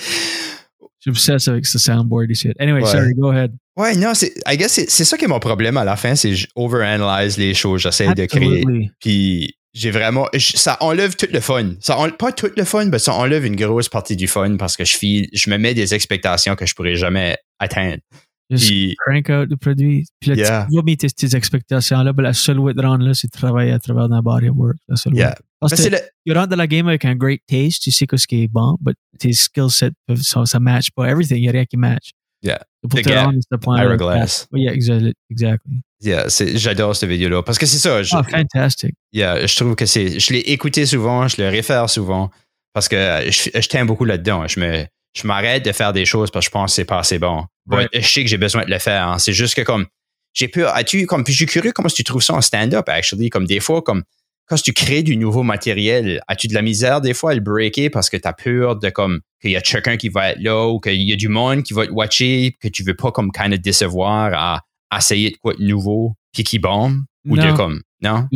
Je 0.00 1.02
suis 1.02 1.10
obsessed 1.10 1.48
avec 1.48 1.66
ce 1.66 1.78
soundboard 1.78 2.32
shit. 2.34 2.54
Anyway, 2.58 2.82
Ouais. 2.82 2.90
sorry, 2.90 3.14
go 3.14 3.28
ahead. 3.30 3.52
Ouais, 3.76 3.94
non, 3.94 4.14
c'est, 4.14 4.32
I 4.46 4.56
guess 4.56 4.72
c'est, 4.72 5.04
ça 5.04 5.16
qui 5.16 5.24
est 5.26 5.28
mon 5.28 5.38
problème 5.38 5.76
à 5.76 5.84
la 5.84 5.96
fin, 5.96 6.14
c'est 6.16 6.32
que 6.32 6.46
overanalyse 6.56 7.36
les 7.38 7.54
choses, 7.54 7.82
j'essaie 7.82 8.12
de 8.14 8.24
créer. 8.26 8.64
Puis 9.00 9.54
j'ai 9.74 9.90
vraiment. 9.90 10.26
je- 10.34 10.56
ça 10.56 10.76
enlève 10.80 11.14
tout 11.16 11.28
le 11.32 11.40
fun. 11.40 11.74
Ça 11.80 11.96
enlève, 11.98 12.16
pas 12.16 12.32
tout 12.32 12.50
le 12.56 12.64
fun, 12.64 12.86
mais 12.86 12.98
ça 12.98 13.14
enlève 13.14 13.44
une 13.44 13.56
grosse 13.56 13.88
partie 13.88 14.16
du 14.16 14.26
fun 14.26 14.56
parce 14.56 14.76
que 14.76 14.84
je, 14.84 14.96
file, 14.96 15.28
je 15.32 15.50
me 15.50 15.56
mets 15.58 15.74
des 15.74 15.94
expectations 15.94 16.56
que 16.56 16.66
je 16.66 16.74
pourrais 16.74 16.96
jamais 16.96 17.36
atteindre. 17.58 17.98
Puis, 18.50 18.96
crank 19.06 19.28
out 19.28 19.50
le 19.50 19.56
produit. 19.58 20.06
Puis 20.20 20.30
là, 20.30 20.36
Yeah. 20.36 20.66
tu 20.70 20.76
vas 20.76 20.82
mettre 20.82 21.06
tes, 21.06 21.36
expectations-là. 21.36 22.14
Ben, 22.14 22.22
la 22.22 22.32
seule 22.32 22.58
way 22.58 22.72
de 22.72 22.80
rendre 22.80 23.04
là, 23.04 23.12
c'est 23.12 23.26
de 23.26 23.32
travailler 23.38 23.72
à 23.72 23.78
travers 23.78 24.08
d'un 24.08 24.22
body 24.22 24.48
of 24.48 24.56
work. 24.56 24.76
La 24.88 24.96
seule 24.96 25.12
way. 25.12 25.18
yeah. 25.20 25.36
Parce 25.60 25.78
Mais 25.78 25.90
que 25.90 25.94
le, 25.96 25.98
tu 26.26 26.32
rentres 26.32 26.48
dans 26.48 26.56
la 26.56 26.66
game 26.66 26.88
avec 26.88 27.04
un 27.04 27.14
great 27.14 27.40
taste, 27.46 27.82
tu 27.82 27.90
sais 27.90 28.06
que 28.06 28.16
ce 28.16 28.26
qui 28.26 28.44
est 28.44 28.48
bon, 28.48 28.78
mais 28.86 28.92
tes 29.18 29.34
skill 29.34 29.68
sets, 29.68 29.90
ça, 30.22 30.46
ça 30.46 30.60
match 30.60 30.88
pas. 30.96 31.10
Everything, 31.10 31.36
il 31.36 31.42
n'y 31.42 31.48
a 31.48 31.52
rien 31.52 31.66
qui 31.66 31.76
match. 31.76 32.12
Yeah. 32.42 32.58
The 32.88 33.02
gap, 33.02 33.30
Glass. 33.98 34.46
Yeah, 34.52 34.72
exactly. 34.72 35.12
exactly. 35.30 35.72
yeah, 36.00 36.28
j'adore 36.54 36.94
cette 36.94 37.08
vidéo-là 37.08 37.42
parce 37.42 37.58
que 37.58 37.66
c'est 37.66 37.78
ça. 37.78 38.02
Je, 38.02 38.14
Oh, 38.16 38.22
fantastic. 38.22 38.94
yeah, 39.12 39.44
je 39.46 39.56
trouve 39.56 39.74
que 39.74 39.86
c'est. 39.86 40.20
Je 40.20 40.32
l'ai 40.32 40.38
écouté 40.40 40.86
souvent, 40.86 41.26
je 41.26 41.42
le 41.42 41.48
réfère 41.48 41.90
souvent 41.90 42.30
parce 42.72 42.88
que 42.88 42.96
je, 43.28 43.50
je 43.60 43.68
t'aime 43.68 43.86
beaucoup 43.88 44.04
là-dedans. 44.04 44.46
Je 44.46 44.60
me. 44.60 44.86
Je 45.16 45.26
m'arrête 45.26 45.64
de 45.64 45.72
faire 45.72 45.92
des 45.92 46.04
choses 46.04 46.30
parce 46.30 46.44
que 46.46 46.50
je 46.50 46.52
pense 46.52 46.70
que 46.70 46.76
c'est 46.76 46.84
pas 46.84 46.98
assez 47.00 47.18
bon. 47.18 47.44
But. 47.66 47.88
Je 47.92 48.06
sais 48.06 48.22
que 48.22 48.30
j'ai 48.30 48.36
besoin 48.38 48.64
de 48.64 48.70
le 48.70 48.78
faire. 48.78 49.08
hein. 49.08 49.18
C'est 49.18 49.32
juste 49.32 49.54
que 49.54 49.62
comme 49.62 49.86
j'ai 50.32 50.46
peur. 50.46 50.72
As-tu 50.76 51.06
comme 51.06 51.24
puis 51.24 51.32
je 51.32 51.38
suis 51.38 51.46
curieux 51.46 51.72
comment 51.72 51.88
tu 51.88 52.04
trouves 52.04 52.22
ça 52.22 52.34
en 52.34 52.40
stand-up 52.40 52.88
actually? 52.88 53.30
Comme 53.30 53.46
des 53.46 53.58
fois 53.58 53.82
comme 53.82 54.04
quand 54.48 54.56
tu 54.56 54.72
crées 54.72 55.02
du 55.02 55.16
nouveau 55.16 55.42
matériel, 55.42 56.20
as-tu 56.28 56.48
de 56.48 56.54
la 56.54 56.62
misère 56.62 57.00
des 57.00 57.14
fois 57.14 57.32
à 57.32 57.34
le 57.34 57.40
breaker 57.40 57.90
parce 57.90 58.08
que 58.10 58.16
tu 58.16 58.26
as 58.26 58.32
peur 58.32 58.76
de 58.76 58.88
comme 58.90 59.20
qu'il 59.40 59.50
y 59.50 59.56
a 59.56 59.60
quelqu'un 59.60 59.96
qui 59.96 60.08
va 60.08 60.30
être 60.30 60.40
là 60.40 60.66
ou 60.68 60.80
qu'il 60.80 61.02
y 61.02 61.12
a 61.12 61.16
du 61.16 61.28
monde 61.28 61.62
qui 61.62 61.74
va 61.74 61.86
te 61.86 61.92
watcher 61.92 62.56
que 62.60 62.68
tu 62.68 62.82
veux 62.82 62.94
pas 62.94 63.12
comme 63.12 63.30
kind 63.30 63.52
of 63.52 63.60
décevoir 63.60 64.32
à, 64.34 64.62
à 64.90 64.98
essayer 64.98 65.30
de 65.30 65.36
quoi 65.36 65.54
de 65.54 65.62
nouveau 65.62 66.14
puis 66.32 66.44
qui 66.44 66.58
bombe? 66.58 67.02
Ou 67.28 67.36
de 67.36 67.42
Non. 67.42 67.54
comme 67.54 67.80
non? 68.02 68.26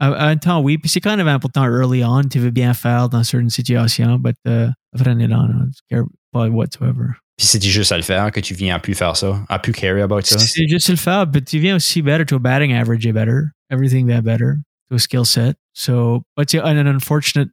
À, 0.00 0.06
à 0.06 0.28
un 0.28 0.36
temps, 0.36 0.60
oui. 0.60 0.78
Puis 0.78 0.88
c'est 0.88 1.00
quand 1.00 1.16
même 1.16 1.26
important 1.26 1.64
early 1.64 2.04
on. 2.04 2.22
Tu 2.22 2.38
veux 2.38 2.50
bien 2.52 2.72
faire 2.74 3.08
dans 3.08 3.24
certaines 3.24 3.50
situations, 3.50 4.20
mais 4.22 4.32
uh, 4.46 4.70
après, 4.94 5.14
là, 5.14 5.40
on 5.40 5.66
care 5.90 6.04
pas 6.32 6.48
whatsoever. 6.48 7.06
puis 7.36 7.46
c'était 7.46 7.68
juste 7.68 7.90
à 7.90 7.96
le 7.96 8.02
faire 8.02 8.30
que 8.30 8.38
tu 8.40 8.54
viens 8.54 8.76
à 8.76 8.78
plus 8.78 8.94
faire 8.94 9.16
ça 9.16 9.40
à 9.48 9.58
plus 9.58 9.72
care 9.72 9.96
about 10.02 10.20
ça 10.22 10.38
C'est 10.38 10.68
juste 10.68 10.90
le 10.90 10.96
faire, 10.96 11.26
mais 11.32 11.40
tu 11.40 11.58
viens 11.58 11.76
aussi 11.76 12.02
better 12.02 12.24
to 12.26 12.36
a 12.36 12.38
batting 12.38 12.72
average, 12.74 13.04
est 13.06 13.12
better. 13.12 13.46
Everything 13.70 14.06
that 14.08 14.22
better 14.22 14.54
to 14.88 14.96
a 14.96 14.98
skill 14.98 15.24
set. 15.24 15.56
So, 15.74 16.22
but 16.36 16.50
c'est 16.50 16.60
an 16.60 16.86
unfortunate 16.86 17.50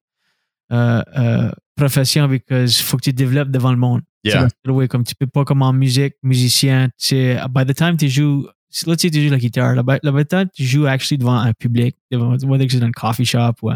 uh, 0.72 1.04
uh, 1.16 1.52
profession 1.76 2.28
because 2.28 2.82
faut 2.82 2.98
que 2.98 3.04
tu 3.04 3.14
développes 3.14 3.52
devant 3.52 3.72
le 3.72 3.78
monde. 3.78 4.02
Yeah 4.24 4.48
comme 4.90 5.04
tu 5.04 5.14
peux 5.16 5.28
pas 5.28 5.46
comme 5.46 5.62
en 5.62 5.72
musique, 5.74 6.16
musicien, 6.24 6.88
tu 6.98 7.08
sais, 7.08 7.40
by 7.50 7.64
the 7.66 7.76
time 7.76 7.96
tu 7.98 8.10
joues, 8.10 8.48
let's 8.88 9.02
say 9.02 9.12
tu 9.12 9.22
joues 9.22 9.30
la 9.30 9.38
guitare, 9.38 9.76
là, 9.76 9.84
by, 9.84 10.00
by 10.04 10.24
the 10.24 10.28
time 10.28 10.50
tu 10.52 10.64
joues 10.64 10.88
actually 10.88 11.20
devant 11.20 11.38
un 11.38 11.54
public, 11.54 11.96
devant, 12.12 12.36
whether 12.44 12.68
c'est 12.68 12.80
dans 12.80 12.88
un 12.88 12.92
coffee 12.92 13.26
shop 13.26 13.54
ou 13.62 13.70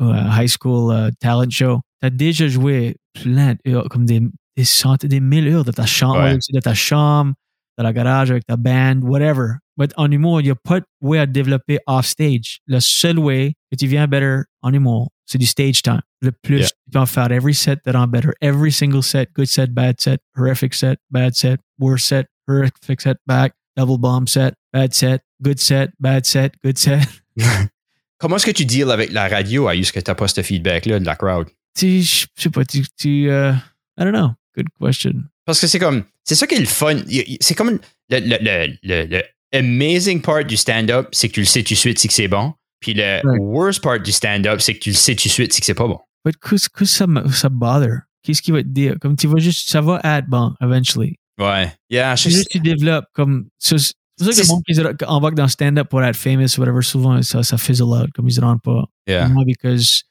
ou 0.00 0.04
un 0.04 0.28
high 0.30 0.48
school 0.48 0.92
uh, 0.92 1.10
talent 1.20 1.48
show, 1.50 1.80
t'as 2.00 2.10
déjà 2.10 2.48
joué 2.48 2.96
plein 3.14 3.54
d'heures, 3.64 3.88
comme 3.88 4.04
des, 4.04 4.20
des 4.56 4.64
centaines, 4.64 5.08
des 5.08 5.20
mille 5.20 5.48
heures 5.48 5.64
de 5.64 5.72
ta 5.72 5.86
chambre, 5.86 6.18
Ouais. 6.20 6.36
de 6.36 6.60
ta 6.60 6.74
chambre, 6.74 7.32
dans 7.78 7.84
la 7.84 7.92
garage 7.92 8.30
avec 8.30 8.44
ta 8.44 8.56
band, 8.56 9.00
whatever. 9.02 9.54
Mais 9.78 9.88
en 9.96 10.10
humour, 10.10 10.40
il 10.40 10.44
n'y 10.44 10.50
a 10.50 10.54
pas 10.54 10.80
de 10.80 10.86
way 11.00 11.18
à 11.18 11.26
développer 11.26 11.78
off 11.86 12.06
stage. 12.06 12.58
Le 12.66 12.80
seul 12.80 13.18
way 13.18 13.54
que 13.70 13.76
tu 13.76 13.86
viens 13.86 14.06
better 14.06 14.42
en 14.60 14.72
humour, 14.72 15.10
c'est 15.26 15.38
du 15.38 15.46
stage 15.46 15.82
time. 15.82 16.00
Le 16.20 16.30
plus 16.30 16.58
Yeah. 16.58 16.66
tu 16.68 16.90
peux 16.92 16.98
en 16.98 17.06
faire 17.06 17.32
every 17.32 17.54
set 17.54 17.82
that 17.84 17.92
rend 17.92 18.08
better. 18.08 18.32
Every 18.40 18.70
single 18.70 19.02
set, 19.02 19.32
good 19.34 19.46
set, 19.48 19.70
bad 19.72 20.00
set, 20.00 20.20
horrific 20.36 20.74
set, 20.74 20.98
bad 21.10 21.34
set, 21.34 21.58
worst 21.78 22.06
set, 22.06 22.26
horrific 22.46 23.00
set, 23.00 23.16
back, 23.26 23.54
double 23.76 23.98
bomb 23.98 24.26
set, 24.26 24.54
bad 24.72 24.92
set, 24.94 25.22
good 25.42 25.58
set, 25.58 25.90
bad 25.98 26.26
set, 26.26 26.54
good 26.62 26.76
set. 26.78 27.02
comment 28.18 28.36
est-ce 28.36 28.46
que 28.46 28.50
tu 28.50 28.64
deals 28.66 28.90
avec 28.90 29.10
la 29.12 29.28
radio? 29.28 29.68
À 29.68 29.74
ce 29.82 29.92
que 29.92 30.00
t'as 30.00 30.14
pas 30.14 30.28
ce 30.28 30.42
feedback 30.42 30.86
là 30.86 31.00
de 31.00 31.06
la 31.06 31.16
crowd? 31.16 31.48
Tu, 31.74 32.02
je 32.02 32.26
sais 32.36 32.50
pas, 32.50 32.64
tu, 32.64 32.82
tu 32.98 33.30
euh, 33.30 33.52
I 33.98 34.04
don't 34.04 34.12
know. 34.12 34.32
Good 34.54 34.66
question. 34.80 35.24
Parce 35.46 35.58
que 35.60 35.66
c'est 35.66 35.78
comme, 35.78 36.04
c'est 36.24 36.34
ça 36.34 36.46
qui 36.46 36.54
est 36.56 36.60
le 36.60 36.66
fun. 36.66 36.96
C'est 37.40 37.54
comme 37.54 37.78
le, 38.10 38.18
le, 38.20 38.76
le, 38.82 39.06
le 39.06 39.22
amazing 39.54 40.20
part 40.20 40.44
du 40.44 40.56
stand-up, 40.56 41.08
c'est 41.12 41.28
que 41.28 41.34
tu 41.34 41.40
le 41.40 41.46
sais 41.46 41.62
tout 41.62 41.74
de 41.74 41.78
suite 41.78 41.98
si 41.98 42.08
que 42.08 42.14
c'est 42.14 42.28
bon. 42.28 42.54
Puis 42.80 42.94
le 42.94 43.20
Ouais. 43.24 43.38
worst 43.38 43.82
part 43.82 44.00
du 44.00 44.10
stand-up, 44.12 44.60
c'est 44.60 44.74
que 44.74 44.80
tu 44.80 44.90
le 44.90 44.96
sais 44.96 45.14
tout 45.14 45.28
de 45.28 45.32
suite 45.32 45.52
si 45.52 45.60
que 45.60 45.66
c'est 45.66 45.74
pas 45.74 45.86
bon. 45.86 45.98
But 46.24 46.36
qu'est-ce 46.38 46.68
que 46.68 46.84
ça, 46.84 47.06
ça 47.32 47.48
bother? 47.48 48.00
Qu'est-ce 48.22 48.42
qui 48.42 48.52
va 48.52 48.62
te 48.62 48.68
dire? 48.68 48.96
Comme 49.00 49.16
tu 49.16 49.26
vas 49.26 49.38
juste, 49.38 49.70
ça 49.70 49.80
va 49.80 50.00
être 50.04 50.26
bon, 50.28 50.54
eventually. 50.60 51.16
Ouais. 51.40 51.72
Yeah, 51.90 52.14
je 52.16 52.28
juste 52.30 52.48
tu 52.50 52.60
développes 52.60 53.06
comme. 53.14 53.46
C'est 53.58 53.74
pour 53.76 54.26
ça 54.26 54.32
que 54.32 54.40
le 54.40 54.46
monde 54.46 54.96
qui 54.98 55.04
embarque 55.06 55.34
dans 55.34 55.48
stand-up 55.48 55.88
pour 55.88 56.02
être 56.04 56.16
famous, 56.16 56.56
whatever, 56.58 56.82
souvent 56.82 57.20
ça, 57.22 57.42
ça 57.42 57.58
fizzle 57.58 57.84
out, 57.84 58.10
comme 58.14 58.28
ils 58.28 58.32
se 58.34 58.40
rendent 58.40 58.62
pas. 58.62 58.84
yeah. 59.08 59.28
Moi, 59.28 59.44
because 59.44 60.02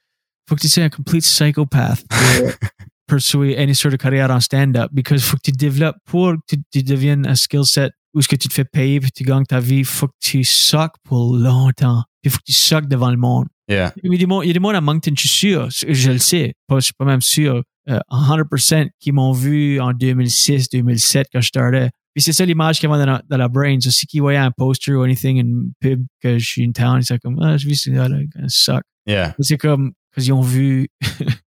faut 0.50 0.56
que 0.56 0.62
tu 0.62 0.68
sois 0.68 0.84
un 0.84 0.90
complete 0.90 1.24
psychopath 1.24 2.04
pour 2.10 2.52
poursuivre 3.08 3.58
any 3.58 3.74
sort 3.76 3.94
of 3.94 4.00
carrière 4.00 4.32
en 4.32 4.40
stand-up. 4.42 4.90
Because 4.94 5.22
faut 5.24 5.38
que 5.38 5.44
tu 5.44 5.52
développes 5.52 5.98
pour 6.06 6.34
que 6.34 6.56
tu, 6.56 6.62
tu 6.72 6.84
deviennes 6.84 7.26
un 7.28 7.36
skill 7.36 7.64
set 7.64 7.94
où 8.14 8.22
ce 8.22 8.28
que 8.28 8.36
tu 8.36 8.48
te 8.48 8.54
fais 8.54 8.66
payer 8.66 9.00
puis 9.00 9.12
tu 9.12 9.24
gagnes 9.24 9.46
ta 9.46 9.60
vie, 9.60 9.84
faut 9.84 10.08
que 10.08 10.18
tu 10.20 10.44
sucks 10.44 10.96
pour 11.04 11.36
longtemps. 11.36 12.04
Puis 12.22 12.30
faut 12.30 12.38
que 12.38 12.46
tu 12.46 12.54
sucks 12.54 12.88
devant 12.88 13.10
le 13.10 13.18
monde. 13.18 13.48
Yeah. 13.68 13.94
Il 14.04 14.12
y 14.12 14.16
a 14.16 14.18
des 14.20 14.26
mondes, 14.26 14.44
il 14.44 14.48
y 14.48 14.52
a 14.52 14.60
des 14.60 14.76
à 14.76 14.82
Moncton, 14.82 15.12
je 15.16 15.28
suis 15.28 15.30
sûr, 15.30 15.70
je 15.70 16.12
le 16.12 16.18
sais, 16.18 16.54
pas, 16.68 16.80
je 16.80 16.86
suis 16.86 16.94
pas 16.94 17.06
même 17.06 17.22
sûr, 17.22 17.64
euh, 17.90 18.00
100% 18.12 18.90
qui 19.00 19.12
m'ont 19.12 19.32
vu 19.32 19.80
en 19.80 19.94
2006, 19.94 20.70
2007 20.70 21.28
quand 21.32 21.42
je 21.42 21.48
startais. 21.48 21.90
Puis 22.14 22.22
c'est 22.22 22.34
ça 22.34 22.46
l'image 22.46 22.80
qu'il 22.80 22.90
y 22.90 22.94
avait 22.94 23.06
dans 23.06 23.12
la, 23.14 23.22
dans 23.30 23.38
la 23.38 23.48
brain. 23.48 23.80
So, 23.80 23.90
si 23.90 24.06
qui 24.06 24.20
voyait 24.20 24.38
un 24.38 24.52
poster 24.52 24.94
ou 24.94 25.04
anything, 25.04 25.38
une 25.38 25.72
pub 25.80 26.06
que 26.22 26.38
je 26.38 26.46
suis 26.46 26.66
in 26.66 26.72
town, 26.72 27.00
ils 27.00 27.06
sont 27.06 27.18
comme, 27.18 27.40
ah, 27.42 27.56
je 27.56 27.66
vis 27.66 27.78
ce 27.78 27.90
gars-là, 27.90 28.18
suck. 28.48 28.84
Yeah. 29.08 29.34
C'est 29.40 29.58
comme, 29.58 29.94
parce 30.14 30.26
qu'ils 30.26 30.34
ont 30.34 30.42
vu, 30.42 30.90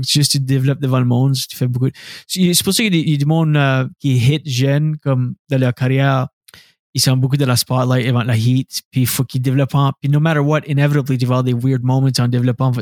faut 0.00 0.06
que 0.06 0.06
tu 0.06 0.18
juste 0.18 0.32
tu 0.32 0.38
te 0.38 0.44
développes 0.44 0.80
devant 0.80 0.98
le 0.98 1.04
monde, 1.06 1.34
tu 1.34 1.56
fais 1.56 1.66
beaucoup. 1.68 1.88
de- 1.88 1.94
C'est 2.26 2.62
pour 2.64 2.72
ça 2.74 2.82
qu'il 2.82 3.08
y 3.08 3.14
a 3.14 3.16
du 3.16 3.26
monde 3.26 3.56
euh, 3.56 3.86
qui 3.98 4.16
hit 4.16 4.42
jeune, 4.48 4.96
comme 4.98 5.34
dans 5.48 5.58
leur 5.58 5.74
carrière, 5.74 6.28
ils 6.92 7.00
sont 7.00 7.16
beaucoup 7.16 7.36
dans 7.36 7.46
la 7.46 7.54
spotlight 7.56 8.06
avant 8.08 8.24
la 8.24 8.36
heat, 8.36 8.82
puis 8.90 9.02
il 9.02 9.06
faut 9.06 9.22
qu'ils 9.24 9.40
développent 9.42 9.74
en, 9.76 9.92
puis 10.00 10.10
no 10.10 10.18
matter 10.18 10.40
what, 10.40 10.62
inevitably, 10.66 11.18
tu 11.18 11.24
vas 11.26 11.38
avoir 11.38 11.44
des 11.44 11.52
weird 11.54 11.82
moments 11.84 12.10
en 12.18 12.28
développant, 12.28 12.72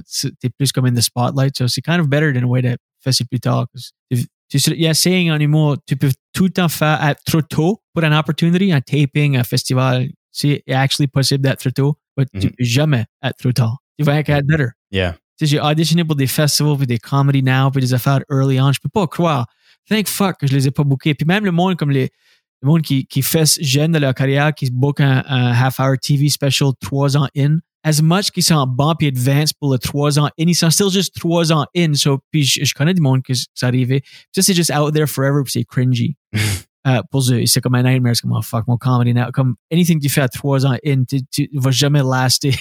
t'es 0.40 0.48
plus 0.48 0.72
comme 0.72 0.86
in 0.86 0.94
the 0.94 1.00
spotlight, 1.02 1.56
so 1.58 1.68
c'est 1.68 1.82
kind 1.82 2.00
of 2.00 2.08
better 2.08 2.32
than 2.32 2.44
a 2.44 2.46
way 2.46 2.62
de 2.62 2.76
faire 3.00 3.12
ça 3.14 3.24
plus 3.26 3.40
tard. 3.40 3.66
tu- 4.10 4.24
Il 4.50 4.80
y 4.80 4.86
a 4.86 4.94
saying 4.94 5.30
en 5.30 5.38
humour, 5.38 5.76
tu 5.86 5.94
peux 5.94 6.10
tout 6.32 6.44
le 6.44 6.50
temps 6.50 6.70
faire 6.70 7.04
être 7.06 7.22
trop 7.24 7.42
tôt 7.42 7.82
pour 7.92 8.02
un 8.02 8.18
opportunity, 8.18 8.72
un 8.72 8.80
taping, 8.80 9.36
un 9.36 9.44
festival, 9.44 10.08
c'est 10.32 10.62
actually 10.68 11.06
possible 11.06 11.42
d'être 11.44 11.58
trop 11.60 11.70
tôt, 11.70 11.98
mais 12.16 12.24
tu 12.40 12.46
Mhm. 12.46 12.52
peux 12.56 12.64
jamais 12.64 13.04
être 13.22 13.36
trop 13.36 13.52
tard. 13.52 13.76
Tu 13.98 14.04
vas 14.06 14.18
être 14.20 14.46
better. 14.46 14.68
Yeah. 14.90 15.16
J'ai 15.40 15.60
auditionné 15.60 16.04
pour 16.04 16.16
des 16.16 16.26
festivals, 16.26 16.76
puis 16.78 16.86
des 16.86 16.98
comedy 16.98 17.42
now, 17.42 17.70
puis 17.70 17.80
des 17.80 17.94
affaires 17.94 18.20
early 18.30 18.60
on. 18.60 18.72
Je 18.72 18.80
peux 18.80 18.88
pas 18.88 19.06
croire. 19.06 19.46
Thank 19.88 20.08
fuck 20.08 20.38
que 20.38 20.46
je 20.46 20.52
les 20.52 20.66
ai 20.66 20.70
pas 20.70 20.84
bookés. 20.84 21.14
Puis 21.14 21.26
même 21.26 21.44
le 21.44 21.52
monde 21.52 21.76
comme 21.76 21.90
les, 21.90 22.10
le 22.62 22.68
monde 22.68 22.82
qui, 22.82 23.06
qui 23.06 23.22
fait 23.22 23.58
jeune 23.62 23.92
de 23.92 23.98
leur 23.98 24.14
carrière, 24.14 24.52
qui 24.54 24.70
book 24.70 25.00
un, 25.00 25.24
un 25.26 25.52
half-hour 25.52 25.96
TV 26.00 26.28
special 26.28 26.70
trois 26.80 27.16
ans 27.16 27.28
in, 27.36 27.58
as 27.84 28.02
much 28.02 28.30
qu'ils 28.30 28.42
sont 28.42 28.66
bons 28.66 28.94
puis 28.96 29.06
advanced 29.06 29.54
pour 29.58 29.72
le 29.72 29.78
trois 29.78 30.18
ans 30.18 30.26
in, 30.38 30.44
ils 30.46 30.54
sont 30.54 30.70
still 30.70 30.90
juste 30.90 31.14
trois 31.14 31.52
ans 31.52 31.66
in. 31.76 31.94
So, 31.94 32.18
puis 32.30 32.44
je, 32.44 32.64
je 32.64 32.74
connais 32.74 32.94
du 32.94 33.00
monde 33.00 33.22
que 33.22 33.32
ça 33.54 33.68
arrivait. 33.68 34.02
Ça, 34.34 34.42
c'est 34.42 34.54
just 34.54 34.70
out 34.70 34.92
there 34.92 35.06
forever, 35.06 35.42
puis 35.44 35.52
c'est 35.52 35.64
cringy. 35.64 36.16
Euh, 36.86 37.02
pour 37.10 37.20
eux, 37.30 37.44
c'est 37.44 37.60
comme 37.60 37.74
un 37.74 37.82
nightmare, 37.82 38.16
c'est 38.16 38.22
comme, 38.22 38.32
oh 38.32 38.40
fuck, 38.40 38.66
mon 38.66 38.78
comedy 38.78 39.12
now. 39.12 39.30
Comme 39.32 39.56
anything 39.70 39.98
que 39.98 40.04
tu 40.04 40.08
fais 40.08 40.22
à 40.22 40.28
trois 40.28 40.64
ans 40.64 40.74
in, 40.86 41.04
tu, 41.04 41.20
tu 41.30 41.50
vas 41.52 41.72
jamais 41.72 42.02
laster. 42.02 42.54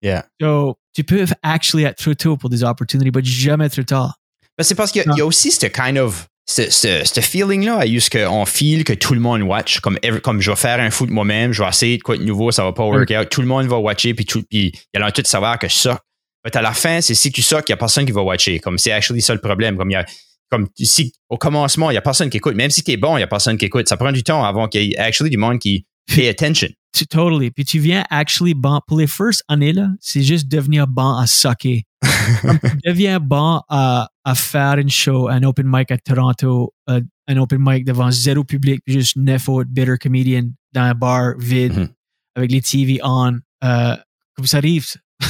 Yeah. 0.00 0.26
So, 0.40 0.78
tu 0.94 1.04
peux 1.04 1.24
actually 1.42 1.84
être 1.84 1.96
trop 2.02 2.14
tôt 2.14 2.36
pour 2.36 2.48
des 2.50 2.62
opportunities, 2.64 3.10
mais 3.14 3.24
jamais 3.24 3.68
trop 3.68 3.82
tard. 3.82 4.14
Ben, 4.56 4.64
c'est 4.64 4.74
parce 4.74 4.92
qu'il 4.92 5.02
y, 5.02 5.08
a- 5.08 5.12
il 5.14 5.18
y 5.18 5.20
a 5.22 5.26
aussi 5.26 5.50
ce 5.50 5.66
kind 5.66 5.98
of. 5.98 6.26
Ce, 6.46 6.70
ce, 6.70 7.00
ce 7.04 7.20
feeling-là, 7.22 7.78
à 7.78 7.86
juste 7.86 8.10
qu'on 8.14 8.44
feel 8.44 8.84
que 8.84 8.92
tout 8.92 9.14
le 9.14 9.20
monde 9.20 9.40
watch, 9.42 9.80
comme, 9.80 9.98
every- 10.02 10.20
comme 10.20 10.42
je 10.42 10.50
vais 10.50 10.56
faire 10.56 10.78
un 10.78 10.90
foot 10.90 11.08
moi-même, 11.08 11.52
je 11.52 11.62
vais 11.62 11.68
essayer 11.70 11.96
de 11.96 12.02
quoi 12.02 12.18
de 12.18 12.22
nouveau, 12.22 12.50
ça 12.52 12.62
va 12.64 12.72
pas 12.74 12.84
work 12.84 13.10
out, 13.18 13.30
tout 13.30 13.40
le 13.40 13.46
monde 13.46 13.66
va 13.66 13.78
watcher, 13.78 14.12
puis 14.12 14.26
tout, 14.26 14.42
puis 14.42 14.70
il 14.92 15.00
y 15.00 15.02
a 15.02 15.10
tout 15.10 15.22
savoir 15.24 15.58
que 15.58 15.68
je 15.68 15.72
suck. 15.72 15.98
Mais 16.44 16.54
à 16.54 16.60
la 16.60 16.74
fin, 16.74 17.00
c'est 17.00 17.14
si 17.14 17.32
tu 17.32 17.40
suck, 17.40 17.64
il 17.66 17.72
y 17.72 17.72
a 17.72 17.78
personne 17.78 18.04
qui 18.04 18.12
va 18.12 18.20
watcher. 18.20 18.58
Comme 18.60 18.76
c'est 18.76 18.92
actually 18.92 19.22
ça 19.22 19.32
le 19.32 19.40
problème. 19.40 19.78
Comme 19.78 19.90
il 19.90 19.94
y 19.94 19.96
a, 19.96 20.04
comme 20.50 20.68
si 20.78 21.14
au 21.30 21.38
commencement, 21.38 21.90
il 21.90 21.94
y 21.94 21.96
a 21.96 22.02
personne 22.02 22.28
qui 22.28 22.36
écoute. 22.36 22.54
Même 22.54 22.68
si 22.70 22.82
t'es 22.84 22.98
bon, 22.98 23.16
il 23.16 23.20
y 23.20 23.24
a 23.24 23.26
personne 23.26 23.56
qui 23.56 23.64
écoute. 23.64 23.88
Ça 23.88 23.96
prend 23.96 24.12
du 24.12 24.22
temps 24.22 24.44
avant 24.44 24.68
qu'il 24.68 24.82
y 24.82 24.92
ait 24.92 24.98
actually 24.98 25.30
du 25.30 25.38
monde 25.38 25.58
qui 25.58 25.86
pay 26.14 26.28
attention. 26.28 26.68
Tu- 26.94 27.06
Totally. 27.06 27.50
Puis 27.50 27.64
tu 27.64 27.78
viens 27.80 28.04
actually 28.10 28.54
bon. 28.54 28.80
Pour 28.86 28.98
les 28.98 29.06
first 29.06 29.42
années, 29.48 29.72
là, 29.72 29.88
c'est 30.00 30.22
juste 30.22 30.46
devenir 30.48 30.86
bon 30.86 31.16
à 31.16 31.26
sucker. 31.26 31.84
Comme 32.42 32.58
tu 32.60 32.76
deviens 32.86 33.18
bon 33.20 33.60
à, 33.68 34.08
à 34.24 34.34
faire 34.34 34.78
une 34.78 34.88
show, 34.90 35.28
un 35.28 35.42
open 35.42 35.66
mic 35.68 35.90
à 35.90 35.98
Toronto, 35.98 36.72
euh, 36.90 37.00
un 37.26 37.36
open 37.38 37.58
mic 37.60 37.84
devant 37.84 38.10
zéro 38.10 38.44
public, 38.44 38.80
puis 38.84 38.94
juste 38.94 39.16
neuf 39.16 39.48
autres 39.48 39.70
bitter 39.70 39.96
comedians 39.98 40.48
dans 40.72 40.82
un 40.82 40.94
bar 40.94 41.34
vide 41.38 41.72
Mhm. 41.76 41.88
avec 42.36 42.52
les 42.52 42.60
TV 42.62 43.00
on. 43.02 43.38
Euh, 43.64 43.96
comme 44.36 44.46
ça 44.46 44.58
arrive. 44.58 44.86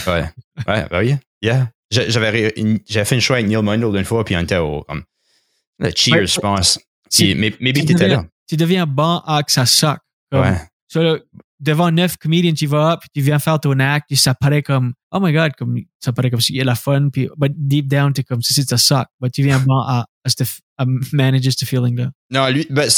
Ouais. 0.07 0.25
Ouais, 0.67 0.87
bah 0.91 0.99
oui. 1.01 1.15
Yeah. 1.41 1.71
J'a- 1.91 2.09
J'avais 2.09 2.51
fait 2.51 3.15
une 3.15 3.21
show 3.21 3.35
avec 3.35 3.47
Neil 3.47 3.63
Mondle 3.63 3.97
une 3.97 4.05
fois, 4.05 4.25
puis 4.25 4.37
on 4.37 4.41
était 4.41 4.57
au. 4.57 4.83
Comme, 4.83 5.05
le 5.79 5.91
Cheers, 5.95 6.15
Ouais. 6.21 6.27
je 6.27 6.41
pense. 6.41 6.79
Puis, 7.11 7.35
maybe 7.35 7.57
tu 7.87 7.95
deviens- 7.95 8.09
là. 8.09 8.25
Tu 8.49 8.57
deviens 8.57 8.87
bon 8.87 9.19
à 9.27 9.43
que 9.43 9.53
ça 9.53 9.65
suck. 9.67 9.99
Comme, 10.31 10.41
Ouais. 10.43 10.59
So, 10.89 11.19
devant 11.65 11.91
neuf 11.91 12.17
comedians, 12.17 12.53
tu 12.53 12.67
vas, 12.67 12.99
puis 12.99 13.09
tu 13.13 13.21
viens 13.23 13.39
faire 13.39 13.59
ton 13.59 13.79
acte, 13.81 14.07
puis 14.09 14.17
ça 14.17 14.35
paraît 14.35 14.63
comme, 14.63 14.93
oh 15.11 15.19
my 15.21 15.33
god, 15.33 15.53
comme, 15.57 15.79
ça 15.99 16.13
paraît 16.13 16.31
comme 16.31 16.41
s'il 16.41 16.57
y 16.57 16.61
a 16.61 16.65
la 16.65 16.75
fun, 16.75 17.09
puis, 17.11 17.29
but 17.37 17.53
deep 17.57 17.89
down, 17.89 18.13
t'es 18.13 18.23
comme, 18.23 18.43
si 18.43 18.63
ça 18.63 18.77
suck. 18.77 19.07
But 19.21 19.33
tu 19.33 19.43
viens 19.43 19.59
bon 19.67 19.81
à, 19.81 20.07
cette- 20.31 20.49
à 20.77 20.85
manager 21.13 21.53
ce 21.57 21.65
feeling-là. 21.65 22.11
Non, 22.31 22.49
lui, 22.49 22.67
ben, 22.69 22.89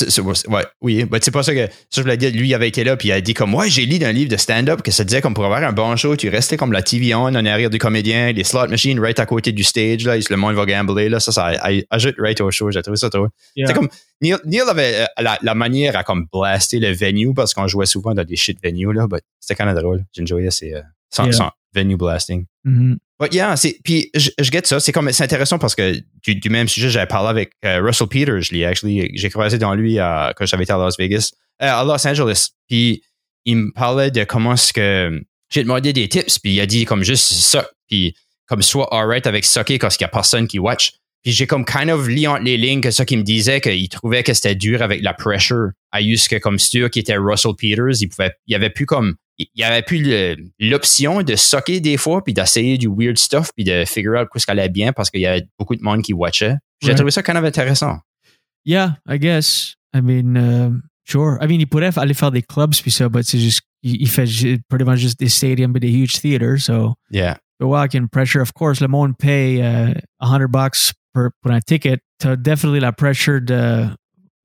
ouais, 0.49 0.65
oui, 0.81 1.05
ben, 1.05 1.19
c'est 1.21 1.31
pas 1.31 1.43
ça 1.43 1.53
que, 1.55 1.67
ça, 1.67 1.73
je 1.97 2.01
voulais 2.01 2.17
dire, 2.17 2.31
lui, 2.33 2.49
il 2.49 2.55
avait 2.55 2.69
été 2.69 2.85
là, 2.85 2.97
puis 2.97 3.09
il 3.09 3.13
a 3.13 3.21
dit 3.21 3.35
comme, 3.35 3.55
ouais, 3.55 3.69
j'ai 3.69 3.85
lu 3.85 3.99
dans 3.99 4.07
un 4.07 4.13
livre 4.13 4.31
de 4.31 4.37
stand-up 4.37 4.81
que 4.83 4.91
ça 4.91 5.05
disait 5.05 5.21
comme 5.21 5.35
pour 5.35 5.45
avoir 5.45 5.63
un 5.63 5.73
bon 5.73 5.95
show, 5.97 6.17
tu 6.17 6.29
restais 6.31 6.57
comme 6.57 6.73
la 6.73 6.83
TV 6.83 7.15
on 7.15 7.25
en 7.25 7.35
arrière 7.35 7.69
du 7.69 7.79
comédien, 7.79 8.33
les 8.33 8.45
slot 8.45 8.69
machines 8.69 8.99
right 8.99 9.19
à 9.19 9.27
côté 9.27 9.53
du 9.53 9.63
stage, 9.65 10.05
là, 10.05 10.17
le 10.17 10.37
monde 10.37 10.55
va 10.55 10.65
gambler, 10.65 11.09
là, 11.09 11.21
ça, 11.21 11.33
ça 11.33 11.53
ajoute 11.91 12.15
right 12.19 12.41
au 12.41 12.51
show, 12.51 12.71
j'ai 12.71 12.81
trouvé 12.83 12.97
ça 12.97 13.11
trop. 13.11 13.27
Yeah. 13.55 13.67
C'est 13.69 13.75
comme, 13.75 13.89
Neil, 14.23 14.37
Neil 14.47 14.61
avait 14.63 15.03
euh, 15.03 15.07
la, 15.23 15.39
la 15.43 15.55
manière 15.55 15.97
à 15.97 16.05
comme 16.05 16.27
blaster 16.33 16.79
le 16.79 16.93
venue 16.93 17.35
parce 17.35 17.53
qu'on 17.53 17.69
jouait 17.69 17.87
souvent 17.87 18.15
dans 18.15 18.25
des 18.25 18.37
shit 18.37 18.59
venues, 18.65 18.93
là, 18.95 19.07
but 19.07 19.21
c'était 19.41 19.55
quand 19.55 19.67
même 19.67 19.77
drôle. 19.77 20.05
J'enjoyais 20.17 20.51
ces, 20.51 20.73
euh, 20.75 20.81
Yeah. 21.19 21.33
son 21.33 21.51
venue 21.75 21.97
blasting. 21.97 22.47
Mhm. 22.65 22.99
But 23.19 23.33
yeah, 23.33 23.55
puis 23.83 24.11
je, 24.15 24.31
je 24.39 24.51
get 24.51 24.63
ça. 24.65 24.79
C'est 24.79 24.93
comme, 24.93 25.11
c'est 25.11 25.25
intéressant 25.25 25.59
parce 25.59 25.75
que 25.75 25.99
du, 26.23 26.35
du 26.35 26.51
même 26.51 26.69
sujet, 26.69 26.91
j'avais 26.91 27.07
parlé 27.07 27.31
avec 27.31 27.53
euh, 27.65 27.81
Russell 27.81 28.09
Peters. 28.09 28.43
J'ai 28.43 29.31
croisé 29.31 29.59
dans 29.59 29.75
lui 29.75 29.99
euh, 29.99 30.33
quand 30.37 30.45
j'avais 30.45 30.65
été 30.65 30.73
à 30.73 30.77
Las 30.77 30.99
Vegas, 30.99 31.33
euh, 31.63 31.67
à 31.67 31.83
Los 31.83 32.07
Angeles. 32.07 32.49
Puis 32.69 33.03
il 33.47 33.57
me 33.57 33.73
parlait 33.73 34.11
de 34.11 34.25
comment 34.25 34.53
est-ce 34.53 34.73
que 34.73 35.23
j'ai 35.49 35.63
demandé 35.63 35.93
des 35.93 36.09
tips, 36.09 36.39
puis 36.41 36.55
il 36.55 36.61
a 36.61 36.67
dit 36.67 36.85
comme 36.85 37.05
juste 37.05 37.33
ça, 37.33 37.69
puis 37.89 38.15
comme 38.47 38.63
soit 38.63 38.93
alright 38.93 39.27
avec 39.27 39.45
sucker 39.45 39.79
parce 39.79 39.97
qu'il 39.97 40.05
y 40.05 40.07
a 40.07 40.09
personne 40.09 40.47
qui 40.47 40.59
watch. 40.59 40.93
Puis 41.23 41.33
j'ai 41.33 41.47
comme 41.47 41.65
kind 41.65 41.91
of 41.91 42.07
lu 42.07 42.27
entre 42.27 42.45
les 42.45 42.57
lignes 42.57 42.81
que 42.81 42.91
ça 42.91 43.05
qu'il 43.05 43.19
me 43.19 43.25
disait 43.25 43.61
qu'il 43.61 43.89
trouvait 43.89 44.23
que 44.23 44.33
c'était 44.35 44.55
dur 44.55 44.83
avec 44.83 45.03
la 45.03 45.15
pressure. 45.15 45.71
À 45.91 46.01
que 46.01 46.39
comme 46.39 46.59
sûr 46.59 46.91
qui 46.91 47.01
était 47.01 47.17
Russell 47.17 47.53
Peters, 47.57 48.01
il 48.01 48.09
pouvait, 48.09 48.33
il 48.47 48.55
avait 48.55 48.71
plus 48.71 48.87
comme, 48.87 49.17
il 49.39 49.49
y 49.55 49.65
avait 49.65 49.83
plus 49.83 50.37
l'option 50.59 51.23
de 51.23 51.37
sucker 51.37 51.81
des 51.81 51.97
fois 51.97 52.25
puis 52.25 52.33
d'essayer 52.33 52.79
du 52.79 52.89
weird 52.89 53.19
stuff 53.19 53.51
puis 53.55 53.65
de 53.65 53.85
figure 53.85 54.21
out 54.21 54.29
quoi 54.29 54.41
ce 54.41 54.47
qu'elle 54.47 54.59
allait 54.59 54.69
bien 54.69 54.93
parce 54.93 55.11
qu'il 55.11 55.21
y 55.21 55.27
avait 55.27 55.47
beaucoup 55.59 55.77
de 55.77 55.83
monde 55.83 56.03
qui 56.03 56.13
watchait. 56.13 56.57
J'ai 56.83 56.95
trouvé 56.95 57.11
ça 57.11 57.23
kind 57.23 57.39
of 57.39 57.45
intéressant. 57.45 57.99
Yeah, 58.65 58.97
I 59.07 59.19
guess. 59.19 59.77
I 59.95 60.01
mean, 60.01 60.37
um, 60.37 60.83
sure. 61.05 61.39
I 61.41 61.47
mean, 61.47 61.61
il 61.61 61.67
pourrait 61.67 61.97
aller 61.97 62.15
faire 62.15 62.33
des 62.33 62.43
clubs, 62.43 62.75
puis 62.75 62.91
ça, 62.91 63.09
but 63.09 63.25
c'est 63.25 63.39
juste, 63.39 63.63
il, 63.83 64.09
fait 64.09 64.27
pretty 64.69 64.85
much 64.85 64.99
just 64.99 65.19
des 65.19 65.29
stadiums, 65.29 65.73
but 65.73 65.81
des 65.81 65.93
huge 65.93 66.21
theaters, 66.21 66.65
so. 66.65 66.95
Yeah. 67.11 67.39
out 67.61 67.95
and 67.95 68.11
pressure. 68.11 68.43
Of 68.43 68.53
course, 68.55 68.81
le 68.81 68.89
monde 68.89 69.17
paye 69.17 69.63
uh, 69.63 69.95
100 70.21 70.51
bucks 70.51 70.93
per, 71.15 71.31
pour 71.43 71.53
un 71.53 71.61
ticket. 71.61 72.01
So 72.21 72.35
definitely 72.35 72.81
la 72.81 72.93
pressure 72.93 73.41
de, 73.41 73.95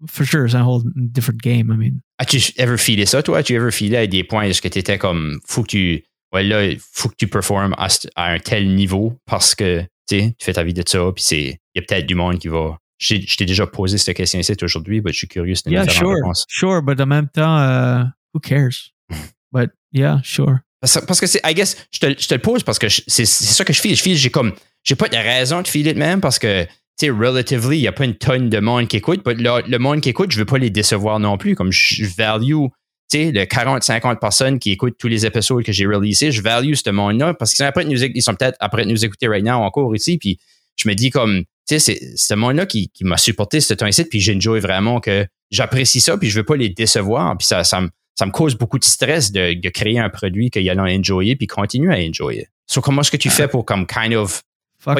for 0.07 0.23
sure, 0.23 0.45
it's 0.45 0.53
a 0.53 0.63
whole 0.63 0.83
different 1.11 1.41
game. 1.41 1.71
I 1.71 1.75
mean, 1.75 2.01
As-tu 2.21 2.39
ever 2.57 2.77
filé 2.77 3.07
ça, 3.07 3.23
toi? 3.23 3.39
As-tu 3.39 3.55
ever 3.55 3.71
filé 3.71 3.97
à 3.97 4.05
des 4.05 4.23
points 4.23 4.43
est-ce 4.43 4.61
que 4.61 4.67
tu 4.67 4.77
étais 4.77 4.99
comme, 4.99 5.39
faut 5.47 5.63
que 5.63 5.69
tu, 5.69 6.03
ouais, 6.31 6.43
là, 6.43 6.69
faut 6.93 7.09
que 7.09 7.15
tu 7.17 7.27
performes 7.27 7.73
à, 7.79 7.87
un 8.15 8.37
tel 8.37 8.75
niveau 8.75 9.17
parce 9.25 9.55
que, 9.55 9.81
tu 10.07 10.19
sais, 10.19 10.35
tu 10.37 10.45
fais 10.45 10.53
ta 10.53 10.63
vie 10.63 10.75
de 10.75 10.83
ça, 10.87 10.99
puis 11.15 11.23
c'est, 11.23 11.41
il 11.41 11.57
y 11.75 11.79
a 11.79 11.81
peut-être 11.81 12.05
du 12.05 12.13
monde 12.13 12.37
qui 12.37 12.47
va. 12.47 12.77
Je 12.99 13.15
t'ai- 13.35 13.45
déjà 13.45 13.65
posé 13.65 13.97
cette 13.97 14.15
question 14.15 14.39
ici 14.39 14.53
aujourd'hui, 14.61 15.01
mais 15.03 15.11
je 15.11 15.17
suis 15.17 15.27
curieux, 15.27 15.55
une 15.65 15.71
yeah, 15.71 15.89
sure, 15.89 16.09
réponse. 16.09 16.45
sure, 16.47 16.83
but 16.83 17.01
en 17.01 17.07
même 17.07 17.27
temps, 17.27 17.57
uh, 17.57 18.05
who 18.35 18.39
cares? 18.39 18.91
but 19.51 19.71
yeah, 19.91 20.21
sure. 20.23 20.59
Parce, 20.79 21.03
parce 21.07 21.19
que 21.19 21.25
c'est, 21.25 21.41
I 21.43 21.55
guess, 21.55 21.75
je 21.91 21.97
te, 21.97 22.21
je 22.21 22.27
te 22.27 22.35
le 22.35 22.41
pose 22.41 22.61
parce 22.61 22.77
que 22.77 22.87
c'est, 22.89 23.25
ça 23.25 23.65
que 23.65 23.73
je 23.73 23.81
file. 23.81 23.95
Je 23.95 24.01
file, 24.03 24.15
j'ai 24.15 24.29
comme, 24.29 24.53
j'ai 24.83 24.95
pas 24.95 25.09
de 25.09 25.17
raison 25.17 25.63
de 25.63 25.67
filer 25.67 25.93
de 25.93 25.99
même 25.99 26.21
parce 26.21 26.37
que, 26.37 26.67
relatively, 27.03 27.77
il 27.77 27.81
y 27.81 27.87
a 27.87 27.91
pas 27.91 28.05
une 28.05 28.15
tonne 28.15 28.49
de 28.49 28.59
monde 28.59 28.87
qui 28.87 28.97
écoute. 28.97 29.21
mais 29.25 29.33
le, 29.35 29.67
le 29.67 29.79
monde 29.79 30.01
qui 30.01 30.09
écoute, 30.09 30.31
je 30.31 30.37
veux 30.37 30.45
pas 30.45 30.57
les 30.57 30.69
décevoir 30.69 31.19
non 31.19 31.37
plus. 31.37 31.55
Comme 31.55 31.71
je 31.71 32.05
value, 32.05 32.65
tu 33.11 33.17
sais, 33.17 33.31
le 33.31 33.41
40-50 33.43 34.19
personnes 34.19 34.59
qui 34.59 34.71
écoutent 34.71 34.97
tous 34.99 35.07
les 35.07 35.25
épisodes 35.25 35.63
que 35.63 35.71
j'ai 35.71 35.85
releasés, 35.85 36.31
je 36.31 36.41
value 36.41 36.73
ce 36.73 36.89
monde-là 36.89 37.33
parce 37.33 37.51
qu'ils 37.51 37.57
sont 37.63 37.65
après 37.65 37.85
de 37.85 37.89
nous, 37.89 38.03
éc- 38.03 38.11
ils 38.13 38.21
sont 38.21 38.35
peut-être 38.35 38.57
après 38.59 38.85
de 38.85 38.91
nous 38.91 39.03
écouter 39.03 39.27
right 39.27 39.43
now 39.43 39.53
encore 39.55 39.95
ici. 39.95 40.17
Puis 40.17 40.37
je 40.77 40.87
me 40.87 40.93
dis 40.93 41.09
comme, 41.09 41.39
tu 41.67 41.77
sais, 41.77 41.79
c'est 41.79 41.99
ce 42.17 42.33
monde-là 42.33 42.65
qui, 42.65 42.89
qui 42.89 43.03
m'a 43.03 43.17
supporté 43.17 43.59
ce 43.61 43.73
temps-ci, 43.73 44.05
puis 44.05 44.19
j'enjoy 44.19 44.59
vraiment 44.59 44.99
que 44.99 45.25
j'apprécie 45.49 45.99
ça, 46.01 46.17
puis 46.17 46.29
je 46.29 46.37
veux 46.37 46.45
pas 46.45 46.55
les 46.55 46.69
décevoir. 46.69 47.37
Puis 47.37 47.47
ça, 47.47 47.63
ça 47.63 47.81
me, 47.81 47.89
ça 48.15 48.25
me 48.25 48.31
cause 48.31 48.55
beaucoup 48.55 48.77
de 48.79 48.83
stress 48.83 49.31
de, 49.31 49.53
de 49.59 49.69
créer 49.69 49.97
un 49.99 50.09
produit 50.09 50.49
qu'ils 50.49 50.69
allont 50.69 50.85
enjoyer 50.87 51.35
puis 51.35 51.47
continuer 51.47 51.93
à 51.93 51.97
enjoyer. 52.07 52.47
So, 52.67 52.79
comment 52.81 53.01
est-ce 53.01 53.11
que 53.11 53.17
tu 53.17 53.29
fais 53.29 53.47
pour 53.47 53.65
comme 53.65 53.85
kind 53.87 54.13
of 54.13 54.41
Fuck 54.79 54.95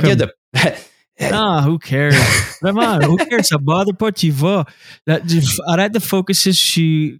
pas 1.21 1.29
dire 1.29 1.35
'em. 1.37 1.61
de 1.61 1.65
Ah, 1.65 1.67
who 1.67 1.77
cares? 1.79 2.15
Vraiment, 2.61 2.99
who 3.07 3.17
cares? 3.17 3.45
Ça 3.45 3.57
bother 3.57 3.93
pas, 3.93 4.11
tu 4.11 4.29
vas. 4.31 4.65
Tu- 5.27 5.39
Arrête 5.67 5.93
de 5.93 5.99
focuser 5.99 6.53
sur 6.53 7.17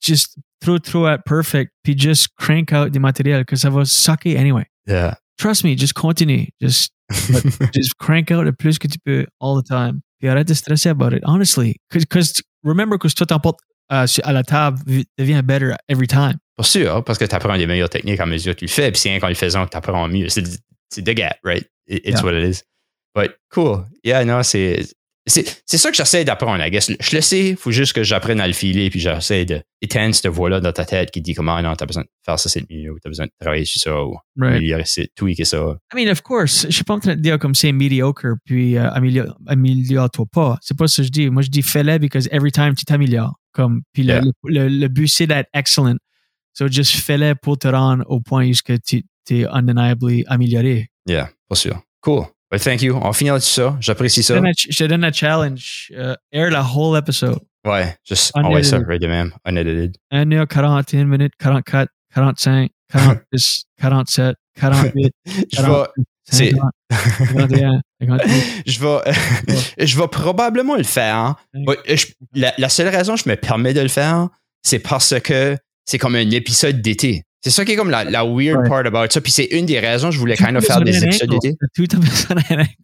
just 0.00 0.36
throw, 0.60 0.78
throw 0.78 1.06
at 1.06 1.18
perfect, 1.24 1.72
puis 1.82 1.94
just 1.96 2.28
crank 2.36 2.72
out 2.72 2.92
the 2.92 2.98
material, 2.98 3.40
because 3.40 3.60
ça 3.62 3.70
va 3.70 3.84
sucker 3.84 4.36
anyway. 4.36 4.64
Yeah. 4.86 5.14
Trust 5.38 5.64
me, 5.64 5.76
just 5.76 5.94
continue. 5.94 6.48
Just 6.60 6.92
just 7.74 7.96
crank 7.98 8.30
out 8.30 8.44
le 8.44 8.52
plus 8.52 8.78
que 8.78 8.86
tu 8.88 8.98
peux 9.04 9.26
all 9.40 9.60
the 9.60 9.66
time. 9.66 10.00
Puis 10.20 10.28
arrête 10.28 10.46
de 10.48 10.54
stresser 10.54 10.88
about 10.88 11.12
it, 11.12 11.22
honestly. 11.24 11.76
Because 11.90 12.32
remember 12.64 12.96
que 12.98 13.08
toi 13.08 13.26
t'emportes 13.26 13.58
euh, 13.92 14.06
à 14.22 14.32
la 14.32 14.42
table 14.44 14.78
devient 15.18 15.42
better 15.44 15.72
every 15.88 16.06
time. 16.06 16.34
Pour 16.56 16.66
sûr, 16.66 17.02
parce 17.04 17.18
que 17.18 17.24
tu 17.24 17.34
apprends 17.34 17.56
des 17.58 17.66
meilleures 17.66 17.90
techniques 17.90 18.20
à 18.20 18.26
mesure 18.26 18.54
que 18.54 18.60
tu 18.60 18.64
le 18.66 18.70
fais, 18.70 18.90
puis 18.92 19.00
c'est 19.00 19.10
rien 19.10 19.18
qu'en 19.20 19.28
le 19.28 19.34
faisant 19.34 19.64
que 19.66 19.70
tu 19.70 19.76
apprends 19.76 20.06
mieux. 20.08 20.28
C'est 20.28 20.42
the 21.02 21.10
gap, 21.10 21.36
right? 21.44 21.66
It- 21.88 22.02
it's 22.04 22.20
Yeah. 22.20 22.24
what 22.24 22.34
it 22.34 22.48
is. 22.56 22.62
But 23.14 23.32
cool. 23.52 23.84
Yeah, 24.04 24.24
non, 24.24 24.42
c'est. 24.42 24.84
C'est 25.24 25.78
ça 25.78 25.90
que 25.90 25.96
j'essaie 25.96 26.24
d'apprendre, 26.24 26.64
I 26.64 26.68
guess. 26.68 26.90
Je 27.00 27.14
le 27.14 27.22
sais, 27.22 27.50
il 27.50 27.56
faut 27.56 27.70
juste 27.70 27.92
que 27.92 28.02
j'apprenne 28.02 28.40
à 28.40 28.46
le 28.48 28.52
filer, 28.52 28.90
puis 28.90 28.98
j'essaie 28.98 29.44
d'éteindre 29.44 30.16
cette 30.16 30.26
voix-là 30.26 30.58
dans 30.58 30.72
ta 30.72 30.84
tête 30.84 31.12
qui 31.12 31.20
dit 31.20 31.32
comment 31.32 31.54
ah 31.54 31.62
non, 31.62 31.76
t'as 31.76 31.86
besoin 31.86 32.02
de 32.02 32.08
faire 32.26 32.40
ça, 32.40 32.48
c'est 32.48 32.68
mieux, 32.68 32.90
ou 32.90 32.98
t'as 32.98 33.08
besoin 33.08 33.26
de 33.26 33.30
travailler 33.40 33.64
sur 33.64 33.80
ça, 33.80 34.02
ou 34.04 34.16
Right. 34.36 34.56
améliorer, 34.56 34.82
tweaker 35.14 35.46
ça. 35.46 35.76
I 35.94 36.04
mean, 36.04 36.10
of 36.10 36.22
course, 36.22 36.66
je 36.68 36.72
suis 36.74 36.82
pas 36.82 36.94
en 36.94 36.98
train 36.98 37.14
de 37.14 37.20
dire 37.20 37.38
comme 37.38 37.54
c'est 37.54 37.70
mediocre, 37.70 38.26
puis 38.44 38.76
euh, 38.76 38.90
améliore- 38.90 39.36
améliore-toi 39.46 40.24
pas. 40.32 40.58
C'est 40.60 40.76
pas 40.76 40.88
ça 40.88 41.02
que 41.02 41.06
je 41.06 41.12
dis. 41.12 41.30
Moi, 41.30 41.42
je 41.42 41.50
dis 41.50 41.62
fais-le 41.62 41.98
because 41.98 42.26
every 42.32 42.50
time 42.50 42.74
tu 42.74 42.84
t'améliores. 42.84 43.34
Comme, 43.52 43.82
puis 43.92 44.02
le, 44.02 44.14
Yeah. 44.14 44.22
le, 44.22 44.32
le, 44.44 44.68
le 44.68 44.88
but, 44.88 45.06
c'est 45.06 45.28
d'être 45.28 45.48
excellent. 45.54 45.98
So, 46.52 46.66
just 46.66 46.96
fais-le 46.96 47.34
pour 47.40 47.58
te 47.58 47.68
rendre 47.68 48.04
au 48.08 48.18
point 48.20 48.50
où 48.50 48.52
tu 48.52 49.04
es 49.30 49.46
undeniably 49.52 50.24
amélioré. 50.26 50.88
Yeah, 51.06 51.30
pas 51.48 51.54
sûr. 51.54 51.80
Cool. 52.00 52.24
Well, 52.52 52.60
thank 52.60 52.82
you. 52.82 52.98
On 53.02 53.12
finit 53.14 53.30
là-dessus 53.30 53.54
ça. 53.54 53.76
J'apprécie 53.80 54.22
ça. 54.22 54.34
je 54.36 54.76
te 54.76 54.84
donne 54.84 55.04
un 55.04 55.12
challenge. 55.12 55.90
euh, 55.96 56.14
air 56.30 56.50
la 56.50 56.62
whole 56.62 56.98
episode. 56.98 57.38
Ouais, 57.66 57.96
juste 58.06 58.32
Unedited. 58.34 58.44
envoie 58.46 58.62
ça, 58.62 58.78
right 58.86 59.00
de 59.00 59.06
même, 59.06 59.32
unedited. 59.46 59.96
1 60.10 60.30
heure 60.32 60.46
41 60.48 61.04
minutes, 61.06 61.32
44, 61.38 61.88
45, 62.14 62.70
46, 62.92 63.62
47, 63.80 64.36
48, 64.60 65.12
Je 65.52 65.62
vais, 65.62 65.84
c'est- 66.24 66.50
50, 66.50 66.70
51, 67.18 67.80
52. 68.00 68.34
je 68.66 68.80
vais, 68.80 69.12
je 69.86 69.98
vais 69.98 70.08
probablement 70.08 70.76
le 70.76 70.82
faire. 70.82 71.14
hein. 71.16 71.36
Je- 71.54 72.06
la, 72.34 72.52
la 72.58 72.68
seule 72.68 72.88
raison 72.94 73.14
que 73.14 73.20
je 73.24 73.28
me 73.28 73.36
permets 73.36 73.74
de 73.74 73.80
le 73.80 73.88
faire, 73.88 74.28
c'est 74.62 74.80
parce 74.80 75.18
que 75.20 75.56
c'est 75.86 75.98
comme 75.98 76.16
un 76.16 76.30
épisode 76.32 76.82
d'été. 76.82 77.22
C'est 77.44 77.50
ça 77.50 77.64
qui 77.64 77.72
est 77.72 77.76
comme 77.76 77.90
la, 77.90 78.04
la 78.04 78.24
weird 78.24 78.58
Ouais. 78.62 78.68
part 78.68 78.86
about 78.86 79.10
ça. 79.10 79.20
Puis 79.20 79.32
c'est 79.32 79.46
une 79.46 79.66
des 79.66 79.80
raisons 79.80 80.08
que 80.10 80.14
je 80.14 80.20
voulais 80.20 80.34
of 80.34 80.42
a 80.42 80.60
faire 80.60 80.80
des 80.80 81.02
épisodes 81.04 81.28
d'été. 81.28 81.56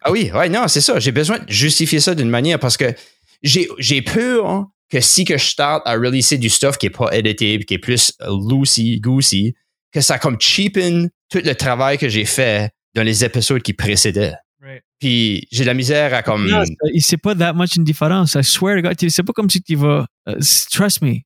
Ah 0.03 0.11
oui, 0.11 0.31
ouais, 0.33 0.49
non, 0.49 0.67
c'est 0.67 0.81
ça. 0.81 0.99
J'ai 0.99 1.11
besoin 1.13 1.39
de 1.39 1.49
justifier 1.49 1.99
ça 1.99 2.13
d'une 2.13 2.29
manière 2.29 2.59
parce 2.59 2.75
que 2.77 2.93
j'ai, 3.41 3.69
j'ai 3.77 4.01
peur 4.01 4.65
que 4.91 4.99
si 4.99 5.23
que 5.23 5.37
je 5.37 5.45
starte 5.45 5.83
à 5.85 5.93
releaser 5.93 6.37
du 6.37 6.49
stuff 6.49 6.77
qui 6.77 6.87
est 6.87 6.89
pas 6.89 7.15
édité, 7.15 7.57
qui 7.59 7.75
est 7.75 7.79
plus 7.79 8.11
loosey, 8.27 8.99
goosey, 8.99 9.53
que 9.93 10.01
ça 10.01 10.17
comme 10.19 10.37
cheapen 10.39 11.09
tout 11.31 11.41
le 11.43 11.53
travail 11.53 11.97
que 11.97 12.09
j'ai 12.09 12.25
fait 12.25 12.71
dans 12.95 13.03
les 13.03 13.23
épisodes 13.23 13.61
qui 13.61 13.73
précédaient. 13.73 14.33
Puis 14.99 15.47
j'ai 15.51 15.63
de 15.63 15.67
la 15.67 15.73
misère 15.73 16.13
à 16.13 16.21
comme. 16.23 16.47
Non, 16.49 16.63
c'est- 16.65 16.99
c'est 16.99 17.17
pas 17.17 17.33
that 17.35 17.53
much 17.53 17.75
une 17.75 17.83
différence. 17.83 18.35
I 18.35 18.43
swear 18.43 18.75
to 18.75 18.81
God, 18.81 18.95
c'est 19.09 19.23
pas 19.23 19.33
comme 19.33 19.49
si 19.49 19.61
tu 19.61 19.75
vas. 19.75 20.05
s- 20.27 20.67
trust 20.69 21.01
me. 21.01 21.19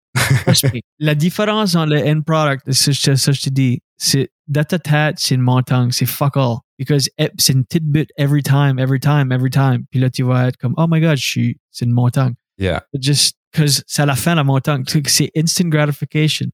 Trust 0.46 0.66
me. 0.66 0.80
La 1.00 1.16
différence 1.16 1.74
dans 1.74 1.86
le 1.86 1.98
end 1.98 2.22
product, 2.22 2.72
ça, 2.72 2.92
je- 2.92 3.16
ça, 3.16 3.32
je 3.32 3.42
te 3.42 3.50
dis, 3.50 3.80
c'est 3.98 4.30
dans 4.48 4.64
ta 4.64 4.78
tête, 4.78 5.16
c'est 5.18 5.36
une 5.36 5.42
montagne, 5.42 5.92
c'est 5.92 6.06
fuck 6.06 6.38
all. 6.38 6.58
Because 6.78 7.10
eh, 7.18 7.30
c'est 7.38 7.54
une 7.54 7.64
petite 7.66 7.86
bit 7.86 8.10
every 8.18 8.44
time, 8.44 8.78
every 8.78 9.00
time, 9.00 9.32
every 9.32 9.50
time. 9.50 9.86
Puis 9.90 10.00
là, 10.00 10.10
tu 10.10 10.24
vas 10.24 10.50
être 10.50 10.58
comme, 10.58 10.74
oh 10.78 10.86
my 10.88 11.00
God, 11.02 11.18
je 11.18 11.26
suis, 11.28 11.58
c'est 11.72 11.86
une 11.86 11.92
montagne. 11.92 12.34
Yeah. 12.60 12.84
Just, 13.00 13.36
cause 13.56 13.84
c'est 13.88 14.02
à 14.04 14.06
la 14.06 14.16
fin, 14.16 14.36
la 14.36 14.44
montagne. 14.44 14.84
C'est 15.08 15.32
instant 15.36 15.70
gratification. 15.70 16.48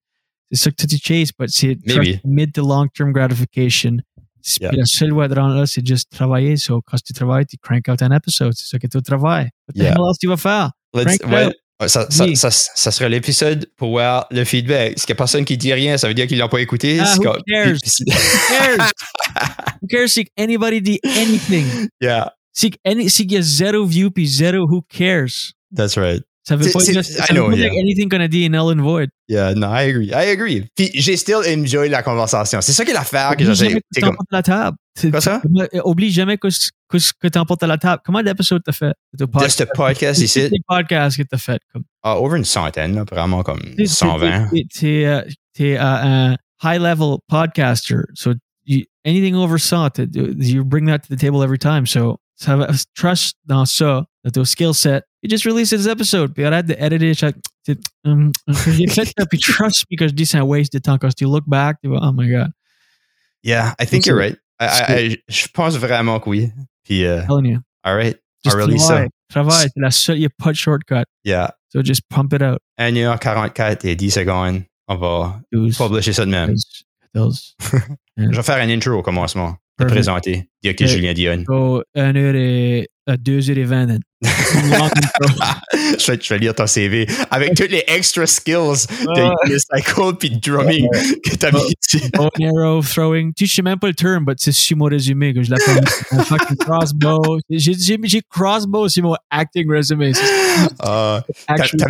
C'est 0.52 0.64
ça 0.64 0.72
que 0.72 0.86
tu 0.88 0.98
chase, 0.98 1.32
but 1.38 1.50
c'est 1.50 1.78
mid 2.26 2.54
to 2.54 2.62
long 2.68 2.88
term 2.88 3.12
gratification. 3.12 3.98
Puis 4.44 4.58
Yeah. 4.62 4.72
la 4.74 4.86
seule 4.86 5.12
voie 5.12 5.28
de 5.28 5.36
rendre 5.36 5.56
là, 5.56 5.66
c'est 5.66 5.86
juste 5.86 6.10
travailler. 6.12 6.56
So, 6.58 6.82
quand 6.82 6.98
tu 7.06 7.14
travailles, 7.14 7.46
tu 7.46 7.58
crank 7.58 7.88
out 7.90 8.02
un 8.02 8.12
épisode. 8.16 8.54
C'est 8.56 8.68
ça 8.68 8.80
que 8.80 8.88
tu 8.88 9.02
travailles. 9.02 9.50
What 9.68 9.74
the 9.76 9.78
Yeah. 9.84 9.92
hell 9.94 10.02
else 10.08 10.18
tu 10.20 10.28
vas 10.28 10.38
faire? 10.38 10.72
Let's-. 10.94 11.20
Ouais, 11.26 11.88
Ça, 11.88 12.08
ça, 12.10 12.26
Oui. 12.26 12.36
ça, 12.36 12.52
ça 12.52 12.92
sera 12.92 13.08
l'épisode 13.08 13.66
pour 13.78 13.92
voir 13.92 14.28
le 14.32 14.44
feedback. 14.44 15.00
S'il 15.00 15.08
n'y 15.08 15.14
a 15.14 15.16
personne 15.16 15.46
qui 15.46 15.56
dit 15.58 15.72
rien, 15.72 15.98
ça 15.98 16.10
veut 16.10 16.14
dire 16.14 16.28
qu'ils 16.28 16.38
l'ont 16.38 16.50
pas 16.50 16.60
écouté. 16.60 17.00
Ah, 17.00 17.16
who 17.18 17.22
cares? 17.48 17.78
Who 17.78 18.12
cares? 18.50 18.92
Who 19.82 19.88
cares 19.88 20.10
si 20.12 20.28
anybody 20.38 20.82
dit 20.82 21.00
anything? 21.06 21.88
yeah, 22.02 22.34
Si, 22.52 22.72
any, 22.84 23.10
si 23.10 23.24
y 23.30 23.38
a 23.38 23.42
zéro 23.42 23.86
view 23.86 24.12
puis 24.12 24.28
zéro 24.28 24.66
who 24.68 24.82
cares? 24.90 25.54
that's 25.74 25.96
right. 25.96 26.22
Veut 26.56 26.72
pas 26.72 26.80
dire 26.80 27.00
I 27.00 27.04
ça 27.04 27.26
veut 27.30 27.36
know, 27.36 27.50
pas 27.50 27.56
dire 27.56 27.74
yeah. 27.74 27.82
anything 27.82 28.10
qu'on 28.10 28.20
a 28.20 28.28
dit 28.28 28.44
est 28.46 28.50
null 28.50 28.74
and 28.78 28.82
void. 28.82 29.08
Yeah, 29.28 29.54
no, 29.56 29.68
I 29.68 29.90
agree. 29.90 30.08
I 30.08 30.30
agree. 30.32 30.66
Puis 30.76 30.92
j'ai 30.94 31.16
still 31.18 31.38
enjoy 31.48 31.90
la 31.90 32.02
conversation. 32.04 32.62
C'est 32.62 32.74
ça 32.74 32.84
qui 32.86 32.92
est 32.92 32.94
l'affaire 32.94 33.36
que 33.38 33.44
que 33.44 33.54
c'est 33.56 34.02
comme- 34.02 34.16
à 34.16 34.24
la 34.36 34.44
table. 34.44 34.78
C'est- 34.96 35.12
Quoi 35.12 35.22
ça? 35.22 35.40
Comment- 35.42 35.66
Oublie 35.86 36.12
jamais 36.12 36.38
que, 36.38 36.48
que, 36.90 36.98
que 37.22 37.28
t'emportes 37.28 37.64
à 37.64 37.68
la 37.68 37.78
table. 37.78 38.02
Comment 38.06 38.22
d'épisodes 38.22 38.62
t'as 38.66 38.72
fait? 38.74 38.94
De 39.14 39.26
ce 39.48 39.64
podcast 39.74 40.22
ici, 40.22 40.50
Des 40.50 40.60
podcasts 40.68 41.18
que 41.18 41.24
t'as 41.24 41.38
fait. 41.38 41.62
Comme, 41.72 41.84
ah, 42.04 42.18
over 42.20 42.38
une 42.38 42.46
centaine, 42.46 42.96
là, 42.96 43.06
vraiment 43.10 43.44
comme 43.44 43.60
T'es- 43.78 43.86
120. 43.86 44.50
T'es, 44.74 45.06
euh, 45.06 45.22
euh, 45.62 45.78
un 45.80 46.36
high 46.64 46.82
level 46.82 47.18
podcaster. 47.30 47.98
So 48.16 48.34
you, 48.66 48.84
anything 49.06 49.36
over 49.36 49.58
100, 49.58 49.90
t'es- 49.92 50.08
you 50.40 50.64
bring 50.66 50.88
that 50.88 51.00
to 51.00 51.16
the 51.16 51.20
table 51.20 51.44
every 51.44 51.58
time. 51.60 51.86
So 51.86 52.20
ça 52.36 52.56
va- 52.58 52.70
trust 52.96 53.36
dans 53.46 53.66
ça, 53.66 54.06
dans 54.24 54.32
ton 54.32 54.46
skill 54.46 54.74
set. 54.74 55.04
You 55.24 55.30
just 55.30 55.46
release 55.46 55.70
this 55.70 55.86
episode. 55.88 56.34
Puis 56.34 56.44
arrête 56.46 56.66
d'éditer 56.66 57.14
chaque. 57.14 57.36
t'es- 57.64 57.78
hum, 58.06 58.32
hum, 58.48 58.56
que 58.66 58.72
J'ai 58.72 58.88
fait 58.88 59.06
ça, 59.06 59.26
puis 59.26 59.40
trust 59.40 59.86
me 59.92 59.98
que 59.98 60.08
je 60.08 60.14
dis 60.14 60.26
c'est 60.26 60.38
un 60.38 60.44
waste 60.44 60.74
de 60.74 60.80
temps. 60.80 60.98
Quand 60.98 61.14
tu 61.14 61.26
look 61.26 61.44
back, 61.48 61.78
tu 61.84 61.90
vas, 61.90 62.00
oh 62.02 62.12
my 62.14 62.30
god. 62.30 62.50
Yeah, 63.44 63.74
I 63.80 63.86
think 63.86 64.04
C'est- 64.04 64.10
you're 64.10 64.18
right. 64.20 64.38
I- 64.60 64.66
I- 64.66 65.14
I- 65.14 65.24
je 65.30 65.48
pense 65.54 65.78
vraiment 65.78 66.20
que 66.20 66.30
oui. 66.30 66.52
Puis, 66.84 67.06
euh, 67.06 67.22
telling 67.28 67.54
you. 67.54 67.60
all 67.84 67.96
right, 67.96 68.18
Just 68.44 68.56
I'll 68.58 68.64
release 68.64 68.82
ça. 68.82 68.88
travaille. 68.88 69.10
Travaille. 69.30 69.68
C'est 69.74 69.80
la 69.82 69.92
seule, 69.92 70.18
il 70.18 70.22
n'y 70.22 70.26
a 70.26 70.30
pas 70.38 70.52
de 70.52 70.58
shortcut. 70.58 71.04
Yeah. 71.24 71.56
So 71.72 71.82
just 71.84 72.02
pump 72.10 72.34
it 72.34 72.42
out. 72.42 72.60
1 72.78 72.98
heure 72.98 73.20
44 73.20 73.86
et 73.86 73.96
10 73.96 74.12
secondes. 74.12 74.64
On 74.88 74.96
va 74.96 75.40
12, 75.52 75.78
publisher 75.78 76.14
ça 76.14 76.26
de 76.26 76.32
même. 76.32 76.54
14. 77.14 77.56
Je 78.18 78.26
vais 78.36 78.44
faire 78.44 78.58
un 78.58 78.70
intro 78.70 78.92
au 78.94 79.02
commencement. 79.04 79.56
Te 79.80 79.84
Perfect. 79.86 79.96
présenter. 79.96 80.50
Dire 80.62 80.76
que 80.76 80.84
Ouais. 80.84 80.90
Julien 80.90 81.14
Dionne? 81.14 81.46
So, 81.48 81.84
1 81.96 82.16
heure 82.18 82.36
et 82.36 82.90
euh, 83.10 83.16
2 83.18 83.50
heures 83.50 83.58
et 83.58 83.64
20. 83.64 83.88
then. 83.88 84.00
Long 84.22 84.84
intro. 84.86 85.46
je, 85.98 86.30
vais, 86.34 86.38
lire 86.40 86.54
ton 86.54 86.68
CV 86.68 87.08
avec 87.32 87.54
tous 87.56 87.70
les 87.70 87.86
extra 87.88 88.28
skills 88.28 88.86
de 89.06 89.48
unicycle 89.48 90.18
puis 90.20 90.32
de 90.32 90.40
drumming 90.42 90.90
que 91.24 91.36
t'as 91.38 91.52
mis 91.52 91.62
ici. 91.82 92.10
bow 92.14 92.28
and 92.42 92.58
arrow 92.58 92.82
throwing. 92.82 93.32
Tu 93.34 93.48
sais 93.48 93.62
même 93.62 93.80
pas 93.80 93.88
le 93.88 93.94
terme, 93.94 94.26
mais 94.28 94.34
c'est 94.36 94.52
sur 94.52 94.76
mon 94.76 94.86
résumé 94.86 95.34
que 95.34 95.42
je 95.42 95.50
l'appelle 95.52 95.88
fucking 96.26 96.58
crossbow. 96.58 97.40
J'ai, 97.50 98.22
crossbow 98.30 98.90
sur 98.90 99.04
mon 99.04 99.16
acting 99.32 99.72
résumé. 99.72 100.12
Ah, 100.80 101.24
il 101.50 101.80
y 101.80 101.84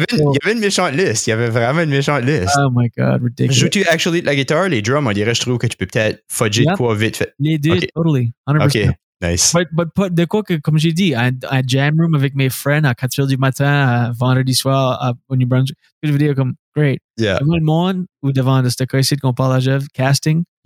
avait 0.44 0.54
une 0.54 0.60
méchante 0.60 0.94
liste. 0.94 1.28
Il 1.28 1.30
y 1.32 1.34
avait 1.34 1.50
vraiment 1.50 1.82
une 1.82 1.90
méchante 1.90 2.24
liste. 2.24 2.56
Oh 2.58 2.70
my 2.74 2.90
god, 2.98 3.22
ridiculous. 3.24 3.54
Joues-tu 3.54 3.84
actually 3.86 4.22
de 4.22 4.26
la 4.26 4.36
guitare, 4.36 4.70
les 4.70 4.82
drums? 4.82 5.08
On 5.08 5.12
dirait, 5.12 5.34
je 5.36 5.42
trouve 5.42 5.58
que 5.58 5.68
tu 5.68 5.78
peux 5.78 5.86
peut-être 5.86 6.24
fudger 6.28 6.64
de 6.64 6.70
Yep. 6.70 6.78
quoi 6.78 6.96
vite 6.96 7.18
fait. 7.18 7.34
Les 7.40 7.58
deux, 7.58 7.74
Ok. 7.78 7.88
totally. 7.96 8.32
100%. 8.48 8.66
OK, 8.66 8.96
nice. 9.22 9.54
But, 9.54 9.68
but, 9.72 9.88
but 9.96 10.14
de 10.14 10.26
quoi 10.26 10.44
que, 10.44 10.56
comme 10.56 10.78
j'ai 10.78 10.94
dit, 10.94 11.14
un, 11.16 11.32
un 11.50 11.62
jam 11.66 11.96
room 12.00 12.16
avec 12.16 12.36
mes 12.36 12.50
friends 12.50 12.84
à 12.86 12.94
4 12.96 13.20
heures 13.20 13.28
du 13.28 13.38
matin, 13.38 13.66
à 13.88 14.12
vendredi 14.12 14.54
soir 14.54 15.02
à, 15.02 15.14
au 15.30 15.36
New 15.36 15.48
Brunswick. 15.48 15.78
Je 16.04 16.12
veux 16.12 16.18
dire, 16.18 16.36
comme, 16.36 16.54
great. 16.76 17.00
Yeah. 17.18 17.40
Devant 17.40 17.56
le 17.56 17.64
monde 17.64 18.06
ou 18.22 18.32
devant 18.32 18.62
ce 18.70 18.84
cas 18.84 19.00
ici 19.00 19.16
qu'on 19.18 19.34
parle 19.34 19.56
à 19.56 19.60
Jeff, 19.60 19.84
casting, 19.94 20.44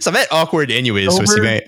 ça 0.00 0.10
va 0.10 0.22
être 0.22 0.32
awkward 0.34 0.70
anyways, 0.70 1.06
aussi 1.08 1.40
bien. 1.40 1.60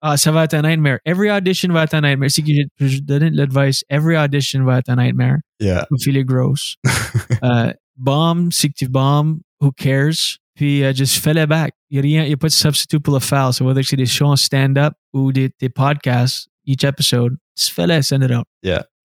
Ah, 0.00 0.16
ça 0.16 0.30
va 0.30 0.44
être 0.44 0.54
un 0.54 0.62
nightmare. 0.62 0.98
Every 1.04 1.30
audition 1.30 1.72
va 1.72 1.84
être 1.84 1.94
un 1.94 2.02
nightmare. 2.02 2.30
Si 2.30 2.42
que 2.42 2.86
je, 2.86 3.00
donne 3.00 3.30
l'advice, 3.34 3.84
every 3.90 4.16
audition 4.16 4.64
va 4.64 4.78
être 4.78 4.88
un 4.90 4.96
nightmare. 4.96 5.38
Yeah. 5.60 5.86
Vous 5.90 5.98
filez 5.98 6.24
gross. 6.24 6.76
euh, 7.42 7.72
bomb, 7.96 8.50
si 8.52 8.68
que 8.68 8.74
tu 8.76 8.88
bombes, 8.88 9.40
who 9.60 9.72
cares? 9.72 10.38
Puis, 10.54 10.84
euh, 10.84 10.92
just 10.92 11.18
fais 11.18 11.34
le 11.34 11.46
back. 11.46 11.72
Il 11.90 11.94
n'y 11.94 11.98
a 11.98 12.02
rien, 12.02 12.24
il 12.24 12.28
n'y 12.28 12.34
a 12.34 12.36
pas 12.36 12.48
de 12.48 12.52
substitut 12.52 13.00
pour 13.00 13.14
le 13.14 13.20
foul. 13.20 13.52
So, 13.52 13.64
whether 13.64 13.84
c'est 13.84 13.96
des 13.96 14.06
shows 14.06 14.26
en 14.26 14.36
stand-up 14.36 14.94
ou 15.12 15.32
des, 15.32 15.50
des 15.60 15.68
podcasts, 15.68 16.48
each 16.66 16.84
episode, 16.84 17.36
just 17.56 17.72
fais-le, 17.72 18.02
send 18.02 18.22
it 18.22 18.30
out. 18.30 18.46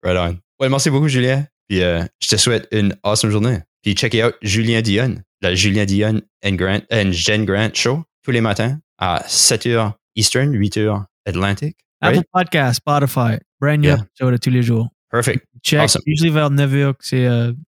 Right 0.03 0.17
on. 0.17 0.39
Ouais, 0.59 0.69
merci 0.69 0.89
beaucoup, 0.89 1.07
Julien. 1.07 1.45
Puis 1.67 1.81
euh, 1.81 2.03
je 2.19 2.27
te 2.27 2.37
souhaite 2.37 2.67
une 2.71 2.95
awesome 3.03 3.31
journée. 3.31 3.59
Puis 3.81 3.93
check 3.93 4.15
out 4.15 4.35
Julien 4.41 4.81
Dion, 4.81 5.21
la 5.41 5.55
Julien 5.55 5.85
Dion 5.85 6.21
and, 6.43 6.55
Grant, 6.55 6.81
and 6.91 7.11
Jen 7.11 7.45
Grant 7.45 7.73
Show, 7.73 8.03
tous 8.23 8.31
les 8.31 8.41
matins 8.41 8.79
à 8.97 9.23
7h 9.27 9.93
Eastern, 10.15 10.53
8h 10.53 11.05
Atlantic. 11.25 11.75
Right? 12.01 12.17
Apple 12.17 12.23
Podcast, 12.33 12.81
Spotify, 12.85 13.39
brand 13.59 13.79
new 13.81 13.89
Yeah. 13.89 14.03
episode 14.03 14.39
tous 14.39 14.49
les 14.49 14.61
jours. 14.63 14.89
Perfect. 15.09 15.45
Check. 15.63 15.79
Awesome. 15.81 16.01
Usually 16.05 16.31
vers 16.31 16.49
9h, 16.49 16.93
que 16.97 17.05
c'est 17.05 17.27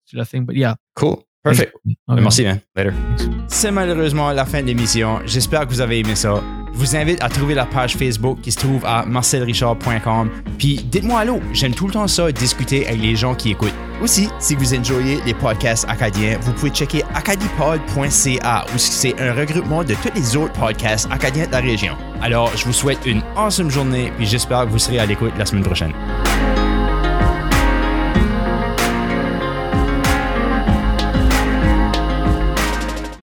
c'est 0.05 0.17
la 0.17 0.25
thing, 0.25 0.45
but 0.45 0.55
yeah. 0.55 0.75
Cool. 0.95 1.17
Perfect. 1.43 1.73
Okay. 2.07 2.21
Merci, 2.21 2.43
man. 2.43 2.59
Later. 2.75 2.93
C'est 3.47 3.71
malheureusement 3.71 4.31
la 4.31 4.45
fin 4.45 4.61
de 4.61 4.67
l'émission. 4.67 5.19
J'espère 5.25 5.61
que 5.67 5.69
vous 5.69 5.81
avez 5.81 5.99
aimé 5.99 6.15
ça. 6.15 6.41
Je 6.75 6.79
vous 6.81 6.95
invite 6.97 7.23
à 7.23 7.29
trouver 7.29 7.53
la 7.55 7.65
page 7.65 7.95
Facebook 7.95 8.39
qui 8.41 8.51
se 8.51 8.59
trouve 8.59 8.85
à 8.85 9.05
marcelrichard.com. 9.05 10.29
Puis 10.57 10.85
dites-moi 10.91 11.21
allô, 11.21 11.39
j'aime 11.53 11.73
tout 11.73 11.87
le 11.87 11.93
temps 11.93 12.07
ça, 12.07 12.29
discuter 12.33 12.85
avec 12.85 13.01
les 13.01 13.15
gens 13.15 13.33
qui 13.33 13.51
écoutent. 13.51 13.73
Aussi, 14.01 14.27
si 14.39 14.55
vous 14.55 14.73
enjoyez 14.73 15.21
les 15.25 15.33
podcasts 15.33 15.85
acadiens, 15.87 16.37
vous 16.41 16.51
pouvez 16.51 16.71
checker 16.71 17.03
acadipod.ca 17.13 18.65
où 18.75 18.77
c'est 18.77 19.17
un 19.21 19.33
regroupement 19.33 19.85
de 19.85 19.93
tous 19.93 20.11
les 20.15 20.35
autres 20.35 20.51
podcasts 20.51 21.07
acadiens 21.11 21.47
de 21.47 21.53
la 21.53 21.61
région. 21.61 21.95
Alors, 22.21 22.51
je 22.57 22.65
vous 22.65 22.73
souhaite 22.73 22.99
une 23.05 23.21
awesome 23.37 23.71
journée 23.71 24.11
puis 24.17 24.25
j'espère 24.25 24.65
que 24.65 24.71
vous 24.71 24.79
serez 24.79 24.99
à 24.99 25.05
l'écoute 25.05 25.31
la 25.37 25.45
semaine 25.45 25.63
prochaine. 25.63 25.93